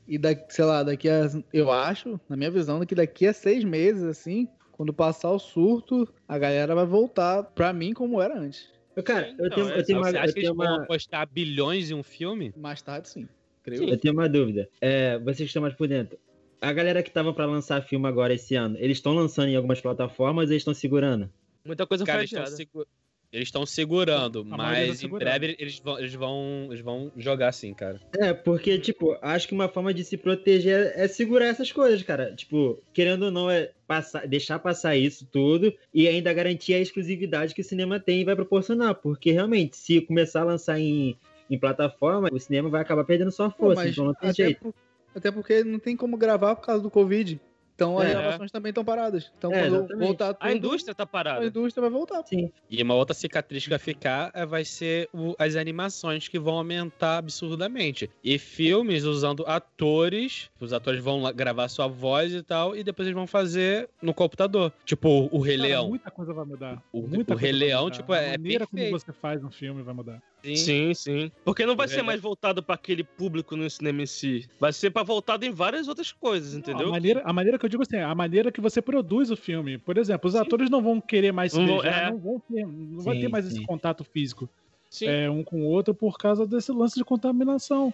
E 0.07 0.19
daqui, 0.19 0.53
sei 0.55 0.65
lá, 0.65 0.83
daqui 0.83 1.09
a. 1.09 1.29
Eu 1.53 1.71
acho, 1.73 2.21
na 2.29 2.37
minha 2.37 2.51
visão, 2.51 2.85
que 2.85 2.95
daqui 2.95 3.27
a 3.27 3.33
seis 3.33 3.65
meses, 3.65 4.03
assim, 4.03 4.49
quando 4.73 4.93
passar 4.93 5.31
o 5.31 5.39
surto, 5.39 6.07
a 6.29 6.39
galera 6.39 6.75
vai 6.75 6.85
voltar 6.85 7.43
pra 7.43 7.73
mim 7.73 7.93
como 7.95 8.21
era 8.21 8.39
antes. 8.39 8.69
Cara, 9.05 9.35
eu 9.39 9.47
Então, 9.47 9.51
tenho, 9.51 9.69
é, 9.71 9.79
eu 9.79 9.85
tenho 9.85 9.99
uma, 9.99 10.11
você 10.11 10.17
acha 10.19 10.33
que 10.33 10.39
eles 10.41 10.49
tenho 10.51 10.55
vão 10.55 10.67
uma, 10.67 10.83
apostar 10.85 11.29
bilhões 11.29 11.91
em 11.91 11.95
um 11.95 12.03
filme? 12.03 12.53
Mais 12.57 12.81
tarde, 12.81 13.09
sim. 13.09 13.29
Creio. 13.63 13.89
eu 13.89 13.99
tenho 13.99 14.13
uma 14.15 14.29
dúvida. 14.29 14.69
É, 14.81 15.19
vocês 15.19 15.39
que 15.39 15.45
estão 15.45 15.63
mais 15.63 15.75
por 15.75 15.89
dentro. 15.89 16.19
A 16.61 16.73
galera 16.73 17.03
que 17.03 17.11
tava 17.11 17.33
pra 17.33 17.47
lançar 17.47 17.83
filme 17.83 18.07
agora 18.07 18.35
esse 18.35 18.55
ano, 18.55 18.77
eles 18.79 18.99
estão 18.99 19.15
lançando 19.15 19.49
em 19.49 19.57
algumas 19.57 19.81
plataformas 19.81 20.47
ou 20.47 20.53
eles 20.53 20.61
estão 20.61 20.75
segurando? 20.75 21.31
Muita 21.65 21.87
coisa 21.87 22.05
Cara, 22.05 22.19
foi 22.19 22.25
adiada. 22.25 22.51
segu- 22.51 22.87
eles 23.35 23.49
estão 23.49 23.67
segurando, 23.67 24.41
A 24.47 24.51
tá 24.51 24.57
mas 24.57 25.03
em 25.03 25.09
breve 25.09 25.57
eles 25.59 25.79
vão, 25.81 25.99
eles, 25.99 26.15
vão, 26.15 26.67
eles 26.71 26.81
vão 26.81 27.13
jogar 27.17 27.53
sim, 27.53 27.75
cara. 27.75 28.01
É, 28.17 28.33
porque, 28.33 28.79
tipo, 28.79 29.17
acho 29.21 29.49
que 29.49 29.55
uma 29.55 29.69
forma 29.69 29.93
de 29.93 30.05
se 30.05 30.17
proteger 30.17 30.93
é 30.95 31.09
segurar 31.09 31.47
essas 31.47 31.73
coisas, 31.73 32.03
cara. 32.03 32.33
Tipo, 32.35 32.81
querendo 32.93 33.25
ou 33.25 33.31
não, 33.33 33.51
é 33.51 33.73
passar, 33.87 34.27
deixar 34.27 34.59
passar 34.61 34.97
isso 34.97 35.27
tudo 35.31 35.75
e 35.93 36.07
ainda 36.07 36.33
garantir 36.33 36.75
a 36.75 36.79
exclusividade 36.81 37.55
que 37.55 37.61
o 37.61 37.65
cinema 37.65 37.99
tem 37.99 38.21
e 38.21 38.25
vai 38.25 38.37
proporcionar. 38.37 38.95
Porque, 38.95 39.33
realmente, 39.33 39.77
se 39.77 40.01
começar 40.01 40.43
a 40.43 40.45
lançar 40.45 40.79
em, 40.79 41.17
em 41.51 41.59
plataforma, 41.59 42.29
o 42.33 42.39
cinema 42.39 42.69
vai 42.69 42.83
acabar 42.83 43.05
perdendo 43.05 43.33
sua 43.33 43.51
Pô, 43.51 43.67
força, 43.67 43.83
mas 43.83 43.93
então 43.93 44.05
não 44.05 44.15
tem 44.15 44.31
até, 44.31 44.45
jeito. 44.45 44.61
por- 44.61 44.75
até 45.15 45.31
porque 45.33 45.65
não 45.65 45.81
tem 45.81 45.97
como 45.97 46.17
gravar 46.17 46.55
por 46.55 46.65
causa 46.65 46.83
do 46.83 46.91
Covid. 46.91 47.41
Então 47.75 47.99
as 47.99 48.09
É. 48.09 48.13
gravações 48.13 48.53
também 48.53 48.71
estão 48.71 48.85
paradas. 48.85 49.33
Então 49.37 49.53
É, 49.53 49.63
quando 49.63 49.75
exatamente. 49.77 50.07
voltar 50.07 50.35
tudo, 50.35 50.47
A 50.49 50.53
indústria 50.55 50.95
tá 50.95 51.03
a 51.03 51.07
parada. 51.07 51.45
indústria 51.45 51.81
vai 51.83 51.91
voltar. 51.91 52.23
Sim. 52.25 52.53
E 52.71 52.81
uma 52.83 52.95
outra 52.95 53.15
cicatriz 53.15 53.65
que 53.65 53.71
vai 53.71 53.79
ficar 53.81 54.31
é, 54.33 54.47
vai 54.47 54.65
ser 54.65 55.09
o- 55.13 55.35
as 55.39 55.57
animações 55.57 56.29
que 56.29 56.39
vão 56.39 56.55
aumentar 56.59 57.19
absurdamente. 57.19 58.09
E 58.23 58.39
filmes 58.39 59.03
usando 59.05 59.45
atores, 59.47 60.51
os 60.61 60.73
atores 60.73 61.03
vão 61.03 61.21
lá 61.23 61.33
gravar 61.33 61.67
sua 61.69 61.89
voz 61.89 62.33
e 62.33 62.43
tal, 62.43 62.77
e 62.77 62.85
depois 62.85 63.07
eles 63.09 63.17
vão 63.17 63.27
fazer 63.27 63.89
no 64.01 64.15
computador. 64.15 64.73
Tipo 64.85 65.29
o 65.33 65.41
Rei 65.41 65.57
Cara, 65.57 65.69
Leão. 65.69 65.89
Muita 65.89 66.11
coisa 66.13 66.33
vai 66.33 66.45
mudar. 66.45 66.83
O- 66.93 67.03
muita 67.09 67.35
o 67.35 67.37
Rei 67.37 67.51
Leão, 67.53 67.85
mudar. 67.85 67.97
tipo, 67.97 68.13
a 68.13 68.19
é 68.19 68.31
maneira 68.39 68.67
perfeito. 68.67 68.91
como 68.91 69.01
você 69.01 69.13
faz 69.13 69.43
um 69.43 69.51
filme 69.51 69.83
vai 69.83 69.95
mudar. 69.95 70.23
Sim. 70.45 70.57
Sim, 70.57 70.95
sim. 70.95 71.33
Porque 71.43 71.65
não 71.65 71.75
vai 71.75 71.87
É 71.87 71.89
ser 71.89 72.03
mais 72.03 72.21
voltado 72.21 72.63
pra 72.63 72.75
aquele 72.75 73.03
público 73.03 73.57
no 73.57 73.69
cinema 73.71 74.03
em 74.03 74.07
si. 74.07 74.47
Vai 74.61 74.73
ser 74.73 74.91
pra 74.91 75.03
voltado 75.03 75.45
em 75.47 75.51
várias 75.51 75.89
outras 75.89 76.13
coisas, 76.13 76.55
A 76.55 76.59
entendeu? 76.59 76.91
maneira, 76.91 77.23
a 77.25 77.33
maneira 77.33 77.59
que 77.59 77.65
eu 77.65 77.69
digo 77.71 77.83
assim, 77.83 77.97
a 77.97 78.15
maneira 78.15 78.53
que 78.53 78.61
você 78.61 78.83
produz 78.83 79.31
o 79.31 79.37
filme. 79.37 79.79
Por 79.79 79.97
exemplo, 79.97 80.29
os 80.29 80.37
atores 80.37 80.69
não 80.69 80.83
vão 80.83 81.01
querer 81.01 81.33
mais 81.33 81.53
se 81.53 81.59
Não 81.59 81.67
beijar, 81.67 82.09
é. 82.09 82.11
não 82.11 82.19
vão 82.19 82.41
ter, 82.41 82.67
não 82.67 83.03
vai 83.03 83.15
Sim, 83.15 83.21
ter 83.23 83.29
mais 83.29 83.47
sim. 83.47 83.53
esse 83.53 83.63
contato 83.63 84.05
físico 84.05 84.49
Sim. 84.91 85.07
é, 85.07 85.31
um 85.31 85.43
com 85.43 85.63
o 85.63 85.67
outro 85.67 85.95
por 85.95 86.19
causa 86.19 86.47
desse 86.47 86.71
lance 86.73 86.97
de 86.97 87.05
contaminação. 87.05 87.93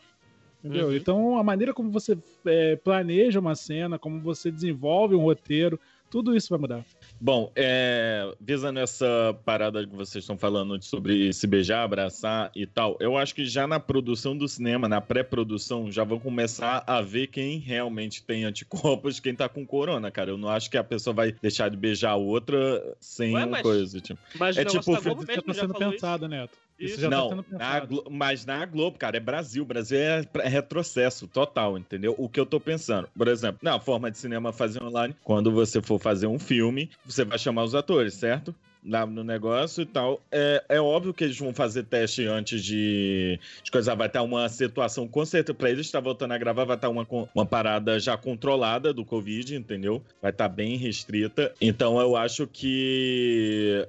Entendeu? 0.63 0.89
Uhum. 0.89 0.97
Então, 0.97 1.39
a 1.39 1.45
maneira 1.45 1.73
como 1.73 1.91
você 1.91 2.19
é, 2.45 2.77
planeja 2.77 3.41
uma 3.41 3.55
cena, 3.55 3.99
como 3.99 4.21
você 4.21 4.51
desenvolve 4.51 5.15
um 5.15 5.21
roteiro, 5.21 5.81
tudo 6.11 6.37
isso 6.37 6.49
vai 6.51 6.59
mudar. 6.59 6.85
Bom, 7.21 7.53
é, 7.55 8.35
visando 8.41 8.81
essa 8.81 9.39
parada 9.45 9.87
que 9.87 9.95
vocês 9.95 10.25
estão 10.25 10.39
falando 10.39 10.81
sobre 10.83 11.31
se 11.35 11.47
beijar, 11.47 11.83
abraçar 11.83 12.51
e 12.57 12.67
tal, 12.67 12.97
eu 12.99 13.19
acho 13.19 13.35
que 13.35 13.45
já 13.45 13.67
na 13.67 13.79
produção 13.79 14.35
do 14.35 14.49
cinema, 14.49 14.89
na 14.89 15.03
pré-produção, 15.03 15.93
já 15.93 16.03
vão 16.03 16.19
começar 16.19 16.83
a 16.87 17.03
ver 17.03 17.27
quem 17.27 17.59
realmente 17.59 18.23
tem 18.23 18.45
anticorpos, 18.45 19.21
quem 19.21 19.35
tá 19.35 19.51
com 19.51 19.67
corona, 19.67 20.11
cara. 20.11 20.31
Eu 20.31 20.39
não 20.39 20.49
acho 20.49 20.71
que 20.71 20.79
a 20.79 20.85
pessoa 20.85 21.13
vai 21.13 21.31
deixar 21.31 21.69
de 21.69 21.77
beijar 21.77 22.13
a 22.13 22.17
outra 22.17 22.97
sem 22.99 23.35
Ué, 23.35 23.45
mas- 23.45 23.63
coisa, 23.63 24.01
tipo. 24.01 24.19
Mas 24.37 24.57
É 24.57 24.63
o 24.63 24.65
tipo, 24.65 24.81
Isso 24.81 24.93
já 24.93 25.15
mesmo 25.15 25.43
tá 25.45 25.55
sendo 25.55 25.75
pensado, 25.75 26.27
Neto. 26.27 26.57
Isso, 26.81 27.01
já 27.01 27.11
tá 27.11 27.17
não, 27.17 27.29
sendo 27.29 27.45
na 27.51 27.89
mas 28.11 28.47
na 28.47 28.65
Globo, 28.65 28.99
cara, 28.99 29.17
é 29.17 29.21
Brasil. 29.21 29.65
Brasil 29.65 29.99
é 29.99 30.25
é 30.39 30.49
retrocesso 30.49 31.27
total, 31.27 31.77
entendeu? 31.77 32.15
O 32.17 32.29
que 32.29 32.41
eu 32.41 32.47
tô 32.47 32.59
pensando, 32.59 33.09
por 33.17 33.29
exemplo, 33.29 33.59
na 33.63 33.79
forma 33.79 34.11
de 34.11 34.19
cinema 34.19 34.53
fazer 34.53 34.83
online, 34.83 35.15
quando 35.23 35.51
você 35.53 35.83
for 35.83 35.99
fazer 35.99 36.27
um 36.27 36.39
filme, 36.39 36.91
você 37.05 37.25
vai 37.25 37.39
chamar 37.39 37.65
os 37.65 37.75
atores, 37.75 38.15
certo? 38.15 38.55
Lá 38.83 39.05
no 39.05 39.23
negócio 39.23 39.83
e 39.83 39.87
tal. 39.87 40.23
É, 40.33 40.65
é 40.71 40.81
óbvio 40.81 41.13
que 41.13 41.23
eles 41.23 41.39
vão 41.39 41.53
fazer 41.53 41.83
teste 41.83 42.25
antes 42.27 42.65
de, 42.65 43.39
de 43.63 43.71
coisa. 43.71 43.95
Vai 43.95 44.07
estar 44.07 44.23
uma 44.23 44.49
situação, 44.49 45.07
com 45.07 45.23
certeza, 45.27 45.53
pra 45.55 45.71
eles 45.71 45.85
estar 45.85 46.01
voltando 46.01 46.33
a 46.33 46.39
gravar, 46.39 46.65
vai 46.65 46.77
estar 46.77 46.89
uma, 46.89 47.07
uma 47.35 47.45
parada 47.45 48.01
já 48.01 48.17
controlada 48.17 48.95
do 48.95 49.05
Covid, 49.05 49.55
entendeu? 49.55 50.03
Vai 50.23 50.31
estar 50.31 50.49
bem 50.49 50.77
restrita. 50.77 51.53
Então 51.61 52.01
eu 52.01 52.17
acho 52.17 52.47
que 52.47 53.87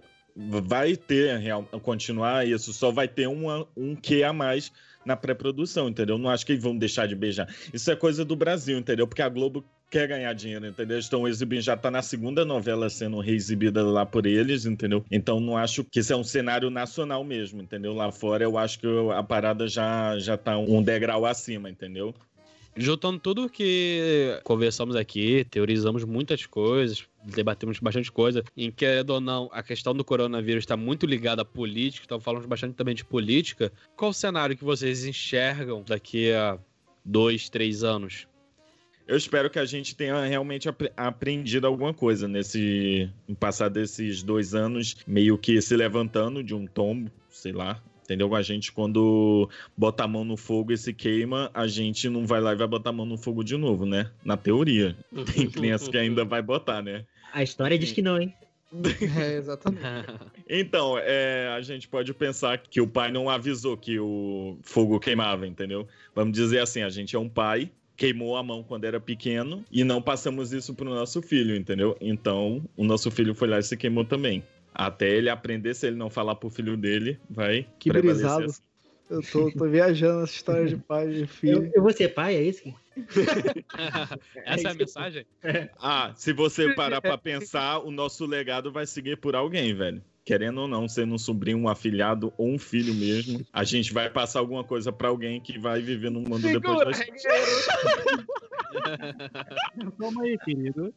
vai 0.49 0.95
ter 0.95 1.37
real, 1.37 1.63
continuar 1.81 2.47
isso, 2.47 2.73
só 2.73 2.91
vai 2.91 3.07
ter 3.07 3.27
uma, 3.27 3.67
um 3.75 3.95
que 3.95 4.23
a 4.23 4.33
mais 4.33 4.71
na 5.05 5.15
pré-produção, 5.15 5.89
entendeu? 5.89 6.17
Não 6.17 6.29
acho 6.29 6.45
que 6.45 6.55
vão 6.55 6.77
deixar 6.77 7.07
de 7.07 7.15
beijar. 7.15 7.47
Isso 7.73 7.91
é 7.91 7.95
coisa 7.95 8.23
do 8.23 8.35
Brasil, 8.35 8.77
entendeu? 8.77 9.07
Porque 9.07 9.21
a 9.21 9.29
Globo 9.29 9.65
quer 9.89 10.07
ganhar 10.07 10.31
dinheiro, 10.33 10.65
entendeu? 10.65 10.97
Estão 10.97 11.27
exibindo, 11.27 11.61
já 11.61 11.75
tá 11.75 11.91
na 11.91 12.01
segunda 12.01 12.45
novela 12.45 12.89
sendo 12.89 13.19
reexibida 13.19 13.83
lá 13.83 14.05
por 14.05 14.25
eles, 14.25 14.65
entendeu? 14.65 15.03
Então 15.11 15.39
não 15.41 15.57
acho 15.57 15.83
que 15.83 15.99
isso 15.99 16.13
é 16.13 16.15
um 16.15 16.23
cenário 16.23 16.69
nacional 16.69 17.23
mesmo, 17.25 17.61
entendeu? 17.61 17.93
Lá 17.93 18.09
fora 18.09 18.43
eu 18.43 18.57
acho 18.57 18.79
que 18.79 18.87
a 19.13 19.21
parada 19.21 19.67
já, 19.67 20.17
já 20.17 20.37
tá 20.37 20.57
um 20.57 20.81
degrau 20.81 21.25
acima, 21.25 21.69
entendeu? 21.69 22.15
Juntando 22.76 23.19
tudo 23.19 23.49
que 23.49 24.39
conversamos 24.43 24.95
aqui, 24.95 25.45
teorizamos 25.51 26.05
muitas 26.05 26.45
coisas, 26.45 27.05
debatemos 27.24 27.80
bastante 27.80 28.11
coisa, 28.11 28.43
em 28.55 28.72
querendo 28.72 29.09
ou 29.09 29.22
não, 29.22 29.49
a 29.51 29.61
questão 29.61 29.93
do 29.93 30.05
coronavírus 30.05 30.63
está 30.63 30.78
muito 30.78 31.05
ligada 31.05 31.41
à 31.41 31.45
política, 31.45 32.05
então 32.05 32.19
falamos 32.19 32.47
bastante 32.47 32.76
também 32.76 32.95
de 32.95 33.03
política. 33.03 33.72
Qual 33.95 34.11
o 34.11 34.13
cenário 34.13 34.55
que 34.55 34.63
vocês 34.63 35.03
enxergam 35.05 35.84
daqui 35.86 36.32
a 36.32 36.57
dois, 37.03 37.49
três 37.49 37.84
anos? 37.84 38.28
Eu 39.05 39.17
espero 39.17 39.49
que 39.49 39.59
a 39.59 39.65
gente 39.65 39.93
tenha 39.93 40.24
realmente 40.24 40.69
apre- 40.69 40.93
aprendido 40.95 41.67
alguma 41.67 41.93
coisa 41.93 42.28
nesse 42.28 43.09
passar 43.38 43.69
desses 43.69 44.24
dois 44.24 44.55
anos, 44.55 44.95
meio 45.05 45.38
que 45.38 45.61
se 45.61 45.76
levantando 45.76 46.41
de 46.41 46.55
um 46.55 46.65
tombo, 46.65 47.11
sei 47.30 47.51
lá. 47.51 47.82
Entendeu? 48.12 48.36
A 48.36 48.41
gente, 48.41 48.74
quando 48.74 49.49
bota 49.78 50.03
a 50.03 50.07
mão 50.07 50.26
no 50.26 50.36
fogo 50.36 50.74
e 50.74 50.78
se 50.78 50.93
queima, 50.93 51.49
a 51.53 51.66
gente 51.66 52.09
não 52.09 52.28
vai 52.28 52.41
lá 52.41 52.51
e 52.51 52.57
vai 52.57 52.68
botar 52.68 52.89
a 52.89 52.93
mão 52.93 53.05
no 53.05 53.18
fogo 53.18 53.41
de 53.41 53.55
novo, 53.55 53.86
né? 53.86 54.12
Na 54.26 54.36
teoria. 54.36 54.97
Tem 55.34 55.49
criança 55.49 55.89
que 55.89 55.97
ainda 55.97 56.26
vai 56.26 56.41
botar, 56.41 56.82
né? 56.82 57.05
A 57.32 57.41
história 57.41 57.80
diz 57.80 57.93
que 57.93 58.01
não, 58.01 58.22
hein? 58.22 58.34
É, 59.18 59.36
exatamente. 59.38 59.84
Então, 60.49 60.97
é, 60.97 61.47
a 61.55 61.62
gente 61.62 61.88
pode 61.88 62.14
pensar 62.14 62.57
que 62.57 62.82
o 62.82 62.88
pai 62.88 63.12
não 63.12 63.30
avisou 63.30 63.78
que 63.78 63.97
o 63.97 64.57
fogo 64.62 64.99
queimava, 64.99 65.47
entendeu? 65.47 65.88
Vamos 66.14 66.34
dizer 66.34 66.59
assim, 66.59 66.82
a 66.82 66.89
gente 66.89 67.16
é 67.16 67.20
um 67.20 67.30
pai, 67.30 67.72
queimou 67.95 68.36
a 68.36 68.43
mão 68.43 68.62
quando 68.62 68.84
era 68.84 68.99
pequeno 68.99 69.64
e 69.72 69.86
não 69.86 70.01
passamos 70.01 70.51
isso 70.51 70.74
pro 70.74 70.89
nosso 70.89 71.22
filho, 71.22 71.55
entendeu? 71.55 71.95
Então, 72.01 72.62
o 72.76 72.84
nosso 72.84 73.09
filho 73.09 73.34
foi 73.34 73.47
lá 73.47 73.59
e 73.59 73.64
se 73.64 73.78
queimou 73.78 74.03
também. 74.03 74.43
Até 74.74 75.09
ele 75.09 75.30
aprender, 75.30 75.74
se 75.74 75.88
ele 75.88 75.95
não 75.95 76.09
falar 76.09 76.36
pro 76.36 76.49
filho 76.49 76.78
dele, 76.78 77.19
vai 77.30 77.67
Que 77.80 77.91
brisado. 77.91 78.45
assim. 78.45 78.61
Eu 79.09 79.22
tô, 79.22 79.51
tô 79.51 79.67
viajando 79.67 80.22
nessa 80.22 80.34
história 80.34 80.65
de 80.65 80.78
pai 80.78 81.09
e 81.09 81.13
de 81.15 81.22
Eu, 81.22 81.28
filho. 81.28 81.72
eu 81.76 81.82
vou 81.84 81.91
ser 81.91 82.13
pai, 82.13 82.36
é 82.36 82.43
isso? 82.43 82.63
Essa 84.45 84.69
é 84.69 84.72
a 84.72 84.74
mensagem? 84.74 85.26
Ah, 85.78 86.13
se 86.15 86.32
você 86.32 86.74
parar 86.74 87.01
pra 87.01 87.17
pensar, 87.17 87.80
o 87.80 87.91
nosso 87.91 88.26
legado 88.26 88.72
vai 88.72 88.86
seguir 88.86 89.17
por 89.17 89.36
alguém, 89.36 89.74
velho. 89.74 90.01
Querendo 90.24 90.61
ou 90.61 90.67
não, 90.67 90.88
sendo 90.88 91.13
um 91.15 91.17
sobrinho, 91.17 91.57
um 91.57 91.67
afilhado 91.67 92.32
ou 92.38 92.47
um 92.53 92.57
filho 92.59 92.93
mesmo, 92.93 93.45
a 93.51 93.65
gente 93.65 93.91
vai 93.91 94.09
passar 94.09 94.39
alguma 94.39 94.63
coisa 94.63 94.93
pra 94.93 95.09
alguém 95.09 95.41
que 95.41 95.59
vai 95.59 95.82
viver 95.82 96.09
no 96.09 96.22
mundo 96.22 96.43
depois 96.43 96.80
da 96.80 96.91
gente. 96.93 97.24
Toma 99.97 100.22
aí, 100.24 100.38
querido. 100.38 100.93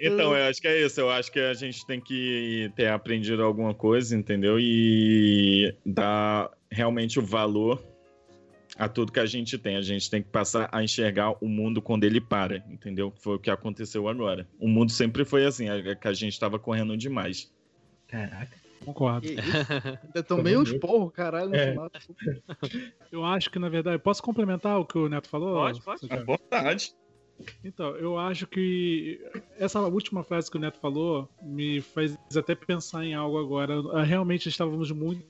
Então, 0.00 0.36
eu 0.36 0.48
acho 0.48 0.60
que 0.60 0.68
é 0.68 0.84
isso. 0.84 1.00
Eu 1.00 1.10
acho 1.10 1.30
que 1.30 1.40
a 1.40 1.54
gente 1.54 1.86
tem 1.86 2.00
que 2.00 2.70
ter 2.76 2.88
aprendido 2.88 3.42
alguma 3.42 3.74
coisa, 3.74 4.16
entendeu? 4.16 4.58
E 4.58 5.74
dar 5.84 6.50
realmente 6.70 7.18
o 7.18 7.22
valor 7.22 7.82
a 8.78 8.88
tudo 8.88 9.12
que 9.12 9.20
a 9.20 9.26
gente 9.26 9.58
tem. 9.58 9.76
A 9.76 9.82
gente 9.82 10.10
tem 10.10 10.22
que 10.22 10.28
passar 10.28 10.68
a 10.72 10.82
enxergar 10.82 11.34
o 11.40 11.48
mundo 11.48 11.82
quando 11.82 12.04
ele 12.04 12.20
para, 12.20 12.64
entendeu? 12.68 13.12
Foi 13.20 13.36
o 13.36 13.38
que 13.38 13.50
aconteceu 13.50 14.08
agora. 14.08 14.48
O 14.58 14.68
mundo 14.68 14.90
sempre 14.90 15.24
foi 15.24 15.44
assim, 15.44 15.68
é 15.68 15.94
que 15.94 16.08
a 16.08 16.12
gente 16.12 16.38
tava 16.38 16.58
correndo 16.58 16.96
demais. 16.96 17.52
Caraca. 18.08 18.62
Concordo. 18.84 19.26
Isso? 19.30 19.40
Ainda 20.04 20.22
tomei 20.22 20.56
uns 20.56 20.72
porros, 20.72 21.12
caralho, 21.12 21.50
no 21.50 21.56
É. 21.56 21.76
Eu 23.10 23.24
acho 23.24 23.50
que, 23.50 23.58
na 23.58 23.68
verdade, 23.68 24.02
posso 24.02 24.22
complementar 24.22 24.78
o 24.78 24.84
que 24.84 24.98
o 24.98 25.08
Neto 25.08 25.28
falou? 25.28 25.54
Pode, 25.54 25.80
pode. 25.82 26.08
Thiago? 26.08 26.24
vontade. 26.26 26.94
Então, 27.64 27.96
eu 27.96 28.18
acho 28.18 28.46
que 28.46 29.20
essa 29.58 29.80
última 29.80 30.22
frase 30.22 30.50
que 30.50 30.56
o 30.56 30.60
Neto 30.60 30.78
falou 30.78 31.28
me 31.42 31.80
faz 31.80 32.16
até 32.36 32.54
pensar 32.54 33.04
em 33.04 33.14
algo 33.14 33.38
agora. 33.38 34.02
Realmente 34.04 34.48
estávamos 34.48 34.90
muito 34.90 35.24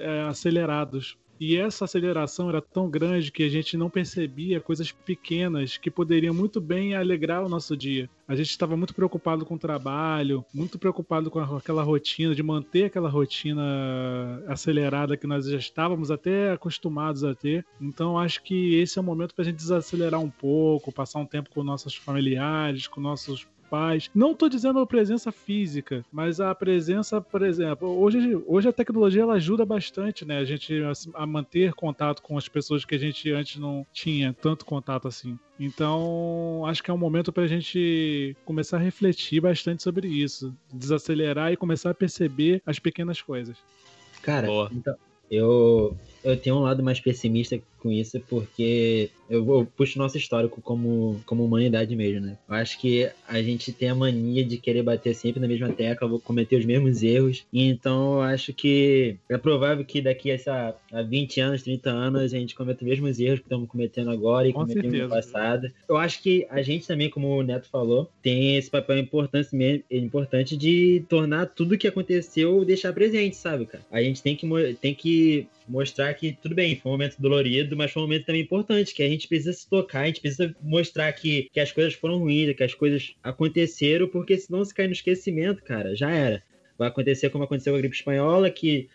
é, 0.00 0.22
acelerados. 0.22 1.16
E 1.40 1.56
essa 1.56 1.86
aceleração 1.86 2.50
era 2.50 2.60
tão 2.60 2.90
grande 2.90 3.32
que 3.32 3.42
a 3.42 3.48
gente 3.48 3.74
não 3.74 3.88
percebia 3.88 4.60
coisas 4.60 4.92
pequenas 4.92 5.78
que 5.78 5.90
poderiam 5.90 6.34
muito 6.34 6.60
bem 6.60 6.94
alegrar 6.94 7.42
o 7.42 7.48
nosso 7.48 7.74
dia. 7.74 8.10
A 8.28 8.36
gente 8.36 8.50
estava 8.50 8.76
muito 8.76 8.94
preocupado 8.94 9.46
com 9.46 9.54
o 9.54 9.58
trabalho, 9.58 10.44
muito 10.52 10.78
preocupado 10.78 11.30
com 11.30 11.40
aquela 11.40 11.82
rotina, 11.82 12.34
de 12.34 12.42
manter 12.42 12.84
aquela 12.84 13.08
rotina 13.08 14.44
acelerada 14.46 15.16
que 15.16 15.26
nós 15.26 15.46
já 15.46 15.56
estávamos 15.56 16.10
até 16.10 16.52
acostumados 16.52 17.24
a 17.24 17.34
ter. 17.34 17.64
Então 17.80 18.18
acho 18.18 18.42
que 18.42 18.74
esse 18.74 18.98
é 18.98 19.00
o 19.00 19.04
momento 19.04 19.34
para 19.34 19.42
a 19.42 19.46
gente 19.46 19.56
desacelerar 19.56 20.20
um 20.20 20.30
pouco, 20.30 20.92
passar 20.92 21.20
um 21.20 21.26
tempo 21.26 21.48
com 21.48 21.64
nossos 21.64 21.94
familiares, 21.94 22.86
com 22.86 23.00
nossos 23.00 23.48
pais. 23.70 24.10
Não 24.14 24.32
estou 24.32 24.48
dizendo 24.48 24.80
a 24.80 24.86
presença 24.86 25.30
física, 25.30 26.04
mas 26.12 26.40
a 26.40 26.54
presença, 26.54 27.20
por 27.20 27.42
exemplo, 27.42 27.88
hoje, 27.88 28.36
hoje 28.46 28.68
a 28.68 28.72
tecnologia 28.72 29.22
ela 29.22 29.34
ajuda 29.34 29.64
bastante, 29.64 30.24
né? 30.24 30.38
A 30.38 30.44
gente 30.44 30.82
a, 30.82 31.22
a 31.22 31.26
manter 31.26 31.72
contato 31.72 32.20
com 32.20 32.36
as 32.36 32.48
pessoas 32.48 32.84
que 32.84 32.94
a 32.94 32.98
gente 32.98 33.30
antes 33.32 33.58
não 33.60 33.86
tinha 33.92 34.34
tanto 34.34 34.66
contato 34.66 35.06
assim. 35.06 35.38
Então, 35.58 36.64
acho 36.66 36.82
que 36.82 36.90
é 36.90 36.94
um 36.94 36.98
momento 36.98 37.32
para 37.32 37.44
a 37.44 37.46
gente 37.46 38.36
começar 38.44 38.78
a 38.78 38.80
refletir 38.80 39.40
bastante 39.40 39.82
sobre 39.82 40.08
isso, 40.08 40.54
desacelerar 40.72 41.52
e 41.52 41.56
começar 41.56 41.90
a 41.90 41.94
perceber 41.94 42.62
as 42.66 42.78
pequenas 42.78 43.20
coisas. 43.20 43.56
Cara, 44.22 44.48
então, 44.72 44.94
eu, 45.30 45.96
eu 46.24 46.36
tenho 46.36 46.56
um 46.56 46.60
lado 46.60 46.82
mais 46.82 46.98
pessimista 46.98 47.60
com 47.80 47.90
isso, 47.90 48.20
porque 48.28 49.10
eu, 49.28 49.46
eu 49.48 49.68
puxo 49.76 49.98
nosso 49.98 50.18
histórico 50.18 50.60
como, 50.60 51.20
como 51.24 51.44
humanidade 51.44 51.94
mesmo, 51.94 52.26
né? 52.26 52.36
Eu 52.48 52.54
acho 52.56 52.78
que 52.78 53.08
a 53.28 53.40
gente 53.40 53.72
tem 53.72 53.88
a 53.88 53.94
mania 53.94 54.44
de 54.44 54.56
querer 54.56 54.82
bater 54.82 55.14
sempre 55.14 55.40
na 55.40 55.46
mesma 55.46 55.72
tecla, 55.72 56.08
vou 56.08 56.20
cometer 56.20 56.56
os 56.56 56.64
mesmos 56.64 57.02
erros. 57.02 57.44
Então 57.52 58.14
eu 58.14 58.22
acho 58.22 58.52
que 58.52 59.16
é 59.28 59.38
provável 59.38 59.84
que 59.84 60.00
daqui 60.00 60.30
a, 60.30 60.34
essa, 60.34 60.76
a 60.92 61.02
20 61.02 61.40
anos, 61.40 61.62
30 61.62 61.90
anos, 61.90 62.22
a 62.22 62.38
gente 62.38 62.54
cometa 62.54 62.84
os 62.84 62.90
mesmos 62.90 63.20
erros 63.20 63.38
que 63.38 63.46
estamos 63.46 63.68
cometendo 63.68 64.10
agora 64.10 64.48
e 64.48 64.52
Com 64.52 64.60
cometemos 64.60 64.90
certeza. 64.90 65.04
no 65.04 65.10
passado. 65.10 65.72
Eu 65.88 65.96
acho 65.96 66.22
que 66.22 66.46
a 66.50 66.60
gente 66.62 66.86
também, 66.86 67.08
como 67.08 67.28
o 67.28 67.42
Neto 67.42 67.68
falou, 67.68 68.10
tem 68.22 68.56
esse 68.56 68.70
papel 68.70 68.98
importante, 68.98 69.84
importante 69.90 70.56
de 70.56 71.04
tornar 71.08 71.46
tudo 71.46 71.78
que 71.78 71.86
aconteceu 71.86 72.64
deixar 72.64 72.92
presente, 72.92 73.36
sabe, 73.36 73.66
cara? 73.66 73.84
A 73.90 74.02
gente 74.02 74.22
tem 74.22 74.34
que, 74.36 74.74
tem 74.80 74.94
que 74.94 75.46
mostrar 75.68 76.12
que 76.14 76.36
tudo 76.42 76.54
bem, 76.54 76.76
foi 76.76 76.90
um 76.90 76.94
momento 76.94 77.16
dolorido, 77.18 77.69
mas 77.76 77.92
foi 77.92 78.02
um 78.02 78.06
momento 78.06 78.26
também 78.26 78.42
importante, 78.42 78.94
que 78.94 79.02
a 79.02 79.08
gente 79.08 79.28
precisa 79.28 79.52
se 79.52 79.68
tocar, 79.68 80.02
a 80.02 80.06
gente 80.06 80.20
precisa 80.20 80.54
mostrar 80.62 81.12
que, 81.12 81.48
que 81.52 81.60
as 81.60 81.72
coisas 81.72 81.94
foram 81.94 82.18
ruins, 82.18 82.54
que 82.54 82.62
as 82.62 82.74
coisas 82.74 83.14
aconteceram, 83.22 84.08
porque 84.08 84.36
senão 84.38 84.64
se 84.64 84.74
cair 84.74 84.86
no 84.86 84.92
esquecimento, 84.92 85.62
cara, 85.62 85.94
já 85.94 86.10
era. 86.10 86.42
Vai 86.78 86.88
acontecer 86.88 87.30
como 87.30 87.44
aconteceu 87.44 87.72
com 87.72 87.78
a 87.78 87.80
gripe 87.80 87.96
espanhola, 87.96 88.50
que 88.50 88.88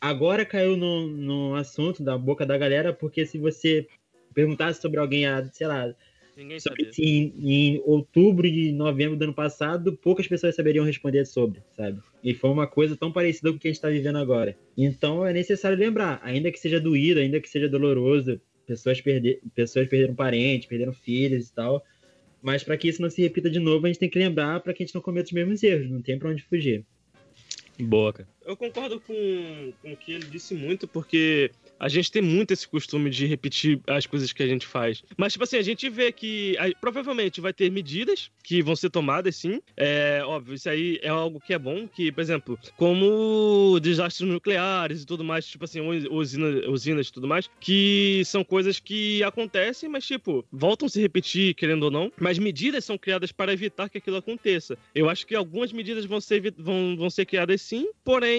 agora 0.00 0.44
caiu 0.44 0.76
no, 0.76 1.06
no 1.06 1.54
assunto 1.54 2.02
da 2.02 2.16
boca 2.16 2.44
da 2.44 2.58
galera, 2.58 2.92
porque 2.92 3.24
se 3.26 3.38
você 3.38 3.86
perguntasse 4.34 4.80
sobre 4.80 4.98
alguém, 4.98 5.26
há, 5.26 5.44
sei 5.46 5.66
lá, 5.66 5.94
Ninguém 6.36 6.58
sabia. 6.58 6.92
se 6.92 7.02
em, 7.02 7.34
em 7.38 7.82
outubro 7.84 8.46
e 8.46 8.72
novembro 8.72 9.16
do 9.16 9.24
ano 9.24 9.34
passado, 9.34 9.96
poucas 9.96 10.26
pessoas 10.26 10.54
saberiam 10.54 10.84
responder 10.84 11.24
sobre, 11.26 11.60
sabe? 11.76 12.00
E 12.24 12.34
foi 12.34 12.50
uma 12.50 12.66
coisa 12.66 12.96
tão 12.96 13.12
parecida 13.12 13.50
com 13.50 13.56
o 13.56 13.58
que 13.58 13.68
a 13.68 13.70
gente 13.70 13.76
está 13.76 13.88
vivendo 13.88 14.16
agora. 14.16 14.56
Então 14.76 15.26
é 15.26 15.32
necessário 15.32 15.76
lembrar, 15.76 16.20
ainda 16.22 16.50
que 16.50 16.58
seja 16.58 16.80
doído, 16.80 17.20
ainda 17.20 17.40
que 17.40 17.48
seja 17.48 17.68
doloroso, 17.68 18.40
pessoas, 18.66 19.00
perder, 19.00 19.40
pessoas 19.54 19.88
perderam 19.88 20.14
parentes, 20.14 20.68
perderam 20.68 20.92
filhos 20.92 21.48
e 21.48 21.54
tal. 21.54 21.84
Mas 22.40 22.64
para 22.64 22.76
que 22.76 22.88
isso 22.88 23.00
não 23.00 23.10
se 23.10 23.22
repita 23.22 23.48
de 23.48 23.60
novo, 23.60 23.86
a 23.86 23.88
gente 23.88 24.00
tem 24.00 24.10
que 24.10 24.18
lembrar 24.18 24.60
para 24.60 24.72
que 24.72 24.82
a 24.82 24.86
gente 24.86 24.94
não 24.94 25.02
cometa 25.02 25.26
os 25.26 25.32
mesmos 25.32 25.62
erros, 25.62 25.90
não 25.90 26.02
tem 26.02 26.18
para 26.18 26.30
onde 26.30 26.42
fugir. 26.42 26.84
Boa, 27.78 28.12
cara. 28.12 28.28
Eu 28.44 28.56
concordo 28.56 29.00
com, 29.00 29.72
com 29.82 29.92
o 29.92 29.96
que 29.96 30.12
ele 30.12 30.26
disse 30.26 30.54
muito, 30.54 30.86
porque 30.88 31.50
a 31.78 31.88
gente 31.88 32.10
tem 32.10 32.22
muito 32.22 32.52
esse 32.52 32.66
costume 32.68 33.10
de 33.10 33.26
repetir 33.26 33.80
as 33.88 34.06
coisas 34.06 34.32
que 34.32 34.42
a 34.42 34.46
gente 34.46 34.66
faz. 34.66 35.02
Mas, 35.16 35.32
tipo 35.32 35.44
assim, 35.44 35.56
a 35.56 35.62
gente 35.62 35.88
vê 35.88 36.12
que 36.12 36.56
provavelmente 36.80 37.40
vai 37.40 37.52
ter 37.52 37.70
medidas 37.70 38.30
que 38.44 38.62
vão 38.62 38.76
ser 38.76 38.90
tomadas, 38.90 39.36
sim. 39.36 39.60
É 39.76 40.22
óbvio, 40.24 40.54
isso 40.54 40.68
aí 40.68 40.98
é 41.02 41.08
algo 41.08 41.40
que 41.40 41.52
é 41.54 41.58
bom, 41.58 41.86
que, 41.88 42.10
por 42.12 42.20
exemplo, 42.20 42.58
como 42.76 43.78
desastres 43.80 44.28
nucleares 44.28 45.02
e 45.02 45.06
tudo 45.06 45.24
mais, 45.24 45.46
tipo 45.46 45.64
assim, 45.64 45.80
us- 45.80 46.06
usina, 46.10 46.68
usinas 46.70 47.08
e 47.08 47.12
tudo 47.12 47.26
mais, 47.28 47.48
que 47.60 48.22
são 48.24 48.44
coisas 48.44 48.78
que 48.78 49.22
acontecem, 49.22 49.88
mas, 49.88 50.04
tipo, 50.06 50.44
voltam 50.52 50.86
a 50.86 50.88
se 50.88 51.00
repetir, 51.00 51.54
querendo 51.54 51.84
ou 51.84 51.90
não. 51.90 52.12
Mas 52.20 52.38
medidas 52.38 52.84
são 52.84 52.96
criadas 52.98 53.32
para 53.32 53.52
evitar 53.52 53.88
que 53.88 53.98
aquilo 53.98 54.16
aconteça. 54.16 54.76
Eu 54.94 55.08
acho 55.08 55.26
que 55.26 55.34
algumas 55.34 55.72
medidas 55.72 56.04
vão 56.04 56.20
ser, 56.20 56.52
vão, 56.58 56.96
vão 56.96 57.10
ser 57.10 57.24
criadas 57.26 57.60
sim, 57.62 57.88
porém, 58.04 58.31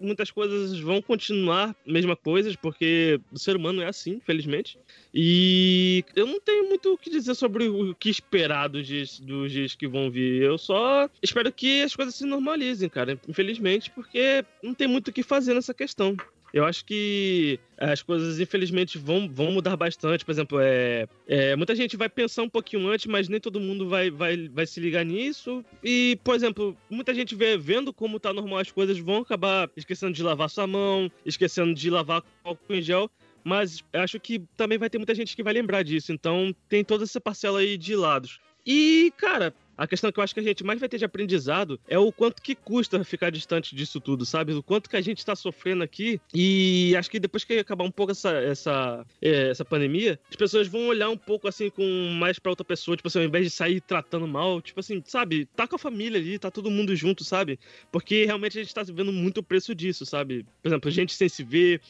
muitas 0.00 0.30
coisas 0.30 0.78
vão 0.80 1.02
continuar 1.02 1.74
mesma 1.86 2.16
coisas, 2.16 2.56
porque 2.56 3.20
o 3.30 3.38
ser 3.38 3.56
humano 3.56 3.82
é 3.82 3.86
assim, 3.86 4.12
infelizmente. 4.12 4.78
E 5.12 6.04
eu 6.14 6.26
não 6.26 6.40
tenho 6.40 6.68
muito 6.68 6.92
o 6.92 6.98
que 6.98 7.10
dizer 7.10 7.34
sobre 7.34 7.68
o 7.68 7.94
que 7.94 8.10
esperar 8.10 8.68
dos 8.68 8.86
dias, 8.86 9.20
dos 9.20 9.52
dias 9.52 9.74
que 9.74 9.86
vão 9.86 10.10
vir. 10.10 10.42
Eu 10.42 10.56
só 10.58 11.08
espero 11.22 11.52
que 11.52 11.82
as 11.82 11.94
coisas 11.94 12.14
se 12.14 12.24
normalizem, 12.24 12.88
cara. 12.88 13.18
Infelizmente, 13.28 13.90
porque 13.90 14.44
não 14.62 14.74
tem 14.74 14.88
muito 14.88 15.08
o 15.08 15.12
que 15.12 15.22
fazer 15.22 15.54
nessa 15.54 15.74
questão. 15.74 16.16
Eu 16.52 16.64
acho 16.64 16.84
que 16.84 17.58
as 17.78 18.02
coisas, 18.02 18.40
infelizmente, 18.40 18.98
vão, 18.98 19.28
vão 19.28 19.52
mudar 19.52 19.76
bastante. 19.76 20.24
Por 20.24 20.32
exemplo, 20.32 20.58
é, 20.60 21.06
é, 21.26 21.56
muita 21.56 21.74
gente 21.74 21.96
vai 21.96 22.08
pensar 22.08 22.42
um 22.42 22.48
pouquinho 22.48 22.88
antes, 22.88 23.06
mas 23.06 23.28
nem 23.28 23.40
todo 23.40 23.60
mundo 23.60 23.88
vai, 23.88 24.10
vai, 24.10 24.48
vai 24.48 24.66
se 24.66 24.80
ligar 24.80 25.04
nisso. 25.04 25.64
E, 25.82 26.18
por 26.24 26.34
exemplo, 26.34 26.76
muita 26.88 27.14
gente 27.14 27.34
vê, 27.34 27.56
vendo 27.56 27.92
como 27.92 28.20
tá 28.20 28.32
normal 28.32 28.58
as 28.58 28.70
coisas, 28.70 28.98
vão 28.98 29.18
acabar 29.18 29.70
esquecendo 29.76 30.12
de 30.12 30.22
lavar 30.22 30.50
sua 30.50 30.66
mão, 30.66 31.10
esquecendo 31.24 31.72
de 31.74 31.88
lavar 31.88 32.22
álcool 32.44 32.74
em 32.74 32.82
gel. 32.82 33.10
Mas 33.42 33.82
acho 33.92 34.20
que 34.20 34.42
também 34.56 34.76
vai 34.76 34.90
ter 34.90 34.98
muita 34.98 35.14
gente 35.14 35.34
que 35.34 35.42
vai 35.42 35.54
lembrar 35.54 35.82
disso. 35.82 36.12
Então 36.12 36.54
tem 36.68 36.84
toda 36.84 37.04
essa 37.04 37.20
parcela 37.20 37.60
aí 37.60 37.78
de 37.78 37.96
lados. 37.96 38.38
E, 38.66 39.12
cara, 39.16 39.54
a 39.80 39.86
questão 39.86 40.12
que 40.12 40.20
eu 40.20 40.22
acho 40.22 40.34
que 40.34 40.40
a 40.40 40.42
gente 40.42 40.62
mais 40.62 40.78
vai 40.78 40.90
ter 40.90 40.98
de 40.98 41.06
aprendizado 41.06 41.80
é 41.88 41.98
o 41.98 42.12
quanto 42.12 42.42
que 42.42 42.54
custa 42.54 43.02
ficar 43.02 43.30
distante 43.30 43.74
disso 43.74 43.98
tudo, 43.98 44.26
sabe? 44.26 44.52
O 44.52 44.62
quanto 44.62 44.90
que 44.90 44.96
a 44.96 45.00
gente 45.00 45.24
tá 45.24 45.34
sofrendo 45.34 45.82
aqui. 45.82 46.20
E 46.34 46.94
acho 46.98 47.10
que 47.10 47.18
depois 47.18 47.44
que 47.44 47.54
acabar 47.54 47.84
um 47.84 47.90
pouco 47.90 48.12
essa, 48.12 48.30
essa, 48.30 49.06
é, 49.22 49.48
essa 49.48 49.64
pandemia, 49.64 50.20
as 50.28 50.36
pessoas 50.36 50.68
vão 50.68 50.88
olhar 50.88 51.08
um 51.08 51.16
pouco 51.16 51.48
assim 51.48 51.70
com 51.70 51.82
mais 52.18 52.38
pra 52.38 52.52
outra 52.52 52.62
pessoa, 52.62 52.94
tipo 52.94 53.08
assim, 53.08 53.20
ao 53.20 53.24
invés 53.24 53.46
de 53.46 53.50
sair 53.50 53.80
tratando 53.80 54.28
mal, 54.28 54.60
tipo 54.60 54.80
assim, 54.80 55.02
sabe? 55.06 55.46
Tá 55.56 55.66
com 55.66 55.76
a 55.76 55.78
família 55.78 56.20
ali, 56.20 56.38
tá 56.38 56.50
todo 56.50 56.70
mundo 56.70 56.94
junto, 56.94 57.24
sabe? 57.24 57.58
Porque 57.90 58.26
realmente 58.26 58.58
a 58.58 58.62
gente 58.62 58.74
tá 58.74 58.82
vendo 58.82 59.14
muito 59.14 59.38
o 59.38 59.42
preço 59.42 59.74
disso, 59.74 60.04
sabe? 60.04 60.44
Por 60.62 60.68
exemplo, 60.68 60.90
gente 60.90 61.14
sem 61.14 61.28
se 61.30 61.42
ver, 61.42 61.80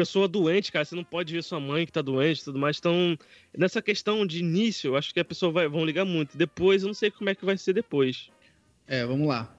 pessoa 0.00 0.26
doente, 0.26 0.72
cara, 0.72 0.82
você 0.82 0.96
não 0.96 1.04
pode 1.04 1.30
ver 1.30 1.42
sua 1.42 1.60
mãe 1.60 1.84
que 1.84 1.92
tá 1.92 2.00
doente 2.00 2.40
e 2.40 2.44
tudo 2.44 2.58
mais. 2.58 2.78
Então, 2.78 3.18
nessa 3.56 3.82
questão 3.82 4.26
de 4.26 4.40
início, 4.40 4.88
eu 4.88 4.96
acho 4.96 5.12
que 5.12 5.20
a 5.20 5.24
pessoa 5.24 5.52
vai 5.52 5.68
vão 5.68 5.84
ligar 5.84 6.06
muito. 6.06 6.38
Depois, 6.38 6.82
eu 6.82 6.86
não 6.86 6.94
sei 6.94 7.10
como 7.10 7.28
é 7.28 7.34
que 7.34 7.44
vai 7.44 7.58
ser 7.58 7.74
depois. 7.74 8.30
É, 8.86 9.04
vamos 9.04 9.28
lá. 9.28 9.54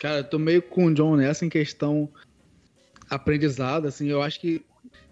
Cara, 0.00 0.20
eu 0.20 0.24
tô 0.24 0.38
meio 0.38 0.62
com 0.62 0.86
o 0.86 0.94
John 0.94 1.16
nessa 1.16 1.44
em 1.44 1.50
questão 1.50 2.08
aprendizado, 3.10 3.86
assim, 3.86 4.08
eu 4.08 4.22
acho 4.22 4.40
que 4.40 4.64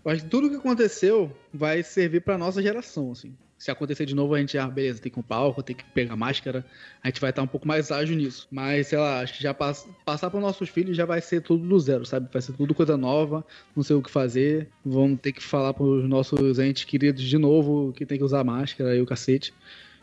eu 0.02 0.10
acho 0.10 0.24
que 0.24 0.30
tudo 0.30 0.48
que 0.48 0.56
aconteceu 0.56 1.30
vai 1.52 1.82
servir 1.82 2.22
pra 2.22 2.38
nossa 2.38 2.62
geração, 2.62 3.12
assim. 3.12 3.36
Se 3.60 3.70
acontecer 3.70 4.06
de 4.06 4.14
novo, 4.14 4.34
a 4.34 4.38
gente, 4.38 4.56
ah, 4.56 4.66
beleza, 4.66 5.02
tem 5.02 5.12
que 5.12 5.20
ir 5.20 5.22
palco, 5.22 5.62
tem 5.62 5.76
que 5.76 5.84
pegar 5.84 6.16
máscara, 6.16 6.64
a 7.02 7.08
gente 7.08 7.20
vai 7.20 7.28
estar 7.28 7.42
um 7.42 7.46
pouco 7.46 7.68
mais 7.68 7.92
ágil 7.92 8.16
nisso. 8.16 8.48
Mas, 8.50 8.86
sei 8.86 8.98
lá, 8.98 9.20
acho 9.20 9.34
que 9.34 9.42
já 9.42 9.52
pass 9.52 9.86
passar 10.02 10.30
para 10.30 10.40
nossos 10.40 10.70
filhos 10.70 10.96
já 10.96 11.04
vai 11.04 11.20
ser 11.20 11.42
tudo 11.42 11.68
do 11.68 11.78
zero, 11.78 12.06
sabe? 12.06 12.26
Vai 12.32 12.40
ser 12.40 12.54
tudo 12.54 12.74
coisa 12.74 12.96
nova, 12.96 13.44
não 13.76 13.82
sei 13.82 13.94
o 13.96 14.02
que 14.02 14.10
fazer. 14.10 14.66
Vamos 14.82 15.20
ter 15.20 15.32
que 15.32 15.42
falar 15.42 15.74
pros 15.74 16.08
nossos 16.08 16.58
entes 16.58 16.84
queridos 16.84 17.22
de 17.22 17.36
novo 17.36 17.92
que 17.92 18.06
tem 18.06 18.16
que 18.16 18.24
usar 18.24 18.42
máscara 18.44 18.96
e 18.96 19.02
o 19.02 19.04
cacete. 19.04 19.52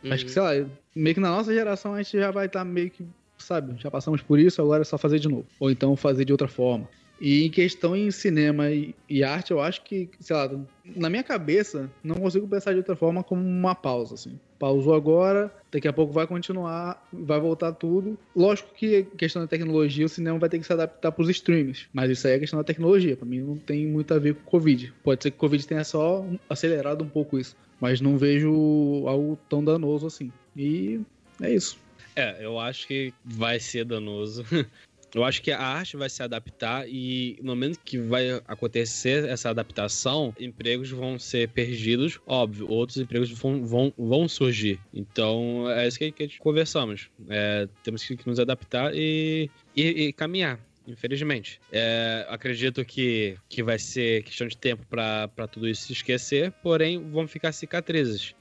Acho 0.08 0.24
que, 0.24 0.32
sei 0.32 0.42
lá, 0.44 0.52
meio 0.96 1.16
que 1.16 1.20
na 1.20 1.30
nossa 1.30 1.52
geração 1.52 1.96
a 1.96 2.04
gente 2.04 2.16
já 2.16 2.30
vai 2.30 2.46
estar 2.46 2.64
meio 2.64 2.92
que, 2.92 3.04
sabe, 3.40 3.74
já 3.82 3.90
passamos 3.90 4.22
por 4.22 4.40
isso, 4.40 4.62
agora 4.62 4.84
é 4.84 4.86
só 4.86 5.00
fazer 5.00 5.18
de 5.18 5.28
novo. 5.28 5.48
Ou 5.60 5.72
então 5.72 5.96
fazer 5.96 6.26
de 6.26 6.32
outra 6.32 6.48
forma. 6.48 6.88
E 7.20 7.46
em 7.46 7.50
questão 7.50 7.96
em 7.96 8.12
cinema 8.12 8.70
e, 8.70 8.94
e 9.10 9.24
arte, 9.24 9.52
eu 9.52 9.60
acho 9.60 9.84
que, 9.84 10.10
sei 10.20 10.36
lá, 10.36 10.50
na 10.96 11.10
minha 11.10 11.24
cabeça, 11.24 11.90
não 12.04 12.16
consigo 12.16 12.48
pensar 12.48 12.72
de 12.72 12.78
outra 12.78 12.96
forma 12.96 13.24
como 13.24 13.42
uma 13.42 13.74
pausa, 13.74 14.16
assim. 14.16 14.40
Pausou 14.60 14.96
agora, 14.96 15.54
daqui 15.72 15.88
a 15.88 15.94
pouco 15.94 16.14
vai 16.14 16.26
continuar, 16.26 17.06
vai 17.12 17.40
voltar 17.40 17.72
tudo. 17.74 18.18
Lógico 18.36 18.74
que 18.74 19.04
questão 19.18 19.42
da 19.42 19.48
tecnologia, 19.48 20.06
o 20.06 20.10
cinema 20.10 20.40
vai 20.40 20.50
ter 20.50 20.60
que 20.60 20.66
se 20.66 20.74
adaptar 20.74 21.12
para 21.12 21.22
os 21.22 21.30
streams. 21.30 21.88
Mas 21.94 22.10
isso 22.10 22.28
aí 22.28 22.34
é 22.34 22.40
questão 22.40 22.58
da 22.58 22.64
tecnologia. 22.64 23.16
Para 23.16 23.28
mim 23.28 23.42
não 23.42 23.58
tem 23.58 23.86
muito 23.86 24.14
a 24.14 24.20
ver 24.20 24.36
com 24.36 24.42
o 24.42 24.52
Covid. 24.52 24.94
Pode 25.04 25.24
ser 25.24 25.32
que 25.32 25.38
o 25.38 25.40
Covid 25.40 25.68
tenha 25.68 25.84
só 25.84 26.26
acelerado 26.50 27.04
um 27.04 27.10
pouco 27.10 27.38
isso. 27.38 27.56
Mas 27.80 28.02
não 28.02 28.18
vejo 28.18 29.04
algo 29.06 29.38
tão 29.48 29.64
danoso 29.64 30.08
assim. 30.08 30.32
E 30.56 31.00
é 31.42 31.54
isso. 31.54 31.78
É, 32.16 32.44
eu 32.44 32.58
acho 32.60 32.88
que 32.88 33.14
vai 33.24 33.60
ser 33.60 33.86
danoso. 33.86 34.44
Eu 35.18 35.24
acho 35.24 35.42
que 35.42 35.50
a 35.50 35.60
arte 35.60 35.98
vai 35.98 36.12
se 36.12 36.22
adaptar 36.22 36.88
e 36.88 37.40
no 37.42 37.56
momento 37.56 37.80
que 37.84 37.98
vai 37.98 38.40
acontecer 38.48 39.28
essa 39.28 39.50
adaptação, 39.50 40.32
empregos 40.40 40.92
vão 40.92 41.18
ser 41.18 41.50
perdidos, 41.50 42.20
óbvio, 42.28 42.70
outros 42.70 43.00
empregos 43.00 43.32
vão, 43.32 43.66
vão, 43.66 43.92
vão 43.98 44.28
surgir. 44.28 44.80
Então 44.94 45.68
é 45.72 45.88
isso 45.88 45.98
que, 45.98 46.12
que 46.12 46.38
conversamos. 46.38 47.10
É, 47.28 47.68
temos 47.82 48.06
que 48.06 48.30
nos 48.30 48.40
adaptar 48.40 48.94
e, 48.94 49.50
e, 49.76 50.04
e 50.04 50.14
caminhar. 50.14 50.60
Infelizmente. 50.88 51.60
É, 51.72 52.28
acredito 52.30 52.86
que, 52.86 53.40
que 53.50 53.64
vai 53.64 53.80
ser 53.80 54.22
questão 54.22 54.48
de 54.48 54.56
tempo 54.56 54.86
para 54.86 55.48
tudo 55.52 55.68
isso 55.68 55.88
se 55.88 55.94
esquecer, 55.94 56.52
porém 56.62 57.10
vão 57.10 57.28
ficar 57.28 57.52
cicatrizes. 57.54 58.36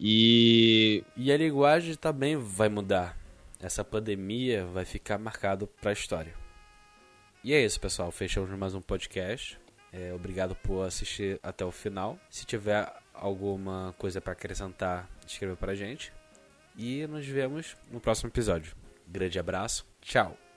E. 0.00 1.04
E 1.16 1.30
a 1.30 1.36
linguagem 1.36 1.94
também 1.94 2.36
vai 2.36 2.68
mudar. 2.68 3.16
Essa 3.60 3.84
pandemia 3.84 4.64
vai 4.66 4.84
ficar 4.84 5.18
marcado 5.18 5.66
para 5.66 5.90
a 5.90 5.92
história. 5.92 6.32
E 7.42 7.52
é 7.52 7.64
isso, 7.64 7.80
pessoal. 7.80 8.10
Fechamos 8.12 8.50
mais 8.50 8.74
um 8.74 8.80
podcast. 8.80 9.58
É, 9.92 10.12
obrigado 10.12 10.54
por 10.54 10.82
assistir 10.86 11.40
até 11.42 11.64
o 11.64 11.72
final. 11.72 12.18
Se 12.30 12.46
tiver 12.46 12.92
alguma 13.12 13.94
coisa 13.98 14.20
para 14.20 14.32
acrescentar, 14.32 15.08
escreva 15.26 15.56
pra 15.56 15.74
gente. 15.74 16.12
E 16.76 17.06
nos 17.08 17.26
vemos 17.26 17.76
no 17.90 18.00
próximo 18.00 18.28
episódio. 18.30 18.76
Grande 19.06 19.38
abraço. 19.38 19.84
Tchau. 20.00 20.47